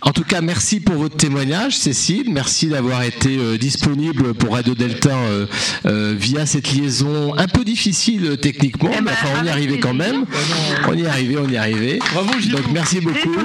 En 0.02 0.12
tout 0.12 0.24
cas, 0.24 0.42
merci 0.42 0.80
pour 0.80 0.96
votre 0.96 1.18
témoignage, 1.18 1.78
Cécile. 1.78 2.30
Merci 2.32 2.68
d'avoir 2.68 3.02
été 3.04 3.38
euh, 3.38 3.58
disponible 3.58 4.34
pour 4.36 4.54
Radio 4.54 4.76
Delta 4.76 5.10
euh, 5.86 6.16
via 6.18 6.46
cette 6.46 6.74
liaison 6.76 7.36
un 7.38 7.48
peu 7.48 7.64
difficile 7.64 8.38
techniquement, 8.42 8.92
Eh 8.94 9.02
mais 9.02 9.12
ben, 9.12 9.12
enfin 9.14 9.28
on 9.42 9.46
y 9.46 9.48
est 9.48 9.52
arrivé 9.52 9.80
quand 9.80 9.94
même. 9.94 10.26
On 10.88 10.94
y 10.94 11.04
est 11.04 11.08
arrivé, 11.08 11.38
on 11.38 11.50
y 11.50 11.56
est 11.56 11.58
arrivé. 11.58 12.00
Donc 12.52 12.72
merci 12.72 13.00
beaucoup. 13.00 13.36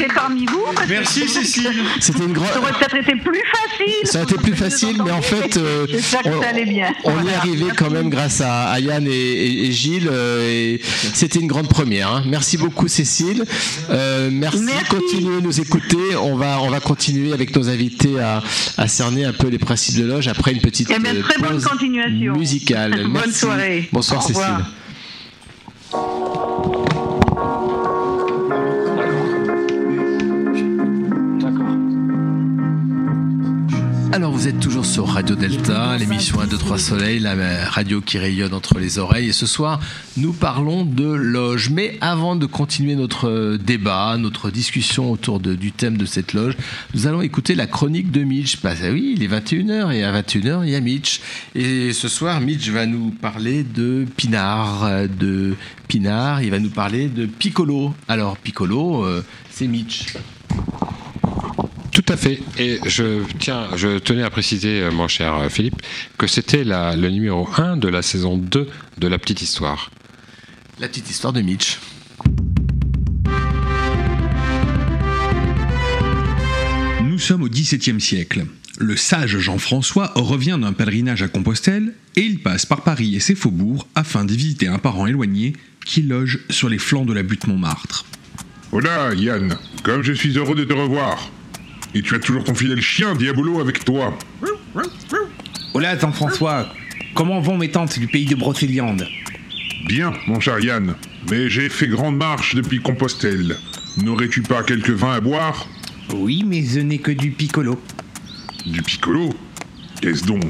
Été 0.00 0.14
parmi 0.14 0.46
vous. 0.46 0.64
parce 0.74 0.86
que 0.86 0.92
Merci, 0.92 1.28
Cécile. 1.28 1.70
C'était 2.00 2.24
une 2.24 2.32
grande. 2.32 2.48
Ça 2.48 2.58
aurait 2.60 2.72
peut-être 2.72 2.96
été 2.96 3.16
plus 3.16 3.42
facile. 3.52 3.94
Ça 4.04 4.20
a 4.20 4.22
été 4.22 4.34
plus 4.36 4.54
facile, 4.56 4.96
mais 5.04 5.10
en 5.10 5.22
fait, 5.22 5.56
euh, 5.56 5.86
J'espère 5.88 6.22
que 6.22 6.40
ça 6.42 6.48
allait 6.48 6.64
bien. 6.64 6.88
on 7.04 7.24
y 7.24 7.28
est 7.28 7.34
arrivé 7.34 7.64
quand 7.76 7.90
même 7.90 8.08
grâce 8.10 8.40
à, 8.40 8.70
à 8.70 8.80
Yann 8.80 9.06
et, 9.06 9.10
et- 9.10 9.66
et 9.66 9.72
Gilles. 9.72 10.08
euh, 10.10 10.48
et 10.48 10.80
c'était 11.14 11.38
une 11.38 11.46
grande 11.48 11.68
première. 11.68 12.10
hein. 12.12 12.22
Merci 12.26 12.56
beaucoup, 12.56 12.88
Cécile. 12.88 13.44
Euh, 13.90 14.28
merci. 14.32 14.60
Continuez 14.88 15.36
à 15.38 15.40
nous 15.40 15.60
écouter. 15.60 16.16
On 16.20 16.36
va, 16.36 16.60
on 16.62 16.70
va 16.70 16.80
continuer 16.80 17.32
avec 17.32 17.54
nos 17.56 17.68
invités 17.68 18.18
à, 18.20 18.42
à 18.78 18.88
cerner 18.88 19.24
un 19.24 19.32
peu 19.32 19.48
les 19.48 19.58
principes 19.58 19.96
de 19.98 20.04
loge 20.06 20.28
après 20.28 20.52
une 20.52 20.60
petite 20.60 20.88
Eh 20.90 21.00
très 21.20 21.38
bonne 21.38 21.52
pause 21.52 21.64
continuation. 21.64 22.34
musicale. 22.36 22.92
Bonne 23.02 23.12
Merci. 23.12 23.32
soirée. 23.32 23.88
Bonsoir, 23.92 24.24
Au 24.24 24.28
revoir. 24.28 24.60
Cécile. 25.92 26.39
Alors 34.20 34.32
vous 34.32 34.48
êtes 34.48 34.60
toujours 34.60 34.84
sur 34.84 35.08
Radio 35.08 35.34
Delta, 35.34 35.96
l'émission 35.96 36.40
1, 36.40 36.46
2, 36.46 36.58
3 36.58 36.76
Soleil, 36.76 37.20
la 37.20 37.34
radio 37.70 38.02
qui 38.02 38.18
rayonne 38.18 38.52
entre 38.52 38.78
les 38.78 38.98
oreilles. 38.98 39.30
Et 39.30 39.32
ce 39.32 39.46
soir, 39.46 39.80
nous 40.18 40.34
parlons 40.34 40.84
de 40.84 41.06
loge. 41.10 41.70
Mais 41.70 41.96
avant 42.02 42.36
de 42.36 42.44
continuer 42.44 42.96
notre 42.96 43.56
débat, 43.56 44.18
notre 44.18 44.50
discussion 44.50 45.10
autour 45.10 45.40
du 45.40 45.72
thème 45.72 45.96
de 45.96 46.04
cette 46.04 46.34
loge, 46.34 46.52
nous 46.92 47.06
allons 47.06 47.22
écouter 47.22 47.54
la 47.54 47.66
chronique 47.66 48.10
de 48.10 48.22
Mitch. 48.22 48.60
Bah 48.60 48.74
oui, 48.92 49.14
il 49.16 49.22
est 49.22 49.26
21h 49.26 49.90
et 49.90 50.04
à 50.04 50.20
21h, 50.20 50.64
il 50.64 50.70
y 50.70 50.74
a 50.74 50.80
Mitch. 50.82 51.22
Et 51.54 51.94
ce 51.94 52.08
soir, 52.08 52.42
Mitch 52.42 52.68
va 52.68 52.84
nous 52.84 53.12
parler 53.22 53.62
de 53.62 54.04
Pinard, 54.18 54.84
euh, 54.84 55.06
de 55.06 55.54
Pinard, 55.88 56.42
il 56.42 56.50
va 56.50 56.58
nous 56.58 56.68
parler 56.68 57.08
de 57.08 57.24
Piccolo. 57.24 57.94
Alors, 58.06 58.36
Piccolo, 58.36 59.02
euh, 59.02 59.24
c'est 59.50 59.66
Mitch. 59.66 60.14
Tout 61.92 62.04
à 62.08 62.16
fait. 62.16 62.40
Et 62.58 62.78
je 62.86 63.22
tiens, 63.38 63.68
je 63.76 63.98
tenais 63.98 64.22
à 64.22 64.30
préciser, 64.30 64.80
euh, 64.82 64.90
mon 64.90 65.08
cher 65.08 65.34
euh, 65.36 65.48
Philippe, 65.48 65.82
que 66.18 66.26
c'était 66.26 66.64
la- 66.64 66.96
le 66.96 67.10
numéro 67.10 67.48
1 67.56 67.76
de 67.76 67.88
la 67.88 68.02
saison 68.02 68.36
2 68.38 68.68
de 68.98 69.08
La 69.08 69.18
Petite 69.18 69.42
Histoire. 69.42 69.90
La 70.78 70.88
petite 70.88 71.10
histoire 71.10 71.32
de 71.32 71.40
Mitch. 71.42 71.78
Nous 77.04 77.18
sommes 77.18 77.42
au 77.42 77.48
XVIIe 77.48 78.00
siècle. 78.00 78.46
Le 78.78 78.96
sage 78.96 79.38
Jean-François 79.38 80.12
revient 80.14 80.58
d'un 80.60 80.72
pèlerinage 80.72 81.22
à 81.22 81.28
Compostelle 81.28 81.94
et 82.16 82.22
il 82.22 82.40
passe 82.42 82.64
par 82.66 82.82
Paris 82.82 83.14
et 83.16 83.20
ses 83.20 83.34
faubourgs 83.34 83.86
afin 83.94 84.24
d'y 84.24 84.36
visiter 84.36 84.68
un 84.68 84.78
parent 84.78 85.06
éloigné 85.06 85.54
qui 85.84 86.02
loge 86.02 86.40
sur 86.50 86.68
les 86.68 86.78
flancs 86.78 87.04
de 87.04 87.12
la 87.12 87.22
butte 87.22 87.46
Montmartre. 87.46 88.04
Hola, 88.72 89.12
Yann. 89.14 89.56
Comme 89.82 90.02
je 90.02 90.12
suis 90.12 90.36
heureux 90.38 90.54
de 90.54 90.64
te 90.64 90.72
revoir. 90.72 91.30
Et 91.94 92.02
tu 92.02 92.14
as 92.14 92.20
toujours 92.20 92.44
ton 92.44 92.54
fidèle 92.54 92.80
chien 92.80 93.14
Diabolo 93.16 93.60
avec 93.60 93.84
toi. 93.84 94.16
Hola 95.74 95.98
Jean-François, 95.98 96.72
comment 97.14 97.40
vont 97.40 97.56
mes 97.58 97.70
tantes 97.70 97.98
du 97.98 98.06
pays 98.06 98.26
de 98.26 98.36
Brocéliande? 98.36 99.06
Bien, 99.86 100.12
mon 100.28 100.38
cher 100.38 100.60
Yann. 100.60 100.94
Mais 101.30 101.48
j'ai 101.48 101.68
fait 101.68 101.88
grande 101.88 102.16
marche 102.16 102.54
depuis 102.54 102.80
Compostelle. 102.80 103.56
N'aurais-tu 103.96 104.42
pas 104.42 104.62
quelques 104.62 104.90
vins 104.90 105.14
à 105.14 105.20
boire? 105.20 105.66
Oui, 106.14 106.44
mais 106.46 106.62
ce 106.64 106.78
n'est 106.78 106.98
que 106.98 107.10
du 107.10 107.32
piccolo. 107.32 107.80
Du 108.66 108.82
piccolo? 108.82 109.30
Qu'est-ce 110.00 110.24
donc? 110.24 110.44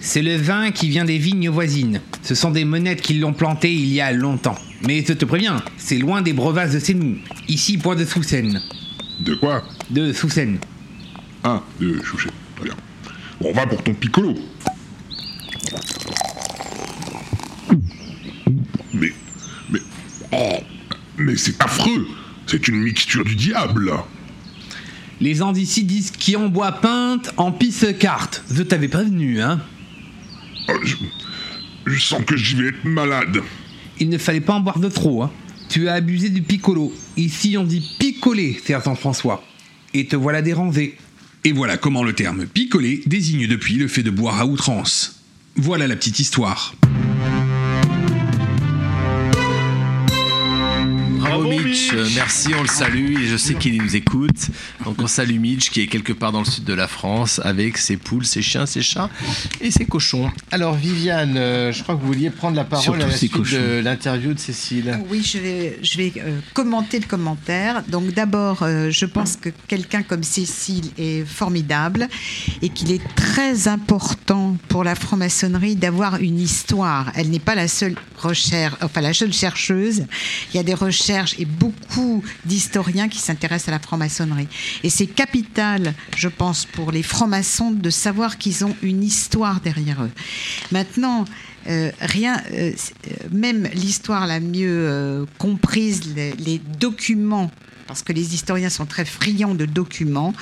C'est 0.00 0.22
le 0.22 0.36
vin 0.36 0.72
qui 0.72 0.88
vient 0.88 1.04
des 1.04 1.18
vignes 1.18 1.48
voisines. 1.48 2.00
Ce 2.22 2.34
sont 2.34 2.50
des 2.50 2.64
monettes 2.64 3.02
qui 3.02 3.14
l'ont 3.14 3.32
planté 3.32 3.72
il 3.72 3.86
y 3.92 4.00
a 4.00 4.12
longtemps. 4.12 4.58
Mais 4.86 5.04
je 5.06 5.12
te 5.12 5.24
préviens, 5.24 5.62
c'est 5.76 5.98
loin 5.98 6.22
des 6.22 6.32
brevasses 6.32 6.72
de 6.72 6.78
Sénou. 6.80 7.18
Ici, 7.48 7.78
point 7.78 7.94
de 7.96 8.04
Soussène. 8.04 8.60
De 9.20 9.34
quoi 9.34 9.62
De 9.90 10.12
Soussène. 10.12 10.58
Ah, 11.42 11.62
de 11.80 12.02
chouchet. 12.02 12.30
Très 12.56 12.64
bien. 12.64 12.74
On 13.40 13.52
va 13.52 13.66
pour 13.66 13.82
ton 13.82 13.94
piccolo. 13.94 14.34
Mais. 18.92 19.12
Mais. 19.70 19.78
Oh 20.32 20.58
Mais 21.18 21.36
c'est 21.36 21.60
affreux 21.62 22.06
C'est 22.46 22.68
une 22.68 22.76
mixture 22.76 23.24
du 23.24 23.36
diable 23.36 23.92
Les 25.20 25.34
gens 25.34 25.52
d'ici 25.52 25.84
disent 25.84 26.10
qui 26.10 26.36
en 26.36 26.48
boit 26.48 26.72
peinte 26.72 27.32
en 27.36 27.52
pisse 27.52 27.86
carte. 27.98 28.44
Je 28.50 28.62
t'avais 28.62 28.88
prévenu, 28.88 29.40
hein 29.40 29.60
Oh, 30.68 30.72
je, 30.82 30.96
je 31.86 31.98
sens 32.00 32.22
que 32.24 32.36
je 32.36 32.56
vais 32.56 32.68
être 32.68 32.84
malade. 32.84 33.40
Il 33.98 34.08
ne 34.08 34.18
fallait 34.18 34.40
pas 34.40 34.54
en 34.54 34.60
boire 34.60 34.78
de 34.78 34.88
trop, 34.88 35.22
hein. 35.22 35.30
Tu 35.68 35.88
as 35.88 35.94
abusé 35.94 36.28
du 36.28 36.42
piccolo. 36.42 36.92
Ici, 37.16 37.56
on 37.58 37.64
dit 37.64 37.96
picoler, 37.98 38.58
sergent 38.64 38.94
François. 38.94 39.44
Et 39.94 40.06
te 40.06 40.16
voilà 40.16 40.42
dérangé. 40.42 40.96
Et 41.44 41.52
voilà 41.52 41.76
comment 41.76 42.02
le 42.02 42.12
terme 42.12 42.46
picoler 42.46 43.02
désigne 43.06 43.46
depuis 43.46 43.74
le 43.74 43.88
fait 43.88 44.02
de 44.02 44.10
boire 44.10 44.40
à 44.40 44.46
outrance. 44.46 45.20
Voilà 45.56 45.86
la 45.86 45.96
petite 45.96 46.18
histoire. 46.18 46.74
Bravo 51.28 51.48
Mitch, 51.48 51.92
Euh, 51.92 52.08
merci, 52.14 52.48
on 52.56 52.62
le 52.62 52.68
salue 52.68 53.18
et 53.20 53.26
je 53.26 53.36
sais 53.36 53.54
qu'il 53.54 53.80
nous 53.82 53.96
écoute. 53.96 54.48
Donc 54.84 55.00
on 55.00 55.06
salue 55.06 55.38
Mitch 55.38 55.70
qui 55.70 55.80
est 55.80 55.86
quelque 55.86 56.12
part 56.12 56.32
dans 56.32 56.40
le 56.40 56.44
sud 56.44 56.64
de 56.64 56.72
la 56.74 56.86
France 56.88 57.40
avec 57.44 57.78
ses 57.78 57.96
poules, 57.96 58.24
ses 58.24 58.42
chiens, 58.42 58.66
ses 58.66 58.82
chats 58.82 59.10
et 59.60 59.70
ses 59.70 59.84
cochons. 59.86 60.30
Alors 60.50 60.74
Viviane, 60.74 61.36
euh, 61.36 61.72
je 61.72 61.82
crois 61.82 61.96
que 61.96 62.00
vous 62.00 62.06
vouliez 62.08 62.30
prendre 62.30 62.56
la 62.56 62.64
parole 62.64 62.84
Surtout 62.84 63.00
à 63.02 63.06
la 63.06 63.10
ses 63.12 63.18
suite 63.18 63.32
cochons. 63.32 63.56
de 63.56 63.80
l'interview 63.80 64.34
de 64.34 64.38
Cécile. 64.38 64.98
Oui, 65.10 65.22
je 65.22 65.38
vais, 65.38 65.78
je 65.82 65.96
vais 65.98 66.12
euh, 66.18 66.38
commenter 66.54 66.98
le 67.00 67.06
commentaire. 67.06 67.82
Donc 67.88 68.12
d'abord, 68.12 68.62
euh, 68.62 68.90
je 68.90 69.06
pense 69.06 69.36
que 69.36 69.48
quelqu'un 69.68 70.02
comme 70.02 70.22
Cécile 70.22 70.90
est 70.98 71.24
formidable 71.26 72.08
et 72.62 72.68
qu'il 72.68 72.92
est 72.92 73.02
très 73.16 73.68
important 73.68 74.56
pour 74.68 74.84
la 74.84 74.94
franc-maçonnerie 74.94 75.76
d'avoir 75.76 76.16
une 76.20 76.38
histoire. 76.40 77.10
Elle 77.16 77.30
n'est 77.30 77.38
pas 77.38 77.54
la 77.54 77.68
seule 77.68 77.96
recherche, 78.18 78.76
enfin 78.82 79.00
la 79.00 79.12
seule 79.12 79.32
chercheuse. 79.32 80.04
Il 80.52 80.56
y 80.56 80.60
a 80.60 80.62
des 80.62 80.74
recherches 80.74 81.25
et 81.38 81.44
beaucoup 81.44 82.22
d'historiens 82.44 83.08
qui 83.08 83.18
s'intéressent 83.18 83.68
à 83.68 83.72
la 83.72 83.78
franc-maçonnerie. 83.78 84.48
Et 84.82 84.90
c'est 84.90 85.06
capital, 85.06 85.94
je 86.16 86.28
pense, 86.28 86.64
pour 86.64 86.92
les 86.92 87.02
francs-maçons 87.02 87.70
de 87.70 87.90
savoir 87.90 88.38
qu'ils 88.38 88.64
ont 88.64 88.76
une 88.82 89.02
histoire 89.02 89.60
derrière 89.60 90.02
eux. 90.02 90.10
Maintenant, 90.72 91.24
euh, 91.68 91.90
rien, 92.00 92.40
euh, 92.52 92.70
euh, 92.72 93.10
même 93.32 93.68
l'histoire 93.74 94.26
la 94.26 94.40
mieux 94.40 95.26
comprise, 95.38 96.14
les, 96.14 96.32
les 96.32 96.58
documents, 96.58 97.50
parce 97.86 98.02
que 98.02 98.12
les 98.12 98.34
historiens 98.34 98.70
sont 98.70 98.86
très 98.86 99.04
friands 99.04 99.54
de 99.54 99.66
documents, 99.66 100.34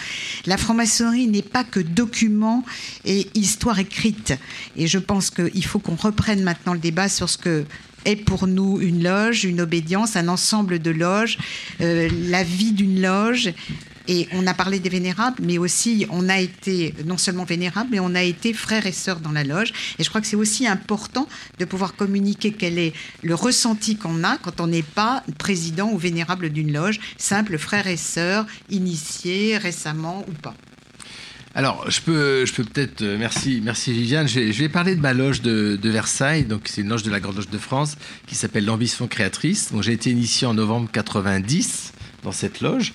la 0.46 0.56
franc-maçonnerie 0.56 1.26
n'est 1.26 1.42
pas 1.42 1.64
que 1.64 1.80
documents 1.80 2.64
et 3.04 3.28
histoire 3.34 3.78
écrite. 3.78 4.34
Et 4.76 4.86
je 4.86 4.98
pense 4.98 5.30
qu'il 5.30 5.64
faut 5.64 5.78
qu'on 5.78 5.96
reprenne 5.96 6.42
maintenant 6.42 6.74
le 6.74 6.78
débat 6.78 7.08
sur 7.08 7.28
ce 7.28 7.38
que 7.38 7.64
est 8.04 8.16
pour 8.16 8.46
nous 8.46 8.80
une 8.80 9.02
loge, 9.02 9.44
une 9.44 9.60
obédience, 9.60 10.16
un 10.16 10.28
ensemble 10.28 10.78
de 10.78 10.90
loges, 10.90 11.38
euh, 11.80 12.08
la 12.28 12.42
vie 12.42 12.72
d'une 12.72 13.00
loge. 13.00 13.52
Et 14.06 14.28
on 14.32 14.46
a 14.46 14.52
parlé 14.52 14.80
des 14.80 14.90
vénérables, 14.90 15.42
mais 15.42 15.56
aussi 15.56 16.06
on 16.10 16.28
a 16.28 16.38
été 16.38 16.94
non 17.06 17.16
seulement 17.16 17.44
vénérables, 17.44 17.88
mais 17.90 18.00
on 18.00 18.14
a 18.14 18.22
été 18.22 18.52
frères 18.52 18.86
et 18.86 18.92
sœurs 18.92 19.20
dans 19.20 19.32
la 19.32 19.44
loge. 19.44 19.72
Et 19.98 20.04
je 20.04 20.08
crois 20.10 20.20
que 20.20 20.26
c'est 20.26 20.36
aussi 20.36 20.66
important 20.66 21.26
de 21.58 21.64
pouvoir 21.64 21.96
communiquer 21.96 22.52
quel 22.52 22.78
est 22.78 22.92
le 23.22 23.34
ressenti 23.34 23.96
qu'on 23.96 24.22
a 24.22 24.36
quand 24.36 24.60
on 24.60 24.66
n'est 24.66 24.82
pas 24.82 25.22
président 25.38 25.90
ou 25.90 25.96
vénérable 25.96 26.50
d'une 26.50 26.72
loge, 26.72 27.00
simple 27.16 27.56
frères 27.56 27.86
et 27.86 27.96
sœurs, 27.96 28.46
initiés 28.68 29.56
récemment 29.56 30.24
ou 30.28 30.32
pas. 30.32 30.54
Alors, 31.56 31.88
je 31.88 32.00
peux, 32.00 32.44
je 32.44 32.52
peux 32.52 32.64
peut-être. 32.64 33.02
euh, 33.02 33.16
merci, 33.16 33.60
merci 33.62 33.92
Viviane. 33.92 34.26
Je 34.26 34.40
vais, 34.40 34.68
parler 34.68 34.96
de 34.96 35.00
ma 35.00 35.12
loge 35.12 35.40
de, 35.40 35.78
de 35.80 35.88
Versailles. 35.88 36.44
Donc, 36.44 36.62
c'est 36.64 36.80
une 36.80 36.88
loge 36.88 37.04
de 37.04 37.12
la 37.12 37.20
Grande 37.20 37.36
Loge 37.36 37.48
de 37.48 37.58
France 37.58 37.96
qui 38.26 38.34
s'appelle 38.34 38.64
l'Ambition 38.64 39.06
Créatrice. 39.06 39.70
Donc, 39.70 39.84
j'ai 39.84 39.92
été 39.92 40.10
initié 40.10 40.48
en 40.48 40.54
novembre 40.54 40.88
90 40.90 41.92
dans 42.24 42.32
cette 42.32 42.60
loge. 42.60 42.92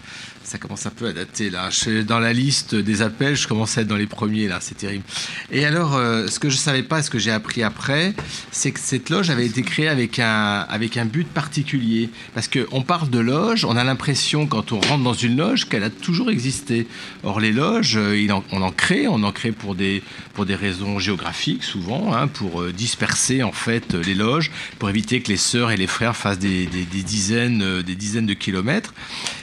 Ça 0.51 0.57
commence 0.57 0.87
un 0.87 0.89
peu 0.89 1.05
à 1.05 1.13
dater 1.13 1.51
là. 1.51 1.69
Je 1.69 2.01
dans 2.01 2.17
la 2.17 2.33
liste 2.33 2.73
des 2.73 3.03
appels, 3.03 3.35
je 3.35 3.47
commence 3.47 3.77
à 3.77 3.81
être 3.81 3.87
dans 3.87 3.95
les 3.95 4.07
premiers 4.07 4.47
là, 4.47 4.57
c'est 4.59 4.75
terrible. 4.79 5.03
Et 5.51 5.63
alors, 5.63 5.95
euh, 5.95 6.25
ce 6.25 6.39
que 6.39 6.49
je 6.49 6.57
savais 6.57 6.81
pas, 6.81 7.03
ce 7.03 7.11
que 7.11 7.19
j'ai 7.19 7.29
appris 7.29 7.61
après, 7.61 8.15
c'est 8.49 8.71
que 8.71 8.79
cette 8.79 9.11
loge 9.11 9.29
avait 9.29 9.45
été 9.45 9.61
créée 9.61 9.87
avec 9.87 10.17
un, 10.17 10.65
avec 10.67 10.97
un 10.97 11.05
but 11.05 11.27
particulier. 11.27 12.09
Parce 12.33 12.47
qu'on 12.47 12.81
parle 12.81 13.11
de 13.11 13.19
loge, 13.19 13.63
on 13.63 13.77
a 13.77 13.83
l'impression 13.83 14.47
quand 14.47 14.71
on 14.71 14.79
rentre 14.79 15.03
dans 15.03 15.13
une 15.13 15.37
loge 15.37 15.69
qu'elle 15.69 15.83
a 15.83 15.91
toujours 15.91 16.31
existé. 16.31 16.87
Or, 17.23 17.39
les 17.39 17.51
loges, 17.51 17.95
euh, 17.97 18.27
on 18.51 18.63
en 18.63 18.71
crée, 18.71 19.07
on 19.07 19.21
en 19.21 19.31
crée 19.31 19.51
pour 19.51 19.75
des, 19.75 20.01
pour 20.33 20.47
des 20.47 20.55
raisons 20.55 20.97
géographiques 20.97 21.63
souvent, 21.63 22.15
hein, 22.15 22.27
pour 22.27 22.63
euh, 22.63 22.73
disperser 22.73 23.43
en 23.43 23.51
fait 23.51 23.93
les 23.93 24.15
loges, 24.15 24.49
pour 24.79 24.89
éviter 24.89 25.21
que 25.21 25.27
les 25.27 25.37
sœurs 25.37 25.69
et 25.69 25.77
les 25.77 25.85
frères 25.85 26.15
fassent 26.15 26.39
des, 26.39 26.65
des- 26.65 26.85
des 26.85 27.03
dizaines, 27.03 27.83
des 27.83 27.95
dizaines 27.95 28.25
de 28.25 28.33
kilomètres. 28.33 28.95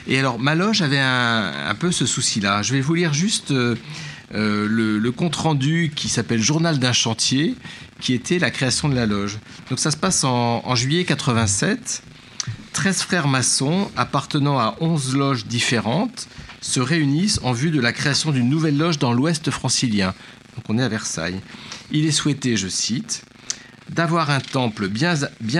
Et 0.09 0.19
alors, 0.19 0.37
ma 0.37 0.53
loge 0.53 0.81
avait 0.81 0.96
un, 0.99 1.75
peu 1.75 1.91
ce 1.91 2.05
souci-là. 2.05 2.61
Je 2.61 2.73
vais 2.73 2.81
vous 2.81 2.93
lire 2.93 3.13
juste 3.13 3.51
euh, 3.51 3.75
euh, 4.33 4.67
le, 4.67 5.11
compte-rendu 5.11 5.91
qui 5.95 6.09
s'appelle 6.09 6.41
Journal 6.41 6.79
d'un 6.79 6.93
chantier, 6.93 7.55
qui 7.99 8.13
était 8.13 8.39
la 8.39 8.51
création 8.51 8.89
de 8.89 8.95
la 8.95 9.05
loge. 9.05 9.39
Donc, 9.69 9.79
ça 9.79 9.91
se 9.91 9.97
passe 9.97 10.23
en, 10.23 10.75
juillet 10.75 11.03
87. 11.03 12.03
13 12.73 13.01
frères 13.01 13.27
maçons 13.27 13.89
appartenant 13.95 14.59
à 14.59 14.75
11 14.81 15.15
loges 15.15 15.45
différentes 15.45 16.27
se 16.61 16.79
réunissent 16.79 17.39
en 17.43 17.51
vue 17.51 17.71
de 17.71 17.81
la 17.81 17.91
création 17.91 18.31
d'une 18.31 18.49
nouvelle 18.49 18.77
loge 18.77 18.99
dans 18.99 19.13
l'ouest 19.13 19.49
francilien. 19.49 20.13
Donc 20.55 20.65
on 20.69 20.77
est 20.77 20.83
à 20.83 20.89
Versailles. 20.89 21.39
Il 21.91 22.05
est 22.05 22.11
souhaité, 22.11 22.55
je 22.55 22.67
cite, 22.67 23.23
d'avoir 23.89 24.29
un 24.29 24.39
temple 24.39 24.87
bien 24.87 25.15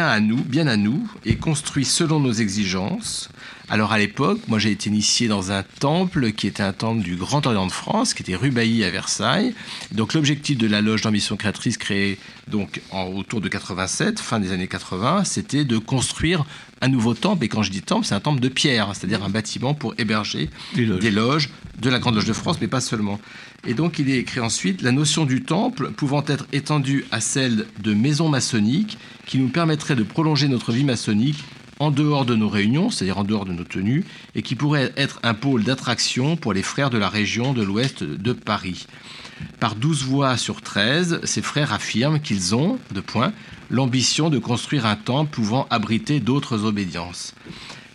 à 0.06 0.20
nous, 0.20 0.44
bien 0.44 0.68
à 0.68 0.76
nous, 0.76 1.10
et 1.26 1.38
construit 1.38 1.86
selon 1.86 2.20
nos 2.20 2.34
exigences, 2.34 3.30
Alors 3.70 3.92
à 3.92 4.00
l'époque, 4.00 4.40
moi 4.48 4.60
j'ai 4.60 4.72
été 4.72 4.90
initié 4.90 5.28
dans 5.28 5.52
un 5.52 5.62
temple 5.62 6.32
qui 6.32 6.48
était 6.48 6.64
un 6.64 6.72
temple 6.72 7.04
du 7.04 7.18
Grand 7.18 7.46
Orient 7.46 7.68
de 7.68 7.72
France, 7.72 8.14
qui 8.14 8.24
était 8.24 8.36
rue 8.36 8.50
Bailly 8.50 8.86
à 8.86 8.90
Versailles. 8.90 9.54
Donc 9.92 10.14
l'objectif 10.14 10.58
de 10.58 10.68
la 10.68 10.80
loge 10.80 11.02
d'ambition 11.02 11.36
créatrice 11.36 11.78
créée 11.78 12.18
donc 12.48 12.80
en, 12.92 13.08
autour 13.08 13.42
de 13.42 13.50
87, 13.50 14.22
fin 14.22 14.40
des 14.40 14.54
années 14.54 14.70
80, 14.70 15.26
c'était 15.26 15.66
de 15.66 15.78
construire 15.78 16.46
un 16.80 16.88
nouveau 16.88 17.14
temple. 17.14 17.44
Et 17.44 17.50
quand 17.50 17.62
je 17.62 17.72
dis 17.72 17.82
temple, 17.82 18.06
c'est 18.06 18.16
un 18.16 18.22
temple 18.22 18.40
de 18.40 18.48
pierre, 18.48 18.90
c'est-à-dire 18.94 19.22
un 19.26 19.30
bâtiment 19.30 19.74
pour 19.74 19.94
héberger 19.98 20.50
des 20.76 21.12
loges 21.12 21.50
de 21.82 21.90
la 21.90 22.00
Grande 22.00 22.16
Loge 22.16 22.26
de 22.26 22.34
France, 22.34 22.60
mais 22.62 22.68
pas 22.68 22.82
seulement. 22.82 23.20
Et 23.68 23.74
donc 23.74 24.00
il 24.00 24.10
est 24.10 24.20
écrit 24.20 24.40
ensuite 24.40 24.82
la 24.82 24.94
notion 24.94 25.26
du 25.26 25.44
temple 25.44 25.92
pouvant 25.92 26.24
être 26.28 26.48
étendue 26.54 27.06
à 27.12 27.20
celle 27.20 27.66
de 27.84 27.94
maison 27.94 28.30
maçonnique 28.30 28.98
qui 29.26 29.40
nous 29.40 29.50
permettrait 29.50 29.96
de 29.96 30.04
prolonger 30.04 30.48
notre 30.48 30.72
vie 30.72 30.86
maçonnique 30.86 31.44
en 31.80 31.92
dehors 31.92 32.26
de 32.26 32.36
nos 32.36 32.50
réunions, 32.50 32.90
c'est-à-dire 32.90 33.20
en 33.20 33.24
dehors 33.24 33.46
de 33.46 33.54
nos 33.54 33.64
tenues, 33.64 34.06
et 34.36 34.42
qui 34.42 34.56
pourrait 34.56 34.94
être 34.98 35.20
un 35.24 35.34
pôle 35.34 35.64
d'attraction 35.64 36.36
pour 36.36 36.54
les 36.54 36.64
frères 36.64 36.90
de 36.90 36.98
la 36.98 37.10
région 37.10 37.54
de 37.54 37.64
l'ouest 37.64 38.04
de 38.04 38.34
Paris. 38.34 38.88
Par 39.60 39.76
12 39.76 40.04
voix 40.04 40.38
sur 40.38 40.62
13, 40.62 41.22
ces 41.24 41.42
frères 41.42 41.74
affirment 41.74 42.20
qu'ils 42.20 42.56
ont, 42.56 42.80
de 42.94 43.02
point, 43.02 43.34
l'ambition 43.70 44.30
de 44.30 44.40
construire 44.40 44.86
un 44.86 44.96
temple 44.96 45.32
pouvant 45.32 45.68
abriter 45.70 46.20
d'autres 46.20 46.66
obédiences. 46.66 47.34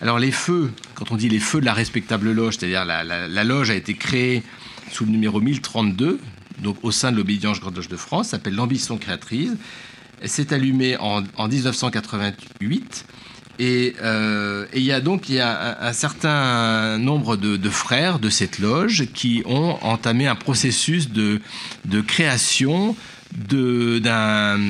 Alors 0.01 0.19
les 0.19 0.33
feux, 0.33 0.73
quand 0.95 1.13
on 1.13 1.17
dit 1.17 1.29
les 1.29 1.39
feux 1.39 1.61
de 1.61 1.65
la 1.65 1.73
respectable 1.73 2.33
loge, 2.33 2.57
c'est-à-dire 2.59 2.85
la, 2.85 3.45
loge 3.45 3.71
a 3.71 3.75
été 3.75 3.95
créée 3.95 4.43
sous 4.91 5.05
le 5.05 5.11
numéro 5.11 5.41
1032, 5.41 6.19
donc 6.61 6.77
au 6.83 6.91
sein 6.91 7.13
de 7.13 7.17
l'obédience 7.17 7.61
Grande 7.61 7.77
Loge 7.77 7.89
de 7.89 7.97
France, 7.97 8.29
s'appelle 8.29 8.55
l'ambition 8.55 8.99
créatrice. 8.99 9.53
Elle 10.21 10.29
s'est 10.29 10.53
allumée 10.53 10.97
en, 10.99 11.23
en 11.37 11.49
1988 11.49 13.07
euh, 13.09 13.12
et 13.63 13.95
il 14.75 14.83
y 14.83 14.93
a 14.93 15.01
donc 15.01 15.31
un, 15.31 15.93
certain 15.93 16.99
nombre 16.99 17.37
de, 17.37 17.57
de, 17.57 17.71
frères 17.71 18.19
de 18.19 18.29
cette 18.29 18.59
loge 18.59 19.07
qui 19.15 19.43
ont 19.47 19.79
entamé 19.83 20.27
un 20.27 20.35
processus 20.35 21.11
de, 21.11 21.41
de 21.85 22.01
création 22.01 22.97
d'un, 23.35 24.61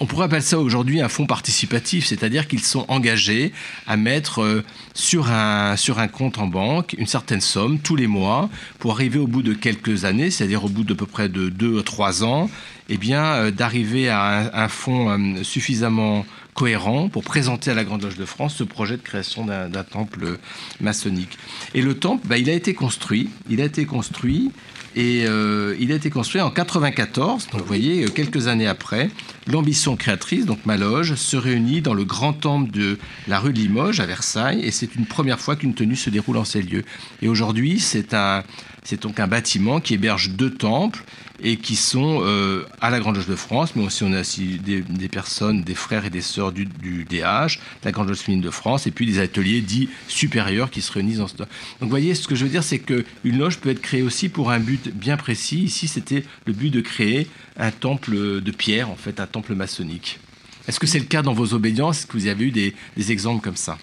on 0.00 0.06
pourrait 0.06 0.24
appeler 0.24 0.40
ça 0.40 0.58
aujourd'hui 0.58 1.00
un 1.00 1.08
fonds 1.08 1.26
participatif, 1.26 2.06
c'est-à-dire 2.06 2.48
qu'ils 2.48 2.62
sont 2.62 2.84
engagés 2.88 3.52
à 3.86 3.96
mettre 3.96 4.42
euh, 4.42 4.64
sur 4.94 5.30
un, 5.30 5.76
compte 6.12 6.38
en 6.38 6.46
banque 6.46 6.94
une 6.98 7.06
certaine 7.06 7.40
somme 7.40 7.78
tous 7.78 7.96
les 7.96 8.06
mois 8.06 8.48
pour 8.78 8.92
arriver 8.92 9.18
au 9.18 9.26
bout 9.26 9.42
de 9.42 9.54
quelques 9.54 10.04
années, 10.04 10.30
c'est-à-dire 10.30 10.64
au 10.64 10.68
bout 10.68 10.84
d'à 10.84 10.94
peu 10.94 11.06
près 11.06 11.28
de 11.28 11.48
deux 11.48 11.78
à 11.78 11.82
trois 11.82 12.24
ans, 12.24 12.50
eh 12.88 12.96
bien, 12.96 13.24
euh, 13.24 13.50
d'arriver 13.50 14.08
à 14.08 14.50
un 14.52 14.68
fonds 14.68 15.42
suffisamment 15.44 16.26
cohérent 16.58 17.08
pour 17.08 17.22
présenter 17.22 17.70
à 17.70 17.74
la 17.74 17.84
Grande 17.84 18.02
Loge 18.02 18.16
de 18.16 18.24
France 18.24 18.56
ce 18.56 18.64
projet 18.64 18.96
de 18.96 19.02
création 19.02 19.46
d'un 19.46 19.84
temple 19.84 20.38
maçonnique. 20.80 21.38
Et 21.72 21.82
le 21.82 21.94
temple, 21.94 22.26
bah, 22.26 22.36
il 22.36 22.50
a 22.50 22.52
été 22.52 22.74
construit. 22.74 23.30
Il 23.48 23.60
a 23.60 23.64
été 23.64 23.84
construit 23.84 24.50
et 24.96 25.26
euh, 25.28 25.76
il 25.78 25.92
a 25.92 25.94
été 25.94 26.10
construit 26.10 26.40
en 26.40 26.50
94. 26.50 27.46
Donc, 27.52 27.60
vous 27.60 27.66
voyez, 27.66 28.02
euh, 28.02 28.08
quelques 28.08 28.48
années 28.48 28.66
après, 28.66 29.08
l'ambition 29.46 29.94
créatrice, 29.94 30.46
donc 30.46 30.58
ma 30.66 30.76
loge, 30.76 31.14
se 31.14 31.36
réunit 31.36 31.80
dans 31.80 31.94
le 31.94 32.04
grand 32.04 32.32
temple 32.32 32.72
de 32.72 32.98
la 33.28 33.38
rue 33.38 33.52
de 33.52 33.58
Limoges 33.60 34.00
à 34.00 34.06
Versailles. 34.06 34.60
Et 34.64 34.72
c'est 34.72 34.96
une 34.96 35.06
première 35.06 35.38
fois 35.38 35.54
qu'une 35.54 35.74
tenue 35.74 35.94
se 35.94 36.10
déroule 36.10 36.38
en 36.38 36.44
ces 36.44 36.62
lieux. 36.62 36.82
Et 37.22 37.28
aujourd'hui, 37.28 37.78
c'est 37.78 38.14
un, 38.14 38.42
c'est 38.88 39.02
donc 39.02 39.20
un 39.20 39.26
bâtiment 39.26 39.80
qui 39.80 39.92
héberge 39.92 40.30
deux 40.30 40.48
temples 40.48 41.04
et 41.42 41.58
qui 41.58 41.76
sont 41.76 42.22
euh, 42.22 42.64
à 42.80 42.88
la 42.88 43.00
Grande 43.00 43.16
Loge 43.16 43.26
de 43.26 43.36
France, 43.36 43.76
mais 43.76 43.84
aussi 43.84 44.02
on 44.02 44.14
a 44.14 44.22
des, 44.22 45.08
personnes, 45.10 45.60
des 45.60 45.74
frères 45.74 46.06
et 46.06 46.10
des 46.10 46.22
sœurs 46.22 46.52
du, 46.52 46.64
DH, 46.64 47.58
la 47.84 47.92
Grande 47.92 48.08
Loge 48.08 48.20
féminine 48.20 48.42
de 48.42 48.50
France, 48.50 48.86
et 48.86 48.90
puis 48.90 49.04
des 49.04 49.18
ateliers 49.18 49.60
dits 49.60 49.90
supérieurs 50.08 50.70
qui 50.70 50.80
se 50.80 50.90
réunissent 50.90 51.18
dans 51.18 51.28
ce. 51.28 51.36
Donc 51.36 51.48
vous 51.82 51.88
voyez, 51.90 52.14
ce 52.14 52.26
que 52.26 52.34
je 52.34 52.44
veux 52.44 52.50
dire, 52.50 52.64
c'est 52.64 52.78
qu'une 52.78 53.04
loge 53.38 53.58
peut 53.58 53.68
être 53.68 53.82
créée 53.82 54.00
aussi 54.00 54.30
pour 54.30 54.50
un 54.50 54.58
but 54.58 54.88
bien 54.88 55.18
précis. 55.18 55.58
Ici, 55.64 55.86
c'était 55.86 56.24
le 56.46 56.54
but 56.54 56.70
de 56.70 56.80
créer 56.80 57.28
un 57.58 57.70
temple 57.70 58.40
de 58.40 58.50
pierre, 58.50 58.88
en 58.88 58.96
fait, 58.96 59.20
un 59.20 59.26
temple 59.26 59.54
maçonnique. 59.54 60.18
Est-ce 60.66 60.80
que 60.80 60.86
c'est 60.86 60.98
le 60.98 61.04
cas 61.04 61.20
dans 61.20 61.34
vos 61.34 61.52
obédiences? 61.52 61.98
Est-ce 61.98 62.06
que 62.06 62.16
vous 62.16 62.26
avez 62.26 62.46
eu 62.46 62.50
des 62.52 63.12
exemples 63.12 63.44
comme 63.44 63.56
ça? 63.56 63.76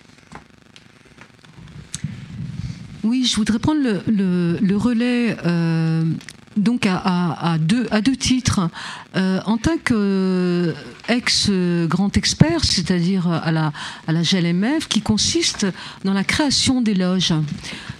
Oui, 3.05 3.23
je 3.23 3.35
voudrais 3.35 3.59
prendre 3.59 3.81
le, 4.07 4.75
relais 4.75 5.37
euh, 5.45 6.03
donc 6.57 6.87
à, 6.87 7.57
deux, 7.59 8.15
titres. 8.15 8.67
Euh, 9.15 9.39
en 9.45 9.57
tant 9.57 9.77
qu'ex-grand 9.77 10.67
expert, 12.17 12.63
c'est-à-dire 12.65 13.27
à 13.27 13.51
la, 13.51 13.71
GLMF, 14.07 14.87
qui 14.87 15.01
consiste 15.01 15.67
dans 16.03 16.13
la 16.13 16.23
création 16.23 16.81
des 16.81 16.95
loges. 16.95 17.35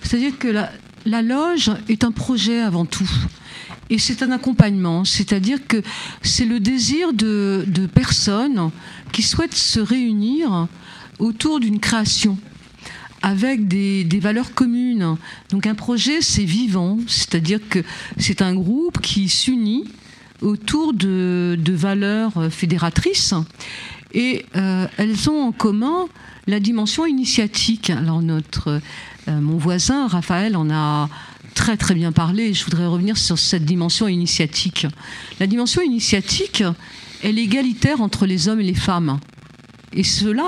C'est-à-dire 0.02 0.40
que 0.40 0.48
la, 0.48 0.72
loge 1.22 1.70
est 1.88 2.04
un 2.04 2.12
projet 2.12 2.62
avant 2.62 2.86
tout. 2.86 3.08
Et 3.92 4.00
c'est 4.00 4.24
un 4.24 4.32
accompagnement, 4.32 5.06
c'est-à-dire 5.06 5.60
que 5.68 5.84
c'est 6.24 6.46
le 6.46 6.60
désir 6.60 7.14
de 7.14 7.88
personnes 7.94 8.72
qui 9.12 9.22
souhaitent 9.22 9.54
se 9.54 9.80
réunir 9.80 10.68
autour 11.20 11.60
d'une 11.60 11.80
création 11.80 12.40
avec 13.22 13.68
des, 13.68 14.20
valeurs 14.22 14.54
communes. 14.54 15.18
Donc 15.50 15.68
un 15.68 15.76
projet, 15.76 16.22
c'est 16.22 16.46
vivant, 16.46 17.00
c'est-à-dire 17.08 17.60
que 17.70 17.80
c'est 18.18 18.42
un 18.42 18.54
groupe 18.56 19.00
qui 19.02 19.30
s'unit 19.30 19.86
autour 20.42 20.94
de, 20.94 21.58
de, 21.60 21.74
valeurs 21.74 22.52
fédératrices 22.52 23.34
et 24.14 24.46
euh, 24.56 24.88
elles 24.98 25.30
ont 25.30 25.48
en 25.48 25.52
commun 25.52 26.08
la 26.48 26.60
dimension 26.60 27.06
initiatique. 27.06 27.90
Alors 27.90 28.22
notre, 28.22 28.80
euh, 29.28 29.42
mon 29.42 29.58
voisin 29.58 30.08
Raphaël 30.08 30.56
en 30.56 30.70
a 30.70 31.10
très 31.54 31.78
très 31.78 31.94
bien 31.94 32.12
parlé. 32.12 32.54
Je 32.54 32.64
voudrais 32.64 32.86
revenir 32.86 33.18
sur 33.18 33.38
cette 33.38 33.66
dimension 33.66 34.08
initiatique. 34.08 34.88
La 35.40 35.48
dimension 35.48 35.82
initiatique, 35.82 36.64
elle 37.24 37.40
est 37.40 37.44
égalitaire 37.44 38.02
entre 38.02 38.26
les 38.26 38.48
hommes 38.48 38.62
et 38.62 38.66
les 38.66 38.74
femmes. 38.76 39.20
Et 39.96 40.04
cela, 40.04 40.44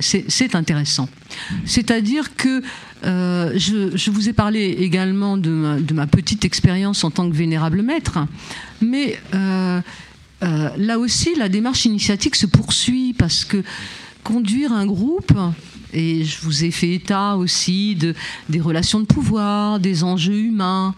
c'est 0.00 0.54
intéressant. 0.56 1.08
C'est-à-dire 1.64 2.34
que 2.34 2.62
euh, 3.04 3.52
je, 3.56 4.10
vous 4.10 4.28
ai 4.28 4.32
parlé 4.32 4.76
également 4.80 5.36
de 5.36 5.92
ma, 5.92 6.06
petite 6.08 6.44
expérience 6.44 7.04
en 7.04 7.10
tant 7.10 7.30
que 7.30 7.34
vénérable 7.34 7.82
maître, 7.82 8.18
mais 8.80 9.18
euh, 9.34 9.80
euh, 10.42 10.68
là 10.76 10.98
aussi, 10.98 11.34
la 11.36 11.48
démarche 11.48 11.84
initiatique 11.84 12.34
se 12.34 12.46
poursuit 12.46 13.14
parce 13.16 13.44
que 13.44 13.62
conduire 14.24 14.72
un 14.72 14.84
groupe, 14.84 15.32
et 15.92 16.24
je 16.24 16.40
vous 16.42 16.64
ai 16.64 16.70
fait 16.72 16.92
état 16.94 17.36
aussi 17.36 17.94
de, 17.94 18.14
des 18.48 18.60
relations 18.60 18.98
de 18.98 19.06
pouvoir, 19.06 19.78
des 19.78 20.02
enjeux 20.02 20.40
humains, 20.40 20.94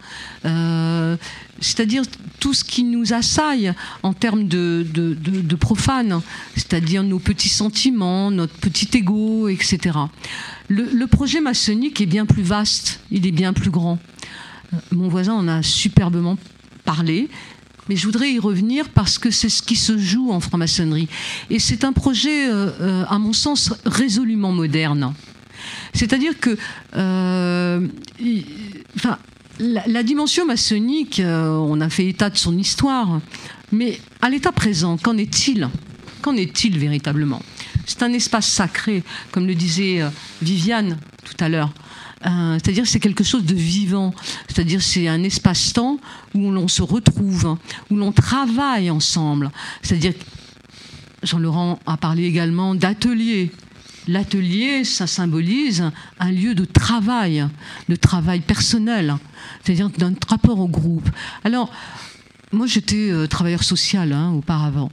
c'est-à-dire 1.61 2.03
tout 2.39 2.53
ce 2.53 2.63
qui 2.63 2.83
nous 2.83 3.13
assaille 3.13 3.73
en 4.03 4.13
termes 4.13 4.47
de, 4.47 4.85
de, 4.91 5.55
profane, 5.55 6.21
c'est-à-dire 6.55 7.03
nos 7.03 7.19
petits 7.19 7.49
sentiments, 7.49 8.31
notre 8.31 8.55
petit 8.55 8.89
ego, 8.97 9.47
etc. 9.47 9.97
Le, 10.67 11.05
projet 11.05 11.39
maçonnique 11.39 12.01
est 12.01 12.07
bien 12.07 12.25
plus 12.25 12.43
vaste, 12.43 12.99
il 13.11 13.25
est 13.27 13.31
bien 13.31 13.53
plus 13.53 13.69
grand. 13.69 13.99
Mon 14.91 15.07
voisin 15.07 15.33
en 15.33 15.47
a 15.47 15.61
superbement 15.61 16.37
parlé. 16.83 17.29
Mais 17.89 17.95
je 17.95 18.05
voudrais 18.05 18.31
y 18.31 18.39
revenir 18.39 18.89
parce 18.89 19.17
que 19.17 19.31
c'est 19.31 19.49
ce 19.49 19.61
qui 19.61 19.75
se 19.75 19.97
joue 19.97 20.31
en 20.31 20.39
franc-maçonnerie. 20.39 21.09
Et 21.49 21.59
c'est 21.59 21.83
un 21.83 21.93
projet, 21.93 22.47
euh, 22.49 23.03
à 23.09 23.19
mon 23.19 23.33
sens, 23.33 23.73
résolument 23.85 24.51
moderne. 24.51 25.13
C'est-à-dire 25.93 26.39
que, 26.39 26.57
euh, 26.95 27.87
la, 29.61 30.03
dimension 30.03 30.45
maçonnique, 30.45 31.19
euh, 31.19 31.49
on 31.49 31.79
a 31.81 31.89
fait 31.89 32.07
état 32.07 32.29
de 32.29 32.37
son 32.37 32.57
histoire, 32.57 33.21
mais 33.71 33.99
à 34.21 34.29
l'état 34.29 34.51
présent, 34.51 34.97
qu'en 34.97 35.17
est-il? 35.17 35.69
Qu'en 36.21 36.35
est-il 36.35 36.77
véritablement? 36.77 37.41
C'est 37.85 38.03
un 38.03 38.13
espace 38.13 38.47
sacré, 38.47 39.03
comme 39.31 39.47
le 39.47 39.55
disait 39.55 40.01
Viviane 40.41 40.97
tout 41.23 41.43
à 41.43 41.49
l'heure. 41.49 41.71
Euh, 42.25 42.57
c'est-à-dire 42.61 42.85
c'est 42.85 42.99
quelque 42.99 43.23
chose 43.23 43.43
de 43.43 43.55
vivant, 43.55 44.13
c'est-à-dire 44.47 44.81
c'est 44.81 45.07
un 45.07 45.23
espace-temps 45.23 45.97
où 46.35 46.51
l'on 46.51 46.67
se 46.67 46.81
retrouve, 46.81 47.57
où 47.89 47.95
l'on 47.95 48.11
travaille 48.11 48.91
ensemble. 48.91 49.51
C'est-à-dire, 49.81 50.13
Jean-Laurent 51.23 51.79
a 51.85 51.97
parlé 51.97 52.25
également 52.25 52.75
d'atelier. 52.75 53.51
L'atelier, 54.07 54.83
ça 54.83 55.05
symbolise 55.05 55.83
un 56.19 56.31
lieu 56.31 56.55
de 56.55 56.65
travail, 56.65 57.45
de 57.87 57.95
travail 57.95 58.39
personnel, 58.39 59.15
c'est-à-dire 59.63 59.89
d'un 59.89 60.13
rapport 60.27 60.59
au 60.59 60.67
groupe. 60.67 61.07
Alors, 61.43 61.71
moi 62.51 62.65
j'étais 62.65 63.11
euh, 63.11 63.27
travailleur 63.27 63.63
social 63.63 64.11
hein, 64.11 64.31
auparavant. 64.31 64.91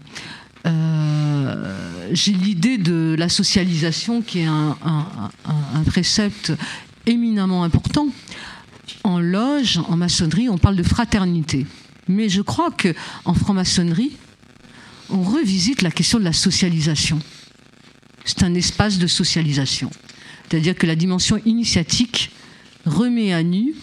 Euh, 0.67 2.09
j'ai 2.13 2.33
l'idée 2.33 2.77
de 2.79 3.17
la 3.19 3.29
socialisation 3.29 4.21
qui 4.21 4.41
est 4.41 4.47
un, 4.47 4.77
un, 4.85 5.83
précepte 5.87 6.53
éminemment 7.07 7.65
important. 7.65 8.09
En 9.05 9.21
loge, 9.21 9.81
en 9.89 9.97
maçonnerie, 9.97 10.49
on 10.49 10.59
parle 10.59 10.77
de 10.77 10.83
fraternité. 10.83 11.67
Mais 12.09 12.29
je 12.29 12.43
crois 12.43 12.71
que 12.71 12.95
en 13.25 13.35
franc-maçonnerie, 13.35 14.13
on 15.11 15.23
revisite 15.23 15.81
la 15.83 15.91
question 15.91 16.19
de 16.19 16.25
la 16.25 16.33
socialisation. 16.33 17.21
C'est 18.29 18.43
un 18.43 18.55
espace 18.55 18.99
de 18.99 19.07
socialisation. 19.07 19.91
C'est-à-dire 20.49 20.75
que 20.75 20.87
la 20.87 20.97
dimension 20.97 21.41
initiatique 21.47 22.31
remet 22.85 23.33
à 23.33 23.43
nu 23.43 23.75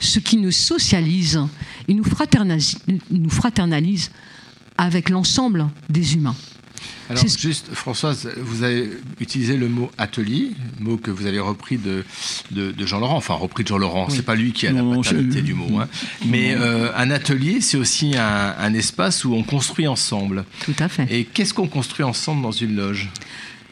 ce 0.00 0.18
qui 0.18 0.38
nous 0.38 0.50
socialise 0.50 1.40
et 1.86 1.94
nous 1.94 2.02
fraternalise, 2.02 2.78
nous 3.10 3.30
fraternalise 3.30 4.10
avec 4.76 5.08
l'ensemble 5.08 5.68
des 5.88 6.14
humains. 6.14 6.34
Alors, 7.10 7.24
juste, 7.26 7.74
Françoise, 7.74 8.28
vous 8.36 8.62
avez 8.62 8.88
utilisé 9.20 9.56
le 9.56 9.68
mot 9.68 9.90
atelier, 9.98 10.52
mot 10.78 10.96
que 10.96 11.10
vous 11.10 11.26
avez 11.26 11.40
repris 11.40 11.76
de, 11.76 12.04
de, 12.52 12.86
Jean 12.86 13.00
Laurent, 13.00 13.16
enfin 13.16 13.34
repris 13.34 13.64
de 13.64 13.68
Jean 13.68 13.78
Laurent, 13.78 14.08
c'est 14.08 14.22
pas 14.22 14.36
lui 14.36 14.52
qui 14.52 14.66
a 14.66 14.72
la 14.72 14.82
paternité 14.82 15.42
du 15.42 15.54
mot. 15.54 15.80
Hein. 15.80 15.88
Mais 16.26 16.54
euh, 16.54 16.90
un 16.96 17.10
atelier, 17.10 17.60
c'est 17.60 17.76
aussi 17.76 18.16
un, 18.16 18.54
un, 18.58 18.74
espace 18.74 19.24
où 19.24 19.34
on 19.34 19.42
construit 19.42 19.88
ensemble. 19.88 20.44
Tout 20.64 20.76
à 20.78 20.88
fait. 20.88 21.06
Et 21.10 21.24
qu'est-ce 21.24 21.52
qu'on 21.52 21.66
construit 21.66 22.04
ensemble 22.04 22.42
dans 22.42 22.52
une 22.52 22.76
loge? 22.76 23.10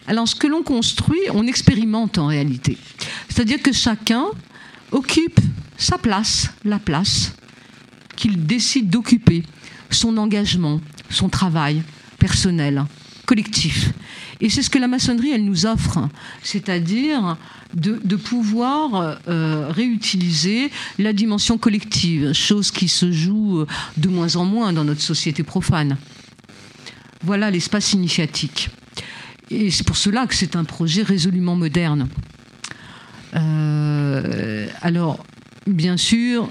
Alors, 0.09 0.27
ce 0.27 0.35
que 0.35 0.47
l'on 0.47 0.63
construit, 0.63 1.21
on 1.35 1.47
expérimente 1.47 2.17
en 2.17 2.29
réalité. 2.29 2.79
C'est-à-dire 3.29 3.61
que 3.61 3.73
chacun 3.73 4.25
occupe 4.91 5.39
sa 5.77 5.99
place, 5.99 6.49
la 6.65 6.79
place 6.79 7.35
qu'il 8.17 8.47
décide 8.47 8.89
d'occuper, 8.89 9.43
son 9.91 10.17
engagement, 10.17 10.81
son 11.11 11.29
travail 11.29 11.83
personnel 12.19 12.87
collectif. 13.27 13.93
Et 14.41 14.49
c'est 14.49 14.63
ce 14.63 14.71
que 14.71 14.79
la 14.79 14.89
maçonnerie, 14.89 15.33
elle 15.33 15.45
nous 15.45 15.67
offre, 15.67 16.09
c'est-à-dire 16.43 17.37
de, 17.75 18.17
pouvoir 18.17 19.19
euh, 19.29 19.71
réutiliser 19.71 20.71
la 20.99 21.13
dimension 21.13 21.59
collective, 21.59 22.33
chose 22.33 22.71
qui 22.71 22.89
se 22.89 23.13
joue 23.13 23.67
de 23.99 24.09
moins 24.09 24.37
en 24.37 24.47
moins 24.47 24.73
dans 24.73 24.85
notre 24.85 25.03
société 25.03 25.43
profane. 25.43 25.99
Voilà 27.23 27.51
l'espace 27.51 27.93
initiatique. 27.93 28.71
Et 29.51 29.71
c'est 29.71 29.85
pour 29.85 29.97
cela 29.97 30.27
que 30.27 30.35
c'est 30.35 30.57
un 30.57 30.65
projet 30.65 31.03
résolument 31.03 31.57
moderne. 31.57 32.09
Euh, 33.35 34.67
alors, 34.83 35.25
bien 35.67 35.97
sûr, 35.97 36.51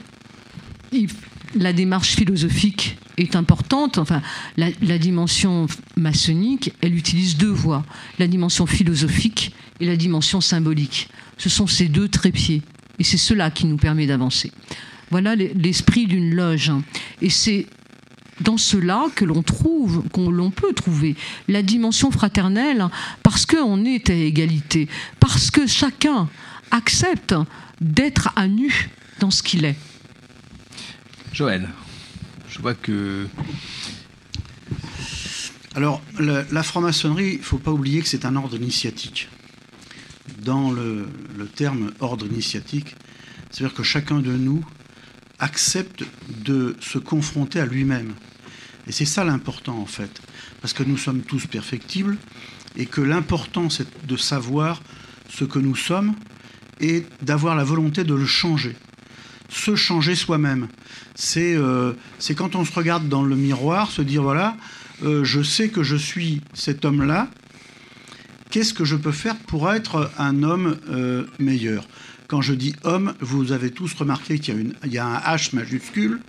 la 1.55 1.73
démarche 1.73 2.15
philosophique 2.15 2.97
est 3.17 3.35
importante. 3.35 3.97
Enfin, 3.97 4.21
la, 4.57 4.97
dimension 4.97 5.67
maçonnique, 5.95 6.73
elle 6.81 6.95
utilise 6.95 7.37
deux 7.37 7.51
voies 7.51 7.83
la 8.19 8.27
dimension 8.27 8.65
philosophique 8.65 9.53
et 9.79 9.85
la 9.85 9.95
dimension 9.95 10.41
symbolique. 10.41 11.09
Ce 11.37 11.49
sont 11.49 11.67
ces 11.67 11.87
deux 11.87 12.07
trépieds, 12.07 12.61
et 12.99 13.03
c'est 13.03 13.17
cela 13.17 13.51
qui 13.51 13.65
nous 13.65 13.77
permet 13.77 14.07
d'avancer. 14.07 14.51
Voilà 15.11 15.35
l'esprit 15.35 16.05
d'une 16.07 16.33
loge, 16.33 16.71
et 17.21 17.29
c'est 17.29 17.67
dans 18.41 18.57
cela 18.57 19.05
que 19.15 19.25
l'on 19.25 19.43
trouve, 19.43 20.03
qu'on 20.11 20.29
l'on 20.29 20.51
peut 20.51 20.73
trouver 20.73 21.15
la 21.47 21.61
dimension 21.61 22.11
fraternelle, 22.11 22.87
parce 23.23 23.45
qu'on 23.45 23.85
est 23.85 24.09
à 24.09 24.13
égalité, 24.13 24.87
parce 25.19 25.51
que 25.51 25.67
chacun 25.67 26.29
accepte 26.71 27.35
d'être 27.81 28.29
à 28.35 28.47
nu 28.47 28.89
dans 29.19 29.31
ce 29.31 29.43
qu'il 29.43 29.65
est. 29.65 29.75
Joël. 31.33 31.69
Je 32.49 32.59
vois 32.59 32.73
que. 32.73 33.27
Alors, 35.75 36.01
la, 36.19 36.63
franc-maçonnerie, 36.63 37.33
il 37.33 37.37
ne 37.37 37.43
faut 37.43 37.59
pas 37.59 37.71
oublier 37.71 38.01
que 38.01 38.07
c'est 38.07 38.25
un 38.25 38.35
ordre 38.35 38.55
initiatique. 38.55 39.29
Dans 40.39 40.71
le, 40.71 41.07
terme 41.55 41.91
ordre 41.99 42.25
initiatique, 42.25 42.95
c'est-à-dire 43.51 43.75
que 43.75 43.83
chacun 43.83 44.19
de 44.19 44.31
nous 44.31 44.65
accepte 45.39 46.03
de 46.45 46.75
se 46.79 46.97
confronter 46.97 47.59
à 47.59 47.65
lui-même. 47.65 48.13
Et 48.87 48.91
c'est 48.91 49.05
ça 49.05 49.23
l'important 49.23 49.77
en 49.77 49.85
fait, 49.85 50.21
parce 50.61 50.73
que 50.73 50.83
nous 50.83 50.97
sommes 50.97 51.21
tous 51.21 51.45
perfectibles 51.45 52.17
et 52.75 52.85
que 52.85 53.01
l'important 53.01 53.69
c'est 53.69 53.87
de 54.07 54.17
savoir 54.17 54.81
ce 55.29 55.43
que 55.45 55.59
nous 55.59 55.75
sommes 55.75 56.13
et 56.79 57.05
d'avoir 57.21 57.55
la 57.55 57.63
volonté 57.63 58.03
de 58.03 58.13
le 58.13 58.25
changer. 58.25 58.75
Se 59.49 59.75
changer 59.75 60.15
soi-même 60.15 60.67
c'est 61.17 61.55
euh, 61.55 61.93
quand 62.37 62.55
on 62.55 62.63
se 62.63 62.71
regarde 62.71 63.09
dans 63.09 63.23
le 63.23 63.35
miroir, 63.35 63.89
se 63.91 64.03
dire 64.03 64.21
voilà, 64.21 64.55
euh, 65.03 65.23
je 65.23 65.41
sais 65.41 65.69
que 65.69 65.83
je 65.83 65.95
suis 65.95 66.41
cet 66.53 66.85
homme-là, 66.85 67.27
qu'est-ce 68.51 68.73
que 68.73 68.85
je 68.85 68.95
peux 68.95 69.11
faire 69.11 69.35
pour 69.35 69.71
être 69.71 70.11
un 70.19 70.43
homme 70.43 70.77
euh, 70.89 71.25
meilleur? 71.39 71.87
Quand 72.27 72.41
je 72.41 72.53
dis 72.53 72.75
homme, 72.83 73.13
vous 73.21 73.51
avez 73.51 73.71
tous 73.71 73.93
remarqué 73.93 74.39
qu'il 74.39 74.53
y, 74.53 74.57
a 74.57 74.59
une, 74.59 74.73
il 74.85 74.91
y 74.91 74.97
a 74.97 75.05
un 75.05 75.35
H 75.35 75.55
majuscule, 75.55 76.21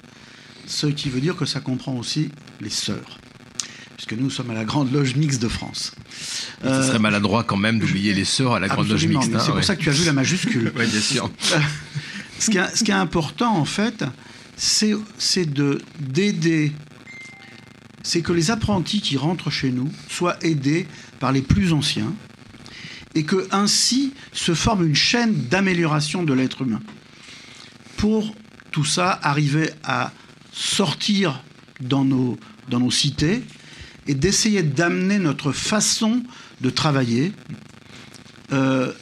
ce 0.66 0.86
qui 0.86 1.10
veut 1.10 1.20
dire 1.20 1.36
que 1.36 1.44
ça 1.44 1.60
comprend 1.60 1.94
aussi 1.94 2.30
les 2.60 2.70
sœurs 2.70 3.18
puisque 3.98 4.12
nous 4.12 4.30
sommes 4.30 4.50
à 4.50 4.54
la 4.54 4.64
Grande 4.64 4.92
Loge 4.92 5.16
Mixte 5.16 5.42
de 5.42 5.48
France. 5.48 5.92
Ce 6.62 6.82
serait 6.84 7.00
maladroit 7.00 7.42
quand 7.42 7.56
même 7.56 7.80
d'oublier 7.80 8.14
les 8.14 8.24
sœurs 8.24 8.54
à 8.54 8.60
la 8.60 8.68
Grande 8.68 8.88
Loge 8.88 9.08
Mixte. 9.08 9.34
Hein, 9.34 9.40
c'est 9.44 9.50
pour 9.50 9.64
ça 9.64 9.74
que 9.74 9.82
tu 9.82 9.88
as 9.88 9.92
vu 9.92 10.04
la 10.04 10.12
majuscule. 10.12 10.72
oui, 10.78 10.86
bien 10.86 11.00
sûr. 11.00 11.28
ce, 12.38 12.48
qui 12.48 12.58
est, 12.58 12.76
ce 12.76 12.84
qui 12.84 12.92
est 12.92 12.94
important, 12.94 13.56
en 13.56 13.64
fait, 13.64 14.04
c'est 14.56 14.94
d'aider, 15.98 16.72
c'est 18.04 18.22
que 18.22 18.32
les 18.32 18.52
apprentis 18.52 19.00
qui 19.00 19.16
rentrent 19.16 19.50
chez 19.50 19.72
nous 19.72 19.90
soient 20.08 20.36
aidés 20.42 20.86
par 21.18 21.32
les 21.32 21.42
plus 21.42 21.72
anciens 21.72 22.12
et 23.14 23.24
que 23.24 23.48
ainsi 23.50 24.12
se 24.32 24.54
forme 24.54 24.86
une 24.86 24.94
chaîne 24.94 25.34
d'amélioration 25.48 26.22
de 26.22 26.32
l'être 26.32 26.62
humain. 26.62 26.80
Pour 27.96 28.34
tout 28.70 28.84
ça, 28.84 29.18
arriver 29.22 29.70
à 29.82 30.12
sortir 30.52 31.42
dans 31.80 32.04
nos, 32.04 32.38
dans 32.68 32.90
cités 32.90 33.42
et 34.06 34.14
d'essayer 34.14 34.62
d'amener 34.62 35.18
notre 35.18 35.52
façon 35.52 36.22
de 36.60 36.70
travailler 36.70 37.32
euh, 38.52 38.92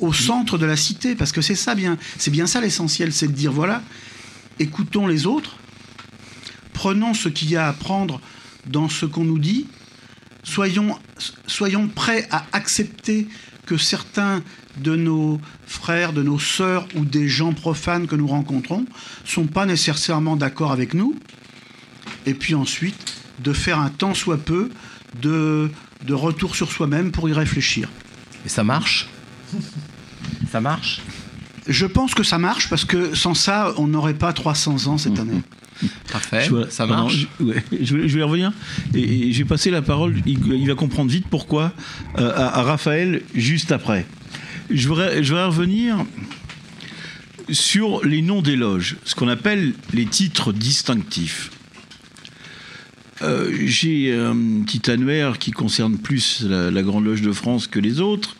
au 0.00 0.12
centre 0.12 0.58
de 0.58 0.66
la 0.66 0.76
cité, 0.76 1.14
parce 1.14 1.32
que 1.32 1.40
c'est 1.40 1.54
ça 1.54 1.74
bien, 1.74 1.96
c'est 2.18 2.30
bien 2.30 2.46
ça 2.46 2.60
l'essentiel, 2.60 3.12
c'est 3.12 3.28
de 3.28 3.32
dire 3.32 3.52
voilà, 3.52 3.82
écoutons 4.58 5.06
les 5.06 5.26
autres, 5.26 5.56
prenons 6.72 7.14
ce 7.14 7.28
qu'il 7.28 7.50
y 7.50 7.56
a 7.56 7.68
à 7.68 7.72
prendre 7.72 8.20
dans 8.66 8.88
ce 8.88 9.06
qu'on 9.06 9.24
nous 9.24 9.38
dit, 9.38 9.66
soyons, 10.44 10.96
soyons 11.46 11.88
prêts 11.88 12.28
à 12.30 12.46
accepter 12.52 13.26
que 13.66 13.76
certains 13.76 14.42
de 14.76 14.94
nos 14.94 15.40
frères, 15.66 16.12
de 16.12 16.22
nos 16.22 16.38
sœurs 16.38 16.86
ou 16.94 17.04
des 17.04 17.28
gens 17.28 17.52
profanes 17.52 18.06
que 18.06 18.14
nous 18.14 18.26
rencontrons 18.26 18.84
sont 19.24 19.46
pas 19.46 19.66
nécessairement 19.66 20.36
d'accord 20.36 20.72
avec 20.72 20.94
nous, 20.94 21.18
et 22.26 22.34
puis 22.34 22.54
ensuite 22.54 23.14
de 23.40 23.52
faire 23.52 23.80
un 23.80 23.90
tant 23.90 24.14
soit 24.14 24.38
peu 24.38 24.70
de, 25.20 25.70
de 26.04 26.14
retour 26.14 26.54
sur 26.54 26.70
soi-même 26.70 27.10
pour 27.10 27.28
y 27.28 27.32
réfléchir. 27.32 27.90
Et 28.44 28.48
ça 28.48 28.64
marche? 28.64 29.08
Ça 30.50 30.60
marche? 30.60 31.00
Je 31.66 31.86
pense 31.86 32.14
que 32.14 32.22
ça 32.22 32.38
marche 32.38 32.68
parce 32.68 32.84
que 32.84 33.14
sans 33.14 33.34
ça, 33.34 33.72
on 33.78 33.86
n'aurait 33.86 34.14
pas 34.14 34.32
300 34.32 34.86
ans 34.86 34.98
cette 34.98 35.18
année. 35.18 35.42
Parfait, 36.10 36.48
ça 36.68 36.86
marche. 36.86 37.26
je, 37.40 37.96
vais, 37.96 38.22
revenir 38.22 38.52
et, 38.94 39.32
je 39.32 39.38
vais 39.38 39.44
passer 39.44 39.70
la 39.70 39.82
parole. 39.82 40.16
Il, 40.26 40.66
va 40.66 40.74
comprendre 40.74 41.10
vite 41.10 41.26
pourquoi 41.28 41.72
euh, 42.18 42.32
à, 42.34 42.62
Raphaël 42.62 43.22
juste 43.34 43.72
après. 43.72 44.06
Je 44.70 44.88
voudrais, 44.88 45.22
je 45.22 45.30
voudrais 45.30 45.46
revenir 45.46 46.04
sur 47.50 48.04
les 48.04 48.22
noms 48.22 48.42
des 48.42 48.56
loges, 48.56 48.96
ce 49.04 49.14
qu'on 49.14 49.28
appelle 49.28 49.74
les 49.92 50.06
titres 50.06 50.52
distinctifs. 50.52 51.50
Euh, 53.22 53.50
j'ai 53.64 54.12
un 54.12 54.62
petit 54.64 54.90
annuaire 54.90 55.38
qui 55.38 55.50
concerne 55.50 55.98
plus 55.98 56.42
la, 56.42 56.82
Grande 56.82 57.04
Loge 57.04 57.22
de 57.22 57.32
France 57.32 57.66
que 57.66 57.78
les 57.78 58.00
autres. 58.00 58.36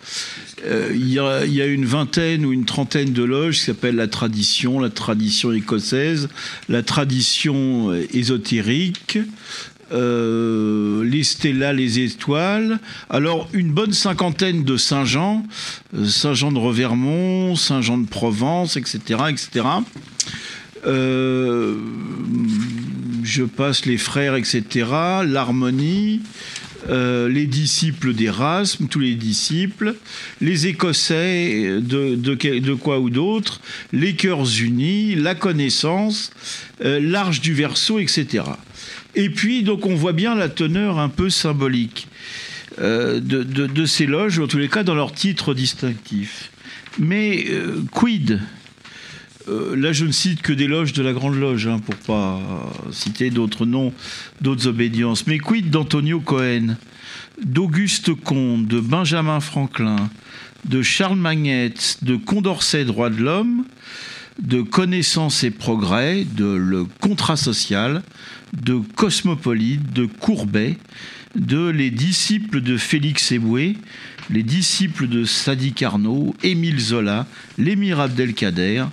Euh, 0.67 0.93
il 0.95 1.11
y, 1.11 1.19
a 1.19 1.67
une 1.67 1.85
vingtaine 1.85 2.47
ou 2.47 2.53
une 2.53 2.65
trentaine 2.65 3.13
de 3.13 3.23
loges 3.23 3.59
qui 3.59 3.65
s'appellent 3.65 3.97
la 3.97 4.09
tradition, 4.09 4.81
la 4.81 4.91
tradition 4.91 5.53
écossaise, 5.53 6.29
la 6.69 6.83
tradition 6.83 7.93
ésotérique, 8.13 9.19
euh, 9.93 11.05
les 11.05 11.23
stellas, 11.23 11.73
les 11.73 12.01
étoiles. 12.01 12.81
Alors, 13.11 13.49
une 13.53 13.71
bonne 13.71 13.93
cinquantaine 13.93 14.65
de 14.65 14.77
Saint-Jean, 14.77 15.45
Saint-Jean 16.07 16.53
de 16.53 16.59
Revermont, 16.59 17.55
Saint-Jean 17.55 17.99
de 17.99 18.09
Provence, 18.09 18.77
etc. 18.77 19.01
etc. 19.29 19.67
Euh, 20.87 21.77
je 23.23 23.45
passe 23.45 23.87
les 23.87 23.99
frères, 23.99 24.37
etc., 24.37 24.65
l'harmonie, 25.25 26.21
euh, 26.89 27.29
les 27.29 27.47
disciples 27.47 28.13
d'Erasme, 28.13 28.87
tous 28.89 29.01
les 29.01 29.15
disciples, 29.15 29.95
les 30.41 30.67
Écossais 30.67 31.81
de, 31.81 32.15
de, 32.15 32.75
quoi 32.75 33.01
ou 33.01 33.11
d'autre, 33.11 33.61
les 33.93 34.15
cœurs 34.15 34.47
unis, 34.61 35.15
la 35.15 35.35
connaissance, 35.35 36.33
euh, 36.85 37.01
l'arche 37.01 37.41
du 37.41 37.55
verso, 37.55 37.99
etc. 37.99 38.45
Et 39.15 39.31
puis, 39.31 39.63
donc, 39.63 39.87
on 39.87 39.95
voit 39.95 40.13
bien 40.13 40.35
la 40.35 40.49
teneur 40.49 40.99
un 40.99 41.09
peu 41.09 41.31
symbolique 41.31 42.09
de, 42.79 43.21
de, 43.21 43.87
ces 43.87 44.05
loges, 44.05 44.41
en 44.41 44.49
tous 44.49 44.59
les 44.59 44.69
cas 44.69 44.83
dans 44.83 44.97
leur 44.97 45.13
titre 45.13 45.55
distinctif. 45.55 46.51
Mais 46.99 47.47
quid 47.93 48.41
euh, 49.49 49.77
là, 49.77 49.93
je 49.93 50.07
ne 50.07 50.13
cite 50.13 50.43
que 50.43 50.53
des 50.53 50.67
loges 50.67 50.93
de 50.93 51.03
la 51.03 51.13
Grande 51.13 51.37
Loge, 51.37 51.67
hein, 51.67 51.79
pour 51.79 51.97
pas 51.97 52.41
citer 52.93 53.31
d'autres 53.31 53.67
noms, 53.67 53.93
d'autres 54.41 54.69
obédiences. 54.69 55.27
Mais 55.27 55.39
quid 55.39 55.71
d'Antonio 55.71 56.21
Cohen, 56.21 56.77
d'Auguste 57.43 58.15
Comte, 58.15 58.67
de 58.67 58.81
Benjamin 58.81 59.41
Franklin, 59.41 60.11
de 60.65 60.83
Charles 60.83 61.19
Magnette, 61.19 61.99
de 62.03 62.17
Condorcet 62.17 62.85
Droits 62.85 63.11
de 63.11 63.23
l'homme, 63.23 63.65
de 64.43 64.63
Connaissance 64.63 65.45
et 65.45 65.51
Progrès, 65.51 66.25
de 66.25 66.47
Le 66.47 66.85
Contrat 67.01 67.37
social, 67.37 68.03
de 68.55 68.81
Cosmopolite, 68.97 69.93
de 69.93 70.07
Courbet, 70.07 70.79
de 71.37 71.69
Les 71.69 71.91
disciples 71.91 72.61
de 72.61 72.77
Félix 72.77 73.33
Eboué, 73.33 73.77
Les 74.31 74.43
disciples 74.43 75.09
de 75.09 75.25
Sadi 75.25 75.73
Carnot, 75.73 76.35
Émile 76.43 76.81
Zola, 76.81 77.27
L'émir 77.59 78.01
Abdelkader, 78.01 78.85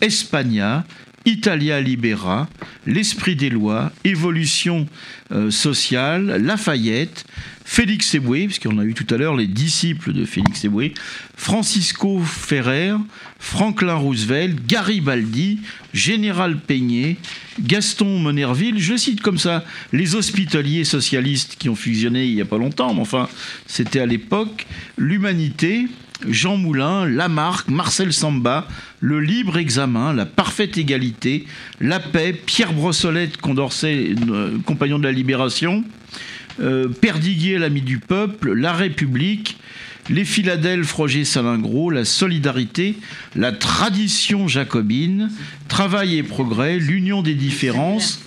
Espagna, 0.00 0.84
Italia 1.26 1.80
Libera, 1.80 2.48
L'Esprit 2.86 3.34
des 3.34 3.50
lois, 3.50 3.90
Évolution 4.04 4.86
euh, 5.32 5.50
sociale, 5.50 6.40
Lafayette, 6.40 7.24
Félix 7.64 8.14
Eboué, 8.14 8.46
puisqu'on 8.46 8.78
a 8.78 8.84
eu 8.84 8.94
tout 8.94 9.12
à 9.12 9.18
l'heure 9.18 9.34
les 9.34 9.48
disciples 9.48 10.12
de 10.12 10.24
Félix 10.24 10.64
Eboué, 10.64 10.94
Francisco 11.36 12.20
Ferrer, 12.20 12.94
Franklin 13.40 13.94
Roosevelt, 13.94 14.64
Garibaldi, 14.68 15.58
Général 15.92 16.58
Peigné, 16.58 17.16
Gaston 17.58 18.20
Monerville, 18.20 18.78
je 18.78 18.96
cite 18.96 19.20
comme 19.20 19.38
ça 19.38 19.64
les 19.92 20.14
hospitaliers 20.14 20.84
socialistes 20.84 21.56
qui 21.58 21.68
ont 21.68 21.74
fusionné 21.74 22.26
il 22.26 22.36
n'y 22.36 22.40
a 22.40 22.46
pas 22.46 22.58
longtemps, 22.58 22.94
mais 22.94 23.00
enfin 23.00 23.28
c'était 23.66 24.00
à 24.00 24.06
l'époque, 24.06 24.66
l'humanité, 24.96 25.88
Jean 26.28 26.56
Moulin, 26.56 27.06
Lamarck, 27.06 27.68
Marcel 27.68 28.12
Samba, 28.12 28.66
le 29.00 29.20
libre 29.20 29.58
examen, 29.58 30.12
la 30.12 30.26
parfaite 30.26 30.78
égalité, 30.78 31.46
la 31.80 32.00
paix, 32.00 32.32
Pierre 32.32 32.72
Brossolette, 32.72 33.36
Condorcet, 33.36 34.14
euh, 34.30 34.58
compagnon 34.64 34.98
de 34.98 35.04
la 35.04 35.12
libération, 35.12 35.84
euh, 36.60 36.88
Perdiguier, 36.88 37.58
l'ami 37.58 37.82
du 37.82 37.98
peuple, 37.98 38.52
la 38.52 38.72
République, 38.72 39.58
les 40.08 40.24
Philadelphes, 40.24 40.92
Roger 40.92 41.24
Salingro, 41.24 41.90
la 41.90 42.04
solidarité, 42.04 42.96
la 43.34 43.52
tradition 43.52 44.48
jacobine, 44.48 45.30
travail 45.68 46.16
et 46.16 46.22
progrès, 46.22 46.78
l'union 46.78 47.22
des 47.22 47.34
différences, 47.34 48.22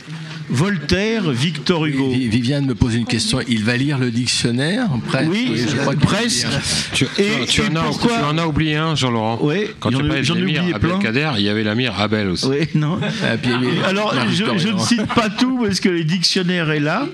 Voltaire, 0.49 1.29
Victor 1.29 1.85
Hugo. 1.85 2.09
Vi- 2.11 2.27
Viviane 2.27 2.65
me 2.65 2.73
pose 2.75 2.95
une 2.95 3.05
question. 3.05 3.39
Il 3.47 3.63
va 3.63 3.77
lire 3.77 3.97
le 3.99 4.09
dictionnaire 4.11 4.89
presque 5.07 5.29
Oui, 5.29 5.51
je 5.69 5.75
crois 5.75 5.93
qu'il 5.95 6.05
presque. 6.05 6.47
Tu, 6.93 7.05
Et- 7.17 7.45
tu 7.47 7.61
et 7.61 7.67
en 7.69 7.75
as, 7.75 7.83
pourquoi- 7.83 8.17
tu 8.17 8.23
en 8.23 8.37
as 8.37 8.47
oublié 8.47 8.75
un, 8.75 8.95
Jean-Laurent. 8.95 9.37
Oui, 9.41 9.67
Quand 9.79 9.89
tu 9.91 9.97
parlais 9.97 10.21
de 10.21 10.33
l'émir. 10.33 10.75
Abdelkader, 10.75 11.31
il 11.37 11.43
y 11.43 11.49
avait 11.49 11.63
l'amir 11.63 11.99
Abel 11.99 12.29
aussi. 12.29 12.47
Oui, 12.47 12.67
non. 12.75 12.99
Ah, 13.23 13.37
puis, 13.37 13.51
Alors, 13.85 14.13
je, 14.31 14.43
ne 14.71 14.79
cite 14.79 15.05
pas 15.13 15.29
tout 15.29 15.59
parce 15.63 15.79
que 15.79 15.89
le 15.89 16.03
dictionnaire 16.03 16.71
est 16.71 16.79
là. 16.79 17.07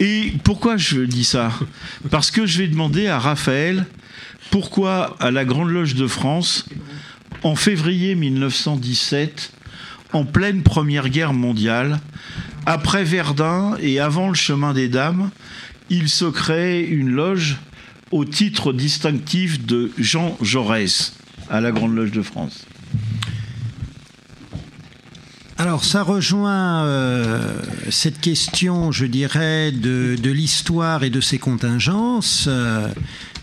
Et 0.00 0.32
pourquoi 0.42 0.76
je 0.76 1.00
dis 1.00 1.24
ça? 1.24 1.50
Parce 2.10 2.30
que 2.30 2.46
je 2.46 2.58
vais 2.58 2.66
demander 2.68 3.06
à 3.06 3.18
Raphaël 3.18 3.86
pourquoi, 4.50 5.16
à 5.20 5.30
la 5.30 5.44
Grande 5.44 5.70
Loge 5.70 5.94
de 5.94 6.06
France, 6.06 6.66
en 7.42 7.54
février 7.54 8.14
1917, 8.14 9.52
en 10.14 10.24
pleine 10.24 10.62
Première 10.62 11.08
Guerre 11.08 11.34
mondiale, 11.34 12.00
après 12.66 13.04
Verdun 13.04 13.76
et 13.80 14.00
avant 14.00 14.28
le 14.28 14.34
chemin 14.34 14.72
des 14.72 14.88
dames, 14.88 15.30
il 15.90 16.08
se 16.08 16.24
crée 16.24 16.82
une 16.82 17.10
loge 17.10 17.58
au 18.10 18.24
titre 18.24 18.72
distinctif 18.72 19.66
de 19.66 19.90
Jean 19.98 20.36
Jaurès 20.40 21.14
à 21.50 21.60
la 21.60 21.72
Grande 21.72 21.94
Loge 21.94 22.12
de 22.12 22.22
France. 22.22 22.64
Alors 25.58 25.84
ça 25.84 26.02
rejoint 26.02 26.84
euh, 26.84 27.60
cette 27.90 28.20
question, 28.20 28.92
je 28.92 29.06
dirais, 29.06 29.72
de, 29.72 30.16
l'histoire 30.22 31.04
et 31.04 31.10
de 31.10 31.20
ses 31.20 31.38
contingences 31.38 32.46
euh, 32.48 32.88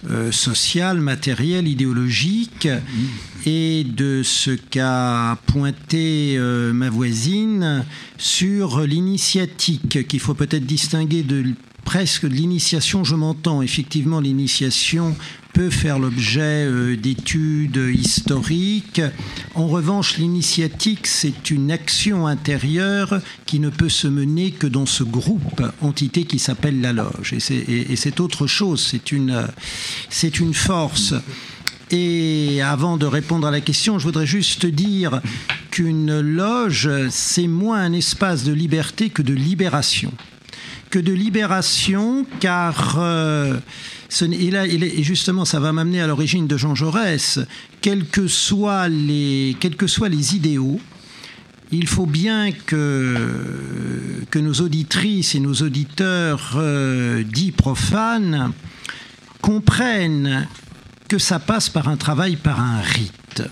euh, 0.10 0.32
sociales, 0.32 1.00
matérielles, 1.00 1.68
idéologiques, 1.68 2.68
et 3.46 3.84
de 3.84 4.22
ce 4.24 4.52
qu'a 4.52 5.38
pointé 5.46 6.36
euh, 6.38 6.74
ma 6.74 6.90
voisine 6.90 7.86
sur 8.18 8.82
l'initiatique, 8.82 10.08
qu'il 10.08 10.20
faut 10.20 10.34
peut-être 10.34 10.66
distinguer 10.66 11.22
de 11.24 11.46
presque 11.84 12.26
de 12.26 12.34
l'initiation, 12.34 13.04
je 13.04 13.16
m'entends, 13.16 13.62
effectivement 13.62 14.20
l'initiation 14.20 15.16
peut 15.54 15.70
faire 15.70 16.00
l'objet 16.00 16.66
euh, 16.66 16.96
d'études 16.96 17.82
historiques. 17.94 19.02
En 19.56 19.68
revanche, 19.68 20.18
l'initiatique, 20.18 21.08
c'est 21.08 21.52
une 21.52 21.72
action 21.72 22.28
intérieure 22.28 23.22
qui 23.46 23.60
ne 23.60 23.70
peut 23.70 23.90
se 23.90 24.08
mener 24.08 24.52
que 24.52 24.68
dans 24.68 24.86
ce 24.86 25.04
groupe 25.04 25.62
entité 25.82 26.24
qui 26.24 26.40
s'appelle 26.40 26.82
la 26.82 26.94
loge. 26.94 27.34
Et 27.34 27.96
c'est, 27.96 28.20
autre 28.20 28.48
chose, 28.48 28.88
c'est 28.90 29.12
une, 29.12 29.46
c'est 30.10 30.40
une 30.40 30.54
force. 30.54 31.14
Et 31.90 32.62
avant 32.62 32.96
de 32.96 33.06
répondre 33.06 33.46
à 33.46 33.52
la 33.52 33.60
question, 33.60 34.00
je 34.00 34.06
voudrais 34.06 34.26
juste 34.26 34.66
dire 34.66 35.22
qu'une 35.72 36.22
loge, 36.22 36.90
c'est 37.10 37.48
moins 37.48 37.82
un 37.82 37.94
espace 37.94 38.46
de 38.46 38.54
liberté 38.54 39.10
que 39.10 39.22
de 39.22 39.34
libération 39.34 40.14
que 40.92 41.00
de 41.00 41.14
libération, 41.14 42.26
car 42.42 42.98
euh, 43.00 43.58
justement, 45.00 45.46
ça 45.46 45.60
va 45.60 45.72
m'amener 45.72 46.02
à 46.02 46.08
l'origine 46.08 46.46
de 46.46 46.58
Jean 46.58 46.76
Jaurès. 46.76 47.40
Quels 47.80 48.06
que 48.06 48.28
soient 48.28 48.90
les, 48.90 49.56
idéaux, 50.36 50.80
il 51.72 51.88
faut 51.88 52.06
bien 52.06 52.52
que, 52.52 53.16
que 54.30 54.38
nos 54.38 54.54
auditrices 54.56 55.34
et 55.34 55.40
nos 55.40 55.56
auditeurs 55.56 56.56
euh, 56.58 57.24
dits 57.24 57.54
profanes 57.54 58.52
comprennent 59.42 60.48
que 61.12 61.18
ça 61.18 61.40
passe 61.40 61.68
par 61.68 61.90
un 61.90 61.98
travail, 61.98 62.38
par 62.38 62.62
un 62.62 62.80
rite. 62.80 63.44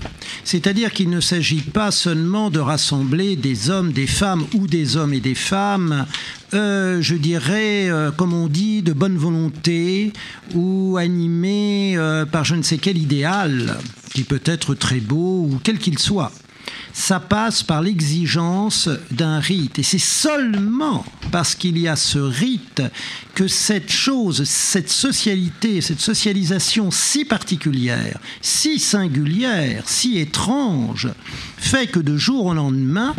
C'est-à-dire 0.45 0.93
qu'il 0.93 1.09
ne 1.09 1.19
s'agit 1.19 1.59
pas 1.59 1.91
seulement 1.91 2.49
de 2.49 2.59
rassembler 2.59 3.35
des 3.35 3.69
hommes, 3.69 3.91
des 3.91 4.07
femmes 4.07 4.45
ou 4.53 4.65
des 4.65 4.95
hommes 4.95 5.13
et 5.13 5.19
des 5.19 5.35
femmes, 5.35 6.05
euh, 6.53 7.01
je 7.01 7.15
dirais, 7.15 7.89
euh, 7.89 8.11
comme 8.11 8.33
on 8.33 8.47
dit, 8.47 8.81
de 8.81 8.93
bonne 8.93 9.17
volonté 9.17 10.13
ou 10.55 10.95
animés 10.95 11.97
euh, 11.97 12.25
par 12.25 12.45
je 12.45 12.55
ne 12.55 12.61
sais 12.61 12.77
quel 12.77 12.97
idéal, 12.97 13.77
qui 14.13 14.23
peut 14.23 14.41
être 14.45 14.73
très 14.73 15.01
beau 15.01 15.49
ou 15.51 15.59
quel 15.61 15.79
qu'il 15.79 15.99
soit 15.99 16.31
ça 16.93 17.19
passe 17.19 17.63
par 17.63 17.81
l'exigence 17.81 18.89
d'un 19.11 19.39
rite. 19.39 19.79
Et 19.79 19.83
c'est 19.83 19.97
seulement 19.97 21.05
parce 21.31 21.55
qu'il 21.55 21.77
y 21.77 21.87
a 21.87 21.95
ce 21.95 22.19
rite 22.19 22.81
que 23.35 23.47
cette 23.47 23.91
chose, 23.91 24.43
cette 24.43 24.89
socialité, 24.89 25.81
cette 25.81 26.01
socialisation 26.01 26.91
si 26.91 27.25
particulière, 27.25 28.19
si 28.41 28.79
singulière, 28.79 29.83
si 29.85 30.17
étrange, 30.17 31.07
fait 31.57 31.87
que 31.87 31.99
de 31.99 32.17
jour 32.17 32.45
au 32.47 32.53
lendemain, 32.53 33.15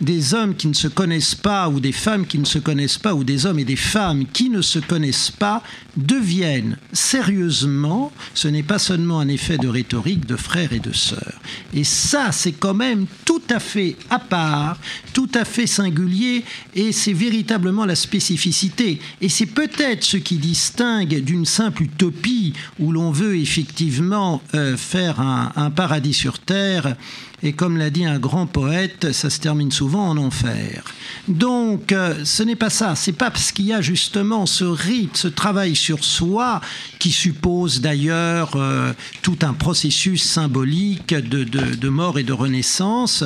des 0.00 0.34
hommes 0.34 0.54
qui 0.54 0.68
ne 0.68 0.74
se 0.74 0.88
connaissent 0.88 1.34
pas, 1.34 1.68
ou 1.68 1.80
des 1.80 1.92
femmes 1.92 2.26
qui 2.26 2.38
ne 2.38 2.44
se 2.44 2.58
connaissent 2.58 2.98
pas, 2.98 3.14
ou 3.14 3.24
des 3.24 3.46
hommes 3.46 3.58
et 3.58 3.64
des 3.64 3.76
femmes 3.76 4.26
qui 4.32 4.50
ne 4.50 4.60
se 4.60 4.78
connaissent 4.78 5.30
pas, 5.30 5.62
deviennent 5.96 6.76
sérieusement, 6.92 8.12
ce 8.34 8.48
n'est 8.48 8.62
pas 8.62 8.78
seulement 8.78 9.20
un 9.20 9.28
effet 9.28 9.58
de 9.58 9.68
rhétorique 9.68 10.26
de 10.26 10.36
frères 10.36 10.72
et 10.72 10.80
de 10.80 10.92
sœurs. 10.92 11.40
Et 11.72 11.84
ça, 11.84 12.32
c'est 12.32 12.52
quand 12.52 12.74
même 12.74 13.06
tout 13.24 13.42
à 13.50 13.58
fait 13.58 13.96
à 14.10 14.18
part, 14.18 14.78
tout 15.12 15.30
à 15.34 15.44
fait 15.44 15.66
singulier, 15.66 16.44
et 16.74 16.92
c'est 16.92 17.12
véritablement 17.12 17.86
la 17.86 17.96
spécificité. 17.96 19.00
Et 19.20 19.28
c'est 19.28 19.46
peut-être 19.46 20.04
ce 20.04 20.16
qui 20.16 20.36
distingue 20.36 21.20
d'une 21.22 21.46
simple 21.46 21.84
utopie 21.84 22.52
où 22.78 22.92
l'on 22.92 23.10
veut 23.10 23.36
effectivement 23.36 24.42
euh, 24.54 24.76
faire 24.76 25.20
un, 25.20 25.52
un 25.56 25.70
paradis 25.70 26.14
sur 26.14 26.38
terre 26.38 26.96
et 27.42 27.52
comme 27.52 27.76
l'a 27.76 27.90
dit 27.90 28.04
un 28.06 28.18
grand 28.18 28.46
poète, 28.46 29.12
ça 29.12 29.28
se 29.30 29.38
termine 29.40 29.70
souvent 29.70 30.08
en 30.08 30.16
enfer. 30.16 30.82
Donc, 31.28 31.92
euh, 31.92 32.24
ce 32.24 32.42
n'est 32.42 32.56
pas 32.56 32.70
ça. 32.70 32.94
C'est 32.96 33.12
pas 33.12 33.30
parce 33.30 33.52
qu'il 33.52 33.66
y 33.66 33.72
a 33.72 33.80
justement 33.82 34.46
ce 34.46 34.64
rite, 34.64 35.16
ce 35.16 35.28
travail 35.28 35.76
sur 35.76 36.02
soi, 36.04 36.60
qui 36.98 37.10
suppose 37.10 37.80
d'ailleurs 37.80 38.52
euh, 38.56 38.92
tout 39.22 39.38
un 39.42 39.52
processus 39.52 40.22
symbolique 40.22 41.12
de, 41.14 41.44
de- 41.44 41.88
mort 41.88 42.18
et 42.18 42.22
de 42.24 42.32
renaissance. 42.32 43.22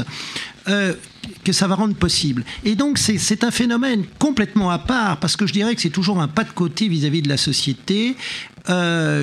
euh, 0.68 0.94
que 1.44 1.52
ça 1.52 1.66
va 1.68 1.74
rendre 1.74 1.94
possible. 1.94 2.44
Et 2.64 2.74
donc 2.74 2.96
c'est- 2.98 3.44
un 3.44 3.50
phénomène 3.50 4.04
complètement 4.18 4.70
à 4.70 4.78
part, 4.78 5.18
parce 5.18 5.36
que 5.36 5.46
je 5.46 5.52
dirais 5.52 5.74
que 5.74 5.80
c'est 5.82 5.90
toujours 5.90 6.20
un 6.20 6.28
pas 6.28 6.44
de 6.44 6.50
côté 6.50 6.88
vis-à-vis 6.88 7.22
de 7.22 7.28
la 7.28 7.36
société. 7.36 8.16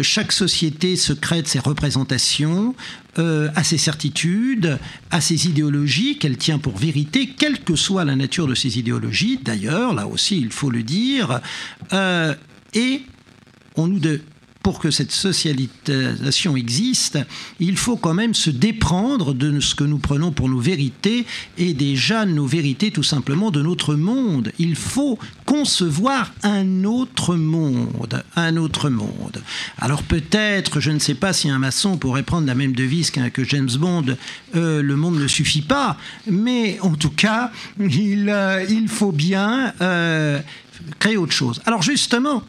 Chaque 0.03 0.31
société 0.31 0.95
se 0.95 1.13
crée 1.13 1.41
ses 1.45 1.59
représentations, 1.59 2.75
euh, 3.19 3.49
à 3.55 3.63
ses 3.63 3.77
certitudes, 3.77 4.77
à 5.11 5.21
ses 5.21 5.47
idéologies 5.47 6.17
qu'elle 6.17 6.37
tient 6.37 6.59
pour 6.59 6.77
vérité, 6.77 7.29
quelle 7.37 7.59
que 7.59 7.75
soit 7.75 8.05
la 8.05 8.15
nature 8.15 8.47
de 8.47 8.55
ces 8.55 8.77
idéologies, 8.79 9.39
d'ailleurs, 9.43 9.93
là 9.93 10.07
aussi 10.07 10.37
il 10.39 10.51
faut 10.51 10.69
le 10.69 10.83
dire, 10.83 11.41
euh, 11.93 12.33
et 12.73 13.01
on 13.75 13.87
nous 13.87 13.99
de, 13.99 14.21
pour 14.67 14.79
que 14.79 14.91
cette 14.91 15.13
socialisation 15.13 16.57
existe, 16.57 17.17
il 17.61 17.77
faut 17.77 17.95
quand 17.95 18.13
même 18.13 18.33
se 18.33 18.49
déprendre 18.49 19.33
de 19.33 19.61
ce 19.61 19.75
que 19.75 19.85
nous 19.85 19.97
prenons 19.97 20.33
pour 20.33 20.49
nos 20.49 20.59
vérités 20.59 21.25
et 21.57 21.73
déjà 21.73 22.25
nos 22.25 22.45
vérités 22.45 22.91
tout 22.91 23.01
simplement 23.01 23.49
de 23.49 23.61
notre 23.61 23.95
monde. 23.95 24.51
Il 24.59 24.75
faut 24.75 25.17
concevoir 25.45 26.33
un 26.43 26.83
autre 26.83 27.35
monde, 27.35 28.25
un 28.35 28.57
autre 28.57 28.89
monde. 28.89 29.41
Alors 29.77 30.03
peut-être, 30.03 30.81
je 30.81 30.91
ne 30.91 30.99
sais 30.99 31.15
pas 31.15 31.31
si 31.31 31.49
un 31.49 31.59
maçon 31.59 31.95
pourrait 31.95 32.23
prendre 32.23 32.45
la 32.45 32.53
même 32.53 32.73
devise 32.73 33.09
que 33.09 33.45
James 33.45 33.71
Bond, 33.79 34.17
euh, 34.57 34.81
le 34.81 34.95
monde 34.97 35.17
ne 35.17 35.27
suffit 35.27 35.61
pas, 35.61 35.95
mais 36.29 36.77
en 36.81 36.95
tout 36.95 37.11
cas, 37.11 37.53
il, 37.79 38.27
euh, 38.27 38.65
il 38.69 38.89
faut 38.89 39.13
bien 39.13 39.73
euh, 39.79 40.41
créer 40.99 41.15
autre 41.15 41.31
chose. 41.31 41.61
Alors 41.65 41.83
justement, 41.83 42.43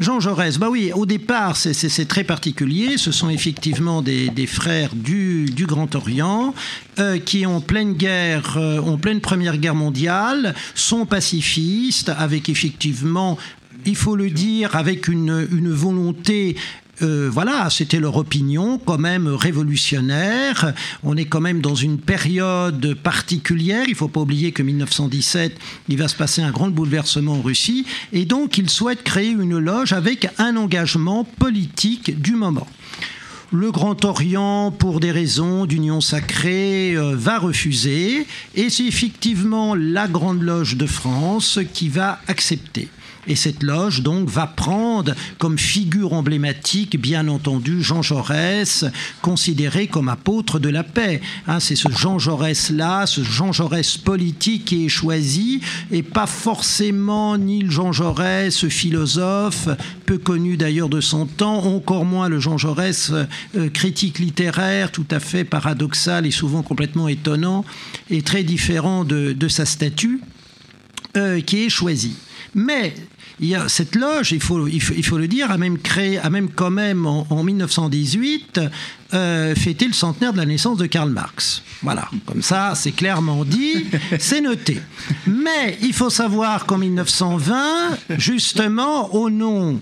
Jean 0.00 0.18
Jaurès, 0.18 0.56
bah 0.56 0.70
oui, 0.70 0.92
au 0.94 1.04
départ, 1.04 1.56
c'est 1.56 2.08
très 2.08 2.24
particulier. 2.24 2.96
Ce 2.96 3.12
sont 3.12 3.28
effectivement 3.28 4.00
des, 4.00 4.46
frères 4.46 4.94
du, 4.94 5.66
Grand 5.68 5.94
Orient 5.94 6.54
euh, 6.98 7.18
qui, 7.18 7.44
en 7.44 7.60
pleine 7.60 7.92
guerre, 7.92 8.56
euh, 8.56 8.80
en 8.80 8.96
pleine 8.96 9.20
Première 9.20 9.58
Guerre 9.58 9.74
mondiale, 9.74 10.54
sont 10.74 11.04
pacifistes, 11.04 12.08
avec 12.16 12.48
effectivement 12.48 13.36
il 13.84 13.96
faut 13.96 14.16
le 14.16 14.30
dire, 14.30 14.74
avec 14.74 15.06
une 15.08 15.70
volonté 15.70 16.56
euh, 17.02 17.30
voilà, 17.32 17.68
c'était 17.70 18.00
leur 18.00 18.16
opinion, 18.16 18.78
quand 18.78 18.98
même 18.98 19.28
révolutionnaire. 19.28 20.74
On 21.02 21.16
est 21.16 21.24
quand 21.24 21.40
même 21.40 21.60
dans 21.60 21.74
une 21.74 21.98
période 21.98 22.94
particulière. 22.94 23.84
Il 23.86 23.92
ne 23.92 23.96
faut 23.96 24.08
pas 24.08 24.20
oublier 24.20 24.52
que 24.52 24.62
1917, 24.62 25.56
il 25.88 25.96
va 25.96 26.08
se 26.08 26.16
passer 26.16 26.42
un 26.42 26.50
grand 26.50 26.68
bouleversement 26.68 27.34
en 27.34 27.42
Russie. 27.42 27.86
Et 28.12 28.24
donc, 28.24 28.58
ils 28.58 28.70
souhaitent 28.70 29.02
créer 29.02 29.30
une 29.30 29.58
loge 29.58 29.92
avec 29.92 30.28
un 30.38 30.56
engagement 30.56 31.24
politique 31.24 32.20
du 32.20 32.32
moment. 32.32 32.66
Le 33.52 33.72
Grand 33.72 34.04
Orient, 34.04 34.70
pour 34.70 35.00
des 35.00 35.10
raisons 35.10 35.66
d'union 35.66 36.00
sacrée, 36.00 36.94
euh, 36.94 37.16
va 37.16 37.38
refuser. 37.38 38.26
Et 38.54 38.70
c'est 38.70 38.86
effectivement 38.86 39.74
la 39.74 40.06
Grande 40.06 40.42
Loge 40.42 40.76
de 40.76 40.86
France 40.86 41.58
qui 41.72 41.88
va 41.88 42.20
accepter. 42.28 42.88
Et 43.26 43.36
cette 43.36 43.62
loge, 43.62 44.02
donc, 44.02 44.28
va 44.28 44.46
prendre 44.46 45.14
comme 45.38 45.58
figure 45.58 46.14
emblématique, 46.14 46.98
bien 46.98 47.28
entendu, 47.28 47.82
Jean 47.82 48.02
Jaurès, 48.02 48.86
considéré 49.20 49.88
comme 49.88 50.08
apôtre 50.08 50.58
de 50.58 50.70
la 50.70 50.82
paix. 50.82 51.20
Hein, 51.46 51.60
c'est 51.60 51.76
ce 51.76 51.88
Jean 51.90 52.18
Jaurès-là, 52.18 53.06
ce 53.06 53.22
Jean 53.22 53.52
Jaurès 53.52 53.98
politique 53.98 54.64
qui 54.64 54.86
est 54.86 54.88
choisi, 54.88 55.60
et 55.90 56.02
pas 56.02 56.26
forcément 56.26 57.36
ni 57.36 57.62
le 57.62 57.70
Jean 57.70 57.92
Jaurès 57.92 58.66
philosophe, 58.68 59.68
peu 60.06 60.18
connu 60.18 60.56
d'ailleurs 60.56 60.88
de 60.88 61.00
son 61.00 61.26
temps, 61.26 61.64
encore 61.66 62.04
moins 62.04 62.28
le 62.28 62.40
Jean 62.40 62.56
Jaurès 62.56 63.12
euh, 63.12 63.68
critique 63.68 64.18
littéraire, 64.18 64.90
tout 64.90 65.06
à 65.10 65.20
fait 65.20 65.44
paradoxal 65.44 66.26
et 66.26 66.30
souvent 66.30 66.62
complètement 66.62 67.08
étonnant, 67.08 67.64
et 68.08 68.22
très 68.22 68.44
différent 68.44 69.04
de, 69.04 69.48
sa 69.48 69.66
statue, 69.66 70.20
euh, 71.16 71.40
qui 71.40 71.64
est 71.64 71.68
choisi. 71.68 72.14
Mais 72.54 72.94
il 73.38 73.48
y 73.48 73.54
a 73.54 73.68
cette 73.68 73.94
loge, 73.96 74.32
il 74.32 74.40
faut, 74.40 74.66
il 74.66 74.80
faut, 74.80 75.18
le 75.18 75.28
dire, 75.28 75.50
a 75.50 75.58
même 75.58 75.78
créé, 75.78 76.18
a 76.18 76.30
même 76.30 76.50
quand 76.50 76.70
même 76.70 77.06
en, 77.06 77.42
1918 77.42 78.60
euh, 79.12 79.54
fêté 79.54 79.86
le 79.86 79.92
centenaire 79.92 80.32
de 80.32 80.38
la 80.38 80.46
naissance 80.46 80.78
de 80.78 80.86
Karl 80.86 81.10
Marx. 81.10 81.62
Voilà, 81.82 82.08
comme 82.26 82.42
ça, 82.42 82.74
c'est 82.74 82.92
clairement 82.92 83.44
dit, 83.44 83.86
c'est 84.18 84.40
noté. 84.40 84.80
Mais 85.26 85.78
il 85.82 85.92
faut 85.92 86.10
savoir 86.10 86.66
qu'en 86.66 86.78
1920, 86.78 88.16
justement, 88.18 89.14
au 89.14 89.30
nom 89.30 89.80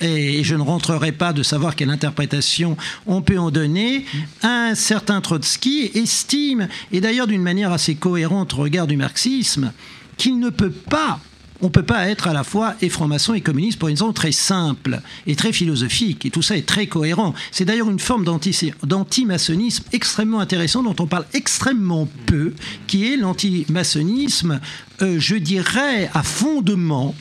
et 0.00 0.44
je 0.44 0.54
ne 0.54 0.62
rentrerai 0.62 1.12
pas 1.12 1.32
de 1.32 1.42
savoir 1.42 1.74
quelle 1.74 1.90
interprétation 1.90 2.76
on 3.06 3.22
peut 3.22 3.38
en 3.38 3.50
donner, 3.50 4.04
un 4.42 4.74
certain 4.74 5.20
Trotsky 5.20 5.90
estime, 5.94 6.68
et 6.92 7.00
d'ailleurs 7.00 7.26
d'une 7.26 7.42
manière 7.42 7.72
assez 7.72 7.94
cohérente 7.94 8.54
au 8.54 8.58
regard 8.58 8.86
du 8.86 8.96
marxisme, 8.96 9.72
qu'il 10.18 10.38
ne 10.38 10.50
peut 10.50 10.70
pas 10.70 11.20
on 11.60 11.66
ne 11.66 11.70
peut 11.70 11.82
pas 11.82 12.08
être 12.08 12.28
à 12.28 12.32
la 12.32 12.44
fois 12.44 12.74
et 12.82 12.88
franc-maçon 12.88 13.34
et 13.34 13.40
communiste 13.40 13.78
pour 13.78 13.88
une 13.88 13.94
raison 13.94 14.12
très 14.12 14.32
simple 14.32 15.00
et 15.26 15.36
très 15.36 15.52
philosophique. 15.52 16.26
Et 16.26 16.30
tout 16.30 16.42
ça 16.42 16.56
est 16.56 16.66
très 16.66 16.86
cohérent. 16.86 17.34
C'est 17.50 17.64
d'ailleurs 17.64 17.90
une 17.90 17.98
forme 17.98 18.24
d'anti-maçonnisme 18.24 19.84
extrêmement 19.92 20.40
intéressant 20.40 20.82
dont 20.82 20.96
on 20.98 21.06
parle 21.06 21.26
extrêmement 21.32 22.08
peu, 22.26 22.52
qui 22.86 23.12
est 23.12 23.16
l'anti-maçonnisme, 23.16 24.60
euh, 25.02 25.18
je 25.18 25.36
dirais, 25.36 26.10
à 26.14 26.22
fondement 26.22 27.14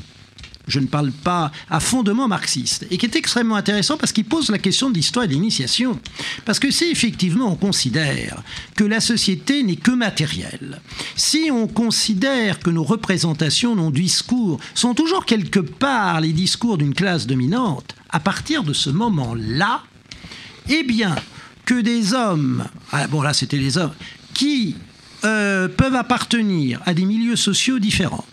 je 0.68 0.80
ne 0.80 0.88
parle 0.88 1.12
pas 1.12 1.52
à 1.70 1.80
fondement 1.80 2.28
marxiste, 2.28 2.86
et 2.92 2.98
qui 2.98 3.06
est 3.06 3.16
extrêmement 3.16 3.56
intéressant 3.56 3.98
parce 3.98 4.12
qu'il 4.12 4.26
pose 4.26 4.50
la 4.50 4.58
question 4.58 4.90
de 4.90 4.96
l'histoire 4.96 5.26
et 5.26 5.28
de 5.28 5.34
l'initiation. 5.34 6.00
Parce 6.46 6.60
que 6.60 6.72
si 6.72 6.86
effectivement 6.86 7.52
on 7.52 7.56
considère 7.56 8.42
que 8.76 8.84
la 8.84 9.00
société 9.00 9.64
n'est 9.64 9.76
que 9.76 9.92
matérielle, 9.92 10.82
si 11.16 11.50
on 11.52 11.68
considère 11.68 12.60
que 12.60 12.70
nos 12.70 12.84
représentations, 12.84 13.76
nos 13.76 13.92
discours 13.92 14.60
sont 14.74 14.94
toujours 14.94 15.26
quelque 15.26 15.60
part 15.60 16.22
les 16.22 16.34
discours 16.34 16.78
d'une 16.78 16.94
classe 16.94 17.28
dominante, 17.28 17.96
à 18.10 18.20
partir 18.20 18.64
de 18.64 18.74
ce 18.74 18.90
moment-là, 18.90 19.84
eh 20.70 20.84
bien, 20.84 21.16
que 21.66 21.82
des 21.82 22.14
hommes, 22.14 22.66
ah, 22.92 23.08
bon 23.08 23.22
là 23.22 23.34
c'était 23.34 23.58
les 23.58 23.78
hommes, 23.78 23.94
qui 24.34 24.76
euh, 25.24 25.68
peuvent 25.68 25.96
appartenir 25.96 26.82
à 26.86 26.94
des 26.94 27.06
milieux 27.06 27.36
sociaux 27.36 27.80
différents, 27.80 28.26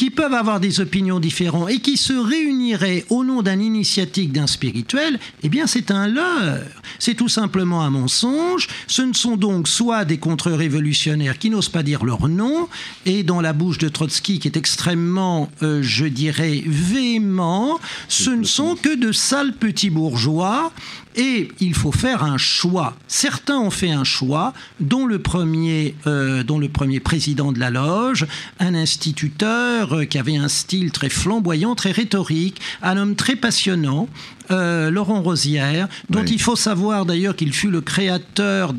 qui 0.00 0.08
peuvent 0.08 0.32
avoir 0.32 0.60
des 0.60 0.80
opinions 0.80 1.20
différentes 1.20 1.68
et 1.68 1.78
qui 1.78 1.98
se 1.98 2.14
réuniraient 2.14 3.04
au 3.10 3.22
nom 3.22 3.42
d'un 3.42 3.60
initiatique, 3.60 4.32
d'un 4.32 4.46
spirituel, 4.46 5.20
eh 5.42 5.50
bien 5.50 5.66
c'est 5.66 5.90
un 5.90 6.08
leurre. 6.08 6.64
C'est 6.98 7.12
tout 7.12 7.28
simplement 7.28 7.82
un 7.82 7.90
mensonge. 7.90 8.66
Ce 8.86 9.02
ne 9.02 9.12
sont 9.12 9.36
donc 9.36 9.68
soit 9.68 10.06
des 10.06 10.16
contre-révolutionnaires 10.16 11.36
qui 11.36 11.50
n'osent 11.50 11.68
pas 11.68 11.82
dire 11.82 12.02
leur 12.02 12.28
nom, 12.28 12.66
et 13.04 13.24
dans 13.24 13.42
la 13.42 13.52
bouche 13.52 13.76
de 13.76 13.90
Trotsky 13.90 14.38
qui 14.38 14.48
est 14.48 14.56
extrêmement, 14.56 15.50
euh, 15.62 15.82
je 15.82 16.06
dirais, 16.06 16.62
véhément, 16.64 17.78
ce 18.08 18.30
ne 18.30 18.44
sont 18.44 18.76
que 18.76 18.96
de 18.96 19.12
sales 19.12 19.52
petits 19.52 19.90
bourgeois 19.90 20.72
et 21.16 21.48
il 21.60 21.74
faut 21.74 21.92
faire 21.92 22.22
un 22.24 22.38
choix. 22.38 22.96
Certains 23.08 23.58
ont 23.58 23.70
fait 23.70 23.90
un 23.90 24.04
choix, 24.04 24.52
dont 24.78 25.06
le 25.06 25.18
premier, 25.18 25.94
euh, 26.06 26.42
dont 26.42 26.58
le 26.58 26.68
premier 26.68 27.00
président 27.00 27.52
de 27.52 27.58
la 27.58 27.70
loge, 27.70 28.26
un 28.58 28.74
instituteur 28.74 29.94
euh, 29.94 30.04
qui 30.04 30.18
avait 30.18 30.36
un 30.36 30.48
style 30.48 30.92
très 30.92 31.08
flamboyant, 31.08 31.74
très 31.74 31.90
rhétorique, 31.90 32.60
un 32.82 32.96
homme 32.96 33.16
très 33.16 33.36
passionnant, 33.36 34.08
euh, 34.50 34.90
Laurent 34.90 35.22
Rosière, 35.22 35.88
dont 36.08 36.24
il 36.24 36.40
faut 36.40 36.56
savoir 36.56 37.06
d'ailleurs 37.06 37.36
qu'il 37.36 37.52
fut 37.52 37.70
le 37.70 37.80
créateur 37.80 38.74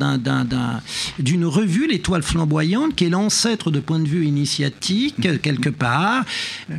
d'une 1.18 1.44
revue, 1.44 1.86
L'Étoile 1.88 2.22
flamboyante, 2.22 2.94
qui 2.94 3.04
est 3.04 3.10
l'ancêtre 3.10 3.70
de 3.70 3.80
point 3.80 3.98
de 3.98 4.08
vue 4.08 4.26
initiatique, 4.26 5.16
quelque 5.42 5.68
part, 5.68 6.24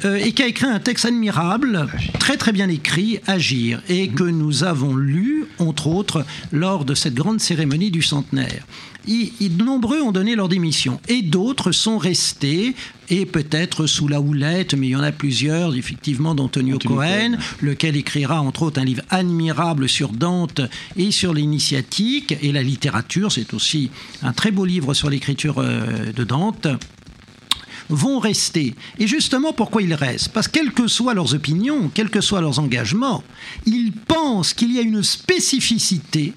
euh, 0.06 0.16
et 0.16 0.32
qui 0.32 0.44
a 0.44 0.48
écrit 0.48 0.68
un 0.68 0.80
texte 0.80 1.06
admirable, 1.06 1.88
très 2.20 2.38
très 2.38 2.52
bien 2.52 2.70
écrit, 2.70 3.20
Agir, 3.28 3.82
et 3.90 4.08
que 4.10 4.24
nous 4.24 4.64
avons 4.64 4.96
lu, 4.96 5.46
entre 5.60 5.88
autres, 5.88 6.26
lors 6.52 6.86
de 6.86 6.96
cette 6.96 7.16
grande 7.16 7.40
cérémonie 7.40 7.92
du 7.92 8.02
centenaire 8.02 8.66
de 9.06 9.64
nombreux 9.64 10.02
ont 10.02 10.12
donné 10.12 10.36
leur 10.36 10.50
démission 10.50 11.00
et 11.08 11.22
d'autres 11.22 11.72
sont 11.72 11.98
restés 11.98 12.76
et 13.10 13.26
peut-être 13.26 13.86
sous 13.86 14.08
la 14.08 14.22
houlette, 14.22 14.74
mais 14.74 14.88
il 14.88 14.92
y 14.92 14.96
en 14.96 15.04
a 15.04 15.12
plusieurs, 15.12 15.76
effectivement, 15.76 16.36
d'Antonio 16.36 16.80
Cohen, 16.80 17.38
lequel 17.62 17.96
écrira 17.98 18.42
entre 18.42 18.64
autres 18.64 18.80
un 18.80 18.86
livre 18.86 19.04
admirable 19.10 19.90
sur 19.90 20.10
Dante 20.10 20.62
et 20.96 21.12
sur 21.12 21.34
l'initiatique 21.34 22.36
et 22.42 22.52
la 22.52 22.64
littérature. 22.64 23.32
C'est 23.32 23.54
aussi 23.54 23.92
un 24.22 24.34
très 24.34 24.52
beau 24.52 24.66
livre 24.66 24.94
sur 24.94 25.10
l'écriture 25.10 25.60
euh, 25.60 26.12
de 26.14 26.24
Dante 26.24 26.68
vont 27.90 28.20
rester. 28.20 28.76
Et 29.00 29.08
justement, 29.08 29.54
pourquoi 29.54 29.82
ils 29.82 29.94
restent? 29.94 30.30
Parce 30.30 30.48
que 30.48 30.54
quelles 30.54 30.72
que 30.72 30.88
soient 30.88 31.14
leurs 31.14 31.34
opinions, 31.34 31.92
quels 31.94 32.10
que 32.10 32.22
soient 32.22 32.42
leurs 32.42 32.60
engagements, 32.60 33.24
ils 33.66 33.92
pensent 33.92 34.54
qu'il 34.54 34.72
y 34.74 34.80
a 34.80 34.82
une 34.82 35.04
spécificité 35.04 36.34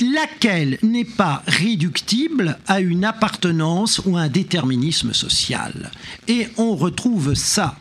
laquelle 0.00 0.78
n'est 0.82 1.04
pas 1.04 1.42
réductible 1.46 2.58
à 2.66 2.80
une 2.80 3.04
appartenance 3.04 4.00
ou 4.04 4.16
un 4.16 4.28
déterminisme 4.28 5.12
social. 5.12 5.90
Et 6.28 6.48
on 6.56 6.74
retrouve 6.74 7.34
ça. 7.34 7.76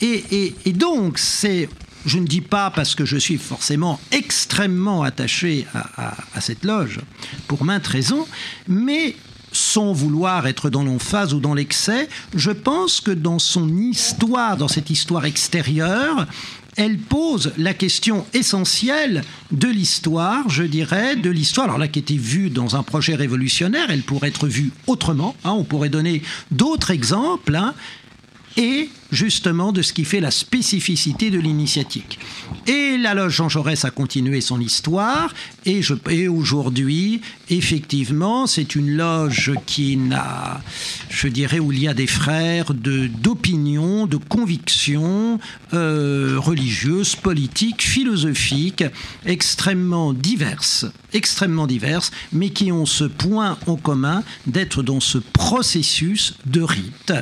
Et, 0.00 0.54
donc, 0.66 1.18
c'est 1.18 1.68
je 2.04 2.18
ne 2.18 2.26
dis 2.26 2.42
pas 2.42 2.70
parce 2.70 2.94
que 2.94 3.06
je 3.06 3.16
suis 3.16 3.38
forcément 3.38 3.98
extrêmement 4.12 5.02
attaché 5.02 5.66
à, 5.72 6.40
cette 6.40 6.62
loge, 6.62 7.00
pour 7.48 7.64
maintes 7.64 7.86
raisons, 7.86 8.26
mais 8.68 9.16
sans 9.52 9.92
vouloir 9.94 10.46
être 10.46 10.68
dans 10.68 10.84
l'emphase 10.84 11.32
ou 11.32 11.40
dans 11.40 11.54
l'excès, 11.54 12.08
je 12.34 12.50
pense 12.50 13.00
que 13.00 13.12
dans 13.12 13.38
son 13.38 13.74
histoire, 13.78 14.58
dans 14.58 14.68
cette 14.68 14.90
histoire 14.90 15.24
extérieure, 15.24 16.26
elle 16.76 16.98
pose 16.98 17.52
la 17.56 17.74
question 17.74 18.26
essentielle 18.32 19.22
de 19.52 19.68
l'histoire, 19.68 20.48
je 20.48 20.64
dirais, 20.64 21.16
de 21.16 21.30
l'histoire, 21.30 21.66
alors 21.66 21.78
là 21.78 21.88
qui 21.88 21.98
était 21.98 22.16
vue 22.16 22.50
dans 22.50 22.76
un 22.76 22.82
projet 22.82 23.14
révolutionnaire, 23.14 23.86
elle 23.90 24.02
pourrait 24.02 24.28
être 24.28 24.48
vue 24.48 24.72
autrement, 24.86 25.36
hein, 25.44 25.52
on 25.52 25.64
pourrait 25.64 25.88
donner 25.88 26.22
d'autres 26.50 26.90
exemples, 26.90 27.54
hein. 27.54 27.74
et 28.56 28.88
justement 29.14 29.72
de 29.72 29.82
ce 29.82 29.92
qui 29.92 30.04
fait 30.04 30.20
la 30.20 30.30
spécificité 30.30 31.30
de 31.30 31.38
l'initiatique. 31.38 32.18
Et 32.66 32.96
la 32.98 33.14
loge 33.14 33.36
Jean 33.36 33.48
Jaurès 33.48 33.84
a 33.84 33.90
continué 33.90 34.40
son 34.40 34.60
histoire 34.60 35.32
et, 35.66 36.28
aujourd'hui, 36.28 37.22
effectivement, 37.48 38.46
c'est 38.46 38.74
une 38.74 38.96
loge 38.96 39.52
qui 39.66 39.96
n'a, 39.96 40.60
je 41.08 41.28
dirais, 41.28 41.58
où 41.58 41.72
il 41.72 41.80
y 41.80 41.88
a 41.88 41.94
des 41.94 42.06
frères 42.06 42.74
de 42.74 43.06
d'opinion, 43.06 44.06
de 44.06 44.16
convictions 44.16 45.38
euh, 45.72 46.36
religieuses, 46.38 47.16
politiques, 47.16 47.82
philosophiques, 47.82 48.84
extrêmement 49.24 50.12
diverses, 50.12 50.86
extrêmement 51.12 51.66
diverses, 51.66 52.10
mais 52.32 52.50
qui 52.50 52.70
ont 52.70 52.86
ce 52.86 53.04
point 53.04 53.58
en 53.66 53.76
commun 53.76 54.22
d'être 54.46 54.82
dans 54.82 55.00
ce 55.00 55.18
processus 55.18 56.34
de 56.46 56.60
rite. 56.60 57.12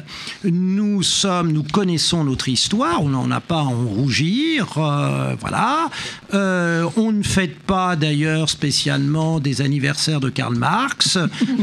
Nous 0.45 1.03
sommes, 1.03 1.53
nous 1.53 1.63
notre 1.85 2.49
histoire, 2.49 3.03
on 3.03 3.09
n'en 3.09 3.31
a 3.31 3.41
pas 3.41 3.61
à 3.61 3.65
en 3.65 3.85
rougir, 3.85 4.79
euh, 4.79 5.35
voilà. 5.41 5.91
Euh, 6.35 6.89
on 6.97 7.13
ne 7.13 7.23
fête 7.23 7.59
pas 7.59 7.97
d'ailleurs 7.97 8.49
spécialement 8.49 9.41
des 9.41 9.61
anniversaires 9.61 10.21
de 10.21 10.29
Karl 10.29 10.57
Marx, 10.57 11.19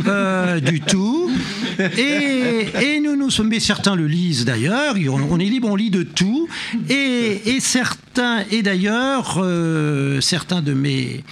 euh, 0.08 0.60
du 0.60 0.82
tout. 0.82 1.32
Et, 1.80 2.68
et 2.82 3.00
nous 3.00 3.16
nous 3.16 3.30
sommes, 3.30 3.50
mais 3.50 3.60
certains 3.60 3.96
le 3.96 4.08
lisent 4.08 4.46
d'ailleurs, 4.46 4.96
on, 5.10 5.22
on 5.32 5.40
est 5.40 5.46
libre, 5.46 5.70
on 5.70 5.76
lit 5.76 5.90
de 5.90 6.04
tout. 6.04 6.48
Et, 6.90 7.42
et 7.46 7.60
certains, 7.60 8.44
et 8.52 8.62
d'ailleurs, 8.62 9.44
certains 10.22 10.62
de 10.62 10.74
mes. 10.74 11.24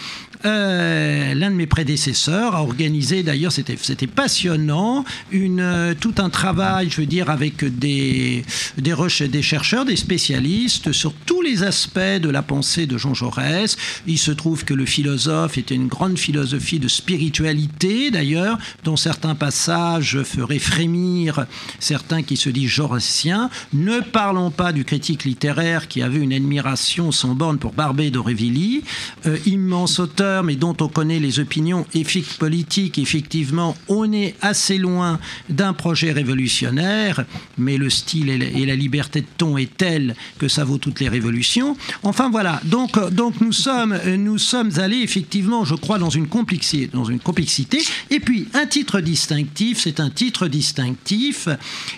Euh, 0.45 1.34
L'un 1.34 1.51
de 1.51 1.55
mes 1.55 1.68
prédécesseurs 1.68 2.55
a 2.55 2.61
organisé, 2.61 3.23
d'ailleurs, 3.23 3.51
c'était 3.51 4.07
passionnant, 4.07 5.05
euh, 5.34 5.93
tout 5.99 6.15
un 6.18 6.30
travail, 6.30 6.89
je 6.89 7.01
veux 7.01 7.07
dire, 7.07 7.30
avec 7.30 7.64
des, 7.80 8.43
des, 8.77 8.93
des 9.27 9.41
chercheurs, 9.41 9.85
des 9.85 9.95
spécialistes 9.95 10.91
sur 10.91 11.14
tous 11.14 11.41
les 11.41 11.64
aspects 11.64 11.99
de 11.99 12.30
la 12.30 12.41
pensée 12.41 12.85
de 12.85 12.97
Jean 12.97 13.14
Jaurès. 13.14 13.77
Il 14.05 14.18
se 14.18 14.31
trouve 14.31 14.65
que 14.65 14.73
le 14.73 14.85
philosophe 14.85 15.57
était 15.57 15.76
une 15.76 15.88
grande 15.88 16.18
philosophie 16.18 16.80
de 16.80 16.88
spiritualité, 16.88 18.11
d'ailleurs, 18.11 18.57
dont 18.84 18.97
certains 18.97 19.35
passages 19.35 20.22
feraient 20.23 20.59
frémir 20.59 21.45
certains 21.80 22.23
qui 22.23 22.38
se 22.38 22.49
disent 22.49 22.69
jaurétiens. 22.69 23.49
Ne 23.73 23.99
parlons 23.99 24.51
pas 24.51 24.72
du 24.72 24.85
critique 24.85 25.23
littéraire 25.23 25.88
qui 25.88 26.01
avait 26.01 26.19
une 26.19 26.34
admiration 26.34 27.11
sans 27.11 27.35
borne 27.35 27.57
pour 27.57 27.73
Barbé 27.73 28.11
d'Aurevilly, 28.11 28.84
euh, 29.26 29.38
immense 29.45 29.99
auteur, 29.99 30.27
mais 30.44 30.56
dont 30.56 30.76
on 30.82 30.88
connaît 30.88 31.20
les 31.20 31.40
opinions 31.40 31.86
politiques. 32.40 32.98
Effectivement, 32.98 33.76
on 33.88 34.12
est 34.12 34.36
assez 34.41 34.78
loin 34.78 35.20
d'un 35.49 35.74
projet 35.74 36.12
révolutionnaire, 36.12 37.26
mais 37.58 37.78
le 37.78 37.90
style 37.90 38.30
et 38.30 38.38
la, 38.38 38.45
et 38.45 38.66
la 38.66 38.76
liberté 38.76 39.22
de 39.22 39.28
ton 39.38 39.58
est 39.58 39.76
telle 39.78 40.16
que 40.38 40.48
ça 40.48 40.64
vaut 40.64 40.78
toutes 40.78 40.99
les 40.99 41.10
révolutions. 41.10 41.76
Enfin 42.04 42.30
voilà, 42.30 42.62
donc, 42.64 42.98
euh, 42.98 43.10
donc 43.10 43.41
nous, 43.41 43.54
sommes, 43.54 43.94
euh, 43.94 44.18
nous 44.18 44.38
sommes 44.38 44.72
allés 44.78 45.02
effectivement, 45.02 45.66
je 45.66 45.76
crois, 45.76 45.99
dans 45.99 46.10
une 46.10 46.28
complexité. 46.28 46.90
Dans 46.91 47.06
une 47.06 47.20
complexité. 47.20 47.80
Et 48.10 48.20
puis, 48.20 48.48
un 48.54 48.66
titre 48.66 49.02
distinctif, 49.02 49.80
c'est 49.82 49.99
un 49.99 50.10
titre 50.10 50.48
distinctif. 50.48 51.48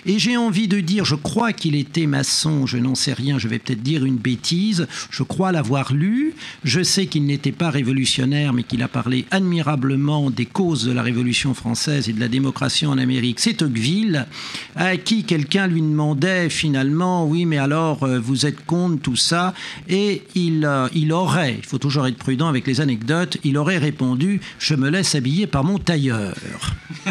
Et 0.06 0.18
j'ai 0.18 0.36
envie 0.36 0.68
de 0.68 0.80
dire, 0.80 1.04
je 1.04 1.14
crois 1.14 1.52
qu'il 1.52 1.74
était 1.76 2.06
maçon, 2.06 2.66
je 2.66 2.78
n'en 2.78 2.94
sais 2.94 3.12
rien, 3.12 3.38
je 3.38 3.48
vais 3.48 3.58
peut-être 3.58 3.82
dire 3.82 4.04
une 4.04 4.16
bêtise, 4.16 4.86
je 5.10 5.22
crois 5.22 5.52
l'avoir 5.52 5.92
lu. 5.92 6.34
Je 6.64 6.82
sais 6.82 7.06
qu'il 7.06 7.24
n'était 7.24 7.52
pas 7.52 7.70
révolutionnaire, 7.70 8.19
mais 8.26 8.64
qu'il 8.64 8.82
a 8.82 8.88
parlé 8.88 9.24
admirablement 9.30 10.30
des 10.30 10.44
causes 10.44 10.84
de 10.84 10.92
la 10.92 11.02
Révolution 11.02 11.54
française 11.54 12.08
et 12.08 12.12
de 12.12 12.20
la 12.20 12.28
démocratie 12.28 12.86
en 12.86 12.98
Amérique. 12.98 13.40
C'est 13.40 13.54
Tocqueville, 13.54 14.26
à 14.76 14.96
qui 14.96 15.24
quelqu'un 15.24 15.66
lui 15.66 15.80
demandait 15.80 16.50
finalement, 16.50 17.26
oui, 17.26 17.46
mais 17.46 17.58
alors, 17.58 18.02
euh, 18.02 18.18
vous 18.18 18.46
êtes 18.46 18.64
contre 18.66 19.00
tout 19.00 19.16
ça? 19.16 19.54
Et 19.88 20.22
il, 20.34 20.64
euh, 20.66 20.88
il 20.94 21.12
aurait, 21.12 21.56
il 21.58 21.66
faut 21.66 21.78
toujours 21.78 22.06
être 22.06 22.18
prudent 22.18 22.48
avec 22.48 22.66
les 22.66 22.80
anecdotes, 22.80 23.38
il 23.44 23.56
aurait 23.56 23.78
répondu, 23.78 24.40
je 24.58 24.74
me 24.74 24.90
laisse 24.90 25.14
habiller 25.14 25.46
par 25.46 25.64
mon 25.64 25.78
tailleur. 25.78 26.34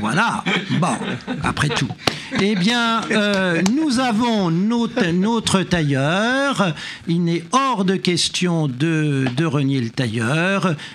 Voilà, 0.00 0.44
bon, 0.80 0.96
après 1.42 1.68
tout. 1.68 1.88
Eh 2.40 2.54
bien, 2.54 3.00
euh, 3.10 3.62
nous 3.74 4.00
avons 4.00 4.50
notre, 4.50 5.62
tailleur. 5.62 6.74
Il 7.06 7.24
n'est 7.24 7.42
hors 7.52 7.84
de 7.84 7.96
question 7.96 8.68
de, 8.68 9.26
de 9.36 9.44
renier 9.44 9.80
le 9.80 9.90
tailleur, 9.90 10.07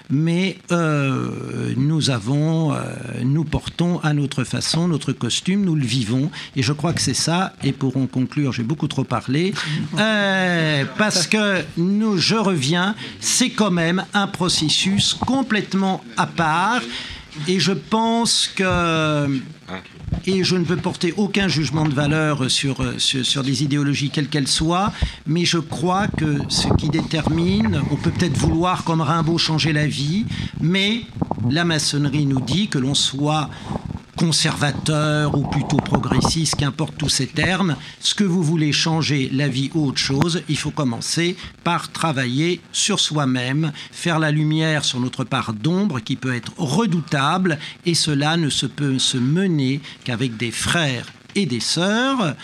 mais 0.09 0.57
euh, 0.71 1.73
nous 1.77 2.09
avons, 2.09 2.73
euh, 2.73 2.77
nous 3.23 3.43
portons 3.43 3.99
à 3.99 4.13
notre 4.13 4.43
façon 4.43 4.87
notre 4.87 5.11
costume, 5.13 5.63
nous 5.65 5.75
le 5.75 5.85
vivons, 5.85 6.31
et 6.55 6.63
je 6.63 6.73
crois 6.73 6.93
que 6.93 7.01
c'est 7.01 7.13
ça. 7.13 7.53
Et 7.63 7.71
pour 7.71 7.97
en 7.97 8.07
conclure, 8.07 8.51
j'ai 8.51 8.63
beaucoup 8.63 8.87
trop 8.87 9.03
parlé, 9.03 9.53
euh, 9.99 10.85
parce 10.97 11.27
que 11.27 11.63
nous, 11.77 12.17
je 12.17 12.35
reviens, 12.35 12.95
c'est 13.19 13.49
quand 13.49 13.71
même 13.71 14.05
un 14.13 14.27
processus 14.27 15.13
complètement 15.13 16.03
à 16.17 16.27
part. 16.27 16.81
Et 17.47 17.59
je 17.59 17.71
pense 17.71 18.49
que 18.55 19.27
et 20.25 20.43
je 20.43 20.55
ne 20.55 20.63
veux 20.63 20.77
porter 20.77 21.13
aucun 21.17 21.47
jugement 21.47 21.85
de 21.85 21.93
valeur 21.93 22.49
sur, 22.49 22.77
sur, 22.97 23.43
des 23.43 23.63
idéologies 23.63 24.09
quelles 24.09 24.29
qu'elles 24.29 24.47
soient, 24.47 24.93
mais 25.25 25.43
je 25.43 25.57
crois 25.57 26.07
que 26.07 26.39
ce 26.49 26.67
qui 26.77 26.89
détermine, 26.89 27.81
on 27.91 27.95
peut 27.95 28.11
peut-être 28.11 28.37
vouloir 28.37 28.83
comme 28.83 29.01
Rimbaud 29.01 29.37
changer 29.37 29.73
la 29.73 29.87
vie, 29.87 30.25
mais 30.61 31.01
la 31.49 31.65
maçonnerie 31.65 32.25
nous 32.25 32.39
dit 32.39 32.67
que 32.67 32.77
l'on 32.77 32.93
soit 32.93 33.49
conservateur 34.17 35.37
ou 35.37 35.43
plutôt 35.47 35.77
progressiste, 35.77 36.55
qu'importe 36.55 36.97
tous 36.97 37.09
ces 37.09 37.27
termes, 37.27 37.75
ce 37.99 38.15
que 38.15 38.23
vous 38.23 38.43
voulez 38.43 38.71
changer 38.71 39.29
la 39.31 39.47
vie 39.47 39.69
ou 39.73 39.87
autre 39.87 39.97
chose, 39.97 40.43
il 40.49 40.57
faut 40.57 40.71
commencer 40.71 41.35
par 41.63 41.91
travailler 41.91 42.61
sur 42.71 42.99
soi-même, 42.99 43.71
faire 43.91 44.19
la 44.19 44.31
lumière 44.31 44.85
sur 44.85 44.99
notre 44.99 45.23
part 45.23 45.53
d'ombre 45.53 45.99
qui 45.99 46.15
peut 46.15 46.35
être 46.35 46.53
redoutable, 46.57 47.59
et 47.85 47.95
cela 47.95 48.37
ne 48.37 48.49
se 48.49 48.65
peut 48.65 48.99
se 48.99 49.17
mener 49.17 49.81
qu'avec 50.03 50.37
des 50.37 50.51
frères 50.51 51.07
et 51.35 51.45
des 51.45 51.59
sœurs, 51.59 52.35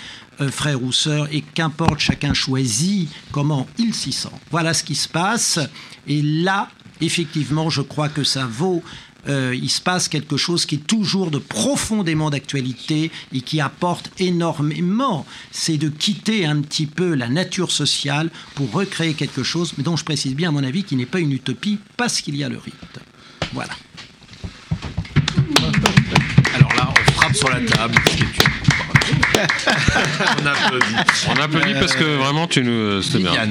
euh, 0.42 0.50
frères 0.50 0.82
ou 0.82 0.92
sœurs, 0.92 1.28
et 1.32 1.42
qu'importe, 1.42 2.00
chacun 2.00 2.34
choisit 2.34 3.10
comment 3.32 3.68
il 3.78 3.94
s'y 3.94 4.12
sent. 4.12 4.30
Voilà 4.52 4.74
ce 4.74 4.84
qui 4.84 4.96
se 4.96 5.08
passe, 5.08 5.60
et 6.08 6.22
là, 6.22 6.70
effectivement, 7.02 7.70
je 7.70 7.82
crois 7.82 8.10
que 8.10 8.24
ça 8.24 8.46
vaut 8.46 8.84
euh, 9.28 9.56
il 9.56 9.70
se 9.70 9.82
passe 9.82 10.08
quelque 10.08 10.38
chose 10.38 10.66
qui 10.66 10.76
est 10.76 10.88
toujours 10.88 11.32
de 11.32 11.38
profondément 11.38 12.30
d'actualité 12.30 13.12
et 13.34 13.42
qui 13.42 13.60
apporte 13.60 14.12
énormément. 14.20 15.26
C'est 15.52 15.78
de 15.78 15.90
quitter 15.90 16.46
un 16.46 16.62
petit 16.62 16.86
peu 16.86 17.16
la 17.16 17.28
nature 17.28 17.72
sociale 17.72 18.30
pour 18.56 18.72
recréer 18.72 19.14
quelque 19.14 19.44
chose, 19.44 19.74
mais 19.78 19.84
dont 19.84 19.98
je 19.98 20.06
précise 20.06 20.36
bien, 20.36 20.50
à 20.50 20.52
mon 20.52 20.64
avis, 20.64 20.84
qui 20.84 20.96
n'est 20.96 21.06
pas 21.06 21.20
une 21.20 21.32
utopie 21.32 21.80
parce 21.98 22.22
qu'il 22.22 22.36
y 22.36 22.44
a 22.44 22.50
le 22.50 22.58
rite. 22.58 23.00
Voilà. 23.54 23.74
Alors 26.56 26.74
là, 26.76 26.90
on 26.90 27.12
frappe 27.12 27.36
sur 27.36 27.50
la 27.50 27.62
table. 27.62 27.96
on 30.42 30.46
applaudit. 30.46 30.96
On 31.30 31.42
applaudit 31.42 31.74
parce 31.74 31.96
que 31.96 32.04
vraiment, 32.18 32.48
tu 32.48 32.64
nous. 32.64 33.02
c'était 33.02 33.20
bien. 33.20 33.48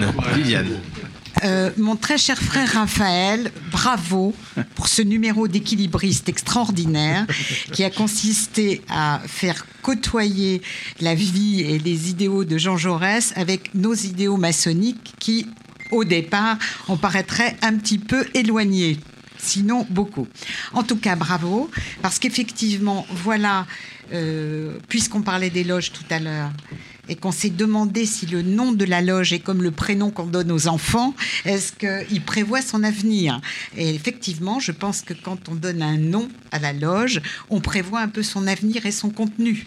Euh, 1.44 1.70
mon 1.76 1.96
très 1.96 2.18
cher 2.18 2.38
frère 2.38 2.72
Raphaël, 2.72 3.52
bravo 3.70 4.34
pour 4.74 4.88
ce 4.88 5.02
numéro 5.02 5.46
d'équilibriste 5.46 6.28
extraordinaire 6.28 7.26
qui 7.72 7.84
a 7.84 7.90
consisté 7.90 8.82
à 8.88 9.20
faire 9.26 9.66
côtoyer 9.82 10.62
la 11.00 11.14
vie 11.14 11.60
et 11.60 11.78
les 11.78 12.10
idéaux 12.10 12.44
de 12.44 12.58
Jean 12.58 12.76
Jaurès 12.76 13.32
avec 13.36 13.74
nos 13.74 13.94
idéaux 13.94 14.36
maçonniques 14.36 15.14
qui, 15.18 15.46
au 15.90 16.04
départ, 16.04 16.58
on 16.88 16.96
paraîtrait 16.96 17.56
un 17.62 17.76
petit 17.76 17.98
peu 17.98 18.26
éloignés. 18.34 18.98
Sinon, 19.38 19.86
beaucoup. 19.88 20.26
En 20.72 20.82
tout 20.82 20.96
cas, 20.96 21.14
bravo, 21.14 21.70
parce 22.02 22.18
qu'effectivement, 22.18 23.06
voilà, 23.10 23.66
euh, 24.12 24.78
puisqu'on 24.88 25.22
parlait 25.22 25.50
des 25.50 25.62
loges 25.62 25.92
tout 25.92 26.04
à 26.10 26.18
l'heure, 26.18 26.50
et 27.08 27.16
qu'on 27.16 27.32
s'est 27.32 27.50
demandé 27.50 28.06
si 28.06 28.26
le 28.26 28.42
nom 28.42 28.72
de 28.72 28.84
la 28.84 29.00
loge 29.00 29.32
est 29.32 29.38
comme 29.38 29.62
le 29.62 29.70
prénom 29.70 30.10
qu'on 30.10 30.26
donne 30.26 30.52
aux 30.52 30.68
enfants, 30.68 31.14
est-ce 31.44 31.72
qu'il 31.72 32.22
prévoit 32.22 32.62
son 32.62 32.82
avenir? 32.82 33.40
Et 33.76 33.94
effectivement, 33.94 34.60
je 34.60 34.72
pense 34.72 35.02
que 35.02 35.14
quand 35.14 35.48
on 35.48 35.54
donne 35.54 35.82
un 35.82 35.96
nom 35.96 36.28
à 36.52 36.58
la 36.58 36.72
loge, 36.72 37.20
on 37.50 37.60
prévoit 37.60 38.00
un 38.00 38.08
peu 38.08 38.22
son 38.22 38.46
avenir 38.46 38.86
et 38.86 38.92
son 38.92 39.10
contenu. 39.10 39.66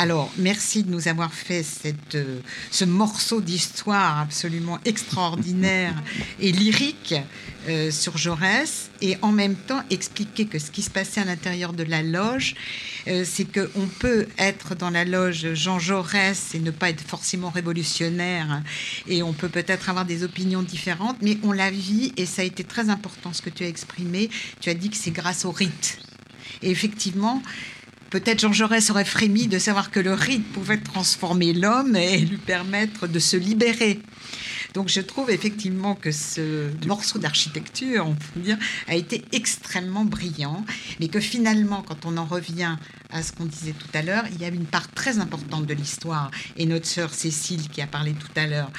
Alors, 0.00 0.30
merci 0.38 0.84
de 0.84 0.92
nous 0.92 1.08
avoir 1.08 1.34
fait 1.34 1.64
cette, 1.64 2.14
euh, 2.14 2.38
ce 2.70 2.84
morceau 2.84 3.40
d'histoire 3.40 4.20
absolument 4.20 4.78
extraordinaire 4.84 5.92
et 6.40 6.52
lyrique 6.52 7.16
euh, 7.68 7.90
sur 7.90 8.16
Jaurès, 8.16 8.90
et 9.00 9.18
en 9.22 9.32
même 9.32 9.56
temps 9.56 9.82
expliquer 9.90 10.46
que 10.46 10.60
ce 10.60 10.70
qui 10.70 10.82
se 10.82 10.90
passait 10.90 11.20
à 11.20 11.24
l'intérieur 11.24 11.72
de 11.72 11.82
la 11.82 12.04
loge, 12.04 12.54
euh, 13.08 13.24
c'est 13.26 13.44
qu'on 13.44 13.88
peut 13.98 14.28
être 14.38 14.76
dans 14.76 14.90
la 14.90 15.04
loge 15.04 15.52
Jean 15.54 15.80
Jaurès 15.80 16.54
et 16.54 16.60
ne 16.60 16.70
pas 16.70 16.90
être 16.90 17.02
forcément 17.02 17.50
révolutionnaire, 17.50 18.62
et 19.08 19.24
on 19.24 19.32
peut 19.32 19.48
peut-être 19.48 19.88
avoir 19.88 20.04
des 20.04 20.22
opinions 20.22 20.62
différentes, 20.62 21.16
mais 21.22 21.38
on 21.42 21.50
la 21.50 21.72
vit, 21.72 22.12
et 22.16 22.24
ça 22.24 22.42
a 22.42 22.44
été 22.44 22.62
très 22.62 22.88
important 22.88 23.32
ce 23.32 23.42
que 23.42 23.50
tu 23.50 23.64
as 23.64 23.68
exprimé. 23.68 24.30
Tu 24.60 24.70
as 24.70 24.74
dit 24.74 24.90
que 24.90 24.96
c'est 24.96 25.10
grâce 25.10 25.44
au 25.44 25.50
rite. 25.50 25.98
Et 26.62 26.70
effectivement, 26.70 27.42
peut-être 28.10 28.40
Jean 28.40 28.52
Jaurès 28.52 28.90
aurait 28.90 29.04
frémi 29.04 29.46
de 29.46 29.58
savoir 29.58 29.90
que 29.90 30.00
le 30.00 30.14
rite 30.14 30.46
pouvait 30.52 30.78
transformer 30.78 31.52
l'homme 31.52 31.96
et 31.96 32.18
lui 32.18 32.38
permettre 32.38 33.06
de 33.06 33.18
se 33.18 33.36
libérer. 33.36 34.00
Donc 34.74 34.88
je 34.88 35.00
trouve 35.00 35.30
effectivement 35.30 35.94
que 35.94 36.12
ce 36.12 36.70
morceau 36.86 37.18
d'architecture, 37.18 38.06
on 38.06 38.14
peut 38.14 38.40
dire, 38.40 38.58
a 38.86 38.94
été 38.94 39.24
extrêmement 39.32 40.04
brillant, 40.04 40.64
mais 41.00 41.08
que 41.08 41.20
finalement, 41.20 41.82
quand 41.82 42.04
on 42.04 42.16
en 42.16 42.26
revient 42.26 42.76
à 43.10 43.22
ce 43.22 43.32
qu'on 43.32 43.46
disait 43.46 43.72
tout 43.72 43.88
à 43.94 44.02
l'heure, 44.02 44.24
il 44.30 44.40
y 44.40 44.44
a 44.44 44.48
une 44.48 44.66
part 44.66 44.90
très 44.92 45.18
importante 45.18 45.66
de 45.66 45.74
l'histoire. 45.74 46.30
Et 46.56 46.66
notre 46.66 46.86
sœur 46.86 47.14
Cécile, 47.14 47.68
qui 47.68 47.80
a 47.80 47.86
parlé 47.86 48.12
tout 48.12 48.28
à 48.36 48.46
l'heure, 48.46 48.70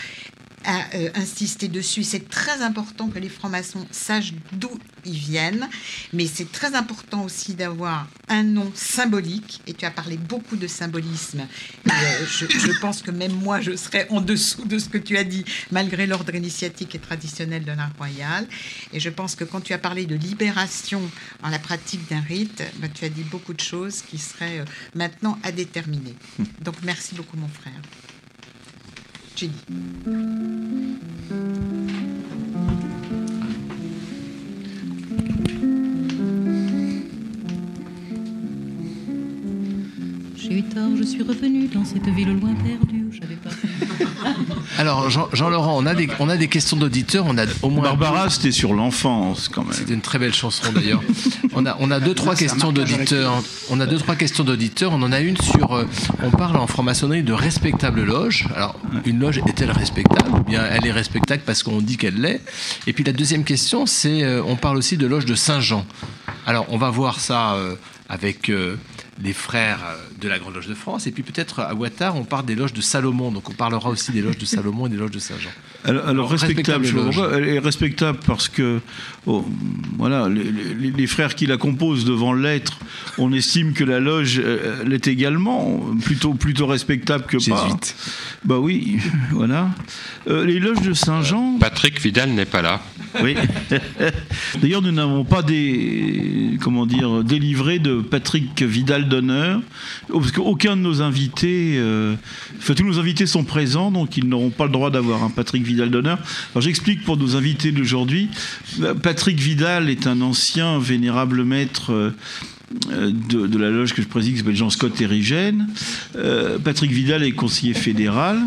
a 0.65 0.95
euh, 0.95 1.09
insisté 1.15 1.67
dessus. 1.67 2.03
C'est 2.03 2.29
très 2.29 2.61
important 2.61 3.07
que 3.09 3.19
les 3.19 3.29
francs-maçons 3.29 3.85
sachent 3.91 4.33
d'où 4.51 4.71
ils 5.05 5.17
viennent, 5.17 5.69
mais 6.13 6.27
c'est 6.27 6.51
très 6.51 6.75
important 6.75 7.23
aussi 7.23 7.53
d'avoir 7.53 8.07
un 8.27 8.43
nom 8.43 8.71
symbolique. 8.75 9.61
Et 9.67 9.73
tu 9.73 9.85
as 9.85 9.91
parlé 9.91 10.17
beaucoup 10.17 10.55
de 10.55 10.67
symbolisme. 10.67 11.47
Et, 11.85 11.91
euh, 11.91 12.25
je, 12.25 12.45
je 12.47 12.79
pense 12.79 13.01
que 13.01 13.11
même 13.11 13.33
moi, 13.33 13.61
je 13.61 13.75
serais 13.75 14.07
en 14.09 14.21
dessous 14.21 14.65
de 14.65 14.77
ce 14.77 14.89
que 14.89 14.97
tu 14.97 15.17
as 15.17 15.23
dit, 15.23 15.45
malgré 15.71 16.05
l'ordre 16.07 16.35
initiatique 16.35 16.95
et 16.95 16.99
traditionnel 16.99 17.63
de 17.63 17.71
l'art 17.71 17.91
royal. 17.97 18.47
Et 18.93 18.99
je 18.99 19.09
pense 19.09 19.35
que 19.35 19.43
quand 19.43 19.61
tu 19.61 19.73
as 19.73 19.77
parlé 19.77 20.05
de 20.05 20.15
libération 20.15 21.01
en 21.43 21.49
la 21.49 21.59
pratique 21.59 22.07
d'un 22.09 22.21
rite, 22.21 22.63
bah, 22.79 22.87
tu 22.93 23.05
as 23.05 23.09
dit 23.09 23.23
beaucoup 23.23 23.53
de 23.53 23.61
choses 23.61 24.01
qui 24.01 24.17
seraient 24.17 24.59
euh, 24.59 24.65
maintenant 24.95 25.39
à 25.43 25.51
déterminer. 25.51 26.15
Donc 26.61 26.75
merci 26.83 27.15
beaucoup, 27.15 27.37
mon 27.37 27.47
frère. 27.47 27.81
J'ai 29.39 29.47
eu 40.57 40.63
tort, 40.63 40.93
je 40.97 41.03
suis 41.03 41.23
revenu 41.23 41.67
dans 41.67 41.85
cette 41.85 42.03
ville 42.09 42.31
au 42.31 42.33
loin 42.33 42.53
perdue. 42.55 43.07
J'avais 43.11 43.35
pas. 43.35 43.51
Alors, 44.77 45.09
Jean- 45.09 45.29
Jean-Laurent, 45.33 45.75
on, 45.77 45.85
a 45.85 45.95
des- 45.95 46.09
on 46.19 46.29
a 46.29 46.37
des 46.37 46.47
questions 46.47 46.77
d'auditeurs. 46.77 47.25
On 47.27 47.37
a 47.37 47.45
au 47.61 47.69
moins. 47.69 47.83
Barbara, 47.83 48.29
c'était 48.29 48.51
sur 48.51 48.73
l'enfance 48.73 49.49
quand 49.49 49.63
même. 49.63 49.73
C'était 49.73 49.93
une 49.93 50.01
très 50.01 50.19
belle 50.19 50.33
chanson 50.33 50.71
d'ailleurs. 50.73 51.01
on, 51.53 51.65
a, 51.65 51.75
on 51.79 51.91
a 51.91 51.99
deux, 51.99 52.13
trois 52.13 52.35
questions 52.35 52.71
d'auditeurs. 52.71 53.41
On 53.69 53.79
a 53.79 53.85
deux, 53.85 53.97
trois 53.97 54.15
questions 54.15 54.43
d'auditeurs. 54.43 54.91
On 54.93 55.01
en 55.01 55.11
a 55.11 55.19
une 55.19 55.37
sur. 55.37 55.73
euh, 55.75 55.85
on 56.23 56.29
parle 56.31 56.57
en 56.57 56.67
franc-maçonnerie 56.67 57.23
de 57.23 57.33
respectable 57.33 58.03
loge. 58.03 58.47
Alors, 58.55 58.79
une 59.05 59.19
loge 59.19 59.39
est-elle 59.47 59.71
respectable 59.71 60.29
Ou 60.33 60.43
bien 60.43 60.63
elle 60.71 60.85
est 60.85 60.91
respectable 60.91 61.41
parce 61.45 61.63
qu'on 61.63 61.81
dit 61.81 61.97
qu'elle 61.97 62.19
l'est? 62.21 62.41
Et 62.87 62.93
puis 62.93 63.03
la 63.03 63.13
deuxième 63.13 63.43
question, 63.43 63.85
c'est. 63.85 64.23
euh, 64.23 64.41
on 64.45 64.55
parle 64.55 64.77
aussi 64.77 64.97
de 64.97 65.07
loge 65.07 65.25
de 65.25 65.35
Saint-Jean. 65.35 65.85
Alors, 66.45 66.65
on 66.69 66.77
va 66.77 66.89
voir 66.89 67.19
ça 67.19 67.53
euh, 67.53 67.75
avec. 68.07 68.49
euh, 68.49 68.75
les 69.21 69.33
frères 69.33 69.79
euh, 69.85 69.95
de 70.19 70.27
la 70.29 70.39
Grande 70.39 70.55
Loge 70.55 70.67
de 70.67 70.73
France, 70.73 71.07
et 71.07 71.11
puis 71.11 71.23
peut-être 71.23 71.59
à 71.61 71.73
Ouattara, 71.73 72.17
on 72.17 72.23
parle 72.25 72.45
des 72.45 72.55
loges 72.55 72.73
de 72.73 72.81
Salomon, 72.81 73.31
donc 73.31 73.49
on 73.49 73.53
parlera 73.53 73.89
aussi 73.89 74.11
des 74.11 74.21
loges 74.21 74.37
de 74.37 74.45
Salomon 74.45 74.87
et 74.87 74.89
des 74.89 74.97
loges 74.97 75.11
de 75.11 75.19
Saint-Jean. 75.19 75.49
Alors, 75.85 76.07
alors, 76.07 76.29
respectable, 76.31 76.85
pourquoi. 76.91 77.31
elle 77.37 77.47
est 77.47 77.59
respectable 77.59 78.19
parce 78.27 78.49
que, 78.49 78.81
oh, 79.25 79.45
voilà, 79.97 80.27
les, 80.27 80.43
les- 80.43 80.91
les 80.91 81.07
frères 81.07 81.35
qui 81.35 81.45
la 81.45 81.55
composent 81.57 82.03
devant 82.03 82.33
l'être, 82.33 82.79
on 83.17 83.31
estime 83.31 83.71
que 83.73 83.83
la 83.85 83.99
loge 84.01 84.41
euh, 84.43 84.83
l'est 84.83 85.07
également, 85.07 85.79
plutôt, 86.03 86.33
plutôt 86.33 86.67
respectable 86.67 87.23
que 87.25 87.37
pas. 87.37 87.63
Jésuite. 87.63 87.95
Bah 88.43 88.59
oui, 88.59 88.99
voilà. 89.31 89.69
Euh, 90.27 90.45
les 90.45 90.59
loges 90.59 90.81
de 90.81 90.93
Saint-Jean. 90.93 91.57
Patrick 91.59 92.01
Vidal 92.01 92.31
n'est 92.31 92.45
pas 92.45 92.61
là. 92.61 92.81
Oui. 93.23 93.35
D'ailleurs, 94.61 94.81
nous 94.81 94.91
n'avons 94.91 95.23
pas 95.25 95.41
des, 95.41 96.57
comment 96.61 96.85
dire, 96.85 97.23
délivré 97.23 97.79
de 97.79 98.01
Patrick 98.01 98.61
Vidal 98.61 99.07
d'honneur, 99.09 99.61
parce 100.11 100.31
qu'aucun 100.31 100.75
de 100.75 100.81
nos 100.81 101.01
invités, 101.01 101.75
euh, 101.77 102.15
enfin, 102.57 102.73
tous 102.73 102.83
nos 102.83 102.99
invités 102.99 103.25
sont 103.25 103.43
présents, 103.43 103.91
donc 103.91 104.17
ils 104.17 104.27
n'auront 104.27 104.49
pas 104.49 104.65
le 104.65 104.71
droit 104.71 104.89
d'avoir 104.89 105.23
un 105.23 105.29
Patrick 105.29 105.63
Vidal 105.63 105.89
d'honneur. 105.89 106.17
Alors 106.53 106.61
j'explique 106.61 107.03
pour 107.03 107.17
nos 107.17 107.35
invités 107.35 107.71
d'aujourd'hui. 107.71 108.29
Euh, 108.81 108.93
Patrick 108.95 109.39
Vidal 109.39 109.89
est 109.89 110.07
un 110.07 110.21
ancien 110.21 110.79
vénérable 110.79 111.43
maître. 111.43 112.13
Euh, 112.91 113.11
de, 113.11 113.57
la 113.57 113.69
loge 113.69 113.93
que 113.93 114.01
je 114.01 114.07
préside, 114.07 114.33
qui 114.33 114.39
s'appelle 114.39 114.55
Jean 114.55 114.69
Scott 114.69 114.99
Érigène. 115.01 115.67
Euh, 116.15 116.59
Patrick 116.59 116.91
Vidal 116.91 117.23
est 117.23 117.31
conseiller 117.31 117.73
fédéral. 117.73 118.39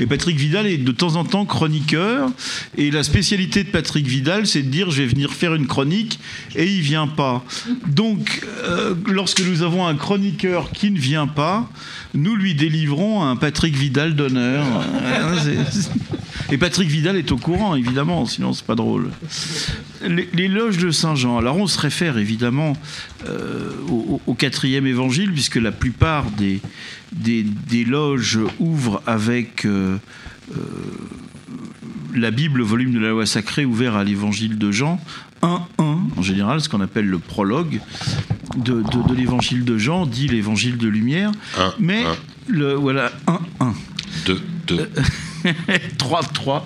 Et 0.00 0.06
Patrick 0.06 0.36
Vidal 0.36 0.66
est 0.66 0.78
de 0.78 0.92
temps 0.92 1.16
en 1.16 1.24
temps 1.24 1.44
chroniqueur. 1.44 2.30
Et 2.76 2.90
la 2.90 3.02
spécialité 3.02 3.64
de 3.64 3.70
Patrick 3.70 4.06
Vidal, 4.06 4.46
c'est 4.46 4.62
de 4.62 4.68
dire 4.68 4.90
je 4.90 5.02
vais 5.02 5.08
venir 5.08 5.32
faire 5.32 5.54
une 5.54 5.66
chronique 5.66 6.18
et 6.56 6.66
il 6.66 6.80
vient 6.80 7.06
pas. 7.06 7.44
Donc, 7.86 8.44
euh, 8.64 8.94
lorsque 9.06 9.40
nous 9.40 9.62
avons 9.62 9.86
un 9.86 9.94
chroniqueur 9.94 10.70
qui 10.72 10.90
ne 10.90 10.98
vient 10.98 11.26
pas, 11.26 11.70
nous 12.14 12.34
lui 12.36 12.54
délivrons 12.54 13.22
un 13.22 13.36
Patrick 13.36 13.76
Vidal 13.76 14.14
d'honneur. 14.16 14.64
C'est- 15.70 15.90
Et 16.50 16.56
Patrick 16.58 16.88
Vidal 16.88 17.16
est 17.16 17.30
au 17.32 17.36
courant, 17.36 17.74
évidemment, 17.76 18.24
sinon 18.24 18.54
c'est 18.54 18.64
pas 18.64 18.74
drôle. 18.74 19.10
Loges 20.02 20.78
de 20.78 20.90
Saint-Jean. 20.90 21.36
Alors 21.36 21.56
on 21.58 21.66
se 21.66 21.78
réfère 21.78 22.16
évidemment 22.16 22.74
euh, 23.28 23.72
au, 23.90 24.20
au 24.26 24.34
quatrième 24.34 24.86
évangile, 24.86 25.30
puisque 25.32 25.56
la 25.56 25.72
plupart 25.72 26.30
des, 26.30 26.60
des, 27.12 27.42
des 27.42 27.84
loges 27.84 28.38
ouvrent 28.60 29.02
avec 29.06 29.66
euh, 29.66 29.98
euh, 30.56 30.60
la 32.14 32.30
Bible, 32.30 32.58
le 32.58 32.64
volume 32.64 32.92
de 32.94 32.98
la 32.98 33.10
loi 33.10 33.26
sacrée, 33.26 33.66
ouvert 33.66 33.96
à 33.96 34.04
l'évangile 34.04 34.56
de 34.56 34.70
Jean. 34.72 34.98
1-1, 35.42 35.58
en 35.78 36.22
général, 36.22 36.60
ce 36.62 36.68
qu'on 36.70 36.80
appelle 36.80 37.06
le 37.06 37.18
prologue 37.18 37.80
de, 38.62 38.82
de- 38.82 39.08
de 39.08 39.14
l'évangile 39.14 39.64
de 39.64 39.78
Jean, 39.78 40.06
dit 40.06 40.28
l'évangile 40.28 40.76
de 40.78 40.88
lumière. 40.88 41.32
Mais 41.78 42.02
le 42.48 42.74
voilà 42.74 43.12
1-1. 43.60 43.72
2, 44.26 44.40
2. 44.66 44.90
3-3. 45.98 46.62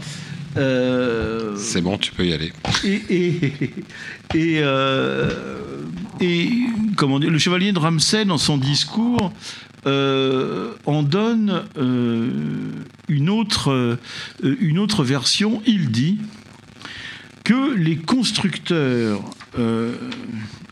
Euh, 0.56 1.56
C'est 1.56 1.80
bon, 1.80 1.96
tu 1.98 2.12
peux 2.12 2.26
y 2.26 2.32
aller. 2.32 2.52
et, 2.84 3.00
et, 3.08 3.40
et, 4.34 4.58
euh, 4.60 5.30
et, 6.20 6.50
comment 6.96 7.18
dire, 7.18 7.30
le 7.30 7.38
chevalier 7.38 7.72
de 7.72 7.78
Ramsay, 7.78 8.24
dans 8.26 8.36
son 8.38 8.58
discours, 8.58 9.32
euh, 9.86 10.72
en 10.84 11.02
donne 11.02 11.62
euh, 11.78 12.30
une, 13.08 13.30
autre, 13.30 13.98
une 14.42 14.78
autre 14.78 15.04
version. 15.04 15.62
Il 15.66 15.90
dit 15.90 16.18
que 17.44 17.74
les 17.74 17.96
constructeurs, 17.96 19.22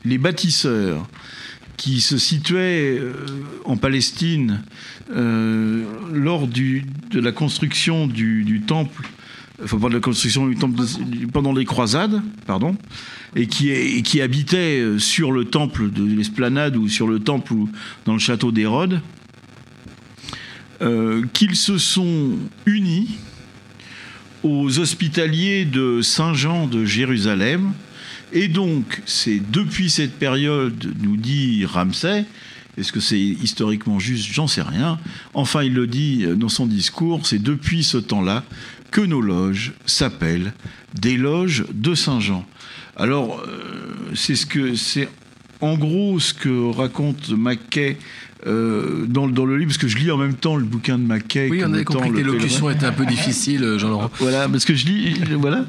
les 0.05 0.19
bâtisseurs, 0.19 1.07
qui 1.81 2.03
se 2.03 2.19
situaient 2.19 2.99
euh, 2.99 3.15
en 3.65 3.79
Palestine 3.79 4.63
euh, 5.17 5.83
lors 6.13 6.47
de 6.47 6.83
la 7.19 7.33
construction 7.33 8.07
du, 8.07 8.63
temple, 8.67 9.09
enfin 9.65 9.89
de 9.89 9.95
la 9.95 10.01
construction 10.01 10.47
du 10.47 10.57
temple 10.57 10.83
pendant 11.33 11.55
les 11.55 11.65
croisades, 11.65 12.21
pardon, 12.47 12.77
et 13.35 13.47
qui, 13.47 13.71
et 13.71 14.03
qui 14.03 14.21
habitaient 14.21 14.81
euh, 14.81 14.99
sur 14.99 15.33
le 15.33 15.47
temple 15.47 15.91
de 15.91 16.05
l'esplanade 16.05 16.77
ou 16.77 16.87
sur 16.87 17.07
le 17.07 17.19
temple 17.19 17.55
ou 17.55 17.71
dans 18.05 18.13
le 18.13 18.19
château 18.19 18.53
d'Hérode, 18.53 19.01
qu'ils 21.35 21.57
se 21.57 21.77
sont 21.77 22.31
unis 22.65 23.19
aux 24.43 24.79
hospitaliers 24.79 25.67
de 25.67 26.01
Saint-Jean 26.01 26.67
de 26.67 26.87
Jérusalem. 26.87 27.73
Et 28.33 28.49
donc, 28.49 29.03
c'est 29.07 29.41
depuis 29.51 29.91
cette 29.91 30.19
période, 30.19 30.95
nous 31.03 31.17
dit 31.17 31.65
Ramsay, 31.65 32.25
est-ce 32.79 32.93
que 32.93 33.01
c'est 33.01 33.19
historiquement 33.19 33.99
juste? 33.99 34.33
J'en 34.33 34.47
sais 34.47 34.63
rien. 34.63 34.99
Enfin, 35.35 35.63
il 35.63 35.75
le 35.75 35.87
dit 35.87 36.25
dans 36.37 36.49
son 36.49 36.67
discours, 36.67 37.27
c'est 37.27 37.43
depuis 37.43 37.83
ce 37.83 37.99
temps-là 37.99 38.45
que 38.91 39.01
nos 39.01 39.21
loges 39.21 39.73
s'appellent 39.87 40.53
des 40.95 41.17
loges 41.17 41.65
de 41.73 41.95
Saint-Jean. 41.95 42.45
Alors, 42.97 43.41
euh, 43.47 44.13
c'est 44.15 44.35
ce 44.35 44.47
que 44.47 44.75
c'est 44.75 45.09
en 45.61 45.77
gros 45.77 46.19
ce 46.19 46.33
que 46.33 46.71
raconte 46.73 47.31
Mackay 47.31 47.99
euh, 48.47 49.07
dans, 49.07 49.29
dans 49.29 49.45
le 49.45 49.59
livre, 49.59 49.69
parce 49.69 49.79
que 49.79 49.89
je 49.89 49.99
lis 49.99 50.11
en 50.11 50.17
même 50.17 50.35
temps 50.35 50.57
le 50.57 50.65
bouquin 50.65 50.99
de 50.99 51.05
Mackay. 51.05 51.49
Oui, 51.51 51.63
on 51.65 51.73
avait 51.73 51.85
compris 51.85 52.11
que 52.11 52.17
l'élocution 52.17 52.71
était 52.71 52.87
un 52.87 52.93
peu 52.93 53.07
difficile, 53.07 53.63
euh, 53.63 53.79
Jean-Laurent. 53.79 54.11
Voilà, 54.19 54.49
parce 54.49 54.65
que 54.65 54.75
je 54.75 54.87
lis, 54.87 55.15
voilà. 55.39 55.67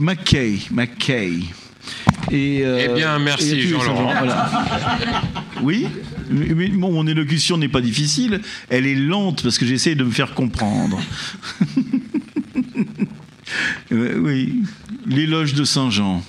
Mackay, 0.00 0.58
Mackay. 0.72 1.40
Et, 2.30 2.60
euh, 2.64 2.86
Eh 2.90 2.94
bien, 2.94 3.18
merci, 3.18 3.60
Jean-Laurent. 3.62 4.14
Voilà. 4.18 4.50
Oui, 5.62 5.86
mais 6.30 6.68
bon, 6.68 6.90
mon 6.90 7.06
élocution 7.06 7.58
n'est 7.58 7.68
pas 7.68 7.82
difficile, 7.82 8.40
elle 8.70 8.86
est 8.86 8.94
lente 8.94 9.42
parce 9.42 9.58
que 9.58 9.66
j'essaie 9.66 9.94
de 9.94 10.04
me 10.04 10.10
faire 10.10 10.34
comprendre. 10.34 10.98
Euh, 13.92 14.20
oui, 14.20 14.62
l'éloge 15.06 15.54
de 15.54 15.64
Saint-Jean. 15.64 16.22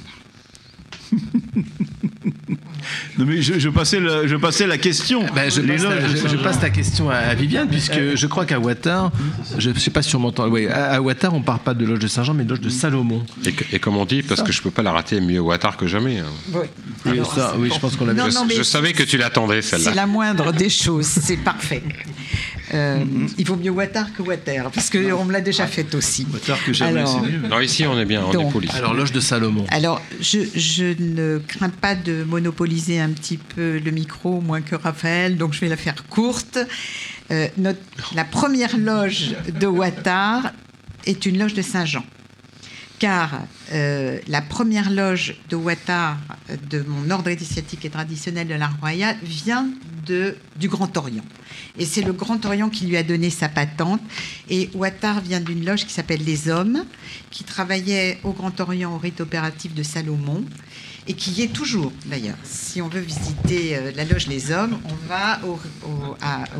Non 3.17 3.25
mais 3.25 3.41
je, 3.41 3.59
je 3.59 3.69
passais, 3.69 3.99
le- 3.99 4.27
je 4.27 4.35
passais 4.35 4.67
la 4.67 4.77
question. 4.77 5.25
Ben, 5.35 5.49
je, 5.51 5.61
passe 5.61 5.83
la, 5.83 6.07
je- 6.07 6.27
je 6.27 6.37
passe 6.37 6.61
la 6.61 6.69
question 6.69 7.09
à, 7.09 7.15
à 7.15 7.33
Viviane, 7.33 7.67
puisque 7.67 8.15
je 8.15 8.27
crois 8.27 8.45
qu'à 8.45 8.59
Ouattara, 8.59 9.11
je 9.57 9.69
ne 9.69 9.77
sais 9.79 9.91
pas 9.91 10.01
si 10.01 10.15
on 10.15 10.19
m'entend, 10.19 10.47
oui, 10.47 10.67
à, 10.67 10.93
à 10.93 11.01
Ouattara, 11.01 11.33
on 11.35 11.39
ne 11.39 11.43
parle 11.43 11.59
pas 11.59 11.73
de 11.73 11.85
loge 11.85 11.99
de 11.99 12.07
Saint-Jean, 12.07 12.33
mais 12.33 12.43
de 12.43 12.49
loge 12.51 12.61
de 12.61 12.69
Salomon. 12.69 13.23
Et, 13.45 13.53
et 13.73 13.79
comme 13.79 13.97
on 13.97 14.05
dit, 14.05 14.23
parce 14.23 14.41
que 14.43 14.51
je 14.51 14.61
peux 14.61 14.71
pas 14.71 14.81
la 14.83 14.91
rater, 14.91 15.19
mieux 15.21 15.39
Ouattara 15.39 15.75
que 15.75 15.87
jamais. 15.87 16.19
hein. 16.19 16.25
Oui. 16.53 16.61
Oui, 17.05 17.11
Alors, 17.13 17.33
ça, 17.33 17.55
oui, 17.57 17.69
je 17.73 17.79
pense 17.79 17.95
qu'on 17.95 18.05
l'avait 18.05 18.29
je, 18.29 18.35
non, 18.35 18.45
mais 18.47 18.55
je 18.55 18.63
savais 18.63 18.93
que 18.93 19.03
tu 19.03 19.17
l'attendais, 19.17 19.61
C'est 19.61 19.77
celle-là. 19.77 19.93
la 19.95 20.05
moindre 20.05 20.51
des 20.53 20.69
choses, 20.69 21.07
c'est 21.07 21.37
parfait. 21.37 21.81
Euh, 22.73 23.03
Il 23.37 23.45
vaut 23.45 23.57
mieux 23.57 23.69
Watar 23.71 24.13
que 24.13 24.21
Water, 24.21 24.69
parce 24.71 24.89
qu'on 24.89 25.25
me 25.25 25.31
l'a 25.33 25.41
déjà 25.41 25.67
fait 25.67 25.93
aussi. 25.93 26.25
Watar 26.31 26.63
que 26.63 26.71
jamais, 26.71 26.99
Alors, 27.01 27.21
c'est 27.25 27.31
mieux. 27.31 27.47
Non, 27.47 27.59
ici, 27.59 27.85
on 27.85 27.99
est 27.99 28.05
bien, 28.05 28.23
on 28.25 28.31
Donc, 28.31 28.49
est 28.49 28.51
poli. 28.53 28.69
Alors, 28.73 28.93
loge 28.93 29.11
de 29.11 29.19
Salomon. 29.19 29.65
Alors, 29.69 30.01
je, 30.21 30.39
je 30.55 30.93
ne 31.01 31.39
crains 31.39 31.69
pas 31.69 31.95
de 31.95 32.23
monopoliser 32.23 32.99
un 32.99 33.09
petit 33.09 33.37
peu 33.37 33.77
le 33.79 33.91
micro, 33.91 34.39
moins 34.41 34.61
que 34.61 34.75
Raphaël, 34.75 35.37
donc 35.37 35.53
je 35.53 35.59
vais 35.59 35.67
la 35.69 35.75
faire 35.77 36.05
courte. 36.07 36.57
Euh, 37.31 37.47
notre- 37.57 37.79
la 38.15 38.23
première 38.25 38.77
loge 38.77 39.35
de 39.59 39.67
Ouattara 39.67 40.51
est 41.05 41.25
une 41.25 41.37
loge 41.39 41.53
de 41.53 41.61
Saint-Jean. 41.61 42.03
Car 42.99 43.31
euh, 43.73 44.19
la 44.27 44.41
première 44.43 44.91
loge 44.91 45.35
de 45.49 45.55
Ouattara, 45.55 46.17
de 46.69 46.85
mon 46.87 47.09
ordre 47.09 47.31
initiatique 47.31 47.83
et 47.83 47.89
traditionnel 47.89 48.47
de 48.47 48.53
l'art 48.53 48.77
royal, 48.79 49.15
vient 49.23 49.67
du 50.05 50.67
Grand 50.67 50.95
Orient. 50.97 51.23
Et 51.77 51.85
c'est 51.85 52.01
le 52.01 52.13
Grand 52.13 52.43
Orient 52.45 52.69
qui 52.69 52.85
lui 52.85 52.97
a 52.97 53.03
donné 53.03 53.29
sa 53.29 53.49
patente. 53.49 54.01
Et 54.49 54.69
Ouattara 54.73 55.19
vient 55.19 55.41
d'une 55.41 55.65
loge 55.65 55.85
qui 55.85 55.93
s'appelle 55.93 56.23
Les 56.23 56.49
Hommes, 56.49 56.85
qui 57.29 57.43
travaillait 57.43 58.19
au 58.23 58.31
Grand 58.31 58.59
Orient 58.59 58.93
au 58.93 58.97
rite 58.97 59.21
opératif 59.21 59.73
de 59.73 59.83
Salomon 59.83 60.43
et 61.07 61.13
qui 61.13 61.41
est 61.41 61.51
toujours 61.53 61.91
d'ailleurs. 62.05 62.37
Si 62.43 62.81
on 62.81 62.87
veut 62.87 62.99
visiter 62.99 63.75
euh, 63.75 63.91
la 63.95 64.05
loge 64.05 64.27
Les 64.27 64.51
Hommes, 64.51 64.79
on 64.85 65.07
va 65.07 65.39
au, 65.45 65.59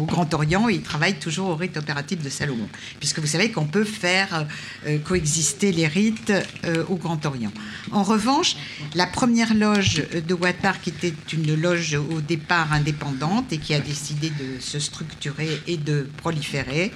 Grand 0.06 0.34
Orient 0.34 0.68
et 0.70 0.76
il 0.76 0.82
travaille 0.82 1.16
toujours 1.16 1.50
au 1.50 1.56
rite 1.56 1.78
opératif 1.78 2.22
de 2.22 2.30
Salomon. 2.30 2.68
Puisque 3.00 3.20
vous 3.20 3.28
savez 3.28 3.52
qu'on 3.52 3.66
peut 3.66 3.84
faire 3.84 4.48
euh, 4.88 4.98
coexister 5.00 5.72
les 5.72 5.88
rites 5.88 6.34
euh, 6.66 6.84
au 6.90 6.96
Grand 6.96 7.26
Orient. 7.26 7.52
En 7.92 8.04
revanche, 8.04 8.56
la 8.96 9.06
première 9.06 9.54
loge 9.54 10.04
de 10.28 10.34
Ouattara, 10.34 10.78
qui 10.78 10.90
était 10.90 11.14
une 11.34 11.56
loge 11.56 11.96
au 11.96 12.22
départ 12.22 12.74
indépendante 12.74 13.52
et 13.54 13.58
qui 13.58 13.74
a 13.74 13.80
décidé 13.80 14.30
de 14.30 14.60
se 14.60 14.80
structurer 14.80 15.62
et 15.68 15.78
de 15.78 16.08
proliférer, 16.18 16.92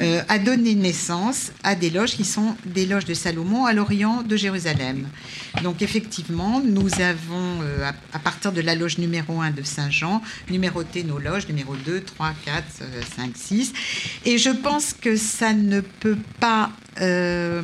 euh, 0.00 0.22
a 0.28 0.38
donné 0.38 0.74
naissance 0.74 1.52
à 1.62 1.74
des 1.74 1.90
loges 1.90 2.12
qui 2.12 2.24
sont 2.24 2.56
des 2.64 2.86
loges 2.86 3.04
de 3.04 3.14
Salomon 3.14 3.66
à 3.66 3.72
l'orient 3.72 4.22
de 4.22 4.36
Jérusalem. 4.36 5.08
Donc 5.62 5.82
effectivement, 5.82 6.60
nous 6.60 7.00
avons, 7.00 7.62
euh, 7.62 7.90
à, 8.12 8.18
partir 8.18 8.52
de 8.52 8.60
la 8.60 8.74
loge 8.74 8.98
numéro 8.98 9.40
1 9.40 9.52
de 9.52 9.62
Saint-Jean, 9.62 10.22
numéroté 10.50 11.02
nos 11.02 11.18
loges, 11.18 11.48
numéro 11.48 11.74
2, 11.76 12.02
3, 12.02 12.34
4, 12.44 12.64
euh, 12.82 13.02
5, 13.16 13.30
6. 13.34 13.72
Et 14.24 14.38
je 14.38 14.50
pense 14.50 14.92
que 14.92 15.16
ça 15.16 15.52
ne 15.52 15.80
peut 15.80 16.18
pas... 16.40 16.70
euh, 17.00 17.62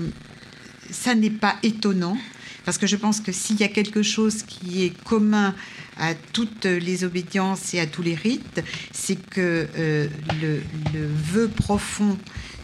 ça 0.90 1.14
n'est 1.14 1.30
pas 1.30 1.56
étonnant, 1.62 2.18
parce 2.64 2.78
que 2.78 2.86
je 2.86 2.96
pense 2.96 3.20
que 3.20 3.32
s'il 3.32 3.56
y 3.56 3.64
a 3.64 3.68
quelque 3.68 4.02
chose 4.02 4.42
qui 4.42 4.84
est 4.84 5.02
commun 5.04 5.54
à 5.98 6.14
toutes 6.14 6.64
les 6.64 7.05
obédiences 7.05 7.74
et 7.74 7.81
à 7.81 7.86
tous 7.86 8.02
les 8.02 8.14
rites, 8.14 8.62
c'est 8.93 9.16
que 9.16 9.66
euh, 9.77 10.06
le, 10.40 10.62
le 10.94 11.06
vœu 11.06 11.48
profond 11.48 12.16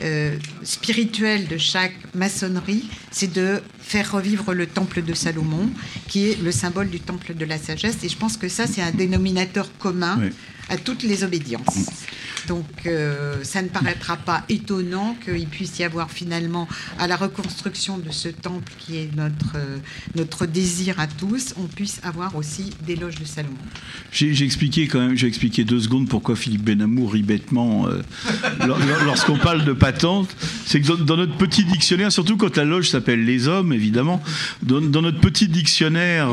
euh, 0.03 0.37
spirituel 0.63 1.49
de 1.49 1.59
chaque 1.59 1.95
maçonnerie, 2.15 2.89
c'est 3.11 3.33
de 3.33 3.61
faire 3.81 4.13
revivre 4.13 4.55
le 4.55 4.67
temple 4.67 5.03
de 5.03 5.13
Salomon, 5.15 5.69
qui 6.09 6.29
est 6.31 6.41
le 6.41 6.53
symbole 6.53 6.89
du 6.89 7.01
temple 7.01 7.35
de 7.35 7.45
la 7.45 7.59
sagesse. 7.59 7.97
Et 8.05 8.09
je 8.09 8.17
pense 8.17 8.37
que 8.37 8.49
ça, 8.49 8.67
c'est 8.67 8.83
un 8.83 8.93
dénominateur 8.93 9.71
commun 9.79 10.19
Oui. 10.21 10.31
à 10.69 10.77
toutes 10.77 11.03
les 11.03 11.25
obédiences. 11.25 11.87
Donc, 12.47 12.67
euh, 12.87 13.37
ça 13.43 13.63
ne 13.63 13.69
paraîtra 13.69 14.17
pas 14.17 14.45
étonnant 14.49 15.17
qu'il 15.25 15.47
puisse 15.49 15.79
y 15.79 15.85
avoir 15.85 16.11
finalement, 16.11 16.69
à 16.99 17.07
la 17.07 17.17
reconstruction 17.17 17.99
de 17.99 18.11
ce 18.11 18.29
temple 18.29 18.73
qui 18.79 18.97
est 18.97 19.11
notre, 19.17 19.57
euh, 19.57 19.79
notre 20.15 20.47
désir 20.47 21.01
à 21.01 21.07
tous, 21.07 21.55
on 21.57 21.65
puisse 21.65 22.01
avoir 22.03 22.37
aussi 22.37 22.71
des 22.87 22.97
loges 22.97 23.17
de 23.19 23.25
Salomon. 23.25 23.57
J'ai 24.13 24.45
expliqué 24.45 24.87
quand 24.89 25.01
même, 25.01 25.17
j'ai 25.17 25.27
expliqué 25.27 25.65
deux 25.65 25.81
secondes 25.81 26.09
pourquoi 26.09 26.37
Philippe 26.37 26.63
Benamou 26.65 27.07
rit 27.07 27.23
bêtement 27.23 27.87
euh, 27.89 28.01
lor- 28.67 28.79
lor- 28.79 29.05
lorsqu'on 29.05 29.37
parle 29.39 29.65
de 29.65 29.73
patente. 29.73 30.29
C'est 30.67 30.81
que 30.81 30.87
dans, 30.89 30.97
dans 30.97 31.17
notre 31.17 31.37
petit 31.37 31.65
dictionnaire, 31.65 32.13
surtout 32.13 32.37
quand 32.37 32.57
la 32.57 32.65
loge 32.65 32.89
s'appelle 32.91 33.25
les 33.25 33.49
hommes, 33.49 33.73
évidemment, 33.73 34.23
dans, 34.63 34.81
dans 34.81 35.03
notre 35.03 35.21
petit 35.21 35.49
dictionnaire 35.49 36.29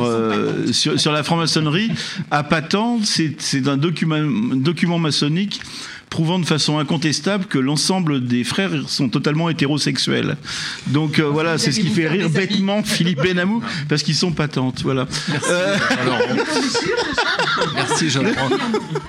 sur, 0.71 0.99
sur 0.99 1.11
la 1.11 1.23
franc-maçonnerie, 1.23 1.91
à 2.31 2.43
patente, 2.43 3.05
c'est 3.05 3.35
c'est 3.39 3.67
un 3.67 3.77
document, 3.77 4.15
un 4.15 4.55
document 4.55 4.99
maçonnique 4.99 5.61
prouvant 6.09 6.39
de 6.39 6.45
façon 6.45 6.77
incontestable 6.79 7.45
que 7.45 7.57
l'ensemble 7.59 8.25
des 8.25 8.43
frères 8.43 8.71
sont 8.87 9.09
totalement 9.09 9.49
hétérosexuels. 9.49 10.37
Donc 10.87 11.19
euh, 11.19 11.23
voilà, 11.23 11.57
c'est 11.57 11.71
ce 11.71 11.79
qui 11.81 11.89
fait 11.89 12.07
rire 12.07 12.29
bêtement 12.29 12.83
Philippe 12.83 13.21
Benamou, 13.21 13.61
parce 13.89 14.01
qu'ils 14.03 14.15
sont 14.15 14.31
patentes. 14.31 14.81
Voilà. 14.83 15.07
Euh, 15.49 15.75
Merci 17.73 18.09
Jean-Laurent. 18.09 18.49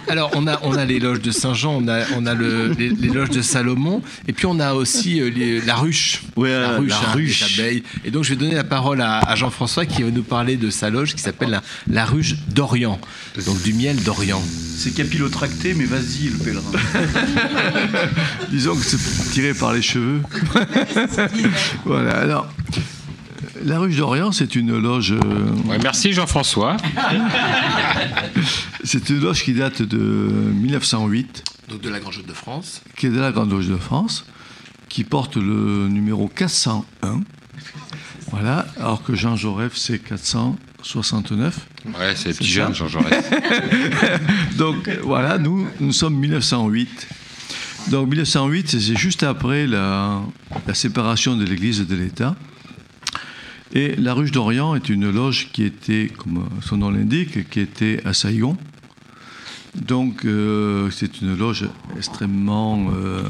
Alors 0.08 0.30
on 0.34 0.46
a, 0.46 0.58
on 0.62 0.74
a 0.74 0.84
les 0.84 0.98
loges 0.98 1.20
de 1.20 1.30
Saint-Jean, 1.30 1.80
on 1.82 1.88
a, 1.88 2.04
on 2.16 2.26
a 2.26 2.34
le- 2.34 2.72
les, 2.78 2.88
les 2.90 3.08
loges 3.08 3.30
de 3.30 3.42
Salomon, 3.42 4.02
et 4.28 4.32
puis 4.32 4.46
on 4.46 4.58
a 4.60 4.74
aussi 4.74 5.20
euh, 5.20 5.28
les- 5.30 5.60
la 5.60 5.74
ruche. 5.76 6.22
Ouais, 6.36 6.50
la 6.50 6.76
ruche, 6.78 6.90
la 6.90 6.96
hein, 6.96 7.12
ruche. 7.14 7.56
des 7.56 7.60
abeilles. 7.62 7.82
Et 8.04 8.10
donc 8.10 8.24
je 8.24 8.30
vais 8.30 8.36
donner 8.36 8.54
la 8.54 8.64
parole 8.64 9.00
à, 9.00 9.18
à 9.18 9.34
Jean-François 9.36 9.86
qui 9.86 10.02
va 10.02 10.10
nous 10.10 10.22
parler 10.22 10.56
de 10.56 10.70
sa 10.70 10.90
loge 10.90 11.14
qui 11.14 11.22
s'appelle 11.22 11.50
la, 11.50 11.62
la 11.88 12.04
ruche 12.04 12.34
d'Orient. 12.48 13.00
Donc 13.46 13.62
du 13.62 13.72
miel 13.72 13.96
d'Orient. 14.02 14.42
C'est 14.76 14.94
capillotracté, 14.94 15.74
mais 15.74 15.84
vas-y 15.84 16.28
le 16.28 16.38
pèlerin. 16.38 16.62
Disons 18.50 18.76
que 18.76 18.82
c'est 18.84 19.30
tiré 19.32 19.54
par 19.54 19.72
les 19.72 19.82
cheveux. 19.82 20.22
voilà, 21.84 22.18
alors. 22.18 22.48
La 23.64 23.78
Ruche 23.78 23.96
d'Orient, 23.96 24.32
c'est 24.32 24.54
une 24.54 24.78
loge. 24.78 25.12
euh, 25.12 25.18
Ouais, 25.66 25.78
merci 25.82 26.12
Jean-François. 26.12 26.76
c'est 28.84 29.08
une 29.10 29.20
loge 29.20 29.42
qui 29.42 29.54
date 29.54 29.82
de 29.82 29.98
1908, 29.98 31.42
Donc 31.70 31.80
de 31.80 31.88
la 31.88 31.98
Grande 31.98 32.12
Jaune 32.12 32.26
de 32.26 32.32
France. 32.32 32.82
qui 32.96 33.06
est 33.06 33.10
de 33.10 33.18
la 33.18 33.32
Grande 33.32 33.50
Loge 33.50 33.66
de 33.68 33.76
France, 33.76 34.24
qui 34.88 35.04
porte 35.04 35.36
le 35.36 35.88
numéro 35.88 36.28
401. 36.28 37.22
Voilà, 38.30 38.66
alors 38.78 39.02
que 39.02 39.14
Jean 39.14 39.36
Jaurès, 39.36 39.70
c'est 39.74 39.98
469. 40.78 41.68
Ouais, 41.86 42.14
c'est 42.16 42.32
ça. 42.32 42.44
jeunes, 42.44 42.74
Jean 42.74 42.88
Jaurès. 42.88 43.24
Donc 44.56 44.88
voilà, 45.02 45.38
nous, 45.38 45.66
nous 45.80 45.92
sommes 45.92 46.16
1908. 46.16 47.08
Donc 47.90 48.08
1908, 48.08 48.68
c'est 48.70 48.96
juste 48.96 49.22
après 49.22 49.66
la, 49.66 50.22
la 50.66 50.74
séparation 50.74 51.36
de 51.36 51.44
l'Église 51.44 51.80
et 51.80 51.84
de 51.84 51.94
l'État. 51.94 52.36
Et 53.72 53.94
la 53.96 54.14
Ruche 54.14 54.30
d'Orient 54.30 54.74
est 54.74 54.88
une 54.88 55.10
loge 55.10 55.48
qui 55.52 55.64
était, 55.64 56.10
comme 56.16 56.48
son 56.62 56.78
nom 56.78 56.90
l'indique, 56.90 57.48
qui 57.50 57.60
était 57.60 58.00
à 58.04 58.12
Saïgon. 58.14 58.56
Donc 59.74 60.24
euh, 60.24 60.90
c'est 60.90 61.20
une 61.20 61.36
loge 61.36 61.68
extrêmement 61.96 62.90
euh, 62.94 63.22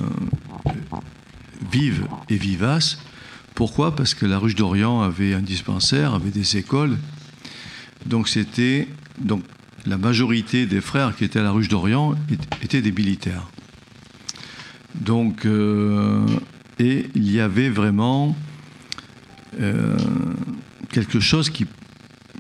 vive 1.72 2.06
et 2.28 2.36
vivace. 2.36 2.98
Pourquoi? 3.54 3.96
Parce 3.96 4.14
que 4.14 4.26
la 4.26 4.38
Ruche 4.38 4.54
d'Orient 4.54 5.00
avait 5.02 5.34
un 5.34 5.40
dispensaire, 5.40 6.14
avait 6.14 6.30
des 6.30 6.56
écoles. 6.56 6.96
Donc 8.08 8.28
c'était 8.28 8.88
donc 9.18 9.42
la 9.86 9.98
majorité 9.98 10.66
des 10.66 10.80
frères 10.80 11.14
qui 11.16 11.24
étaient 11.24 11.38
à 11.38 11.42
la 11.42 11.50
Ruche 11.50 11.68
d'Orient 11.68 12.14
étaient 12.62 12.82
des 12.82 12.92
militaires. 12.92 13.48
Donc 14.94 15.44
euh, 15.44 16.24
et 16.78 17.06
il 17.14 17.30
y 17.30 17.40
avait 17.40 17.68
vraiment 17.68 18.36
euh, 19.60 19.96
quelque 20.90 21.20
chose 21.20 21.50
qui, 21.50 21.66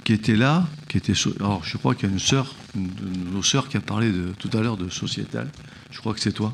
qui 0.04 0.12
était 0.12 0.36
là, 0.36 0.66
qui 0.88 0.98
était. 0.98 1.14
Alors 1.40 1.64
je 1.64 1.76
crois 1.76 1.94
qu'il 1.94 2.08
y 2.08 2.10
a 2.10 2.12
une 2.12 2.20
sœur, 2.20 2.54
une 2.76 2.88
de 2.88 3.32
nos 3.32 3.42
sœurs 3.42 3.68
qui 3.68 3.76
a 3.76 3.80
parlé 3.80 4.10
de, 4.10 4.32
tout 4.38 4.50
à 4.56 4.60
l'heure 4.60 4.76
de 4.76 4.88
sociétal. 4.88 5.50
Je 5.90 5.98
crois 5.98 6.14
que 6.14 6.20
c'est 6.20 6.32
toi, 6.32 6.52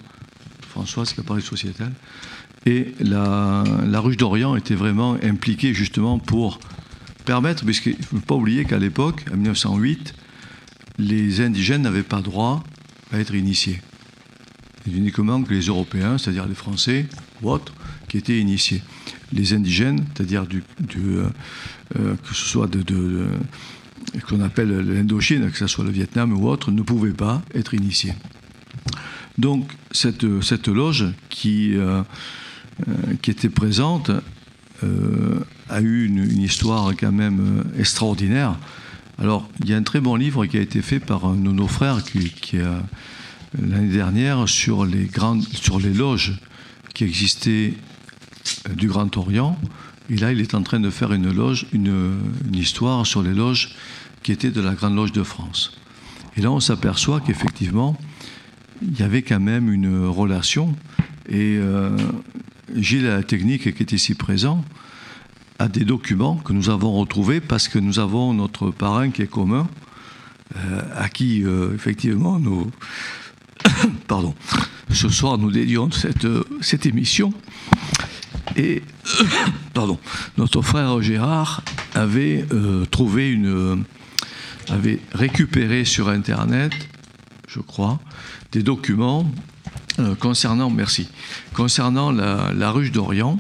Françoise, 0.69 1.13
qui 1.13 1.21
a 1.21 1.23
parlé 1.23 1.43
de 1.43 1.47
sociétal. 1.47 1.93
Et 2.65 2.95
la, 3.01 3.65
la 3.87 4.01
Ruche 4.01 4.17
d'Orient 4.17 4.55
était 4.55 4.77
vraiment 4.77 5.17
impliquée 5.23 5.75
justement 5.75 6.19
pour 6.21 6.61
permettre, 7.23 7.65
parce 7.65 7.81
qu'il 7.81 7.97
ne 7.99 8.03
faut 8.03 8.19
pas 8.19 8.35
oublier 8.35 8.65
qu'à 8.65 8.79
l'époque, 8.79 9.25
en 9.33 9.37
1908, 9.37 10.15
les 10.99 11.41
indigènes 11.41 11.83
n'avaient 11.83 12.03
pas 12.03 12.21
droit 12.23 12.63
à 13.13 13.19
être 13.19 13.35
initiés. 13.35 13.81
Uniquement 14.87 15.43
que 15.43 15.53
les 15.55 15.67
Européens, 15.67 16.19
c'est-à-dire 16.19 16.47
les 16.47 16.55
Français 16.55 17.07
ou 17.41 17.51
autres, 17.51 17.73
qui 18.09 18.19
étaient 18.19 18.39
initiés. 18.39 18.83
Les 19.33 19.55
indigènes, 19.55 20.05
c'est-à-dire 20.15 20.45
euh, 20.97 21.29
euh, 21.99 22.15
que 22.17 22.35
ce 22.35 22.45
soit 22.47 22.67
de, 22.67 22.83
de- 22.83 23.29
de- 24.15 24.21
qu'on 24.29 24.41
appelle 24.41 24.71
l'Indochine, 24.81 25.51
que 25.51 25.57
ce 25.57 25.67
soit 25.67 25.85
le 25.85 25.91
Vietnam 25.91 26.33
ou 26.33 26.49
autre, 26.49 26.71
ne 26.71 26.83
pouvaient 26.83 27.13
pas 27.13 27.43
être 27.55 27.73
initiés. 27.75 28.13
Donc 29.39 29.71
cette, 29.93 30.25
loge 30.69 31.07
qui, 31.31 31.75
euh, 31.77 32.03
euh, 32.89 32.93
était 33.27 33.49
présente 33.49 34.11
euh, 34.11 34.21
a 35.69 35.81
eu 35.81 36.07
une, 36.07 36.41
histoire 36.41 36.93
quand 36.99 37.13
même 37.13 37.41
euh, 37.41 37.81
extraordinaire. 37.81 38.57
Alors, 39.19 39.49
il 39.63 39.71
y 39.71 39.75
a 39.75 39.77
un 39.77 39.83
très 39.83 40.01
bon 40.01 40.17
livre 40.17 40.47
qui 40.47 40.57
a 40.57 40.61
été 40.61 40.83
fait 40.83 41.01
par 41.01 41.25
un 41.25 41.35
de 41.35 41.51
nos 41.51 41.69
frères 41.69 42.03
qui, 42.03 42.59
l'année 43.61 43.93
dernière 43.93 44.49
sur 44.49 44.85
les 44.85 45.05
grandes, 45.05 45.43
sur 45.43 45.79
les 45.79 45.93
loges 45.93 46.39
qui 46.95 47.05
existaient 47.05 47.75
euh, 48.69 48.75
du 48.75 48.89
Grand 48.89 49.17
Orient. 49.17 49.59
Et 50.11 50.17
là, 50.17 50.33
il 50.33 50.41
est 50.41 50.55
en 50.55 50.63
train 50.63 50.81
de 50.81 50.91
faire 50.91 51.13
une 51.13 51.33
loge, 51.33 51.67
une, 51.73 52.19
histoire 52.53 53.07
sur 53.07 53.23
les 53.23 53.33
loges 53.33 53.75
qui 54.23 54.33
étaient 54.33 54.51
de 54.51 54.61
la 54.61 54.75
Grande 54.75 54.97
Loge 54.97 55.13
de 55.13 55.23
France. 55.23 55.79
Et 56.37 56.41
là, 56.41 56.51
on 56.51 56.61
s'aperçoit 56.61 57.21
qu'effectivement, 57.21 57.97
il 58.83 58.99
y 58.99 59.03
avait 59.03 59.23
quand 59.23 59.41
même 59.41 59.73
une 59.73 60.07
relation. 60.07 60.75
Et 61.29 61.57
euh, 61.59 61.97
Gilles 62.77 63.07
la 63.07 63.23
Technique, 63.23 63.75
qui 63.75 63.83
est 63.83 63.93
ici 63.93 64.15
présent, 64.15 64.65
a 65.59 65.69
des 65.69 65.85
documents 65.85 66.37
que 66.37 66.53
nous 66.53 66.71
avons 66.71 66.93
retrouvés 66.93 67.41
parce 67.41 67.69
que 67.69 67.79
nous 67.79 67.99
avons 67.99 68.35
notre 68.35 68.71
parrain 68.71 69.11
qui 69.11 69.23
est 69.23 69.31
commun, 69.31 69.69
euh, 70.57 70.83
à 70.97 71.09
qui, 71.09 71.45
euh, 71.45 71.75
effectivement, 71.75 72.39
nous. 72.39 72.71
Pardon. 74.09 74.35
Ce 74.91 75.09
soir, 75.09 75.39
nous 75.39 75.51
dédions 75.51 75.91
cette, 75.91 76.27
cette 76.61 76.87
émission. 76.87 77.33
Et, 78.57 78.83
pardon, 79.75 79.99
notre 80.37 80.61
frère 80.63 81.01
Gérard 81.01 81.63
avait 81.95 82.45
euh, 82.53 82.85
trouvé 82.87 83.31
une. 83.31 83.85
avait 84.69 85.01
récupéré 85.13 85.85
sur 85.85 86.09
Internet, 86.09 86.73
je 87.49 87.61
crois, 87.61 88.01
des 88.53 88.63
documents 88.63 89.31
euh, 89.99 90.15
concernant, 90.15 90.71
merci, 90.71 91.09
concernant 91.55 92.13
la, 92.13 92.71
ruche 92.71 92.93
d'Orient, 92.93 93.39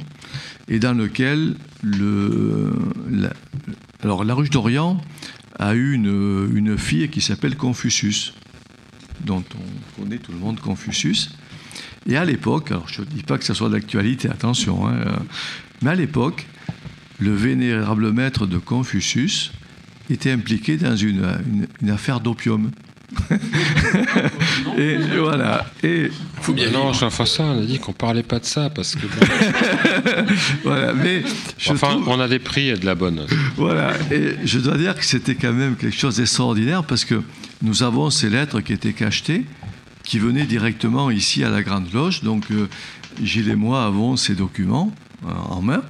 et 0.68 0.78
dans 0.78 0.92
lequel 0.92 1.56
le, 1.82 2.72
la, 3.10 3.32
alors 4.02 4.24
la 4.24 4.34
ruche 4.34 4.50
d'Orient 4.50 5.00
a 5.58 5.74
eu 5.74 5.92
une, 5.92 6.50
une 6.54 6.78
fille 6.78 7.08
qui 7.08 7.20
s'appelle 7.20 7.56
Confucius, 7.56 8.34
dont 9.20 9.44
on 9.54 10.00
connaît 10.00 10.18
tout 10.18 10.32
le 10.32 10.38
monde 10.38 10.60
Confucius. 10.60 11.30
Et 12.06 12.16
à 12.16 12.24
l'époque, 12.24 12.70
alors 12.70 12.88
je 12.88 13.02
ne 13.02 13.06
dis 13.06 13.22
pas 13.22 13.38
que 13.38 13.44
ce 13.44 13.54
soit 13.54 13.68
d'actualité, 13.68 14.28
attention, 14.28 14.86
hein, 14.88 14.94
euh, 15.06 15.16
mais 15.82 15.90
à 15.90 15.94
l'époque, 15.94 16.46
le 17.18 17.32
vénérable 17.32 18.12
maître 18.12 18.46
de 18.46 18.58
Confucius 18.58 19.52
était 20.10 20.32
impliqué 20.32 20.76
dans 20.76 20.96
une, 20.96 21.66
une 21.80 21.90
affaire 21.90 22.20
d'opium. 22.20 22.70
et 24.78 24.96
voilà. 25.18 25.66
Et 25.82 26.10
faut 26.40 26.52
bien 26.52 26.70
non, 26.70 26.92
Jean-François, 26.92 27.46
on 27.46 27.62
a 27.62 27.66
dit 27.66 27.78
qu'on 27.78 27.92
parlait 27.92 28.22
pas 28.22 28.38
de 28.38 28.44
ça 28.44 28.70
parce 28.70 28.94
que. 28.94 29.06
voilà, 30.64 30.92
mais 30.92 31.22
enfin, 31.68 31.90
trouve... 31.90 32.08
on 32.08 32.20
a 32.20 32.28
des 32.28 32.38
prix 32.38 32.68
et 32.68 32.76
de 32.76 32.86
la 32.86 32.94
bonne. 32.94 33.26
Voilà, 33.56 33.92
et 34.10 34.36
je 34.44 34.58
dois 34.58 34.76
dire 34.76 34.94
que 34.94 35.04
c'était 35.04 35.34
quand 35.34 35.52
même 35.52 35.76
quelque 35.76 35.96
chose 35.96 36.16
d'extraordinaire 36.16 36.84
parce 36.84 37.04
que 37.04 37.22
nous 37.62 37.82
avons 37.82 38.10
ces 38.10 38.28
lettres 38.30 38.60
qui 38.60 38.72
étaient 38.72 38.92
cachetées, 38.92 39.44
qui 40.02 40.18
venaient 40.18 40.46
directement 40.46 41.10
ici 41.10 41.44
à 41.44 41.50
la 41.50 41.62
Grande 41.62 41.92
Loge. 41.92 42.22
Donc, 42.22 42.50
euh, 42.50 42.68
Gilles 43.22 43.50
et 43.50 43.56
moi 43.56 43.84
avons 43.84 44.16
ces 44.16 44.34
documents 44.34 44.92
euh, 45.24 45.30
en 45.48 45.62
main. 45.62 45.82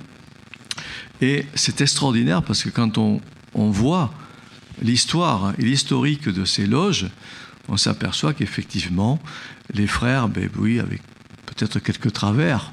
Et 1.21 1.47
c'est 1.55 1.81
extraordinaire 1.81 2.43
parce 2.43 2.63
que 2.65 2.69
quand 2.69 2.99
on, 2.99 3.21
on 3.55 3.71
voit 3.71 4.13
l'histoire 4.83 5.55
et 5.59 5.63
l'historique 5.63 6.29
de 6.29 6.45
ces 6.45 6.67
loges, 6.67 7.07
on 7.69 7.77
s'aperçoit 7.77 8.35
qu'effectivement, 8.35 9.21
les 9.75 9.87
frères, 9.87 10.29
ben 10.29 10.49
oui, 10.59 10.81
avec 10.81 11.01
peut-être 11.47 11.79
quelques 11.79 12.13
travers, 12.13 12.73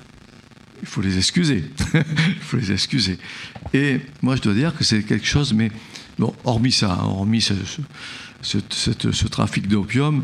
il 0.81 0.88
faut 0.88 1.02
les 1.02 1.18
excuser. 1.18 1.65
il 1.94 2.41
faut 2.41 2.57
les 2.57 2.72
excuser. 2.72 3.18
Et 3.73 3.99
moi, 4.22 4.36
je 4.36 4.41
dois 4.41 4.53
dire 4.53 4.76
que 4.76 4.84
c'est 4.84 5.03
quelque 5.03 5.27
chose, 5.27 5.53
mais 5.53 5.72
bon, 6.18 6.34
hormis 6.44 6.72
ça, 6.72 6.99
hormis 7.03 7.41
ce, 8.41 9.27
trafic 9.27 9.68
d'opium, 9.68 10.23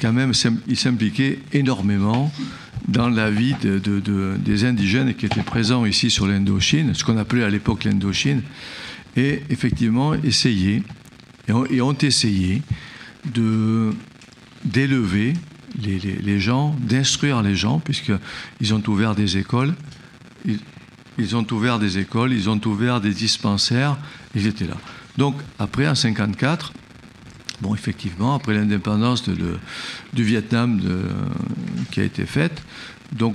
quand 0.00 0.12
même, 0.12 0.32
il 0.68 0.76
s'impliquait 0.76 1.40
énormément 1.52 2.32
dans 2.86 3.08
la 3.08 3.30
vie 3.30 3.54
de, 3.60 3.78
de, 3.78 3.98
de, 4.00 4.36
des 4.38 4.64
indigènes 4.64 5.14
qui 5.14 5.26
étaient 5.26 5.42
présents 5.42 5.84
ici 5.84 6.10
sur 6.10 6.26
l'Indochine, 6.26 6.94
ce 6.94 7.04
qu'on 7.04 7.18
appelait 7.18 7.42
à 7.42 7.50
l'époque 7.50 7.84
l'Indochine, 7.84 8.42
et 9.16 9.42
effectivement 9.50 10.14
essayer 10.14 10.84
et 11.48 11.80
ont, 11.80 11.94
essayé 11.94 12.62
d'élever 14.64 15.34
les, 15.80 16.40
gens, 16.40 16.74
d'instruire 16.80 17.42
les 17.42 17.56
gens, 17.56 17.78
puisqu'ils 17.78 18.74
ont 18.74 18.82
ouvert 18.86 19.14
des 19.14 19.38
écoles, 19.38 19.74
ils, 21.18 21.36
ont 21.36 21.46
ouvert 21.50 21.78
des 21.78 21.98
écoles, 21.98 22.32
ils 22.32 22.50
ont 22.50 22.60
ouvert 22.66 23.00
des 23.00 23.12
dispensaires, 23.12 23.96
ils 24.34 24.46
étaient 24.46 24.66
là. 24.66 24.76
Donc 25.16 25.36
après, 25.58 25.88
en 25.88 25.94
54, 25.94 26.72
bon, 27.60 27.74
effectivement, 27.74 28.34
après 28.34 28.54
l'indépendance 28.54 29.28
du 29.28 30.22
Vietnam 30.22 30.80
qui 31.90 32.00
a 32.00 32.04
été 32.04 32.26
faite, 32.26 32.62
donc 33.12 33.34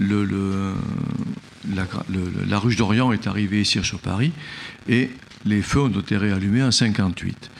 la, 0.00 0.74
ruche 2.58 2.76
d'Orient 2.76 3.12
est 3.12 3.26
arrivée 3.26 3.60
ici 3.60 3.78
sur 3.82 3.98
Paris, 3.98 4.32
et 4.88 5.10
les 5.44 5.62
feux 5.62 5.80
ont 5.80 5.88
été 5.88 6.16
réallumés 6.16 6.62
en 6.62 6.70
58. 6.70 7.50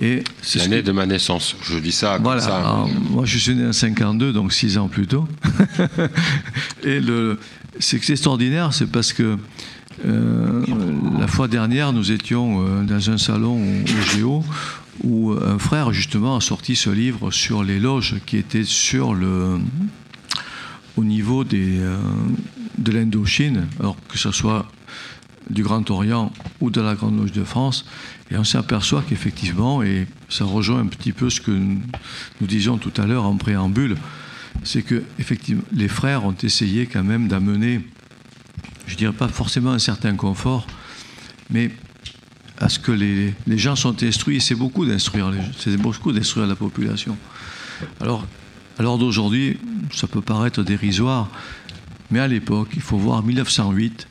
Et 0.00 0.24
c'est 0.40 0.58
l'année 0.60 0.80
que... 0.80 0.86
de 0.86 0.92
ma 0.92 1.06
naissance. 1.06 1.56
Je 1.62 1.78
dis 1.78 1.92
ça 1.92 2.14
comme 2.14 2.24
voilà. 2.24 2.40
ça. 2.40 2.56
Alors, 2.58 2.88
moi, 2.88 3.24
je 3.24 3.38
suis 3.38 3.54
né 3.54 3.66
en 3.66 3.72
52, 3.72 4.32
donc 4.32 4.52
six 4.52 4.78
ans 4.78 4.88
plus 4.88 5.06
tôt. 5.06 5.28
et 6.84 7.00
le, 7.00 7.38
c'est 7.78 7.96
extraordinaire, 8.10 8.72
c'est 8.72 8.90
parce 8.90 9.12
que 9.12 9.38
euh, 10.06 10.64
la 11.18 11.26
fois 11.26 11.48
dernière, 11.48 11.92
nous 11.92 12.10
étions 12.10 12.64
euh, 12.64 12.84
dans 12.84 13.10
un 13.10 13.18
salon 13.18 13.60
au, 13.62 14.10
Géo 14.12 14.44
où 15.04 15.32
un 15.32 15.58
frère 15.58 15.92
justement 15.92 16.36
a 16.36 16.40
sorti 16.40 16.76
ce 16.76 16.90
livre 16.90 17.30
sur 17.30 17.62
les 17.62 17.80
loges 17.80 18.16
qui 18.26 18.36
étaient 18.36 18.64
sur 18.64 19.14
le 19.14 19.58
au 20.96 21.04
niveau 21.04 21.44
des, 21.44 21.78
euh, 21.78 21.96
de 22.78 22.92
l'Indochine, 22.92 23.66
alors 23.80 23.96
que 24.08 24.18
ce 24.18 24.30
soit 24.30 24.66
du 25.50 25.62
Grand 25.62 25.88
Orient 25.90 26.32
ou 26.60 26.70
de 26.70 26.80
la 26.80 26.94
Grande 26.94 27.18
Loge 27.18 27.32
de 27.32 27.44
France, 27.44 27.84
et 28.30 28.36
on 28.36 28.44
s'aperçoit 28.44 29.04
qu'effectivement, 29.08 29.82
et 29.82 30.06
ça 30.28 30.44
rejoint 30.44 30.80
un 30.80 30.86
petit 30.86 31.12
peu 31.12 31.30
ce 31.30 31.40
que 31.40 31.50
nous 31.50 32.46
disions 32.46 32.78
tout 32.78 32.92
à 32.96 33.06
l'heure 33.06 33.24
en 33.24 33.36
préambule, 33.36 33.96
c'est 34.64 34.82
que 34.82 35.02
effectivement 35.18 35.62
les 35.72 35.88
frères 35.88 36.24
ont 36.24 36.36
essayé 36.42 36.86
quand 36.86 37.04
même 37.04 37.28
d'amener, 37.28 37.80
je 38.86 38.96
dirais 38.96 39.12
pas 39.12 39.28
forcément 39.28 39.72
un 39.72 39.78
certain 39.78 40.14
confort, 40.16 40.66
mais 41.50 41.70
à 42.58 42.68
ce 42.68 42.78
que 42.78 42.92
les, 42.92 43.34
gens 43.58 43.76
sont 43.76 44.02
instruits, 44.02 44.36
et 44.36 44.40
c'est 44.40 44.54
beaucoup 44.54 44.86
d'instruire, 44.86 45.32
c'est 45.58 45.76
beaucoup 45.76 46.12
d'instruire 46.12 46.46
la 46.46 46.54
population. 46.54 47.16
Alors, 48.00 48.26
l'heure 48.78 48.98
d'aujourd'hui, 48.98 49.58
ça 49.92 50.06
peut 50.06 50.20
paraître 50.20 50.62
dérisoire, 50.62 51.28
mais 52.10 52.20
à 52.20 52.28
l'époque, 52.28 52.68
il 52.74 52.82
faut 52.82 52.98
voir 52.98 53.22
1908, 53.22 54.06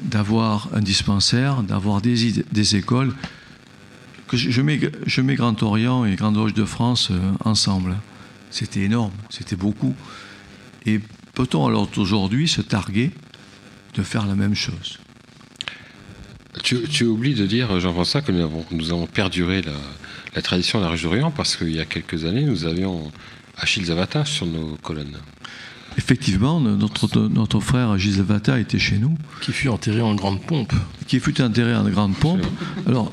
d'avoir 0.00 0.68
un 0.74 0.80
dispensaire, 0.80 1.62
d'avoir 1.62 2.00
des, 2.00 2.76
écoles. 2.76 3.14
Que 4.28 4.36
je, 4.36 4.60
mets, 4.60 5.36
Grand 5.36 5.62
Orient 5.62 6.04
et 6.04 6.16
Grande 6.16 6.36
Loge 6.36 6.54
de 6.54 6.64
France 6.64 7.10
euh, 7.10 7.32
ensemble. 7.44 7.96
C'était 8.50 8.80
énorme, 8.80 9.12
c'était 9.30 9.56
beaucoup. 9.56 9.94
Et 10.84 11.00
peut-on 11.34 11.66
alors 11.66 11.88
aujourd'hui 11.96 12.48
se 12.48 12.60
targuer 12.60 13.10
de 13.94 14.02
faire 14.02 14.26
la 14.26 14.34
même 14.34 14.54
chose? 14.54 14.98
Tu, 16.62 17.04
oublies 17.04 17.34
de 17.34 17.46
dire, 17.46 17.78
Jean-François, 17.78 18.22
que 18.22 18.32
nous 18.32 18.90
avons, 18.90 19.06
perduré 19.06 19.62
la, 19.62 19.72
la, 20.34 20.42
tradition 20.42 20.78
de 20.78 20.84
la 20.84 20.90
Ruche 20.90 21.02
d'Orient 21.02 21.30
parce 21.30 21.54
qu'il 21.54 21.74
y 21.74 21.80
a 21.80 21.84
quelques 21.84 22.24
années, 22.24 22.44
nous 22.44 22.64
avions 22.64 23.12
Achille 23.58 23.84
Zavata 23.84 24.24
sur 24.24 24.46
nos 24.46 24.76
colonnes. 24.76 25.18
Effectivement, 25.98 26.60
notre, 26.60 27.28
notre 27.28 27.60
frère 27.60 27.96
Gilles 27.98 28.14
Zavata 28.14 28.58
était 28.60 28.78
chez 28.78 28.98
nous. 28.98 29.16
Qui 29.40 29.52
fut 29.52 29.68
enterré 29.68 30.02
en 30.02 30.14
grande 30.14 30.42
pompe. 30.42 30.72
Qui 31.06 31.20
fut 31.20 31.40
enterré 31.40 31.74
en 31.74 31.88
grande 31.88 32.16
pompe. 32.16 32.44
Alors, 32.86 33.12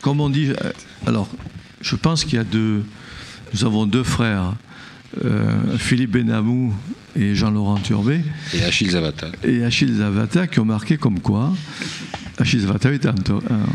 comme 0.00 0.20
on 0.20 0.30
dit, 0.30 0.52
alors, 1.06 1.28
je 1.80 1.96
pense 1.96 2.24
qu'il 2.24 2.34
y 2.34 2.38
a 2.38 2.44
deux, 2.44 2.84
nous 3.52 3.64
avons 3.64 3.86
deux 3.86 4.04
frères, 4.04 4.54
euh, 5.24 5.76
Philippe 5.78 6.12
Benamou 6.12 6.74
et 7.16 7.34
Jean-Laurent 7.34 7.78
Turbet. 7.78 8.20
Et 8.54 8.62
Achille 8.62 8.90
Zavata. 8.90 9.28
Et 9.42 9.64
Achille 9.64 9.96
Zavata 9.96 10.46
qui 10.46 10.60
ont 10.60 10.64
marqué 10.64 10.96
comme 10.96 11.20
quoi 11.20 11.52
Achille 12.38 12.60
Zavata 12.60 12.92
était 12.92 13.08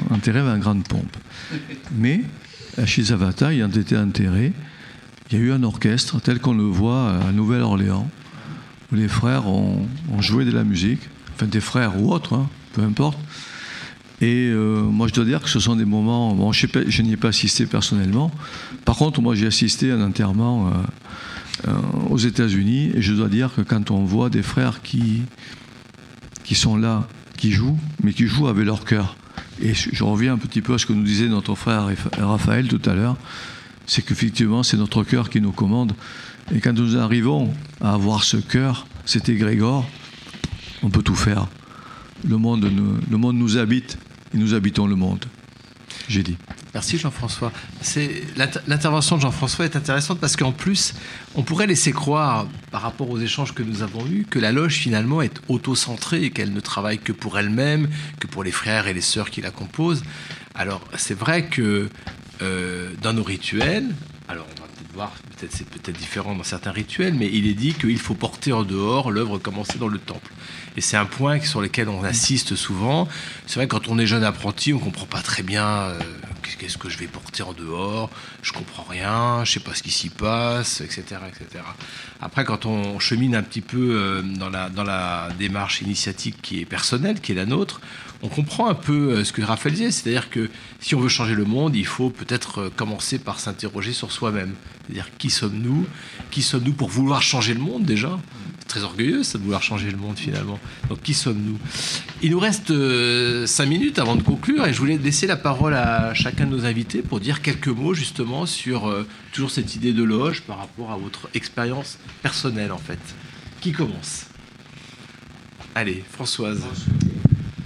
enterré 0.09 0.41
en 0.41 0.57
grande 0.57 0.87
pompe. 0.87 1.17
Mais 1.97 2.21
Achille 2.77 3.05
Zavata 3.05 3.51
ayant 3.51 3.69
été 3.69 3.97
enterré, 3.97 4.53
il 5.29 5.37
y 5.37 5.41
a 5.41 5.43
eu 5.43 5.51
un 5.51 5.63
orchestre 5.63 6.19
tel 6.19 6.39
qu'on 6.39 6.53
le 6.53 6.63
voit 6.63 7.11
à 7.11 7.31
Nouvelle-Orléans, 7.31 8.09
où 8.91 8.95
les 8.95 9.07
frères 9.07 9.47
ont, 9.47 9.87
joué 10.19 10.45
de 10.45 10.51
la 10.51 10.63
musique, 10.63 11.01
enfin 11.35 11.47
des 11.47 11.61
frères 11.61 11.99
ou 12.01 12.11
autres, 12.11 12.33
hein, 12.33 12.49
peu 12.73 12.81
importe. 12.81 13.17
Et 14.21 14.49
euh, 14.51 14.83
moi, 14.83 15.07
je 15.07 15.13
dois 15.13 15.25
dire 15.25 15.41
que 15.41 15.49
ce 15.49 15.59
sont 15.59 15.75
des 15.75 15.85
moments. 15.85 16.51
Je, 16.53 17.01
n'y 17.01 17.13
ai 17.13 17.17
pas 17.17 17.29
assisté 17.29 17.65
personnellement. 17.65 18.31
Par 18.85 18.95
contre, 18.95 19.21
moi, 19.21 19.35
j'ai 19.35 19.47
assisté 19.47 19.91
à 19.91 19.95
un 19.95 20.01
enterrement 20.01 20.67
euh, 20.67 20.71
euh, 21.67 21.73
aux 22.09 22.17
États-Unis, 22.17 22.91
et 22.93 23.01
je 23.01 23.13
dois 23.13 23.27
dire 23.27 23.53
que 23.53 23.61
quand 23.61 23.91
on 23.91 24.05
voit 24.05 24.29
des 24.29 24.43
frères 24.43 24.81
qui, 24.81 25.23
sont 26.53 26.77
là, 26.77 27.07
qui 27.37 27.51
jouent, 27.51 27.79
mais 28.03 28.13
qui 28.13 28.27
jouent 28.27 28.47
avec 28.47 28.65
leur 28.65 28.85
cœur, 28.85 29.17
Et 29.61 29.73
je 29.73 30.03
reviens 30.03 30.33
un 30.33 30.37
petit 30.37 30.61
peu 30.61 30.75
à 30.75 30.77
ce 30.77 30.85
que 30.85 30.93
nous 30.93 31.03
disait 31.03 31.27
notre 31.27 31.55
frère 31.55 31.89
Raphaël 32.17 32.67
tout 32.67 32.81
à 32.89 32.93
l'heure, 32.93 33.17
c'est 33.85 34.03
qu'effectivement, 34.03 34.63
c'est 34.63 34.77
notre 34.77 35.03
cœur 35.03 35.29
qui 35.29 35.41
nous 35.41 35.51
commande. 35.51 35.93
Et 36.53 36.59
quand 36.59 36.73
nous 36.73 36.97
arrivons 36.97 37.53
à 37.81 37.93
avoir 37.93 38.23
ce 38.23 38.37
cœur, 38.37 38.87
cet 39.05 39.29
égrégore, 39.29 39.87
on 40.81 40.89
peut 40.89 41.03
tout 41.03 41.15
faire. 41.15 41.47
Le 42.27 42.37
monde, 42.37 42.65
nous, 42.65 42.97
le 43.09 43.17
monde 43.17 43.37
nous 43.37 43.57
habite 43.57 43.97
et 44.33 44.37
nous 44.37 44.53
habitons 44.53 44.87
le 44.87 44.95
monde. 44.95 45.25
J'ai 46.07 46.23
dit. 46.23 46.37
Merci 46.73 46.97
Jean-François. 46.97 47.51
L'intervention 48.67 49.17
de 49.17 49.21
Jean-François 49.21 49.65
est 49.65 49.75
intéressante 49.75 50.19
parce 50.19 50.35
qu'en 50.35 50.51
plus, 50.51 50.95
on 51.35 51.43
pourrait 51.43 51.67
laisser 51.67 51.91
croire, 51.91 52.47
par 52.71 52.81
rapport 52.81 53.09
aux 53.09 53.19
échanges 53.19 53.53
que 53.53 53.61
nous 53.61 53.83
avons 53.83 54.05
eus, 54.07 54.25
que 54.27 54.39
la 54.39 54.51
loge 54.51 54.75
finalement 54.75 55.21
est 55.21 55.39
auto-centrée 55.49 56.23
et 56.23 56.31
qu'elle 56.31 56.51
ne 56.51 56.59
travaille 56.59 56.97
que 56.97 57.11
pour 57.11 57.37
elle-même, 57.37 57.89
que 58.19 58.27
pour 58.27 58.43
les 58.43 58.51
frères 58.51 58.87
et 58.87 58.93
les 58.93 59.01
sœurs 59.01 59.29
qui 59.29 59.41
la 59.41 59.51
composent. 59.51 60.03
Alors, 60.55 60.81
c'est 60.97 61.17
vrai 61.17 61.45
que 61.45 61.89
dans 63.01 63.13
nos 63.13 63.23
rituels, 63.23 63.95
alors 64.27 64.45
on 64.57 64.61
va 64.61 64.67
peut-être 64.67 64.93
voir, 64.93 65.11
peut-être 65.37 65.51
c'est 65.51 65.67
peut-être 65.67 65.97
différent 65.97 66.35
dans 66.35 66.43
certains 66.43 66.71
rituels, 66.71 67.13
mais 67.13 67.29
il 67.31 67.47
est 67.47 67.53
dit 67.53 67.73
qu'il 67.73 67.99
faut 67.99 68.15
porter 68.15 68.53
en 68.53 68.63
dehors 68.63 69.11
l'œuvre 69.11 69.37
commencée 69.37 69.77
dans 69.77 69.87
le 69.87 69.99
temple. 69.99 70.31
Et 70.77 70.81
c'est 70.81 70.97
un 70.97 71.05
point 71.05 71.39
sur 71.41 71.61
lequel 71.61 71.89
on 71.89 72.03
assiste 72.03 72.55
souvent. 72.55 73.07
C'est 73.45 73.55
vrai 73.55 73.67
que 73.67 73.75
quand 73.75 73.87
on 73.89 73.99
est 73.99 74.07
jeune 74.07 74.23
apprenti, 74.23 74.73
on 74.73 74.79
comprend 74.79 75.05
pas 75.05 75.21
très 75.21 75.43
bien 75.43 75.67
euh, 75.67 75.99
qu'est-ce 76.57 76.77
que 76.77 76.89
je 76.89 76.97
vais 76.97 77.07
porter 77.07 77.43
en 77.43 77.53
dehors? 77.53 78.09
Je 78.41 78.51
comprends 78.51 78.83
rien, 78.83 79.43
je 79.45 79.53
sais 79.53 79.59
pas 79.59 79.73
ce 79.73 79.83
qui 79.83 79.91
s'y 79.91 80.09
passe, 80.09 80.81
etc., 80.81 81.03
etc. 81.27 81.63
Après, 82.21 82.43
quand 82.45 82.65
on 82.65 82.99
chemine 82.99 83.35
un 83.35 83.43
petit 83.43 83.61
peu 83.61 83.95
euh, 83.95 84.21
dans 84.21 84.49
la 84.49 84.69
dans 84.69 84.83
la 84.83 85.29
démarche 85.37 85.81
initiatique 85.81 86.41
qui 86.41 86.61
est 86.61 86.65
personnelle, 86.65 87.19
qui 87.21 87.31
est 87.31 87.35
la 87.35 87.45
nôtre, 87.45 87.81
on 88.23 88.29
comprend 88.29 88.69
un 88.69 88.73
peu 88.73 89.11
euh, 89.11 89.23
ce 89.25 89.33
que 89.33 89.41
Raphaël 89.41 89.75
disait, 89.75 89.91
c'est-à-dire 89.91 90.29
que 90.29 90.49
si 90.79 90.95
on 90.95 90.99
veut 90.99 91.09
changer 91.09 91.35
le 91.35 91.43
monde, 91.43 91.75
il 91.75 91.85
faut 91.85 92.09
peut-être 92.09 92.61
euh, 92.61 92.69
commencer 92.73 93.19
par 93.19 93.39
s'interroger 93.39 93.91
sur 93.91 94.11
soi-même. 94.11 94.55
C'est-à-dire 94.85 95.09
qui 95.17 95.29
sommes-nous? 95.29 95.85
Qui 96.31 96.41
sommes-nous 96.41 96.73
pour 96.73 96.89
vouloir 96.89 97.21
changer 97.21 97.53
le 97.53 97.59
monde 97.59 97.83
déjà? 97.83 98.17
Très 98.67 98.83
orgueilleux 98.83 99.23
ça 99.23 99.37
de 99.37 99.43
vouloir 99.43 99.61
changer 99.61 99.91
le 99.91 99.97
monde 99.97 100.17
finalement. 100.17 100.59
Donc 100.89 101.01
qui 101.01 101.13
sommes-nous? 101.13 101.57
Il 102.21 102.31
nous 102.31 102.39
reste 102.39 102.71
euh, 102.71 103.45
cinq 103.45 103.67
minutes 103.67 103.99
avant 103.99 104.15
de 104.15 104.23
conclure 104.23 104.65
et 104.65 104.73
je 104.73 104.79
voulais 104.79 104.97
laisser 104.97 105.27
la 105.27 105.35
parole 105.37 105.73
à 105.73 106.13
chacun 106.13 106.45
de 106.45 106.55
nos 106.55 106.65
invités 106.65 107.01
pour 107.01 107.19
dire 107.19 107.41
quelques 107.41 107.67
mots 107.67 107.93
justement 107.93 108.45
sur 108.45 108.87
euh, 108.87 109.07
toujours 109.31 109.51
cette 109.51 109.75
idée 109.75 109.93
de 109.93 110.03
loge 110.03 110.41
par 110.41 110.57
rapport 110.57 110.91
à 110.91 110.97
votre 110.97 111.29
expérience 111.33 111.97
personnelle 112.21 112.71
en 112.71 112.77
fait. 112.77 112.99
Qui 113.61 113.71
commence? 113.71 114.25
Allez, 115.75 116.03
Françoise. 116.11 116.61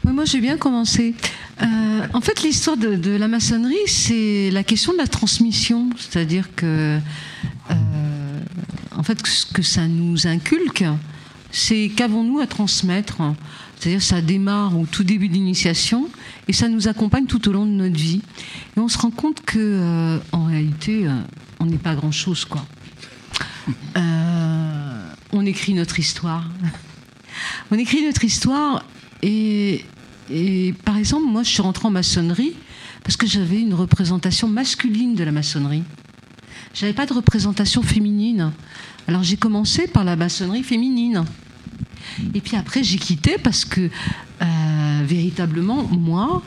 Moi, 0.04 0.26
j'ai 0.26 0.40
bien 0.40 0.58
commencé. 0.58 1.14
Euh, 1.62 1.66
en 2.14 2.22
fait, 2.22 2.42
l'histoire 2.42 2.78
de, 2.78 2.96
de 2.96 3.12
la 3.12 3.28
maçonnerie, 3.28 3.76
c'est 3.86 4.50
la 4.52 4.64
question 4.64 4.94
de 4.94 4.98
la 4.98 5.08
transmission. 5.08 5.90
C'est-à-dire 5.98 6.56
que, 6.56 6.98
en 8.98 9.04
fait, 9.04 9.26
ce 9.26 9.46
que 9.46 9.62
ça 9.62 9.88
nous 9.88 10.28
inculque, 10.28 10.84
c'est 11.52 11.92
qu'avons-nous 11.96 12.40
à 12.40 12.48
transmettre 12.48 13.22
C'est-à-dire, 13.80 14.02
ça 14.02 14.22
démarre 14.22 14.78
au 14.78 14.86
tout 14.86 15.04
début 15.04 15.30
de 15.30 15.34
l'initiation 15.34 16.10
et 16.48 16.54
ça 16.54 16.68
nous 16.68 16.88
accompagne 16.88 17.26
tout 17.26 17.48
au 17.48 17.52
long 17.52 17.66
de 17.66 17.72
notre 17.72 17.96
vie. 17.96 18.22
Et 18.76 18.80
on 18.80 18.88
se 18.88 18.98
rend 18.98 19.12
compte 19.12 19.42
que, 19.42 19.60
euh, 19.60 20.18
en 20.32 20.46
réalité, 20.46 21.08
euh, 21.08 21.14
on 21.60 21.66
n'est 21.66 21.78
pas 21.78 21.96
grand-chose, 21.96 22.46
quoi. 22.46 22.66
Euh, 23.98 25.12
on 25.32 25.46
écrit 25.46 25.74
notre 25.74 26.00
histoire. 26.00 26.50
On 27.70 27.78
écrit 27.78 28.04
notre 28.04 28.24
histoire 28.24 28.84
et, 29.22 29.86
et 30.32 30.74
par 30.86 30.98
exemple, 30.98 31.28
moi 31.28 31.44
je 31.44 31.50
suis 31.50 31.62
rentrée 31.62 31.88
en 31.88 31.92
maçonnerie 31.92 32.56
parce 33.04 33.16
que 33.16 33.28
j'avais 33.28 33.60
une 33.60 33.76
représentation 33.76 34.48
masculine 34.48 35.14
de 35.14 35.24
la 35.24 35.32
maçonnerie. 35.32 35.84
J'avais 36.80 36.94
pas 36.94 37.08
de 37.08 37.14
représentation 37.14 37.82
féminine. 37.82 38.52
Alors 39.08 39.24
j'ai 39.24 39.36
commencé 39.36 39.88
par 39.88 40.04
la 40.04 40.16
maçonnerie 40.16 40.62
féminine. 40.62 41.26
Et 42.36 42.40
puis 42.40 42.56
après 42.56 42.84
j'ai 42.84 43.00
quitté 43.00 43.38
parce 43.40 43.66
que 43.66 43.90
euh, 44.44 45.02
véritablement, 45.04 45.86
moi, 45.86 46.44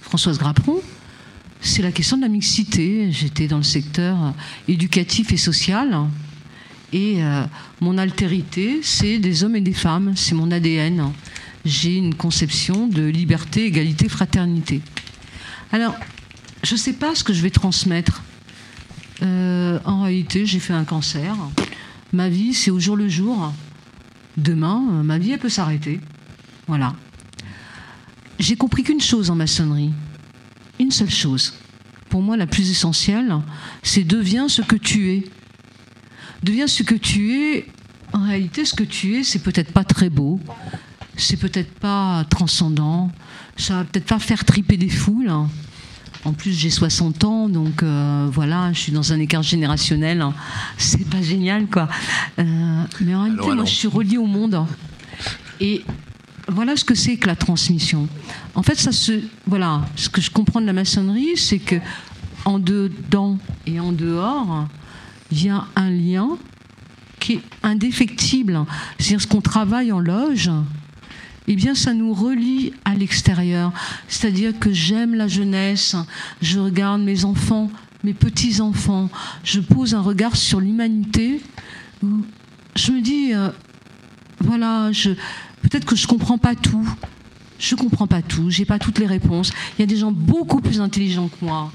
Françoise 0.00 0.38
Grapperon, 0.38 0.80
c'est 1.60 1.82
la 1.82 1.90
question 1.90 2.16
de 2.16 2.22
la 2.22 2.28
mixité. 2.28 3.10
J'étais 3.10 3.48
dans 3.48 3.56
le 3.56 3.64
secteur 3.64 4.32
éducatif 4.68 5.32
et 5.32 5.36
social. 5.36 5.92
Et 6.92 7.24
euh, 7.24 7.42
mon 7.80 7.98
altérité, 7.98 8.78
c'est 8.84 9.18
des 9.18 9.42
hommes 9.42 9.56
et 9.56 9.60
des 9.60 9.72
femmes, 9.72 10.12
c'est 10.14 10.36
mon 10.36 10.52
ADN. 10.52 11.10
J'ai 11.64 11.96
une 11.96 12.14
conception 12.14 12.86
de 12.86 13.02
liberté, 13.02 13.64
égalité, 13.64 14.08
fraternité. 14.08 14.82
Alors, 15.72 15.96
je 16.62 16.74
ne 16.74 16.78
sais 16.78 16.92
pas 16.92 17.16
ce 17.16 17.24
que 17.24 17.32
je 17.32 17.42
vais 17.42 17.50
transmettre. 17.50 18.22
Euh, 19.22 19.78
en 19.84 20.02
réalité, 20.02 20.46
j'ai 20.46 20.58
fait 20.58 20.72
un 20.72 20.84
cancer. 20.84 21.34
Ma 22.12 22.28
vie, 22.28 22.54
c'est 22.54 22.70
au 22.70 22.78
jour 22.80 22.96
le 22.96 23.08
jour. 23.08 23.52
Demain, 24.36 24.82
euh, 24.92 25.02
ma 25.02 25.18
vie, 25.18 25.32
elle 25.32 25.38
peut 25.38 25.48
s'arrêter. 25.48 26.00
Voilà. 26.66 26.94
J'ai 28.38 28.56
compris 28.56 28.82
qu'une 28.82 29.00
chose 29.00 29.30
en 29.30 29.34
maçonnerie, 29.36 29.92
une 30.80 30.90
seule 30.90 31.10
chose. 31.10 31.54
Pour 32.08 32.22
moi, 32.22 32.36
la 32.36 32.46
plus 32.46 32.70
essentielle, 32.70 33.34
c'est 33.82 34.04
deviens 34.04 34.48
ce 34.48 34.62
que 34.62 34.76
tu 34.76 35.10
es 35.12 35.24
deviens 36.42 36.66
ce 36.66 36.82
que 36.82 36.94
tu 36.94 37.34
es. 37.34 37.66
En 38.12 38.24
réalité, 38.26 38.64
ce 38.64 38.74
que 38.74 38.84
tu 38.84 39.16
es, 39.16 39.22
c'est 39.24 39.38
peut-être 39.38 39.72
pas 39.72 39.84
très 39.84 40.10
beau, 40.10 40.38
c'est 41.16 41.38
peut-être 41.38 41.72
pas 41.72 42.24
transcendant, 42.28 43.10
ça 43.56 43.76
va 43.76 43.84
peut-être 43.84 44.04
pas 44.06 44.18
faire 44.18 44.44
triper 44.44 44.76
des 44.76 44.90
foules. 44.90 45.30
hein. 45.30 45.48
En 46.24 46.32
plus, 46.32 46.52
j'ai 46.52 46.70
60 46.70 47.24
ans, 47.24 47.48
donc 47.48 47.82
euh, 47.82 48.28
voilà, 48.30 48.72
je 48.72 48.78
suis 48.78 48.92
dans 48.92 49.12
un 49.12 49.18
écart 49.18 49.42
générationnel. 49.42 50.20
hein. 50.20 50.32
C'est 50.78 51.08
pas 51.08 51.20
génial, 51.20 51.66
quoi. 51.66 51.88
Euh, 52.38 52.84
mais 53.00 53.14
en 53.14 53.22
réalité, 53.24 53.52
moi, 53.54 53.64
je 53.64 53.74
suis 53.74 53.88
reliée 53.88 54.18
au 54.18 54.26
monde. 54.26 54.64
Et 55.60 55.84
voilà 56.48 56.76
ce 56.76 56.84
que 56.84 56.94
c'est 56.94 57.16
que 57.16 57.26
la 57.26 57.34
transmission. 57.36 58.08
En 58.54 58.62
fait, 58.62 58.78
ça 58.78 58.92
se, 58.92 59.20
voilà, 59.46 59.82
ce 59.96 60.08
que 60.08 60.20
je 60.20 60.30
comprends 60.30 60.60
de 60.60 60.66
la 60.66 60.72
maçonnerie, 60.72 61.36
c'est 61.36 61.58
que 61.58 61.76
en 62.44 62.58
dedans 62.58 63.38
et 63.66 63.80
en 63.80 63.92
dehors, 63.92 64.66
il 65.30 65.44
y 65.46 65.48
a 65.48 65.64
un 65.76 65.90
lien 65.90 66.28
qui 67.18 67.34
est 67.34 67.42
indéfectible. 67.62 68.64
C'est-à-dire 68.98 69.20
ce 69.20 69.26
qu'on 69.26 69.40
travaille 69.40 69.92
en 69.92 70.00
loge, 70.00 70.50
eh 71.48 71.56
bien, 71.56 71.74
ça 71.74 71.92
nous 71.92 72.14
relie 72.14 72.72
à 72.84 72.94
l'extérieur. 72.94 73.72
C'est-à-dire 74.08 74.58
que 74.58 74.72
j'aime 74.72 75.14
la 75.14 75.28
jeunesse, 75.28 75.96
je 76.40 76.60
regarde 76.60 77.02
mes 77.02 77.24
enfants, 77.24 77.70
mes 78.04 78.14
petits-enfants, 78.14 79.10
je 79.44 79.60
pose 79.60 79.94
un 79.94 80.00
regard 80.00 80.36
sur 80.36 80.60
l'humanité. 80.60 81.40
Je 82.76 82.92
me 82.92 83.00
dis, 83.00 83.34
euh, 83.34 83.50
voilà, 84.40 84.90
peut-être 85.62 85.84
que 85.84 85.96
je 85.96 86.06
comprends 86.06 86.38
pas 86.38 86.54
tout. 86.54 86.88
Je 87.58 87.76
comprends 87.76 88.08
pas 88.08 88.22
tout, 88.22 88.50
j'ai 88.50 88.64
pas 88.64 88.80
toutes 88.80 88.98
les 88.98 89.06
réponses. 89.06 89.52
Il 89.78 89.82
y 89.82 89.84
a 89.84 89.86
des 89.86 89.96
gens 89.96 90.10
beaucoup 90.10 90.60
plus 90.60 90.80
intelligents 90.80 91.28
que 91.28 91.44
moi. 91.44 91.70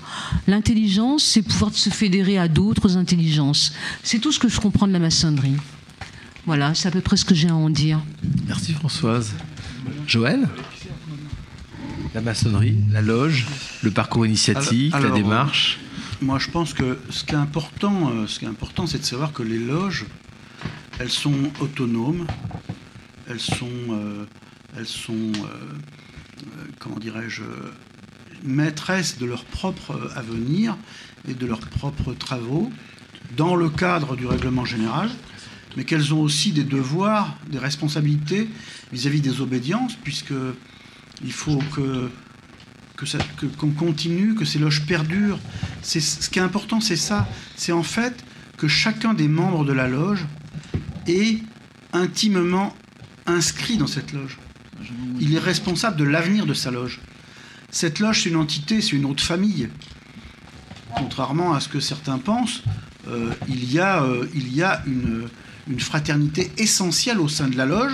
L'intelligence, 0.46 1.24
c'est 1.24 1.42
pouvoir 1.42 1.74
se 1.74 1.90
fédérer 1.90 2.38
à 2.38 2.50
d'autres 2.50 2.98
intelligences. 2.98 3.72
C'est 4.04 4.20
tout 4.20 4.34
ce 4.34 4.40
que 4.40 4.50
je 4.50 4.60
comprends 4.60 4.86
de 4.86 4.92
la 4.92 5.00
maçonnerie. 5.00 5.56
Voilà, 6.46 6.74
c'est 6.74 6.90
à 6.90 6.92
peu 6.92 7.00
près 7.00 7.16
ce 7.16 7.24
que 7.24 7.34
j'ai 7.34 7.48
à 7.48 7.56
en 7.56 7.70
dire. 7.70 8.02
Merci 8.48 8.74
Françoise. 8.74 9.34
Joël 10.08 10.48
La 12.14 12.22
maçonnerie, 12.22 12.78
la 12.92 13.02
loge, 13.02 13.46
le 13.84 13.92
parcours 13.92 14.26
initiatique, 14.26 14.94
Alors- 14.94 15.10
la 15.10 15.16
démarche. 15.16 15.80
Moi, 16.22 16.40
je 16.40 16.50
pense 16.50 16.74
que 16.74 16.98
ce 17.12 17.24
qui 17.24 17.34
est 17.34 17.38
important, 17.38 18.10
euh, 18.10 18.26
ce 18.28 18.40
qui 18.40 18.46
est 18.46 18.48
important, 18.48 18.88
c'est 18.88 18.98
de 18.98 19.04
savoir 19.04 19.34
que 19.34 19.44
les 19.44 19.60
loges, 19.60 20.06
elles 21.00 21.12
sont 21.12 21.52
autonomes, 21.60 22.26
elles 23.30 23.40
sont, 23.40 23.68
euh, 23.92 24.26
elles 24.76 24.88
sont, 24.88 25.14
euh, 25.14 26.40
comment 26.80 26.98
dirais-je, 26.98 27.44
maîtresses 28.44 29.20
de 29.20 29.26
leur 29.28 29.46
propre 29.46 30.12
avenir 30.16 30.76
et 31.28 31.36
de 31.36 31.46
leurs 31.46 31.60
propres 31.60 32.14
travaux 32.14 32.72
dans 33.36 33.56
le 33.56 33.70
cadre 33.70 34.16
du 34.16 34.26
règlement 34.26 34.66
général, 34.66 35.10
mais 35.78 35.84
qu'elles 35.84 36.12
ont 36.12 36.22
aussi 36.22 36.52
des 36.52 36.64
devoirs, 36.64 37.38
des 37.52 37.60
responsabilités 37.60 38.50
vis-à-vis 38.92 39.22
des 39.22 39.42
obédiences, 39.42 39.96
puisque 40.04 40.34
il 41.24 41.32
faut 41.32 41.60
que 41.74 42.10
qu'on 43.60 43.70
continue, 43.70 44.34
que 44.34 44.44
ces 44.44 44.58
loges 44.58 44.88
perdurent. 44.88 45.38
C'est 45.84 46.00
ce 46.00 46.32
qui 46.32 46.40
est 46.40 46.42
important, 46.42 46.82
c'est 46.82 46.96
ça. 46.96 47.30
C'est 47.56 47.72
en 47.72 47.84
fait 47.84 48.26
que 48.58 48.68
chacun 48.68 49.14
des 49.14 49.28
membres 49.28 49.66
de 49.66 49.72
la 49.72 49.88
loge 49.88 50.26
est 51.06 51.38
intimement 51.94 52.76
inscrit 53.28 53.78
dans 53.78 53.86
cette 53.86 54.14
loge. 54.14 54.40
Il 55.20 55.36
est 55.36 55.40
responsable 55.40 55.96
de 55.96 56.06
l'avenir 56.06 56.48
de 56.48 56.56
sa 56.56 56.72
loge. 56.72 57.02
Cette 57.70 58.00
loge, 58.00 58.24
c'est 58.24 58.30
une 58.30 58.38
entité, 58.38 58.82
c'est 58.82 58.96
une 58.96 59.06
autre 59.06 59.24
famille. 59.24 59.70
Contrairement 60.96 61.54
à 61.54 61.60
ce 61.60 61.70
que 61.70 61.80
certains 61.80 62.18
pensent, 62.18 62.64
euh, 63.08 63.32
il 63.48 63.72
y 63.72 63.80
a, 63.80 64.02
euh, 64.02 64.28
il 64.34 64.52
y 64.56 64.64
a 64.64 64.82
une, 64.88 65.28
une 65.70 65.80
fraternité 65.80 66.52
essentielle 66.58 67.20
au 67.20 67.28
sein 67.28 67.48
de 67.48 67.58
la 67.58 67.66
loge, 67.66 67.94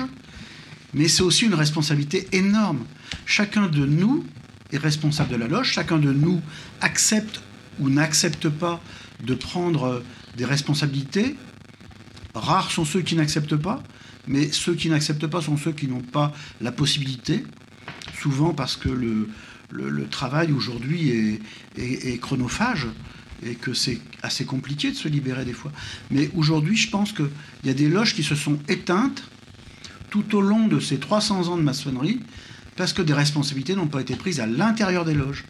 mais 0.93 1.07
c'est 1.07 1.23
aussi 1.23 1.45
une 1.45 1.53
responsabilité 1.53 2.27
énorme. 2.31 2.85
Chacun 3.25 3.67
de 3.67 3.85
nous 3.85 4.25
est 4.71 4.77
responsable 4.77 5.31
de 5.31 5.35
la 5.37 5.47
loge. 5.47 5.71
Chacun 5.71 5.97
de 5.97 6.11
nous 6.11 6.41
accepte 6.81 7.41
ou 7.79 7.89
n'accepte 7.89 8.49
pas 8.49 8.81
de 9.23 9.33
prendre 9.33 10.03
des 10.37 10.45
responsabilités. 10.45 11.35
Rares 12.35 12.71
sont 12.71 12.85
ceux 12.85 13.01
qui 13.01 13.15
n'acceptent 13.15 13.55
pas, 13.55 13.81
mais 14.27 14.51
ceux 14.51 14.75
qui 14.75 14.89
n'acceptent 14.89 15.27
pas 15.27 15.41
sont 15.41 15.57
ceux 15.57 15.71
qui 15.71 15.87
n'ont 15.87 16.01
pas 16.01 16.33
la 16.61 16.71
possibilité, 16.71 17.43
souvent 18.19 18.53
parce 18.53 18.75
que 18.75 18.89
le, 18.89 19.27
travail 20.09 20.51
aujourd'hui 20.51 21.39
est 21.77 22.21
chronophage 22.21 22.87
et 23.45 23.55
que 23.55 23.73
c'est 23.73 23.99
assez 24.21 24.45
compliqué 24.45 24.91
de 24.91 24.95
se 24.95 25.07
libérer 25.07 25.45
des 25.45 25.53
fois. 25.53 25.71
Mais 26.11 26.29
aujourd'hui, 26.35 26.75
je 26.75 26.89
pense 26.89 27.11
qu'il 27.11 27.29
y 27.63 27.69
a 27.69 27.73
des 27.73 27.89
loges 27.89 28.15
qui 28.15 28.23
se 28.23 28.35
sont 28.35 28.59
éteintes 28.67 29.23
tout 30.09 30.35
au 30.35 30.41
long 30.41 30.67
de 30.67 30.79
ces 30.79 30.97
300 30.97 31.49
ans 31.49 31.57
de 31.57 31.63
maçonnerie 31.63 32.19
parce 32.75 32.93
que 32.93 33.01
des 33.01 33.13
responsabilités 33.13 33.75
n'ont 33.75 33.87
pas 33.87 34.01
été 34.01 34.15
prises 34.15 34.39
à 34.39 34.47
l'intérieur 34.47 35.05
des 35.05 35.13
loges. 35.13 35.45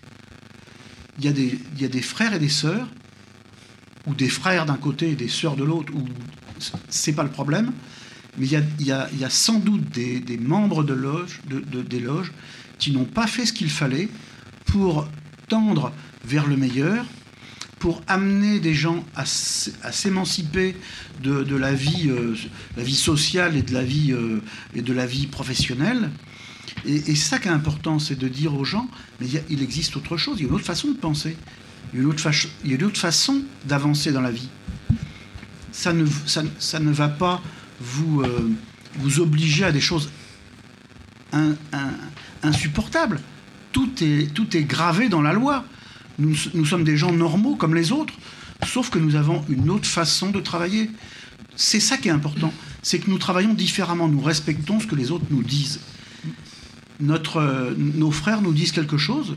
Il 1.20 1.26
y, 1.26 1.28
a 1.28 1.32
des, 1.88 2.02
frères 2.02 2.34
et 2.34 2.40
des 2.40 2.50
sœurs, 2.50 2.88
ou 4.08 4.16
des 4.16 4.30
frères 4.30 4.66
d'un 4.66 4.78
côté 4.78 5.12
et 5.12 5.16
des 5.16 5.28
sœurs 5.28 5.56
de 5.56 5.64
l'autre, 5.64 5.94
ou 5.94 6.06
c'est 6.90 7.14
pas 7.14 7.24
le 7.24 7.30
problème, 7.30 7.72
mais 8.38 8.48
il 8.48 8.88
y 8.88 8.92
a, 8.92 9.30
sans 9.30 9.60
doute 9.60 9.90
des, 9.92 10.38
membres 10.38 10.84
de 10.84 10.94
loge, 10.94 11.42
de, 11.48 11.60
de- 11.60 11.84
des 11.84 12.00
loges 12.00 12.32
qui 12.80 12.92
n'ont 12.92 13.06
pas 13.06 13.28
fait 13.28 13.46
ce 13.46 13.54
qu'il 13.54 13.70
fallait 13.70 14.10
pour 14.66 15.08
tendre 15.48 15.92
vers 16.26 16.48
le 16.48 16.58
meilleur, 16.58 17.06
pour 17.84 18.02
amener 18.08 18.62
des 18.62 18.74
gens 18.74 19.04
à, 19.14 19.26
s'émanciper 19.26 20.74
de, 21.22 21.56
la, 21.58 21.74
vie, 21.74 22.10
euh, 22.10 22.34
sociale 22.88 23.58
et 23.58 23.62
de 23.62 23.74
la 23.74 23.84
vie, 23.84 24.14
euh, 24.14 24.42
et 24.74 24.82
de 24.82 24.94
la 24.94 25.06
vie 25.06 25.28
professionnelle. 25.28 26.10
Et, 26.86 27.12
et 27.12 27.16
ça 27.16 27.40
qui 27.40 27.50
est 27.50 27.52
important, 27.52 28.00
c'est 28.00 28.18
de 28.18 28.30
dire 28.30 28.56
aux 28.56 28.64
gens, 28.64 28.88
mais 29.20 29.28
il, 29.50 29.62
existe 29.62 29.98
autre 29.98 30.16
chose, 30.16 30.38
il 30.40 30.44
y 30.44 30.46
a 30.46 30.48
une 30.48 30.56
autre 30.56 30.64
façon 30.64 30.92
de 30.92 30.96
penser, 30.96 31.36
il 31.94 31.98
y 31.98 32.00
a 32.00 32.76
une 32.76 32.84
autre, 32.86 32.98
façon 32.98 33.42
d'avancer 33.66 34.14
dans 34.14 34.22
la 34.22 34.32
vie. 34.32 34.48
Ça 35.74 35.92
ne, 35.92 36.92
va 36.94 37.10
pas 37.10 37.42
vous, 37.82 38.22
euh, 38.22 38.50
vous 38.96 39.20
obliger 39.20 39.66
à 39.66 39.74
des 39.74 39.82
choses 39.82 40.10
in- 41.34 41.58
in- 41.74 41.92
insupportables. 42.44 43.20
Tout 43.74 43.92
est 44.00 44.64
gravé 44.64 45.10
dans 45.10 45.22
la 45.22 45.34
loi. 45.34 45.66
Nous, 46.20 46.66
sommes 46.66 46.84
des 46.84 46.98
gens 46.98 47.12
normaux 47.12 47.56
comme 47.56 47.76
les 47.76 47.92
autres, 47.92 48.14
sauf 48.66 48.90
que 48.90 49.00
nous 49.00 49.16
avons 49.16 49.44
une 49.50 49.70
autre 49.70 49.88
façon 49.88 50.30
de 50.30 50.40
travailler. 50.40 50.90
C'est 51.56 51.80
ça 51.80 51.98
qui 51.98 52.08
est 52.08 52.12
important, 52.12 52.54
c'est 52.82 53.00
que 53.00 53.10
nous 53.10 53.18
travaillons 53.18 53.54
différemment, 53.54 54.08
nous 54.08 54.22
respectons 54.22 54.80
ce 54.80 54.88
que 54.88 54.96
les 54.96 55.12
autres 55.12 55.26
nous 55.30 55.44
disent. 55.44 55.80
Euh, 57.02 57.74
nos 57.78 58.12
frères 58.12 58.42
nous 58.42 58.54
disent 58.54 58.72
quelque 58.72 58.98
chose, 58.98 59.36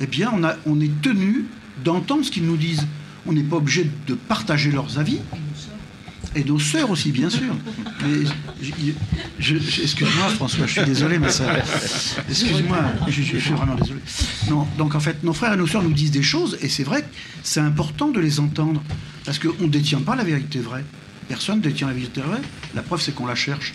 eh 0.00 0.06
bien 0.06 0.32
on 0.66 0.80
est 0.80 1.02
tenu 1.02 1.46
d'entendre 1.84 2.24
ce 2.24 2.30
qu'ils 2.30 2.46
nous 2.46 2.56
disent. 2.56 2.86
On 3.26 3.32
n'est 3.32 3.42
pas 3.42 3.56
obligé 3.56 3.88
de 4.06 4.14
partager 4.14 4.72
leurs 4.72 4.98
avis. 4.98 5.20
Et 6.34 6.44
nos 6.44 6.58
sœurs 6.58 6.90
aussi, 6.90 7.12
bien 7.12 7.28
sûr. 7.28 7.54
Excuse-moi, 9.38 10.28
François, 10.30 10.66
je 10.66 10.72
suis 10.72 10.84
désolé, 10.84 11.18
mais 11.18 11.30
ça. 11.30 11.44
Excuse-moi, 12.28 12.78
je 13.08 13.22
suis 13.22 13.52
vraiment 13.52 13.74
désolé. 13.74 14.00
Non, 14.48 14.66
donc 14.78 14.94
en 14.94 15.00
fait, 15.00 15.22
nos 15.22 15.34
frères 15.34 15.52
et 15.52 15.56
nos 15.56 15.66
sœurs 15.66 15.82
nous 15.82 15.92
disent 15.92 16.10
des 16.10 16.22
choses, 16.22 16.56
et 16.62 16.68
c'est 16.68 16.84
vrai 16.84 17.02
que 17.02 17.08
c'est 17.42 17.60
important 17.60 18.08
de 18.08 18.20
les 18.20 18.40
entendre, 18.40 18.82
parce 19.24 19.38
qu'on 19.38 19.64
ne 19.64 19.68
détient 19.68 20.00
pas 20.00 20.16
la 20.16 20.24
vérité 20.24 20.58
vraie. 20.60 20.84
Personne 21.28 21.58
ne 21.58 21.62
détient 21.62 21.86
la 21.86 21.94
vérité 21.94 22.20
vraie. 22.20 22.40
La 22.74 22.82
preuve, 22.82 23.00
c'est 23.00 23.14
qu'on 23.14 23.26
la 23.26 23.34
cherche. 23.34 23.74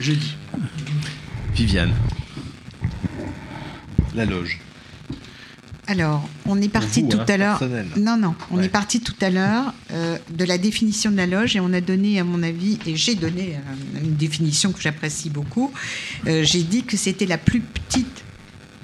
J'ai 0.00 0.16
dit. 0.16 0.36
Viviane. 1.54 1.92
La 4.14 4.24
loge. 4.24 4.60
Alors, 5.88 6.28
on 6.46 6.60
est 6.62 6.68
parti 6.68 7.02
vous, 7.02 7.08
tout 7.08 7.18
hein, 7.18 7.24
à 7.28 7.36
l'heure. 7.36 7.62
Non, 7.96 8.16
non, 8.16 8.34
on 8.50 8.58
Ouais. 8.58 8.66
est 8.66 8.68
parti 8.68 9.00
tout 9.00 9.16
à 9.20 9.30
l'heure 9.30 9.74
euh, 9.92 10.16
de 10.30 10.44
la 10.44 10.56
définition 10.56 11.10
de 11.10 11.16
la 11.16 11.26
loge 11.26 11.56
et 11.56 11.60
on 11.60 11.72
a 11.72 11.80
donné, 11.80 12.20
à 12.20 12.24
mon 12.24 12.42
avis, 12.42 12.78
et 12.86 12.94
j'ai 12.94 13.16
donné 13.16 13.56
euh, 13.56 14.00
une 14.04 14.14
définition 14.14 14.70
que 14.72 14.80
j'apprécie 14.80 15.28
beaucoup. 15.28 15.72
Euh, 16.28 16.44
j'ai 16.44 16.62
dit 16.62 16.84
que 16.84 16.96
c'était 16.96 17.26
la 17.26 17.38
plus 17.38 17.60
petite 17.60 18.22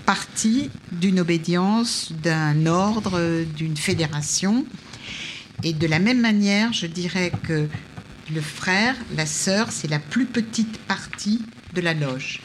partie 0.07 0.70
d'une 0.91 1.20
obédience, 1.20 2.12
d'un 2.23 2.66
ordre, 2.66 3.45
d'une 3.57 3.77
fédération. 3.77 4.65
Et 5.62 5.73
de 5.73 5.87
la 5.87 5.99
même 6.01 6.20
manière, 6.20 6.73
je 6.73 6.87
dirais 6.87 7.31
que 7.45 7.69
le 8.35 8.41
frère, 8.41 8.97
la 9.16 9.27
sœur, 9.27 9.69
c'est 9.70 9.89
la 9.89 9.99
plus 10.01 10.25
petite 10.27 10.79
partie 10.79 11.43
de 11.75 11.81
la 11.81 11.95
loge. 11.95 12.41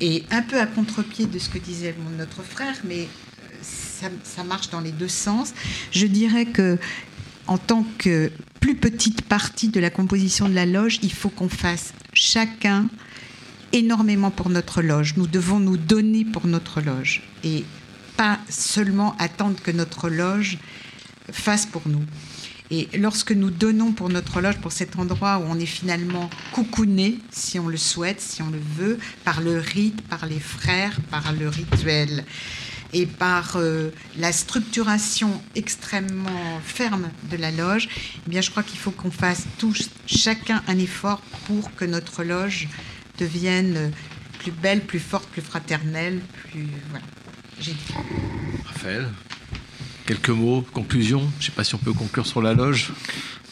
Et 0.00 0.24
un 0.30 0.42
peu 0.42 0.60
à 0.60 0.66
contre-pied 0.66 1.26
de 1.26 1.38
ce 1.38 1.48
que 1.48 1.58
disait 1.58 1.94
notre 2.18 2.42
frère, 2.42 2.74
mais 2.84 3.02
euh, 3.02 3.56
ça, 3.62 4.08
ça 4.24 4.44
marche 4.44 4.70
dans 4.70 4.80
les 4.80 4.92
deux 4.92 5.08
sens. 5.08 5.54
Je 5.90 6.06
dirais 6.06 6.46
que 6.46 6.78
en 7.46 7.58
tant 7.58 7.84
que 7.98 8.30
plus 8.60 8.74
petite 8.74 9.22
partie 9.22 9.68
de 9.68 9.80
la 9.80 9.90
composition 9.90 10.48
de 10.48 10.54
la 10.54 10.66
loge, 10.66 10.98
il 11.02 11.12
faut 11.12 11.28
qu'on 11.28 11.48
fasse 11.48 11.94
chacun 12.12 12.88
énormément 13.72 14.30
pour 14.30 14.50
notre 14.50 14.82
loge. 14.82 15.14
Nous 15.16 15.26
devons 15.26 15.60
nous 15.60 15.76
donner 15.76 16.24
pour 16.24 16.46
notre 16.46 16.80
loge 16.80 17.22
et 17.44 17.64
pas 18.16 18.38
seulement 18.48 19.14
attendre 19.18 19.60
que 19.62 19.70
notre 19.70 20.08
loge 20.08 20.58
fasse 21.30 21.66
pour 21.66 21.82
nous. 21.86 22.04
Et 22.70 22.88
lorsque 22.98 23.32
nous 23.32 23.50
donnons 23.50 23.92
pour 23.92 24.08
notre 24.08 24.40
loge, 24.40 24.58
pour 24.58 24.72
cet 24.72 24.98
endroit 24.98 25.38
où 25.38 25.44
on 25.48 25.58
est 25.58 25.66
finalement 25.66 26.28
coucouné, 26.52 27.18
si 27.30 27.58
on 27.58 27.68
le 27.68 27.76
souhaite, 27.76 28.20
si 28.20 28.42
on 28.42 28.50
le 28.50 28.60
veut, 28.76 28.98
par 29.24 29.40
le 29.40 29.58
rite, 29.58 30.02
par 30.08 30.26
les 30.26 30.40
frères, 30.40 30.98
par 31.10 31.32
le 31.32 31.48
rituel 31.48 32.24
et 32.92 33.06
par 33.06 33.56
euh, 33.56 33.90
la 34.16 34.32
structuration 34.32 35.40
extrêmement 35.54 36.60
ferme 36.64 37.10
de 37.30 37.36
la 37.36 37.50
loge, 37.50 37.88
eh 38.26 38.30
bien, 38.30 38.40
je 38.40 38.50
crois 38.50 38.62
qu'il 38.62 38.78
faut 38.78 38.90
qu'on 38.90 39.10
fasse 39.10 39.44
tous, 39.58 39.90
chacun 40.06 40.62
un 40.66 40.78
effort 40.78 41.20
pour 41.46 41.74
que 41.74 41.84
notre 41.84 42.24
loge 42.24 42.68
devienne 43.18 43.92
plus 44.40 44.52
belle, 44.52 44.80
plus 44.80 45.00
forte, 45.00 45.28
plus 45.28 45.42
fraternelle, 45.42 46.20
plus 46.50 46.66
voilà. 46.90 47.04
J'ai 47.60 47.72
dit. 47.72 47.94
Raphaël? 48.66 49.08
Quelques 50.06 50.30
mots, 50.30 50.64
conclusion. 50.72 51.20
Je 51.40 51.42
ne 51.42 51.50
sais 51.50 51.52
pas 51.52 51.64
si 51.64 51.74
on 51.74 51.78
peut 51.78 51.92
conclure 51.92 52.26
sur 52.26 52.40
la 52.40 52.54
loge. 52.54 52.92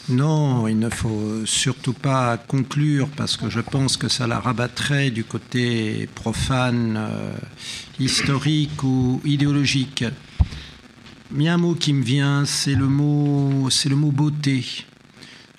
Non, 0.09 0.69
il 0.69 0.79
ne 0.79 0.89
faut 0.89 1.45
surtout 1.47 1.95
pas 1.95 2.37
conclure 2.37 3.09
parce 3.09 3.37
que 3.37 3.51
je 3.51 3.59
pense 3.59 3.97
que 3.97 4.07
ça 4.09 4.29
la 4.29 4.39
rabattrait 4.39 5.11
du 5.11 5.25
côté 5.25 6.09
profane, 6.15 6.95
euh, 6.97 7.35
historique 7.99 8.85
ou 8.85 9.21
idéologique. 9.25 10.05
Mais 11.33 11.49
un 11.49 11.57
mot 11.57 11.75
qui 11.75 11.93
me 11.93 12.05
vient, 12.05 12.45
c'est 12.45 12.77
le 12.77 12.87
mot, 12.87 13.69
c'est 13.69 13.89
le 13.89 13.97
mot 13.97 14.13
beauté. 14.13 14.65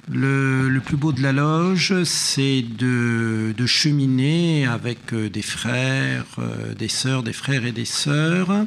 Le, 0.09 0.69
le 0.69 0.79
plus 0.79 0.95
beau 0.95 1.11
de 1.11 1.21
la 1.21 1.33
loge, 1.33 2.03
c'est 2.03 2.61
de, 2.61 3.53
de 3.57 3.65
cheminer 3.65 4.65
avec 4.65 5.11
euh, 5.11 5.29
des 5.29 5.41
frères, 5.41 6.25
euh, 6.39 6.73
des 6.73 6.87
sœurs, 6.87 7.21
des 7.21 7.33
frères 7.33 7.65
et 7.65 7.73
des 7.73 7.83
sœurs 7.83 8.65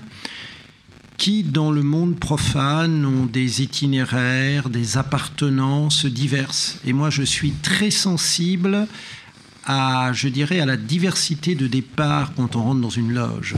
qui, 1.19 1.43
dans 1.43 1.73
le 1.73 1.83
monde 1.83 2.19
profane, 2.19 3.05
ont 3.05 3.27
des 3.27 3.61
itinéraires, 3.61 4.71
des 4.71 4.97
appartenances 4.97 6.07
diverses. 6.07 6.79
Et 6.87 6.93
moi, 6.93 7.11
je 7.11 7.25
suis 7.25 7.51
très 7.51 7.91
sensible 7.91 8.87
à, 9.67 10.13
je 10.15 10.29
dirais, 10.29 10.61
à 10.61 10.67
la 10.67 10.77
diversité 10.77 11.55
de 11.57 11.67
départ 11.67 12.33
quand 12.35 12.57
on 12.57 12.63
rentre 12.63 12.81
dans 12.81 12.89
une 12.89 13.13
loge. 13.13 13.57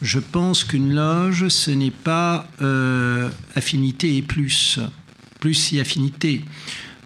Je 0.00 0.20
pense 0.20 0.64
qu'une 0.64 0.94
loge, 0.94 1.48
ce 1.48 1.70
n'est 1.72 1.90
pas 1.90 2.48
euh, 2.62 3.28
affinité 3.54 4.16
et 4.16 4.22
plus, 4.22 4.78
plus 5.40 5.72
et 5.72 5.80
affinité. 5.80 6.44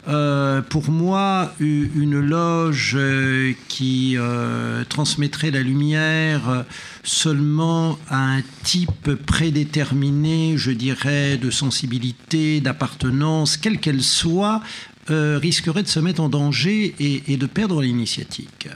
Euh, 0.09 0.63
pour 0.63 0.89
moi, 0.91 1.53
une 1.59 2.21
loge 2.21 2.95
euh, 2.95 3.53
qui 3.67 4.15
euh, 4.17 4.85
transmettrait 4.89 5.51
la 5.51 5.63
lumière 5.63 6.65
seulement 7.03 7.99
à 8.09 8.37
un 8.37 8.43
type 8.63 9.15
prédéterminé, 9.27 10.57
je 10.57 10.71
dirais, 10.71 11.39
de 11.39 11.51
sensibilité, 11.51 12.61
d'appartenance, 12.61 13.57
quelle 13.57 13.79
qu'elle 13.79 14.03
soit, 14.03 14.63
risquerait 15.09 15.85
de 15.85 15.89
se 15.89 16.01
mettre 16.01 16.21
en 16.21 16.29
danger 16.29 16.93
et, 16.99 17.37
de 17.37 17.47
perdre 17.47 17.81
l'initiatique. 17.81 18.69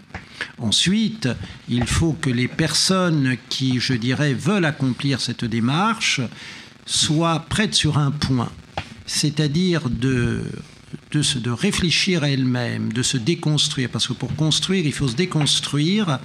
Ensuite, 0.59 1.29
il 1.69 1.89
faut 1.89 2.13
que 2.13 2.31
les 2.31 2.47
personnes 2.47 3.37
qui, 3.49 3.81
je 3.81 3.95
dirais, 3.95 4.33
veulent 4.33 4.65
accomplir 4.65 5.21
cette 5.21 5.45
démarche 5.45 6.21
soient 6.87 7.47
prêtes 7.49 7.75
sur 7.75 7.99
un 7.99 8.13
point, 8.13 8.53
c'est-à-dire 9.07 9.91
de 9.91 10.45
de, 11.13 11.23
se, 11.23 11.39
de 11.39 11.51
réfléchir 11.51 12.23
à 12.23 12.31
elle-même, 12.31 12.93
de 12.93 13.03
se 13.03 13.17
déconstruire, 13.17 13.89
parce 13.91 14.07
que 14.07 14.13
pour 14.13 14.35
construire, 14.37 14.85
il 14.87 14.93
faut 14.93 15.09
se 15.09 15.17
déconstruire 15.17 16.19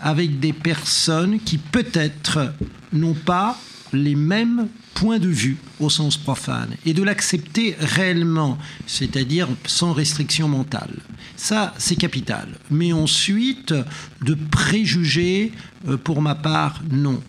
avec 0.00 0.40
des 0.40 0.52
personnes 0.52 1.40
qui 1.40 1.58
peut-être 1.58 2.52
n'ont 2.92 3.14
pas 3.14 3.58
les 3.92 4.14
mêmes 4.14 4.68
points 4.94 5.18
de 5.18 5.28
vue 5.28 5.56
au 5.80 5.88
sens 5.88 6.16
profane 6.16 6.76
et 6.84 6.94
de 6.94 7.02
l'accepter 7.02 7.76
réellement, 7.78 8.58
c'est-à-dire 8.86 9.48
sans 9.66 9.92
restriction 9.92 10.48
mentale. 10.48 10.96
Ça, 11.36 11.74
c'est 11.78 11.96
capital. 11.96 12.48
Mais 12.70 12.92
ensuite, 12.92 13.74
de 14.22 14.34
préjugés, 14.34 15.52
euh, 15.88 15.96
pour 15.96 16.22
ma 16.22 16.34
part, 16.34 16.82
non. 16.90 17.22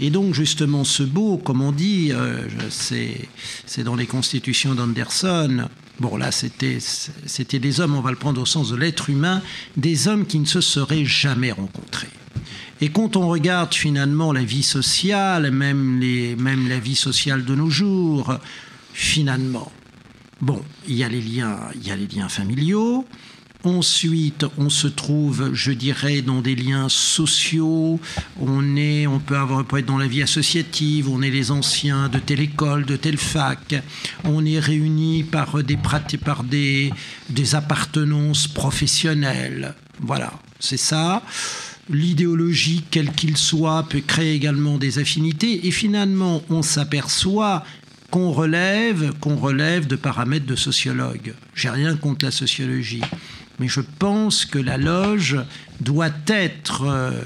Et 0.00 0.10
donc 0.10 0.34
justement 0.34 0.84
ce 0.84 1.02
beau, 1.02 1.38
comme 1.38 1.60
on 1.60 1.72
dit, 1.72 2.10
euh, 2.12 2.46
c'est 2.70 3.82
dans 3.82 3.96
les 3.96 4.06
constitutions 4.06 4.74
d'Anderson, 4.74 5.68
bon 6.00 6.16
là 6.16 6.30
c'était 6.32 7.58
des 7.58 7.80
hommes, 7.80 7.94
on 7.94 8.00
va 8.00 8.10
le 8.10 8.16
prendre 8.16 8.40
au 8.40 8.46
sens 8.46 8.70
de 8.70 8.76
l'être 8.76 9.10
humain, 9.10 9.42
des 9.76 10.08
hommes 10.08 10.26
qui 10.26 10.38
ne 10.38 10.46
se 10.46 10.60
seraient 10.60 11.04
jamais 11.04 11.52
rencontrés. 11.52 12.08
Et 12.80 12.90
quand 12.90 13.16
on 13.16 13.28
regarde 13.28 13.74
finalement 13.74 14.32
la 14.32 14.44
vie 14.44 14.62
sociale, 14.62 15.50
même, 15.50 15.98
les, 15.98 16.36
même 16.36 16.68
la 16.68 16.78
vie 16.78 16.94
sociale 16.94 17.44
de 17.44 17.54
nos 17.54 17.70
jours, 17.70 18.38
finalement, 18.92 19.72
bon, 20.40 20.62
il 20.86 20.94
y 20.94 21.02
a 21.02 21.08
les 21.08 21.20
liens, 21.20 21.58
il 21.74 21.86
y 21.86 21.90
a 21.90 21.96
les 21.96 22.06
liens 22.06 22.28
familiaux, 22.28 23.04
Ensuite, 23.68 24.46
on 24.56 24.70
se 24.70 24.88
trouve, 24.88 25.50
je 25.52 25.72
dirais, 25.72 26.22
dans 26.22 26.40
des 26.40 26.56
liens 26.56 26.88
sociaux. 26.88 28.00
On 28.40 28.76
est, 28.76 29.06
on 29.06 29.18
peut 29.18 29.36
avoir, 29.36 29.62
peut 29.66 29.78
être 29.78 29.86
dans 29.86 29.98
la 29.98 30.06
vie 30.06 30.22
associative. 30.22 31.10
On 31.10 31.20
est 31.20 31.30
les 31.30 31.50
anciens 31.50 32.08
de 32.08 32.18
telle 32.18 32.40
école, 32.40 32.86
de 32.86 32.96
telle 32.96 33.18
fac. 33.18 33.74
On 34.24 34.46
est 34.46 34.58
réunis 34.58 35.22
par 35.22 35.62
des 35.62 35.76
par 36.24 36.44
des, 36.44 36.90
des 37.28 37.54
appartenances 37.54 38.48
professionnelles. 38.48 39.74
Voilà, 40.00 40.32
c'est 40.58 40.78
ça. 40.78 41.22
L'idéologie, 41.90 42.84
quelle 42.90 43.12
qu'il 43.12 43.36
soit, 43.36 43.86
peut 43.90 44.00
créer 44.00 44.34
également 44.34 44.78
des 44.78 44.98
affinités. 44.98 45.66
Et 45.66 45.70
finalement, 45.70 46.42
on 46.48 46.62
s'aperçoit 46.62 47.64
qu'on 48.10 48.32
relève, 48.32 49.12
qu'on 49.20 49.36
relève 49.36 49.86
de 49.86 49.96
paramètres 49.96 50.46
de 50.46 50.56
sociologue. 50.56 51.34
J'ai 51.54 51.68
rien 51.68 51.96
contre 51.96 52.24
la 52.24 52.30
sociologie 52.30 53.02
mais 53.58 53.68
je 53.68 53.80
pense 53.80 54.44
que 54.44 54.58
la 54.58 54.76
loge 54.76 55.36
doit 55.80 56.10
être. 56.26 56.84
Euh, 56.84 57.22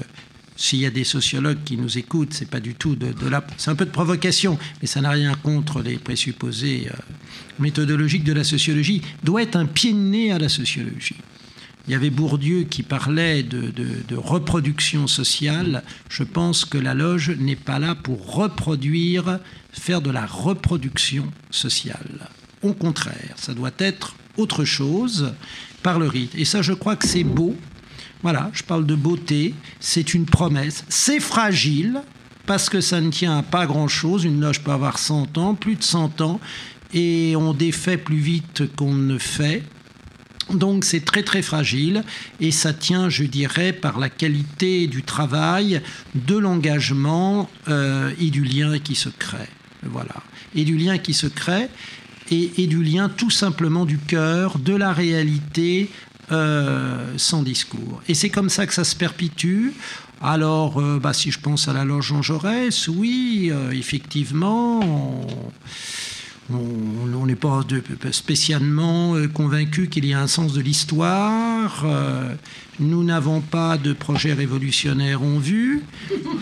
s'il 0.55 0.79
y 0.79 0.85
a 0.85 0.91
des 0.91 1.03
sociologues 1.03 1.63
qui 1.65 1.77
nous 1.77 1.97
écoutent, 1.97 2.33
c'est 2.33 2.49
pas 2.49 2.59
du 2.59 2.75
tout 2.75 2.95
de, 2.95 3.13
la. 3.27 3.43
C'est 3.57 3.71
un 3.71 3.75
peu 3.75 3.85
de 3.85 3.91
provocation, 3.91 4.57
mais 4.81 4.87
ça 4.87 5.01
n'a 5.01 5.09
rien 5.09 5.33
contre 5.33 5.81
les 5.81 5.97
présupposés 5.97 6.89
euh, 6.91 6.97
méthodologiques 7.59 8.23
de 8.23 8.33
la 8.33 8.43
sociologie. 8.43 9.01
Doit 9.23 9.41
être 9.41 9.55
un 9.55 9.65
pied 9.65 9.93
de 9.93 9.97
nez 9.97 10.31
à 10.31 10.37
la 10.39 10.49
sociologie. 10.49 11.15
Il 11.87 11.91
y 11.91 11.95
avait 11.95 12.11
Bourdieu 12.11 12.63
qui 12.63 12.81
parlait 12.81 13.43
de, 13.43 13.71
de, 13.71 14.15
reproduction 14.15 15.05
sociale. 15.05 15.83
Je 16.07 16.23
pense 16.23 16.63
que 16.63 16.77
la 16.77 16.93
loge 16.93 17.31
n'est 17.31 17.57
pas 17.57 17.77
là 17.77 17.93
pour 17.93 18.35
reproduire, 18.35 19.39
faire 19.73 20.01
de 20.01 20.09
la 20.09 20.25
reproduction 20.25 21.29
sociale. 21.51 22.29
Au 22.61 22.73
contraire, 22.73 23.33
ça 23.35 23.53
doit 23.53 23.73
être 23.79 24.15
autre 24.37 24.63
chose 24.63 25.33
par 25.83 25.99
le 25.99 26.07
rite. 26.07 26.31
Et 26.35 26.45
ça, 26.45 26.61
je 26.61 26.73
crois 26.73 26.95
que 26.95 27.07
c'est 27.07 27.23
beau. 27.23 27.55
Voilà, 28.23 28.49
je 28.53 28.63
parle 28.63 28.85
de 28.85 28.95
beauté. 28.95 29.53
C'est 29.79 30.13
une 30.13 30.25
promesse. 30.25 30.85
C'est 30.89 31.19
fragile 31.19 32.01
parce 32.45 32.69
que 32.69 32.81
ça 32.81 33.01
ne 33.01 33.11
tient 33.11 33.37
à 33.37 33.43
pas 33.43 33.65
grand-chose. 33.65 34.23
Une 34.23 34.39
loge 34.39 34.61
peut 34.61 34.71
avoir 34.71 34.97
100 34.97 35.37
ans, 35.37 35.55
plus 35.55 35.75
de 35.75 35.83
100 35.83 36.21
ans, 36.21 36.39
et 36.93 37.35
on 37.35 37.53
défait 37.53 37.97
plus 37.97 38.17
vite 38.17 38.63
qu'on 38.75 38.93
ne 38.93 39.17
fait. 39.17 39.63
Donc 40.51 40.83
c'est 40.83 41.05
très 41.05 41.23
très 41.23 41.41
fragile 41.41 42.03
et 42.41 42.51
ça 42.51 42.73
tient, 42.73 43.09
je 43.09 43.23
dirais, 43.23 43.71
par 43.71 43.97
la 43.97 44.09
qualité 44.09 44.87
du 44.87 45.01
travail, 45.01 45.81
de 46.15 46.37
l'engagement 46.37 47.49
euh, 47.69 48.11
et 48.19 48.29
du 48.29 48.43
lien 48.43 48.77
qui 48.79 48.95
se 48.95 49.09
crée. 49.09 49.49
Voilà. 49.83 50.15
Et 50.55 50.65
du 50.65 50.77
lien 50.77 50.97
qui 50.97 51.13
se 51.13 51.27
crée 51.27 51.69
et, 52.31 52.67
du 52.67 52.83
lien 52.83 53.09
tout 53.09 53.29
simplement 53.29 53.85
du 53.85 53.97
cœur, 53.97 54.57
de 54.59 54.75
la 54.75 54.93
réalité, 54.93 55.89
euh, 56.31 57.13
sans 57.17 57.43
discours. 57.43 58.01
Et 58.07 58.13
c'est 58.13 58.29
comme 58.29 58.49
ça 58.49 58.65
que 58.65 58.73
ça 58.73 58.83
se 58.83 58.95
perpétue. 58.95 59.69
Alors, 60.21 60.79
euh, 60.79 60.99
bah, 61.01 61.13
si 61.13 61.31
je 61.31 61.39
pense 61.39 61.67
à 61.67 61.73
la 61.73 61.83
loge 61.83 62.07
Jean 62.07 62.21
Jaurès, 62.21 62.87
oui, 62.87 63.49
euh, 63.51 63.71
effectivement, 63.71 64.79
on 66.49 67.25
n'est 67.25 67.35
pas 67.35 67.61
spécialement 68.11 69.15
convaincu 69.33 69.89
qu'il 69.89 70.05
y 70.05 70.13
a 70.13 70.21
un 70.21 70.27
sens 70.27 70.53
de 70.53 70.61
l'histoire. 70.61 71.85
nous 72.79 73.03
n'avons 73.03 73.41
pas 73.41 73.77
de 73.77 73.93
projet 73.93 74.33
révolutionnaire 74.33 75.21
en 75.21 75.39
vue, 75.39 75.83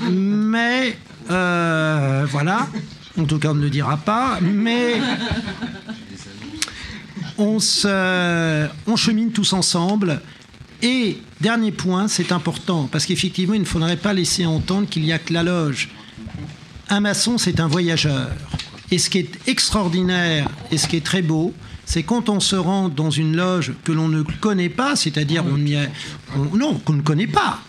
mais 0.10 0.96
voilà. 1.28 2.68
En 3.20 3.26
tout 3.26 3.40
cas, 3.40 3.50
on 3.50 3.56
ne 3.56 3.62
le 3.62 3.70
dira 3.70 3.98
pas, 3.98 4.40
mais 4.42 5.02
on, 7.38 7.60
chemine 8.96 9.32
tous 9.32 9.54
ensemble. 9.54 10.22
Et 10.82 11.18
dernier 11.40 11.72
point, 11.72 12.08
c'est 12.08 12.32
important, 12.32 12.88
parce 12.92 13.06
qu'effectivement, 13.06 13.54
il 13.54 13.62
ne 13.62 13.66
faudrait 13.66 13.98
pas 13.98 14.14
laisser 14.14 14.46
entendre 14.46 14.88
qu'il 14.88 15.04
n'y 15.04 15.14
a 15.14 15.20
que 15.20 15.34
la 15.34 15.44
loge. 15.44 15.90
Un 16.90 17.02
maçon, 17.02 17.38
c'est 17.38 17.60
un 17.60 17.68
voyageur. 17.68 18.30
Et 18.90 18.98
ce 18.98 19.10
qui 19.10 19.20
est 19.20 19.48
extraordinaire 19.48 20.50
et 20.72 20.78
ce 20.78 20.88
qui 20.88 20.98
est 20.98 21.06
très 21.06 21.22
beau, 21.22 21.54
c'est 21.86 22.04
quand 22.04 22.30
on 22.30 22.40
se 22.40 22.56
rend 22.56 22.90
dans 22.90 23.12
une 23.12 23.36
loge 23.36 23.74
que 23.84 23.92
l'on 23.92 24.08
ne 24.08 24.24
connaît 24.24 24.70
pas, 24.70 24.96
c'est-à-dire 24.96 25.44
on 25.46 25.58
non, 26.58 26.76
qu'on 26.80 26.94
ne 26.94 27.02
connaît 27.02 27.28
pas, 27.28 27.60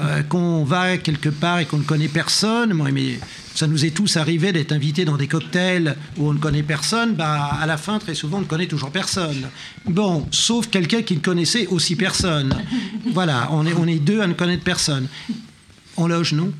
euh, 0.00 0.22
qu'on 0.22 0.64
va 0.64 0.96
quelque 0.96 1.28
part 1.28 1.58
et 1.58 1.66
qu'on 1.66 1.78
ne 1.78 1.82
connaît 1.82 2.08
personne. 2.08 2.72
Moi, 2.72 2.90
mais 2.92 3.18
ça 3.54 3.66
nous 3.66 3.84
est 3.84 3.90
tous 3.90 4.16
arrivé 4.16 4.52
d'être 4.52 4.72
invités 4.72 5.04
dans 5.04 5.16
des 5.16 5.28
cocktails 5.28 5.96
où 6.16 6.28
on 6.28 6.32
ne 6.32 6.38
connaît 6.38 6.62
personne, 6.62 7.14
bah, 7.14 7.50
à 7.60 7.66
la 7.66 7.76
fin, 7.76 7.98
très 7.98 8.14
souvent, 8.14 8.38
on 8.38 8.42
ne 8.42 8.46
connaît 8.46 8.66
toujours 8.66 8.90
personne. 8.90 9.48
Bon, 9.84 10.26
sauf 10.30 10.68
quelqu'un 10.68 11.02
qui 11.02 11.16
ne 11.16 11.20
connaissait 11.20 11.66
aussi 11.66 11.96
personne. 11.96 12.54
Voilà, 13.12 13.48
on 13.50 13.66
est, 13.66 13.74
on 13.74 13.86
est 13.86 13.98
deux 13.98 14.22
à 14.22 14.26
ne 14.26 14.32
connaître 14.32 14.64
personne. 14.64 15.08
On 15.96 16.06
loge, 16.06 16.32
non 16.32 16.52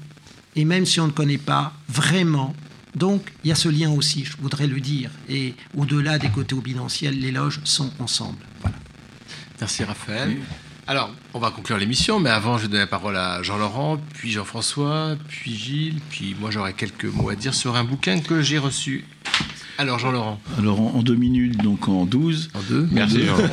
Et 0.54 0.64
même 0.64 0.84
si 0.84 1.00
on 1.00 1.06
ne 1.06 1.12
connaît 1.12 1.38
pas, 1.38 1.72
vraiment, 1.88 2.54
donc 2.94 3.22
il 3.44 3.48
y 3.48 3.52
a 3.52 3.54
ce 3.54 3.70
lien 3.70 3.90
aussi, 3.90 4.24
je 4.24 4.36
voudrais 4.38 4.66
le 4.66 4.80
dire. 4.80 5.10
Et 5.30 5.54
au-delà 5.76 6.18
des 6.18 6.28
côtés 6.28 6.54
obidentiels, 6.54 7.18
les 7.18 7.32
loges 7.32 7.60
sont 7.64 7.90
ensemble. 7.98 8.44
Voilà. 8.60 8.76
Merci 9.60 9.84
Raphaël. 9.84 10.36
Alors, 10.92 11.10
on 11.32 11.38
va 11.38 11.50
conclure 11.50 11.78
l'émission, 11.78 12.20
mais 12.20 12.28
avant, 12.28 12.58
je 12.58 12.64
vais 12.64 12.68
donner 12.68 12.80
la 12.80 12.86
parole 12.86 13.16
à 13.16 13.42
Jean-Laurent, 13.42 13.96
puis 14.12 14.30
Jean-François, 14.30 15.16
puis 15.26 15.56
Gilles, 15.56 16.02
puis 16.10 16.36
moi 16.38 16.50
j'aurai 16.50 16.74
quelques 16.74 17.06
mots 17.06 17.30
à 17.30 17.34
dire 17.34 17.54
sur 17.54 17.76
un 17.76 17.82
bouquin 17.82 18.20
que 18.20 18.42
j'ai 18.42 18.58
reçu. 18.58 19.06
Alors, 19.82 19.98
Jean-Laurent. 19.98 20.40
Alors, 20.58 20.80
en, 20.80 21.02
deux 21.02 21.16
minutes, 21.16 21.60
donc 21.60 21.88
en 21.88 22.06
douze. 22.06 22.50
En 22.54 22.60
deux 22.70 22.86
Merci, 22.92 23.22
Jean-Laurent. 23.24 23.48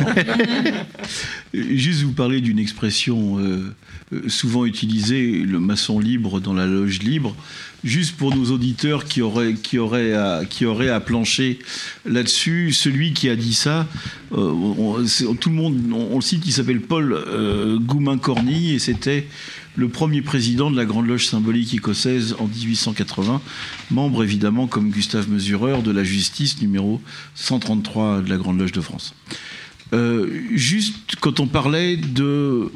Juste 1.56 2.04
vous 2.04 2.12
parler 2.12 2.40
d'une 2.40 2.60
expression 2.60 3.40
euh, 3.40 3.74
euh, 4.14 4.30
souvent 4.30 4.66
utilisée, 4.66 5.40
le 5.40 5.60
maçon 5.60 5.98
libre 5.98 6.40
dans 6.40 6.54
la 6.54 6.68
loge 6.68 7.00
libre 7.00 7.36
juste 7.84 8.18
pour 8.18 8.36
nos 8.36 8.52
auditeurs 8.52 9.06
qui 9.06 9.22
auraient, 9.22 9.54
qui 9.54 9.78
auraient, 9.78 10.14
à, 10.14 10.42
qui 10.48 10.66
auraient 10.66 10.90
à 10.90 11.00
plancher 11.00 11.60
là-dessus, 12.06 12.72
celui 12.74 13.14
qui 13.14 13.30
a 13.30 13.36
dit 13.36 13.54
ça, 13.54 13.88
euh, 14.34 15.06
tout 15.40 15.50
le 15.50 15.56
monde, 15.56 15.80
on, 15.94 16.16
le 16.16 16.22
cite, 16.22 16.46
il 16.46 16.52
s'appelle 16.52 16.82
Paul 16.82 17.14
euh, 17.14 17.78
Goumin-Corny 17.80 18.74
et 18.74 18.80
c'était 18.80 19.28
le 19.76 19.88
premier 19.88 20.22
président 20.22 20.72
de 20.72 20.76
la 20.76 20.86
Grande 20.86 21.08
Loge 21.08 21.28
symbolique 21.28 21.74
écossaise 21.74 22.36
en 22.40 22.48
1880, 22.48 23.42
membre 23.92 24.24
évidemment 24.24 24.68
comme 24.68 24.90
Gustave 24.90 25.30
Mesureur 25.30 25.84
de 25.84 25.92
la 25.92 26.04
justice 26.04 26.62
numéro 26.62 27.02
133 27.36 28.22
de 28.22 28.30
la 28.30 28.38
Grande 28.38 28.60
Loge 28.60 28.72
de 28.72 28.82
France. 28.82 29.14
Euh, 29.94 30.42
juste 30.54 31.16
quand 31.20 31.40
on 31.40 31.48
parlait 31.48 31.98
de 31.98 32.72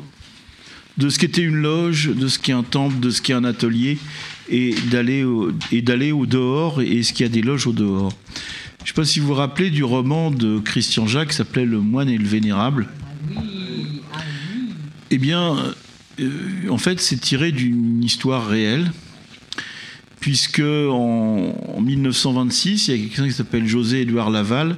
de 0.97 1.09
ce 1.09 1.17
qu'était 1.17 1.41
une 1.41 1.55
loge, 1.55 2.09
de 2.09 2.27
ce 2.27 2.37
qu'est 2.37 2.53
un 2.53 2.61
temple, 2.63 2.99
de 2.99 3.09
ce 3.09 3.21
qu'est 3.21 3.33
un 3.33 3.43
atelier, 3.43 3.97
et 4.49 4.75
d'aller 4.91 5.23
au, 5.23 5.51
et 5.71 5.81
d'aller 5.81 6.11
au 6.11 6.25
dehors 6.25 6.81
et 6.81 7.01
ce 7.01 7.13
qu'il 7.13 7.25
y 7.25 7.29
a 7.29 7.31
des 7.31 7.41
loges 7.41 7.65
au 7.65 7.71
dehors? 7.71 8.13
Je 8.79 8.83
ne 8.83 8.87
sais 8.87 8.93
pas 8.93 9.05
si 9.05 9.19
vous 9.19 9.27
vous 9.27 9.33
rappelez 9.33 9.69
du 9.69 9.83
roman 9.83 10.29
de 10.29 10.59
Christian 10.59 11.07
Jacques 11.07 11.29
qui 11.29 11.35
s'appelait 11.35 11.65
Le 11.65 11.79
moine 11.79 12.09
et 12.09 12.17
le 12.17 12.27
vénérable. 12.27 12.87
Eh 15.09 15.17
bien, 15.17 15.55
euh, 16.19 16.69
en 16.69 16.77
fait, 16.77 16.99
c'est 16.99 17.19
tiré 17.19 17.51
d'une 17.51 18.03
histoire 18.03 18.47
réelle, 18.47 18.91
puisque 20.19 20.61
en, 20.61 21.81
1926, 21.81 22.87
il 22.87 22.91
y 22.91 22.99
a 22.99 23.07
quelqu'un 23.07 23.27
qui 23.27 23.33
s'appelle 23.33 23.67
José 23.67 24.01
Édouard 24.01 24.29
Laval. 24.29 24.77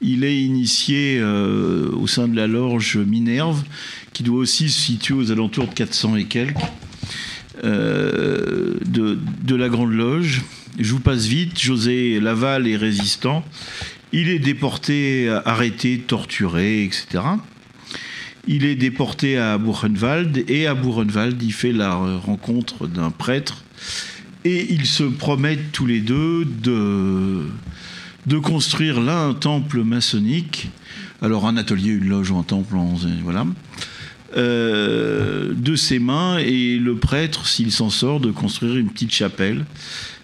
Il 0.00 0.24
est 0.24 0.40
initié 0.42 1.18
euh, 1.20 1.90
au 1.92 2.06
sein 2.06 2.28
de 2.28 2.36
la 2.36 2.46
loge 2.46 2.96
Minerve, 2.96 3.62
qui 4.12 4.22
doit 4.22 4.38
aussi 4.38 4.68
se 4.68 4.80
situer 4.80 5.14
aux 5.14 5.30
alentours 5.30 5.68
de 5.68 5.74
400 5.74 6.16
et 6.16 6.24
quelques. 6.24 6.56
Euh, 7.64 8.74
de, 8.86 9.54
la 9.54 9.68
Grande 9.68 9.92
Loge. 9.92 10.42
Je 10.78 10.92
vous 10.92 11.00
passe 11.00 11.26
vite. 11.26 11.60
José 11.60 12.18
Laval 12.18 12.66
est 12.66 12.76
résistant. 12.76 13.44
Il 14.12 14.28
est 14.28 14.38
déporté, 14.38 15.28
arrêté, 15.44 15.98
torturé, 15.98 16.84
etc. 16.84 17.20
Il 18.48 18.64
est 18.64 18.74
déporté 18.74 19.38
à 19.38 19.56
Buchenwald 19.56 20.44
et 20.48 20.66
à 20.66 20.74
Buchenwald, 20.74 21.40
il 21.42 21.52
fait 21.52 21.72
la 21.72 21.94
rencontre 21.94 22.88
d'un 22.88 23.10
prêtre 23.10 23.62
Et 24.44 24.72
ils 24.72 24.86
se 24.86 25.04
promettent 25.04 25.70
tous 25.70 25.86
les 25.86 26.00
deux 26.00 26.44
de, 26.44 27.48
construire 28.42 29.00
là 29.00 29.20
un 29.20 29.34
temple 29.34 29.84
maçonnique. 29.84 30.70
Alors 31.20 31.46
un 31.46 31.56
atelier, 31.56 31.90
une 31.90 32.08
loge 32.08 32.32
ou 32.32 32.36
un 32.36 32.42
temple, 32.42 32.74
voilà. 33.22 33.46
Euh, 34.36 35.52
de 35.54 35.76
ses 35.76 35.98
mains 35.98 36.38
et 36.38 36.78
le 36.78 36.96
prêtre, 36.96 37.46
s'il 37.46 37.70
s'en 37.70 37.90
sort, 37.90 38.18
de 38.18 38.32
construire 38.32 38.76
une 38.76 38.88
petite 38.88 39.12
chapelle. 39.12 39.66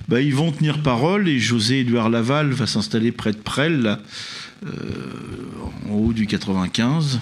Bah, 0.08 0.22
ils 0.22 0.34
vont 0.34 0.50
tenir 0.50 0.82
parole 0.82 1.28
et 1.28 1.38
José-Édouard 1.38 2.08
Laval 2.08 2.50
va 2.50 2.66
s'installer 2.66 3.12
près 3.12 3.32
de 3.32 3.36
Presles, 3.36 3.82
là, 3.82 4.00
euh, 4.66 4.70
en 5.90 5.94
haut 5.94 6.12
du 6.14 6.26
95. 6.26 7.20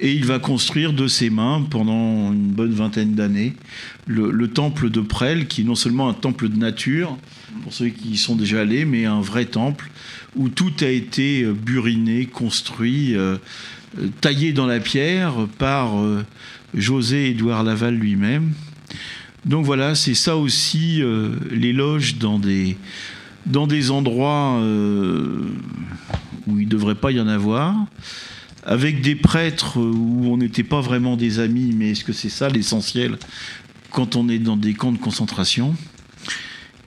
Et 0.00 0.12
il 0.12 0.24
va 0.24 0.38
construire 0.38 0.92
de 0.92 1.08
ses 1.08 1.28
mains, 1.28 1.66
pendant 1.68 2.32
une 2.32 2.50
bonne 2.50 2.72
vingtaine 2.72 3.14
d'années, 3.14 3.54
le, 4.06 4.30
le 4.30 4.48
temple 4.48 4.90
de 4.90 5.00
Presles, 5.00 5.46
qui 5.46 5.62
est 5.62 5.64
non 5.64 5.74
seulement 5.74 6.08
un 6.08 6.14
temple 6.14 6.48
de 6.48 6.56
nature, 6.56 7.16
pour 7.62 7.72
ceux 7.72 7.88
qui 7.88 8.10
y 8.10 8.16
sont 8.16 8.36
déjà 8.36 8.60
allés, 8.60 8.84
mais 8.84 9.04
un 9.06 9.20
vrai 9.20 9.44
temple, 9.44 9.90
où 10.36 10.48
tout 10.48 10.72
a 10.80 10.86
été 10.86 11.42
euh, 11.42 11.52
buriné, 11.52 12.26
construit, 12.26 13.14
euh, 13.16 13.36
euh, 13.98 14.08
taillé 14.20 14.52
dans 14.52 14.66
la 14.66 14.80
pierre 14.80 15.34
par 15.58 15.94
José-Édouard 16.74 17.64
Laval 17.64 17.94
lui-même. 17.94 18.52
Donc 19.44 19.64
voilà, 19.64 19.94
c'est 19.94 20.14
ça 20.14 20.36
aussi, 20.36 21.00
loges 21.50 22.18
dans 22.18 22.38
des, 22.38 22.76
dans 23.46 23.66
des 23.66 23.90
endroits 23.90 24.60
où 26.46 26.58
il 26.58 26.64
ne 26.64 26.68
devrait 26.68 26.96
pas 26.96 27.12
y 27.12 27.20
en 27.20 27.28
avoir, 27.28 27.74
avec 28.68 29.00
des 29.00 29.16
prêtres 29.16 29.78
où 29.78 30.26
on 30.26 30.36
n'était 30.36 30.62
pas 30.62 30.82
vraiment 30.82 31.16
des 31.16 31.40
amis, 31.40 31.72
mais 31.74 31.92
est-ce 31.92 32.04
que 32.04 32.12
c'est 32.12 32.28
ça 32.28 32.50
l'essentiel 32.50 33.18
quand 33.90 34.14
on 34.14 34.28
est 34.28 34.38
dans 34.38 34.58
des 34.58 34.74
camps 34.74 34.92
de 34.92 34.98
concentration 34.98 35.74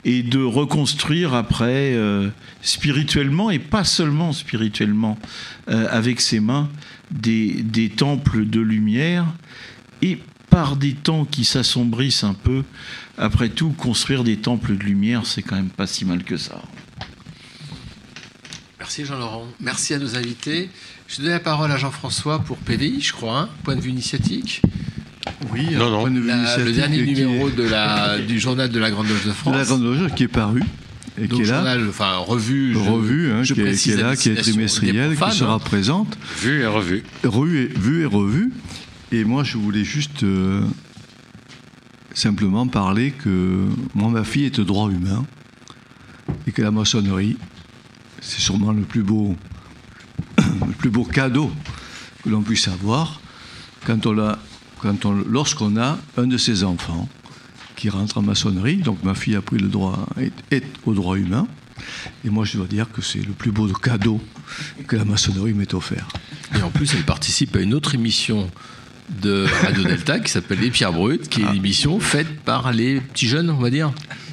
et 0.06 0.22
de 0.22 0.44
reconstruire 0.44 1.34
après 1.34 1.94
euh, 1.96 2.30
spirituellement 2.62 3.50
et 3.50 3.58
pas 3.58 3.84
seulement 3.84 4.32
spirituellement 4.32 5.18
euh, 5.70 5.88
avec 5.90 6.22
ses 6.22 6.40
mains 6.40 6.70
des, 7.10 7.64
des 7.64 7.90
temples 7.90 8.46
de 8.46 8.60
lumière 8.60 9.26
et 10.04 10.20
par 10.52 10.76
des 10.76 10.94
temps 10.94 11.26
qui 11.26 11.46
s'assombrissent 11.46 12.24
un 12.24 12.36
peu, 12.36 12.64
après 13.18 13.50
tout, 13.50 13.72
construire 13.72 14.24
des 14.24 14.38
temples 14.38 14.78
de 14.78 14.84
lumière, 14.84 15.26
c'est 15.26 15.42
quand 15.42 15.56
même 15.56 15.70
pas 15.70 15.88
si 15.88 16.06
mal 16.06 16.24
que 16.24 16.38
ça. 16.38 16.62
Merci 18.78 19.06
Jean-Laurent. 19.06 19.48
Merci 19.60 19.94
à 19.94 20.00
nos 20.00 20.16
invités. 20.16 20.70
Je 21.12 21.22
donne 21.22 21.32
la 21.32 21.40
parole 21.40 21.72
à 21.72 21.78
Jean-François 21.78 22.40
pour 22.40 22.58
PVI, 22.58 23.02
je 23.02 23.12
crois, 23.14 23.40
hein, 23.40 23.50
point 23.64 23.76
de 23.76 23.82
vue 23.82 23.90
initiatique. 23.90 24.62
Oui, 25.52 25.68
Non, 25.76 25.90
non. 25.90 26.02
point 26.02 26.12
de 26.12 26.20
vue 26.20 26.28
La- 26.28 26.36
le 26.36 26.42
initiatique 26.44 26.76
dernier 26.76 27.02
numéro 27.04 27.50
est- 27.50 27.56
de 27.56 27.64
la, 27.64 28.18
du 28.28 28.40
journal 28.40 28.70
de 28.70 28.80
la 28.80 28.92
Grande 28.92 29.10
Loge 29.10 29.26
de 29.26 29.32
France. 29.32 29.54
de 29.54 29.60
la 29.60 29.66
Grande 29.66 29.84
Loge 29.84 30.16
qui 30.16 30.24
est 30.24 30.28
paru 30.30 30.64
et 31.18 31.28
Donc, 31.28 31.42
qui 31.42 31.46
est 31.48 31.52
là. 31.52 31.56
journal, 31.58 31.86
enfin 31.90 32.16
revue, 32.18 32.74
je- 32.74 32.80
revue, 32.80 33.32
hein, 33.32 33.44
je 33.44 33.54
qui, 33.54 33.62
est, 33.62 33.74
qui 33.76 33.90
là, 33.96 34.16
qui 34.16 34.30
est 34.30 34.36
trimestrielle, 34.36 35.12
profanes, 35.16 35.32
qui 35.34 35.38
sera 35.40 35.54
hein. 35.56 35.60
présente. 35.60 36.18
Vu 36.40 36.62
et 36.62 36.66
revu. 36.66 37.04
Rue 37.26 37.58
et, 37.60 37.68
vue 37.80 38.02
et 38.04 38.06
revue. 38.06 38.54
Et 39.12 39.26
moi, 39.26 39.44
je 39.44 39.58
voulais 39.58 39.84
juste 39.84 40.24
euh, 40.24 40.62
simplement 42.14 42.66
parler 42.68 43.12
que 43.12 43.66
moi, 43.94 44.10
ma 44.10 44.24
fille 44.24 44.46
est 44.46 44.58
de 44.60 44.64
droit 44.64 44.90
humain 44.90 45.26
et 46.48 46.54
que 46.54 46.62
la 46.62 46.72
maçonnerie, 46.72 47.36
c'est 48.22 48.40
sûrement 48.40 48.72
le 48.72 48.84
plus 48.84 49.04
beau, 49.04 49.36
le 50.66 50.74
plus 50.74 50.90
beau 50.90 51.04
cadeau 51.04 51.52
que 52.24 52.30
l'on 52.30 52.42
puisse 52.42 52.68
avoir 52.68 53.22
quand 53.86 54.06
on 54.06 54.14
l'a, 54.14 54.40
quand 54.82 55.06
on, 55.06 55.12
lorsqu'on 55.12 55.78
a 55.78 55.98
un 56.18 56.28
de 56.28 56.38
ses 56.38 56.64
enfants 56.64 57.10
qui 57.76 57.90
rentre 57.90 58.18
en 58.18 58.22
maçonnerie. 58.22 58.78
Donc 58.78 59.04
ma 59.04 59.16
fille 59.16 59.36
a 59.36 59.42
pris 59.42 59.58
le 59.58 59.68
droit, 59.68 60.06
est, 60.20 60.34
est 60.52 60.66
au 60.86 60.94
droit 60.94 61.18
humain. 61.18 61.48
Et 62.24 62.30
moi, 62.30 62.46
je 62.46 62.58
dois 62.58 62.68
dire 62.68 62.92
que 62.92 63.02
c'est 63.02 63.26
le 63.26 63.34
plus 63.34 63.52
beau 63.52 63.68
cadeau 63.68 64.22
que 64.88 64.96
la 64.96 65.06
maçonnerie 65.06 65.54
m'ait 65.54 65.74
offert. 65.74 66.08
Et 66.56 66.62
en 66.62 66.70
plus, 66.70 66.94
elle 66.94 67.04
participe 67.04 67.56
à 67.56 67.60
une 67.60 67.74
autre 67.74 67.96
émission 67.96 68.50
de 69.22 69.46
Radio 69.64 69.84
Delta 69.84 70.20
qui 70.20 70.32
s'appelle 70.32 70.60
Les 70.60 70.70
Pierres 70.70 70.94
Brutes, 70.94 71.28
qui 71.28 71.42
est 71.42 71.46
une 71.46 71.56
émission 71.56 72.00
faite 72.00 72.42
par 72.42 72.72
les 72.72 73.02
petits 73.02 73.28
jeunes, 73.28 73.50
on 73.50 73.58
va 73.58 73.70
dire. 73.70 73.92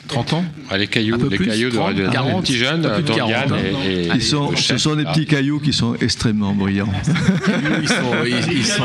30 0.08 0.32
ans 0.32 0.44
Ah, 0.70 0.76
les 0.78 0.86
cailloux, 0.86 1.14
Un 1.14 1.18
peu 1.18 1.28
les 1.28 1.36
plus, 1.36 1.46
cailloux 1.46 1.70
de 1.70 1.74
30, 1.76 1.86
Radio 1.86 2.10
40, 2.10 2.34
Les 2.36 2.40
petits 2.40 2.56
jeunes, 2.56 2.84
un 2.86 2.88
peu 2.88 2.94
plus 2.96 3.02
de 3.04 3.08
dont 3.08 3.14
40, 3.14 3.30
Yann 3.30 3.52
hein. 3.52 3.56
et, 3.86 3.88
et 4.06 4.10
Ils 4.14 4.22
sont, 4.22 4.56
ce 4.56 4.76
sont 4.78 4.96
des 4.96 5.04
petits 5.04 5.26
cailloux 5.26 5.60
qui 5.60 5.72
sont 5.72 5.94
extrêmement 6.00 6.54
brillants. 6.54 6.88
Ils 7.82 7.88
sont, 7.88 7.94
ils, 8.26 8.52
ils 8.58 8.66
sont 8.66 8.84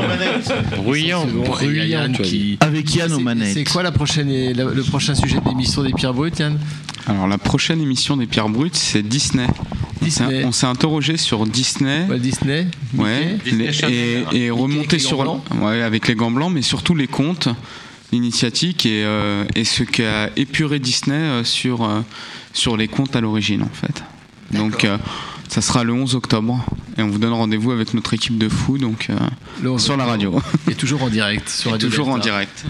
qui- 2.21 2.57
Avec 2.59 2.93
Yann 2.95 3.11
aux 3.13 3.17
C'est- 3.17 3.23
manettes. 3.23 3.53
C'est 3.53 3.63
quoi 3.63 3.83
la 3.83 3.91
prochaine, 3.91 4.29
la- 4.53 4.65
le 4.65 4.83
prochain 4.83 5.15
sujet 5.15 5.37
d'émission 5.45 5.83
des 5.83 5.91
Pierres 5.93 6.13
Brutes, 6.13 6.39
Yann? 6.39 6.57
Alors 7.07 7.27
la 7.27 7.37
prochaine 7.37 7.81
émission 7.81 8.15
des 8.17 8.27
Pierres 8.27 8.49
Brutes, 8.49 8.75
c'est 8.75 9.01
Disney. 9.03 9.47
Disney. 10.01 10.43
On 10.45 10.51
s'est 10.51 10.65
interrogé 10.67 11.15
sur 11.17 11.45
Disney. 11.45 12.05
Walt 12.09 12.17
Disney 12.19 12.67
Ouais, 12.97 13.37
les- 13.45 13.51
Disney 13.51 13.71
Channel. 13.71 14.25
et, 14.33 14.45
et 14.45 14.49
remonter 14.51 14.99
sur 14.99 15.19
ouais, 15.61 15.81
avec 15.81 16.07
les 16.07 16.15
gants 16.15 16.31
blancs, 16.31 16.51
mais 16.53 16.61
surtout 16.61 16.93
les 16.95 17.07
contes, 17.07 17.47
l'initiatique 18.13 18.85
et, 18.85 19.03
euh, 19.03 19.43
et 19.55 19.63
ce 19.63 19.83
qu'a 19.83 20.29
épuré 20.35 20.77
Disney 20.79 21.15
euh, 21.17 21.43
sur 21.43 21.83
euh, 21.83 22.01
sur 22.53 22.77
les 22.77 22.87
contes 22.87 23.15
à 23.15 23.21
l'origine 23.21 23.63
en 23.63 23.71
fait. 23.73 24.03
Donc 24.55 24.85
euh, 24.85 24.97
ça 25.49 25.61
sera 25.61 25.83
le 25.83 25.93
11 25.93 26.13
octobre 26.15 26.63
et 26.97 27.01
on 27.01 27.09
vous 27.09 27.17
donne 27.17 27.33
rendez-vous 27.33 27.71
avec 27.71 27.93
notre 27.95 28.13
équipe 28.13 28.37
de 28.37 28.47
fous 28.49 28.77
donc 28.77 29.07
euh, 29.09 29.15
Le 29.63 29.71
11 29.71 29.83
sur 29.83 29.97
la 29.97 30.05
radio. 30.05 30.39
Et 30.69 30.75
toujours 30.75 31.01
en 31.01 31.09
direct 31.09 31.49
sur 31.49 31.71
Radio 31.71 31.89
toujours 31.89 32.09
en 32.09 32.19
direct. 32.19 32.65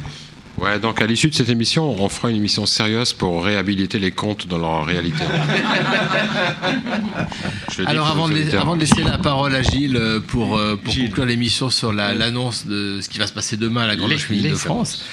Ouais, 0.60 0.80
donc 0.80 1.02
à 1.02 1.08
l'issue 1.08 1.30
de 1.30 1.34
cette 1.36 1.50
émission, 1.50 1.90
on 2.00 2.08
fera 2.10 2.30
une 2.30 2.36
émission 2.38 2.66
sérieuse 2.68 3.12
pour 3.12 3.44
réhabiliter 3.44 3.98
les 4.00 4.12
contes 4.12 4.48
dans 4.48 4.60
leur 4.60 4.86
réalité. 4.86 5.24
Alors 7.88 8.08
avant 8.08 8.30
de, 8.30 8.36
auditeurs. 8.36 8.62
avant 8.62 8.76
de 8.76 8.82
laisser 8.82 9.02
la 9.04 9.18
parole 9.18 9.56
à 9.56 9.64
Gilles 9.64 10.00
pour, 10.28 10.62
pour 10.84 10.94
conclure 10.96 11.26
l'émission 11.26 11.70
sur 11.72 11.92
la- 11.92 12.14
l'annonce 12.14 12.66
de 12.68 13.00
ce 13.02 13.10
qui 13.10 13.18
va 13.18 13.26
se 13.28 13.34
passer 13.34 13.58
demain 13.58 13.82
à 13.82 13.88
la 13.88 13.96
Grande 13.96 14.12
les 14.30 14.52
de 14.52 14.56
France, 14.56 15.04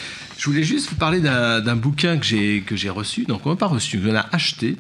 je 0.41 0.47
voulais 0.47 0.63
juste 0.63 0.89
vous 0.89 0.97
parler 0.97 1.21
d'un 1.21 1.77
bouquin 1.77 2.17
que 2.17 2.25
j'ai 2.25 2.63
que 2.63 2.75
j'ai 2.75 2.89
reçu, 2.89 3.25
donc 3.25 3.45
on 3.45 3.51
n'a 3.51 3.57
pas 3.57 3.67
reçu, 3.67 3.99
qu'on 3.99 4.15
a 4.15 4.25
acheté, 4.33 4.77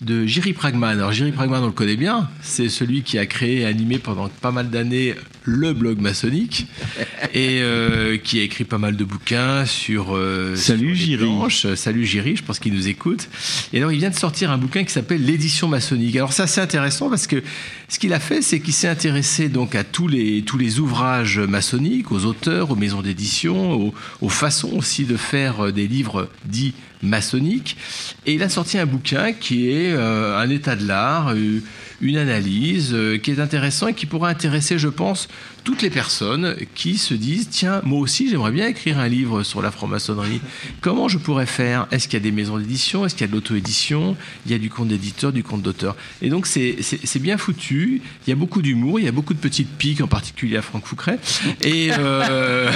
de 0.00 0.24
Jiri 0.24 0.54
Pragman. 0.54 0.92
Alors 0.98 1.12
Jiri 1.12 1.30
Pragman, 1.30 1.62
on 1.62 1.66
le 1.66 1.72
connaît 1.72 1.96
bien, 1.96 2.30
c'est 2.40 2.70
celui 2.70 3.02
qui 3.02 3.18
a 3.18 3.26
créé 3.26 3.60
et 3.60 3.64
animé 3.66 3.98
pendant 3.98 4.30
pas 4.30 4.50
mal 4.50 4.70
d'années 4.70 5.14
le 5.42 5.74
blog 5.74 6.00
maçonnique 6.00 6.68
et 7.34 7.60
euh, 7.60 8.16
qui 8.16 8.40
a 8.40 8.44
écrit 8.44 8.64
pas 8.64 8.78
mal 8.78 8.96
de 8.96 9.04
bouquins 9.04 9.66
sur... 9.66 10.16
euh, 10.16 10.56
Salut, 10.56 10.96
Jiri. 10.96 11.28
Salut 11.76 12.06
Jiri, 12.06 12.36
je 12.36 12.42
pense 12.42 12.58
qu'il 12.58 12.72
nous 12.72 12.88
écoute. 12.88 13.28
Et 13.74 13.78
alors 13.78 13.92
il 13.92 13.98
vient 13.98 14.08
de 14.08 14.14
sortir 14.14 14.50
un 14.50 14.56
bouquin 14.56 14.84
qui 14.84 14.92
s'appelle 14.92 15.22
L'édition 15.22 15.68
maçonnique. 15.68 16.16
Alors 16.16 16.32
ça 16.32 16.46
c'est 16.46 16.62
intéressant 16.62 17.10
parce 17.10 17.26
que 17.26 17.42
ce 17.90 17.98
qu'il 17.98 18.14
a 18.14 18.20
fait, 18.20 18.40
c'est 18.40 18.58
qu'il 18.58 18.72
s'est 18.72 18.88
intéressé 18.88 19.50
donc 19.50 19.74
à 19.74 19.84
tous 19.84 20.08
les, 20.08 20.40
tous 20.40 20.56
les 20.56 20.80
ouvrages 20.80 21.38
maçonniques, 21.38 22.10
aux 22.10 22.24
auteurs, 22.24 22.70
aux 22.70 22.76
maisons 22.76 23.02
d'édition, 23.02 23.72
aux, 23.72 23.94
aux 24.22 24.28
façons 24.30 24.72
aussi 24.72 24.93
de 25.02 25.16
faire 25.16 25.66
euh, 25.66 25.72
des 25.72 25.88
livres 25.88 26.28
dits 26.44 26.74
maçonniques. 27.02 27.76
Et 28.24 28.34
il 28.34 28.42
a 28.42 28.48
sorti 28.48 28.78
un 28.78 28.86
bouquin 28.86 29.32
qui 29.32 29.68
est 29.70 29.92
euh, 29.92 30.38
un 30.38 30.48
état 30.48 30.76
de 30.76 30.86
l'art, 30.86 31.32
euh, 31.34 31.60
une 32.00 32.16
analyse 32.16 32.96
qui 33.22 33.30
est 33.30 33.40
intéressant 33.40 33.88
et 33.88 33.94
qui 33.94 34.06
pourrait 34.06 34.30
intéresser, 34.30 34.78
je 34.78 34.88
pense, 34.88 35.28
toutes 35.64 35.80
les 35.82 35.90
personnes 35.90 36.56
qui 36.74 36.98
se 36.98 37.14
disent 37.14 37.48
tiens, 37.50 37.80
moi 37.84 37.98
aussi 37.98 38.28
j'aimerais 38.28 38.52
bien 38.52 38.68
écrire 38.68 38.98
un 38.98 39.08
livre 39.08 39.42
sur 39.42 39.62
la 39.62 39.70
franc-maçonnerie. 39.70 40.40
Comment 40.82 41.08
je 41.08 41.16
pourrais 41.18 41.46
faire? 41.46 41.86
Est-ce 41.90 42.06
qu'il 42.06 42.18
y 42.18 42.22
a 42.22 42.22
des 42.22 42.32
maisons 42.32 42.58
d'édition? 42.58 43.06
Est-ce 43.06 43.14
qu'il 43.14 43.22
y 43.22 43.24
a 43.24 43.28
de 43.28 43.32
l'auto-édition? 43.32 44.16
Il 44.44 44.52
y 44.52 44.54
a 44.54 44.58
du 44.58 44.68
compte 44.70 44.88
d'éditeur, 44.88 45.32
du 45.32 45.42
compte 45.42 45.62
d'auteur. 45.62 45.96
Et 46.22 46.28
donc 46.28 46.46
c'est- 46.46 46.76
c'est 46.82 47.00
c'est 47.04 47.18
bien 47.18 47.38
foutu. 47.38 48.02
Il 48.26 48.30
y 48.30 48.32
a 48.32 48.36
beaucoup 48.36 48.60
d'humour, 48.62 49.00
il 49.00 49.06
y 49.06 49.08
a 49.08 49.12
beaucoup 49.12 49.32
de 49.34 49.38
petites 49.38 49.70
piques, 49.70 50.00
en 50.02 50.06
particulier 50.06 50.56
à 50.58 50.62
Franck 50.62 50.86
Foucret. 50.86 51.18
Et 51.62 51.90
euh, 51.98 52.70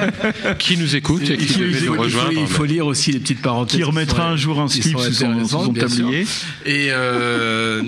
qui 0.58 0.76
nous 0.76 0.94
écoute 0.94 1.22
et 1.30 1.36
qui 1.38 1.54
il, 1.54 1.58
devait 1.58 1.72
faut, 1.72 1.78
nous 1.78 1.92
il 1.92 1.96
faut- 1.96 2.02
rejoindre. 2.02 2.32
il 2.40 2.46
faut 2.46 2.64
lire 2.64 2.86
aussi 2.86 3.12
les 3.12 3.18
petites 3.18 3.40
parenthèses. 3.42 3.76
Qui 3.78 3.82
remettra 3.82 4.24
sont- 4.24 4.28
un 4.32 4.36
jour 4.36 4.60
un 4.60 4.68
slip 4.68 4.98
sous 4.98 5.12
son- 5.12 5.44
son 5.46 5.72
tablier. 5.72 6.26
Et, 6.66 6.88
euh, 6.90 7.82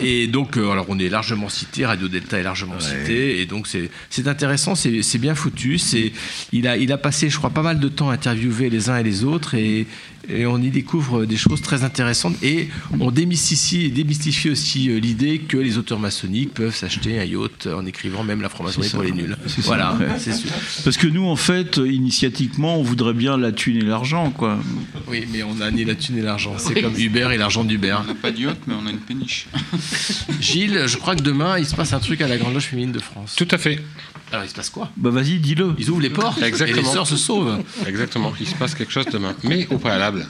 et 0.00 0.26
donc, 0.26 0.56
euh, 0.56 0.70
alors 0.70 0.86
on 0.88 0.98
est 0.98 1.08
largement 1.08 1.48
cité, 1.48 1.86
Radio 1.86 2.08
Delta 2.08 2.38
est 2.38 2.42
largement 2.42 2.80
cité, 2.80 3.40
et 3.40 3.46
donc 3.46 3.66
c'est 3.66 3.83
c'est 4.10 4.28
intéressant, 4.28 4.74
c'est 4.74 5.18
bien 5.18 5.34
foutu. 5.34 5.78
C'est 5.78 6.12
il 6.52 6.66
a 6.66 6.76
il 6.76 6.92
a 6.92 6.98
passé, 6.98 7.30
je 7.30 7.38
crois, 7.38 7.50
pas 7.50 7.62
mal 7.62 7.78
de 7.78 7.88
temps 7.88 8.10
à 8.10 8.14
interviewer 8.14 8.70
les 8.70 8.90
uns 8.90 8.98
et 8.98 9.02
les 9.02 9.24
autres, 9.24 9.54
et, 9.54 9.86
et 10.28 10.46
on 10.46 10.58
y 10.58 10.70
découvre 10.70 11.24
des 11.24 11.36
choses 11.36 11.60
très 11.60 11.84
intéressantes, 11.84 12.36
et 12.42 12.68
on 13.00 13.10
démystifie, 13.10 13.90
démystifie 13.90 14.50
aussi 14.50 14.90
euh, 14.90 14.98
l'idée 14.98 15.38
que 15.38 15.56
les 15.56 15.78
auteurs 15.78 15.98
maçonniques 15.98 16.54
peuvent 16.54 16.74
s'acheter 16.74 17.18
un 17.18 17.24
yacht 17.24 17.66
en 17.66 17.84
écrivant 17.86 18.24
même 18.24 18.40
la 18.40 18.48
franc-maçonnerie 18.48 18.90
pour 18.90 19.02
les 19.02 19.12
nuls. 19.12 19.36
Voilà, 19.58 19.96
c'est 20.18 20.34
sûr. 20.34 20.50
Parce 20.84 20.96
que 20.96 21.06
nous, 21.06 21.24
en 21.24 21.36
fait, 21.36 21.76
initiatiquement, 21.76 22.78
on 22.78 22.82
voudrait 22.82 23.14
bien 23.14 23.36
la 23.36 23.52
thune 23.52 23.76
et 23.76 23.82
l'argent, 23.82 24.30
quoi. 24.30 24.58
Oui, 25.08 25.26
mais 25.32 25.42
on 25.42 25.60
a 25.60 25.70
ni 25.70 25.84
la 25.84 25.94
thune 25.94 26.18
et 26.18 26.22
l'argent. 26.22 26.54
C'est 26.58 26.80
comme 26.80 26.98
Uber 26.98 27.28
et 27.32 27.36
l'argent 27.36 27.64
d'Uber. 27.64 27.96
On 28.02 28.04
n'a 28.04 28.14
pas 28.14 28.30
de 28.30 28.40
yacht, 28.40 28.58
mais 28.66 28.74
on 28.74 28.86
a 28.86 28.90
une 28.90 28.98
péniche. 28.98 29.46
Gilles, 30.40 30.84
je 30.86 30.96
crois 30.96 31.16
que 31.16 31.22
demain, 31.22 31.58
il 31.58 31.66
se 31.66 31.74
passe 31.74 31.92
un 31.92 32.00
truc 32.00 32.20
à 32.20 32.28
la 32.28 32.36
Grande 32.36 32.54
Loge 32.54 32.64
féminine 32.64 32.92
de 32.92 33.00
France. 33.00 33.34
Tout 33.36 33.48
à 33.50 33.58
fait. 33.58 33.80
Alors, 34.32 34.44
il 34.44 34.48
se 34.48 34.54
passe 34.54 34.70
quoi 34.70 34.90
Bah 34.96 35.10
vas-y, 35.10 35.38
dis-le. 35.38 35.74
Ils 35.78 35.90
ouvrent 35.90 36.00
les 36.00 36.10
portes 36.10 36.42
Exactement. 36.42 36.78
et 36.78 36.82
les 36.82 36.88
sœurs 36.88 37.06
se 37.06 37.16
sauvent. 37.16 37.62
Exactement. 37.86 38.32
Il 38.40 38.46
se 38.46 38.54
passe 38.54 38.74
quelque 38.74 38.92
chose 38.92 39.06
demain. 39.06 39.34
Mais 39.44 39.66
au 39.70 39.78
préalable, 39.78 40.26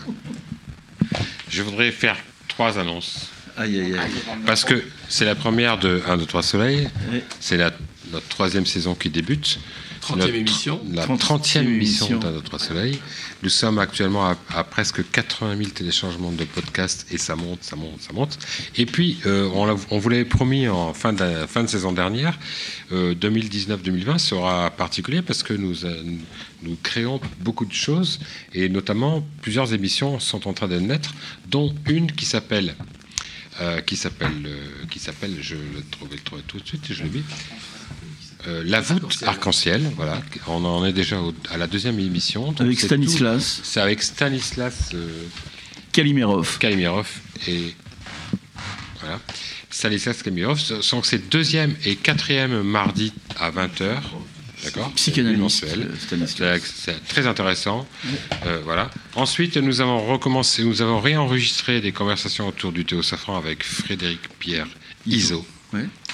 je 1.49 1.63
voudrais 1.63 1.91
faire 1.91 2.17
trois 2.49 2.79
annonces. 2.79 3.31
Aïe, 3.57 3.81
aïe, 3.81 3.95
aïe. 3.97 4.11
Parce 4.47 4.65
que 4.65 4.83
c'est 5.09 5.25
la 5.25 5.35
première 5.37 5.79
de 5.79 6.03
1, 6.07 6.17
2, 6.17 6.27
3 6.27 6.43
Soleil. 6.43 6.89
Oui. 7.13 7.21
C'est 7.41 7.57
la, 7.57 7.71
notre 8.13 8.27
troisième 8.29 8.67
saison 8.67 8.95
qui 8.95 9.11
débute. 9.11 9.59
30e 10.05 10.17
Notre- 10.19 10.35
émission. 10.35 10.81
La 10.93 11.07
30e 11.07 11.19
30e 11.19 11.61
émission 11.67 12.19
d'Un, 12.19 12.33
2, 12.33 12.41
3 12.43 12.59
Soleil. 12.59 12.99
Nous 13.43 13.49
sommes 13.49 13.79
actuellement 13.79 14.27
à, 14.27 14.37
à 14.55 14.65
presque 14.65 15.09
80 15.11 15.57
000 15.57 15.71
téléchargements 15.71 16.33
de 16.33 16.45
podcasts 16.45 17.07
et 17.11 17.19
ça 17.19 17.37
monte, 17.37 17.63
ça 17.63 17.77
monte, 17.77 18.01
ça 18.01 18.13
monte. 18.13 18.39
Et 18.77 18.87
puis, 18.87 19.19
euh, 19.27 19.49
on, 19.55 19.99
vous 19.99 20.09
l'avait 20.09 20.25
promis 20.25 20.69
en 20.69 20.93
fin 20.95 21.13
de, 21.13 21.47
fin 21.47 21.63
de 21.63 21.69
saison 21.69 21.93
dernière, 21.93 22.39
euh, 22.93 23.15
2019-2020 23.15 24.19
sera 24.19 24.71
particulier 24.71 25.23
parce 25.23 25.43
que 25.43 25.55
nous, 25.55 25.85
euh, 25.85 26.03
nous- 26.63 26.77
créons 26.83 27.21
beaucoup 27.41 27.67
de 27.67 27.73
choses 27.73 28.21
et 28.53 28.69
notamment 28.69 29.23
plusieurs 29.43 29.73
émissions 29.75 30.19
sont 30.21 30.49
en 30.49 30.53
train 30.55 30.69
de 30.69 30.79
naître, 30.79 31.15
dont 31.49 31.75
une 31.87 32.11
qui 32.11 32.25
s'appelle 32.25 32.75
euh, 33.61 33.81
qui 33.83 33.97
s'appelle 33.97 34.33
euh, 34.47 34.87
qui 34.91 34.99
s'appelle 34.99 35.37
je 35.41 35.55
le 35.55 35.83
trouve, 35.91 36.09
le 36.11 36.19
trouve 36.19 36.41
tout 36.49 36.59
de 36.59 36.67
suite 36.67 36.87
je 36.91 37.05
l'ai 37.05 37.09
mis 37.11 37.23
Euh, 38.47 38.63
la 38.67 38.81
voûte 38.83 39.23
arc-en-ciel 39.27 39.91
voilà 39.97 40.21
on 40.49 40.65
en 40.67 40.85
est 40.85 40.93
déjà 40.93 41.19
au- 41.19 41.33
à 41.51 41.57
la 41.57 41.67
deuxième 41.67 41.99
émission 41.99 42.53
Donc 42.53 42.61
Avec 42.61 42.79
Stanislas. 42.79 43.61
c'est 43.63 43.81
avec 43.81 44.03
Stanislas 44.03 44.91
euh, 44.93 45.09
Kalimerov. 45.93 46.59
Kalimirov 46.59 47.09
et 47.49 47.75
voilà 49.01 49.19
Stanislas 49.71 50.23
Kalimirov 50.23 50.61
donc 50.91 51.07
c'est 51.07 51.29
deuxième 51.31 51.75
et 51.85 51.97
quatrième 51.97 52.63
mardi 52.63 53.13
à 53.39 53.51
20h 53.51 53.97
D'accord 54.63 54.91
Psychanalyste. 54.95 55.67
C'est 56.65 57.07
très 57.07 57.27
intéressant. 57.27 57.87
Euh, 58.47 58.61
voilà. 58.65 58.91
Ensuite, 59.15 59.59
nous 59.59 59.83
avons 59.83 60.07
recommencé, 60.07 60.65
nous 60.65 60.81
avons 60.81 61.01
réenregistré 61.01 61.83
des 61.83 61.93
conversations 61.93 62.49
autour 62.49 62.73
du 62.73 62.87
thé 62.87 62.95
au 62.95 63.03
safran 63.03 63.37
avec 63.37 63.63
Frédéric 63.63 64.21
Pierre 64.39 64.67
Iso. 65.07 65.45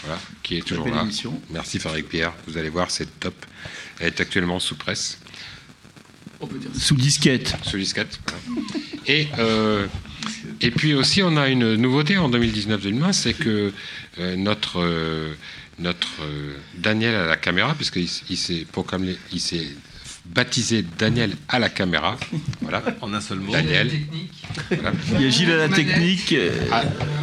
Voilà, 0.04 0.20
qui 0.42 0.58
est 0.58 0.62
toujours 0.62 0.88
là. 0.88 1.02
émission. 1.02 1.40
Merci 1.50 1.78
Frédéric 1.78 2.08
Pierre. 2.08 2.32
Vous 2.46 2.56
allez 2.56 2.70
voir, 2.70 2.90
c'est 2.90 3.20
top. 3.20 3.34
Elle 3.98 4.08
est 4.08 4.20
actuellement 4.20 4.58
sous 4.58 4.76
presse. 4.76 5.18
Sous 6.78 6.94
disquette. 6.94 7.54
Sous 7.62 7.76
disquette. 7.76 8.18
Et, 9.06 9.28
euh, 9.38 9.86
et 10.60 10.70
puis 10.70 10.94
aussi, 10.94 11.22
on 11.22 11.36
a 11.36 11.48
une 11.48 11.74
nouveauté 11.74 12.18
en 12.18 12.30
2019-2020, 12.30 13.12
c'est 13.12 13.34
que 13.34 13.72
euh, 14.18 14.36
notre, 14.36 14.80
euh, 14.80 15.34
notre 15.78 16.22
euh, 16.22 16.54
Daniel 16.76 17.14
à 17.14 17.26
la 17.26 17.36
caméra, 17.36 17.74
puisqu'il 17.74 18.08
il 18.30 18.36
s'est 18.36 19.66
baptisé 20.34 20.84
Daniel 20.98 21.32
à 21.48 21.58
la 21.58 21.68
caméra. 21.68 22.16
Voilà. 22.60 22.82
En 23.00 23.12
un 23.14 23.20
seul 23.20 23.38
mot. 23.40 23.52
Daniel. 23.52 23.90
Voilà. 24.70 24.92
Il 25.14 25.22
y 25.22 25.26
a 25.26 25.30
Gilles 25.30 25.50
à 25.52 25.56
la 25.56 25.68
technique. 25.68 26.32
euh, 26.32 26.50
Ah, 26.72 26.82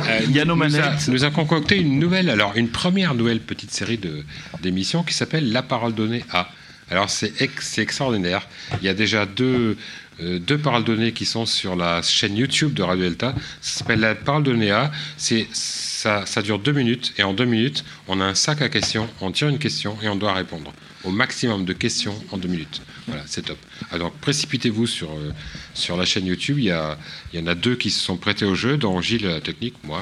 euh, 0.10 0.20
Yann 0.30 0.48
nous 0.48 0.54
a, 0.54 0.58
manettes. 0.58 1.08
nous 1.08 1.24
a 1.24 1.32
concocté 1.32 1.78
une 1.78 2.00
nouvelle, 2.00 2.30
alors 2.30 2.54
une 2.56 2.70
première 2.70 3.14
nouvelle 3.16 3.40
petite 3.40 3.72
série 3.72 3.98
de 3.98 4.24
d'émissions 4.62 5.04
qui 5.04 5.14
s'appelle 5.14 5.52
La 5.52 5.62
parole 5.64 5.94
donnée 5.94 6.24
à. 6.32 6.50
Alors 6.90 7.10
c'est 7.10 7.42
ex- 7.42 7.68
c'est 7.68 7.82
extraordinaire. 7.82 8.48
Il 8.82 8.86
y 8.86 8.90
a 8.90 8.94
déjà 8.94 9.26
deux 9.26 9.78
euh, 10.22 10.40
deux 10.40 10.58
paroles 10.58 10.84
données 10.84 11.12
qui 11.12 11.26
sont 11.26 11.46
sur 11.46 11.76
la 11.76 12.02
chaîne 12.02 12.36
YouTube 12.36 12.74
de 12.74 12.82
Radio 12.82 13.04
Delta. 13.04 13.36
Ça 13.62 13.80
s'appelle 13.80 14.00
La 14.00 14.16
parole 14.16 14.44
donnée 14.44 14.72
à. 14.72 14.92
C'est 15.18 15.48
ça, 15.52 16.26
ça 16.26 16.42
dure 16.42 16.60
deux 16.60 16.72
minutes 16.72 17.14
et 17.18 17.24
en 17.24 17.34
deux 17.34 17.46
minutes 17.46 17.84
on 18.08 18.20
a 18.22 18.26
un 18.26 18.36
sac 18.36 18.62
à 18.62 18.70
questions. 18.70 19.08
On 19.22 19.32
tire 19.32 19.50
une 19.50 19.60
question 19.60 19.98
et 20.02 20.08
on 20.10 20.16
doit 20.16 20.34
répondre 20.34 20.74
au 21.08 21.12
maximum 21.12 21.64
de 21.66 21.74
questions 21.74 22.14
en 22.32 22.38
deux 22.38 22.50
minutes. 22.50 22.82
Voilà, 23.08 23.24
c'est 23.26 23.44
top. 23.46 23.58
Ah, 23.92 23.98
donc 23.98 24.14
précipitez-vous 24.20 24.86
sur, 24.86 25.10
euh, 25.12 25.32
sur 25.74 25.96
la 25.96 26.06
chaîne 26.06 26.26
YouTube. 26.26 26.58
Il 26.60 26.66
y, 26.66 26.72
a, 26.72 26.98
il 27.34 27.40
y 27.40 27.44
en 27.44 27.48
a 27.48 27.56
deux 27.56 27.76
qui 27.76 27.90
se 27.90 28.02
sont 28.02 28.18
prêtés 28.18 28.46
au 28.46 28.56
jeu, 28.56 28.78
dont 28.78 29.00
Gilles 29.02 29.26
la 29.26 29.40
technique, 29.40 29.76
moi, 29.84 30.02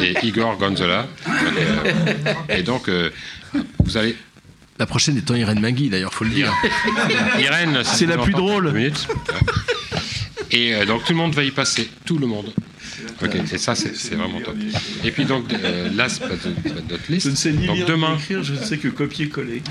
et 0.00 0.14
Igor 0.26 0.56
Gonzola. 0.56 1.06
Euh, 1.28 2.34
et 2.48 2.62
donc, 2.62 2.88
euh, 2.88 3.10
vous 3.84 3.96
allez. 3.98 4.16
La 4.78 4.86
prochaine 4.86 5.18
étant 5.18 5.34
Irène 5.34 5.60
Magui, 5.60 5.90
d'ailleurs, 5.90 6.14
faut 6.14 6.24
le 6.24 6.30
dire. 6.30 6.50
Irène, 7.38 7.82
C'est 7.84 8.06
la 8.06 8.16
plus 8.16 8.32
drôle. 8.32 8.72
Et 10.52 10.84
donc 10.86 11.04
tout 11.04 11.12
le 11.12 11.18
monde 11.18 11.34
va 11.34 11.44
y 11.44 11.50
passer, 11.50 11.88
tout 12.06 12.16
le 12.18 12.26
monde. 12.26 12.52
Ok, 13.22 13.34
et 13.52 13.58
ça 13.58 13.74
c'est 13.74 14.14
vraiment 14.14 14.40
top. 14.40 14.56
Et 15.04 15.10
puis 15.10 15.24
donc, 15.24 15.52
euh, 15.52 15.88
last 15.94 16.22
but 16.22 16.64
not- 16.90 16.96
least, 17.08 17.26
Je 17.26 17.30
ne 17.30 17.36
sais 17.36 17.52
ni 17.52 17.66
donc 17.66 17.76
lire 17.76 17.86
demain, 17.86 18.10
ni 18.14 18.22
écrire, 18.22 18.42
je 18.42 18.54
ne 18.54 18.58
sais 18.64 18.78
que 18.78 18.88
copier-coller. 18.88 19.62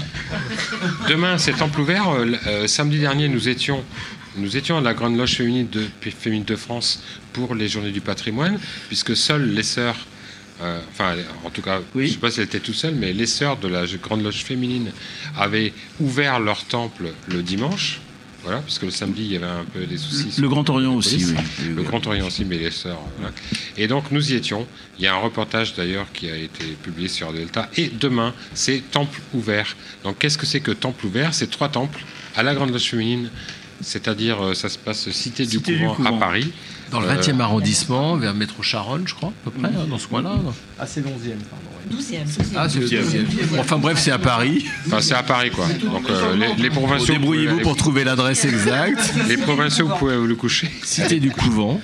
Demain, 1.10 1.38
c'est 1.38 1.54
temple 1.54 1.82
ouvert. 1.82 2.10
Euh, 2.10 2.26
euh, 2.48 2.68
samedi 2.68 3.00
dernier, 3.00 3.28
nous 3.28 3.50
étions, 3.50 3.84
nous 4.38 4.56
étions 4.58 4.78
à 4.78 4.82
la 4.82 4.94
Grande 4.94 5.18
Loge 5.18 5.36
féminine 5.36 5.68
de, 5.70 5.84
féminine 6.12 6.46
de 6.46 6.56
France 6.56 7.04
pour 7.34 7.56
les 7.56 7.68
Journées 7.68 7.92
du 7.92 8.02
patrimoine, 8.02 8.60
puisque 8.88 9.16
seules 9.16 9.50
les 9.54 9.64
sœurs, 9.64 9.96
euh, 10.62 10.80
enfin, 10.92 11.16
en 11.44 11.50
tout 11.50 11.62
cas, 11.62 11.82
je 11.96 12.00
ne 12.02 12.08
sais 12.08 12.18
pas 12.18 12.30
si 12.32 12.40
elles 12.40 12.46
étaient 12.46 12.60
toutes 12.60 12.76
seules, 12.76 12.96
mais 12.96 13.14
les 13.14 13.26
sœurs 13.28 13.58
de 13.58 13.68
la 13.68 13.86
Grande 14.02 14.24
Loge 14.24 14.44
féminine 14.44 14.92
avaient 15.38 15.74
ouvert 16.00 16.40
leur 16.40 16.66
temple 16.66 17.14
le 17.28 17.42
dimanche. 17.42 18.02
Voilà, 18.44 18.60
puisque 18.62 18.84
le 18.84 18.92
samedi, 18.92 19.26
il 19.26 19.32
y 19.34 19.36
avait 19.36 19.46
un 19.46 19.66
peu 19.66 19.86
des 19.86 19.98
soucis. 19.98 20.40
Le 20.40 20.48
Grand 20.48 20.68
Orient 20.70 20.96
aussi, 20.96 21.26
oui. 21.26 21.70
Le 21.76 21.84
Grand 21.84 22.06
Orient 22.08 22.26
aussi, 22.28 22.46
mais 22.46 22.58
les 22.58 22.72
sœurs. 22.72 23.00
voilà. 23.18 23.34
Et 23.78 23.88
donc, 23.88 24.12
nous 24.12 24.32
y 24.32 24.36
étions. 24.36 24.66
Il 24.98 25.04
y 25.04 25.08
a 25.08 25.14
un 25.14 25.18
reportage 25.20 25.76
d'ailleurs 25.76 26.08
qui 26.14 26.30
a 26.30 26.36
été 26.38 26.66
publié 26.82 27.10
sur 27.10 27.34
Delta. 27.34 27.70
Et 27.76 27.90
demain, 27.90 28.34
c'est 28.54 28.82
Temple 28.92 29.20
ouvert. 29.34 29.76
Donc, 30.04 30.18
qu'est-ce 30.20 30.38
que 30.38 30.46
c'est 30.46 30.62
que 30.62 30.72
Temple 30.72 31.06
ouvert? 31.08 31.34
C'est 31.34 31.50
trois 31.50 31.70
temples 31.70 32.00
à 32.36 32.44
la 32.44 32.56
Grande 32.56 32.72
Loge 32.72 32.84
féminine. 32.90 33.30
C'est-à-dire, 33.82 34.42
euh, 34.44 34.54
ça 34.54 34.70
se 34.70 34.78
passe 34.78 35.10
Cité, 35.12 35.44
du, 35.46 35.52
Cité 35.58 35.74
du 35.74 35.80
couvent 35.80 35.96
Couvent. 35.96 36.16
à 36.18 36.20
Paris. 36.20 36.52
Dans 36.92 37.00
le 37.00 37.08
Euh, 37.08 37.16
20e 37.16 37.40
arrondissement, 37.40 38.16
vers 38.18 38.34
Métro 38.34 38.64
Charonne, 38.64 39.04
je 39.08 39.14
crois, 39.14 39.30
à 39.30 39.50
peu 39.50 39.52
près, 39.52 39.70
hein, 39.70 39.86
dans 39.90 39.98
ce 40.00 40.08
coin-là. 40.08 40.32
Ah, 40.80 40.86
c'est 40.88 41.02
l'11e, 41.02 41.38
pardon. 41.50 42.00
12e. 42.02 42.18
Ah, 42.56 42.68
c'est 42.70 42.80
le 42.80 42.88
12e. 42.88 43.48
Bon, 43.52 43.60
enfin 43.60 43.78
bref, 43.78 43.98
c'est 44.00 44.12
à 44.12 44.20
Paris. 44.20 44.66
Enfin, 44.88 45.02
c'est 45.02 45.14
à 45.16 45.24
Paris, 45.24 45.52
quoi. 45.52 45.66
Donc, 45.84 46.10
euh, 46.10 46.36
les, 46.36 46.56
les 46.64 46.70
provinciaux. 46.70 47.14
Débrouillez-vous 47.14 47.56
vous 47.58 47.62
pour 47.62 47.76
trouver 47.76 48.04
l'adresse 48.04 48.44
exacte. 48.46 49.14
Les 49.28 49.38
provinciaux, 49.38 49.88
vous 49.88 49.96
pouvez 49.96 50.18
vous 50.18 50.28
le 50.28 50.36
coucher. 50.36 50.70
Cité 50.84 51.20
du 51.20 51.32
couvent. 51.32 51.80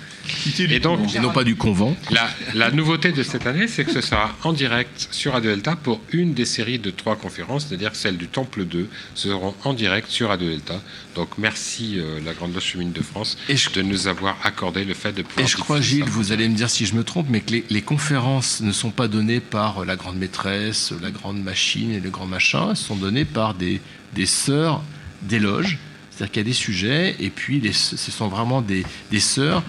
Et 0.75 0.79
donc, 0.79 0.99
Et 1.15 1.19
non 1.19 1.31
pas 1.31 1.43
du 1.43 1.55
convent. 1.55 1.95
La, 2.11 2.29
la 2.53 2.71
nouveauté 2.71 3.11
de 3.11 3.23
cette 3.23 3.45
année, 3.47 3.67
c'est 3.67 3.83
que 3.85 3.91
ce 3.91 4.01
sera 4.01 4.35
en 4.43 4.53
direct 4.53 5.07
sur 5.11 5.33
Radio 5.33 5.51
Delta 5.51 5.75
pour 5.75 6.01
une 6.11 6.33
des 6.33 6.45
séries 6.45 6.79
de 6.79 6.89
trois 6.91 7.15
conférences, 7.15 7.67
c'est-à-dire 7.67 7.95
celle 7.95 8.17
du 8.17 8.27
Temple 8.27 8.65
2, 8.65 8.87
seront 9.13 9.53
en 9.63 9.73
direct 9.73 10.09
sur 10.09 10.29
Radio 10.29 10.49
Delta. 10.49 10.81
Donc 11.15 11.29
merci 11.37 11.95
euh, 11.99 12.19
la 12.25 12.33
Grande 12.33 12.53
Loge 12.53 12.63
féminine 12.71 12.93
de 12.93 13.01
France 13.01 13.37
de 13.73 13.81
nous 13.81 14.07
avoir 14.07 14.37
accordé 14.43 14.83
le 14.83 14.93
fait 14.93 15.11
de 15.13 15.21
pouvoir. 15.21 15.45
Et 15.45 15.49
je 15.49 15.57
crois, 15.57 15.81
Gilles, 15.81 16.03
vous 16.03 16.31
allez 16.31 16.47
me 16.49 16.55
dire 16.55 16.69
si 16.69 16.85
je 16.85 16.95
me 16.95 17.03
trompe, 17.03 17.27
mais 17.29 17.41
que 17.41 17.51
les, 17.51 17.65
les 17.69 17.81
conférences 17.81 18.61
ne 18.61 18.71
sont 18.71 18.91
pas 18.91 19.07
données 19.07 19.39
par 19.39 19.79
euh, 19.79 19.85
la 19.85 19.95
grande 19.95 20.17
maîtresse, 20.17 20.93
la 21.01 21.11
grande 21.11 21.41
machine 21.43 21.91
et 21.91 21.99
le 21.99 22.09
grand 22.09 22.25
machin, 22.27 22.69
elles 22.71 22.75
sont 22.77 22.95
données 22.95 23.25
par 23.25 23.53
des, 23.53 23.81
des 24.13 24.25
sœurs 24.25 24.81
des 25.21 25.39
loges. 25.39 25.77
C'est-à-dire 26.11 26.31
qu'il 26.31 26.39
y 26.41 26.45
a 26.45 26.47
des 26.47 26.53
sujets, 26.53 27.15
et 27.19 27.29
puis 27.29 27.59
les- 27.59 27.73
ce 27.73 27.97
sont 28.11 28.29
vraiment 28.29 28.61
des, 28.61 28.85
des 29.11 29.19
sœurs 29.19 29.63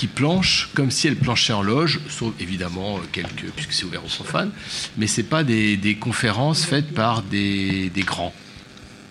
qui 0.00 0.06
planchent 0.06 0.70
comme 0.74 0.90
si 0.90 1.08
elles 1.08 1.16
planchaient 1.16 1.52
en 1.52 1.60
loge, 1.60 2.00
sauf 2.08 2.32
évidemment 2.40 2.96
euh, 2.96 3.00
quelques, 3.12 3.50
puisque 3.54 3.74
c'est 3.74 3.84
ouvert 3.84 4.02
aux 4.02 4.08
profanes, 4.08 4.50
mais 4.96 5.06
c'est 5.06 5.24
pas 5.24 5.44
des, 5.44 5.98
conférences 6.00 6.64
faites 6.64 6.94
par 6.94 7.20
des, 7.20 7.92
grands. 7.98 8.32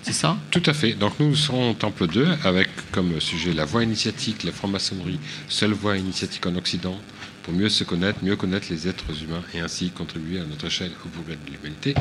C'est 0.01 0.13
ça? 0.13 0.35
Tout 0.49 0.63
à 0.65 0.73
fait. 0.73 0.93
Donc 0.93 1.13
nous 1.19 1.35
serons 1.35 1.69
au 1.69 1.73
Temple 1.75 2.07
2 2.07 2.27
avec 2.43 2.69
comme 2.91 3.21
sujet 3.21 3.53
la 3.53 3.65
voie 3.65 3.83
initiatique, 3.83 4.41
la 4.43 4.51
franc-maçonnerie, 4.51 5.19
seule 5.47 5.73
voie 5.73 5.95
initiatique 5.95 6.47
en 6.47 6.55
Occident, 6.55 6.99
pour 7.43 7.53
mieux 7.53 7.69
se 7.69 7.83
connaître, 7.83 8.23
mieux 8.23 8.35
connaître 8.35 8.65
les 8.71 8.87
êtres 8.87 9.11
humains 9.23 9.43
et 9.53 9.59
ainsi 9.59 9.91
contribuer 9.91 10.39
à 10.39 10.45
notre 10.45 10.65
échelle 10.65 10.93
au 11.05 11.09
progrès 11.09 11.37
de 11.45 11.51
l'humanité. 11.51 11.93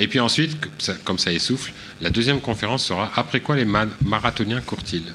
Et 0.00 0.08
puis 0.08 0.18
ensuite, 0.18 0.56
comme 1.04 1.18
ça, 1.18 1.32
essouffle, 1.32 1.72
la 2.00 2.10
deuxième 2.10 2.40
conférence 2.40 2.84
sera 2.84 3.12
Après 3.14 3.38
quoi 3.38 3.54
les 3.54 3.64
ma- 3.64 3.86
marathoniens 4.04 4.60
courent-ils? 4.60 5.14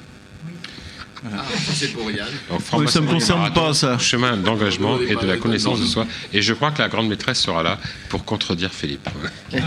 Ah, 1.26 1.44
c'est 1.74 1.92
pour 1.92 2.10
Yann. 2.10 2.26
Donc, 2.50 2.60
Oui, 2.60 2.88
ça 2.88 3.00
me 3.00 3.06
franc-maçonnerie, 3.06 3.14
concerne 3.14 3.52
pas, 3.52 3.74
ça. 3.74 3.98
Chemin 3.98 4.36
d'engagement 4.36 4.98
et 5.00 5.14
de 5.14 5.26
la 5.26 5.36
connaissance 5.36 5.80
de 5.80 5.86
soi. 5.86 6.06
Et 6.32 6.42
je 6.42 6.54
crois 6.54 6.70
que 6.70 6.80
la 6.80 6.88
grande 6.88 7.08
maîtresse 7.08 7.40
sera 7.40 7.62
là 7.62 7.78
pour 8.08 8.24
contredire 8.24 8.72
Philippe. 8.72 9.08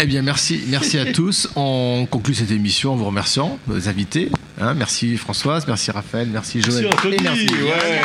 Eh 0.00 0.06
bien, 0.06 0.22
merci, 0.22 0.62
merci 0.68 0.98
à 0.98 1.12
tous. 1.12 1.48
On 1.56 2.06
conclut 2.08 2.34
cette 2.34 2.50
émission 2.50 2.92
en 2.92 2.96
vous 2.96 3.04
remerciant, 3.06 3.58
nos 3.66 3.88
invités. 3.88 4.30
Hein, 4.60 4.74
merci 4.74 5.16
Françoise, 5.16 5.66
merci 5.66 5.90
Raphaël, 5.90 6.28
merci 6.32 6.62
Joël. 6.62 6.88
Merci, 6.88 7.08
et 7.08 7.20
merci. 7.22 7.46
Anthony, 7.46 7.62
ouais. 7.62 8.02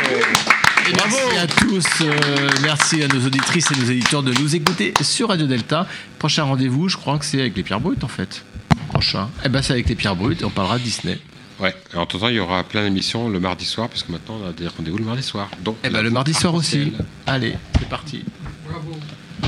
Et 0.86 0.92
merci 0.92 1.38
à 1.38 1.46
tous, 1.46 1.86
euh, 2.02 2.50
merci 2.62 3.02
à 3.02 3.08
nos 3.08 3.24
auditrices 3.24 3.70
et 3.70 3.80
nos 3.80 3.90
éditeurs 3.90 4.22
de 4.22 4.32
nous 4.32 4.54
écouter 4.54 4.92
sur 5.00 5.28
Radio 5.28 5.46
Delta. 5.46 5.86
Prochain 6.18 6.44
rendez-vous, 6.44 6.88
je 6.88 6.96
crois 6.96 7.18
que 7.18 7.24
c'est 7.24 7.40
avec 7.40 7.56
les 7.56 7.62
Pierres 7.62 7.80
Brutes 7.80 8.04
en 8.04 8.08
fait. 8.08 8.44
Prochain. 8.94 9.28
Eh 9.44 9.48
ben 9.48 9.60
c'est 9.60 9.72
avec 9.72 9.88
les 9.88 9.94
Pierres 9.96 10.14
Brutes 10.16 10.42
et 10.42 10.44
on 10.44 10.50
parlera 10.50 10.78
de 10.78 10.84
Disney. 10.84 11.18
Ouais, 11.60 11.74
et 11.92 11.96
en 11.96 12.06
temps, 12.06 12.28
il 12.28 12.34
y 12.34 12.40
aura 12.40 12.64
plein 12.64 12.82
d'émissions 12.84 13.28
le 13.28 13.38
mardi 13.40 13.64
soir, 13.64 13.88
puisque 13.88 14.08
maintenant 14.08 14.38
on 14.42 14.48
a 14.48 14.52
des 14.52 14.66
rendez-vous 14.68 14.98
le 14.98 15.04
mardi 15.04 15.22
soir. 15.22 15.48
Donc, 15.62 15.76
Eh 15.84 15.90
ben 15.90 16.02
le 16.02 16.10
mardi 16.10 16.32
soir 16.34 16.54
aussi. 16.54 16.92
Allez, 17.26 17.54
c'est 17.78 17.88
parti. 17.88 18.24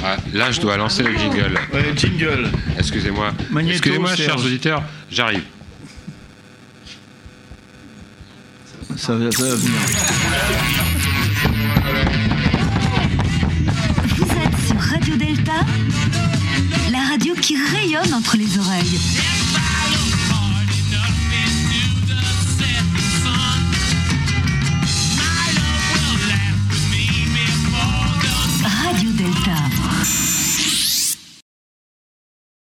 Ah, 0.05 0.16
là, 0.32 0.51
je 0.52 0.60
dois 0.60 0.77
lancer 0.77 1.02
le 1.02 1.16
jingle. 1.16 1.59
Ouais, 1.73 1.93
jingle. 1.97 2.51
Excusez-moi. 2.78 3.32
Excusez-moi, 3.68 4.14
chers 4.14 4.36
auditeurs, 4.44 4.82
j'arrive. 5.10 5.43
Ça, 8.97 9.14
va- 9.16 9.31
ça 9.31 9.43
va 9.44 9.55
venir. 9.56 9.73
Vous 14.16 14.24
êtes 14.24 14.66
sur 14.66 14.77
Radio 14.81 15.16
Delta, 15.16 15.52
la 16.93 16.98
radio 17.10 17.35
qui 17.40 17.56
rayonne 17.56 18.12
entre 18.14 18.36
les 18.36 18.59
oreilles. 18.59 18.98
Radio 28.68 29.12
Delta. 29.12 30.65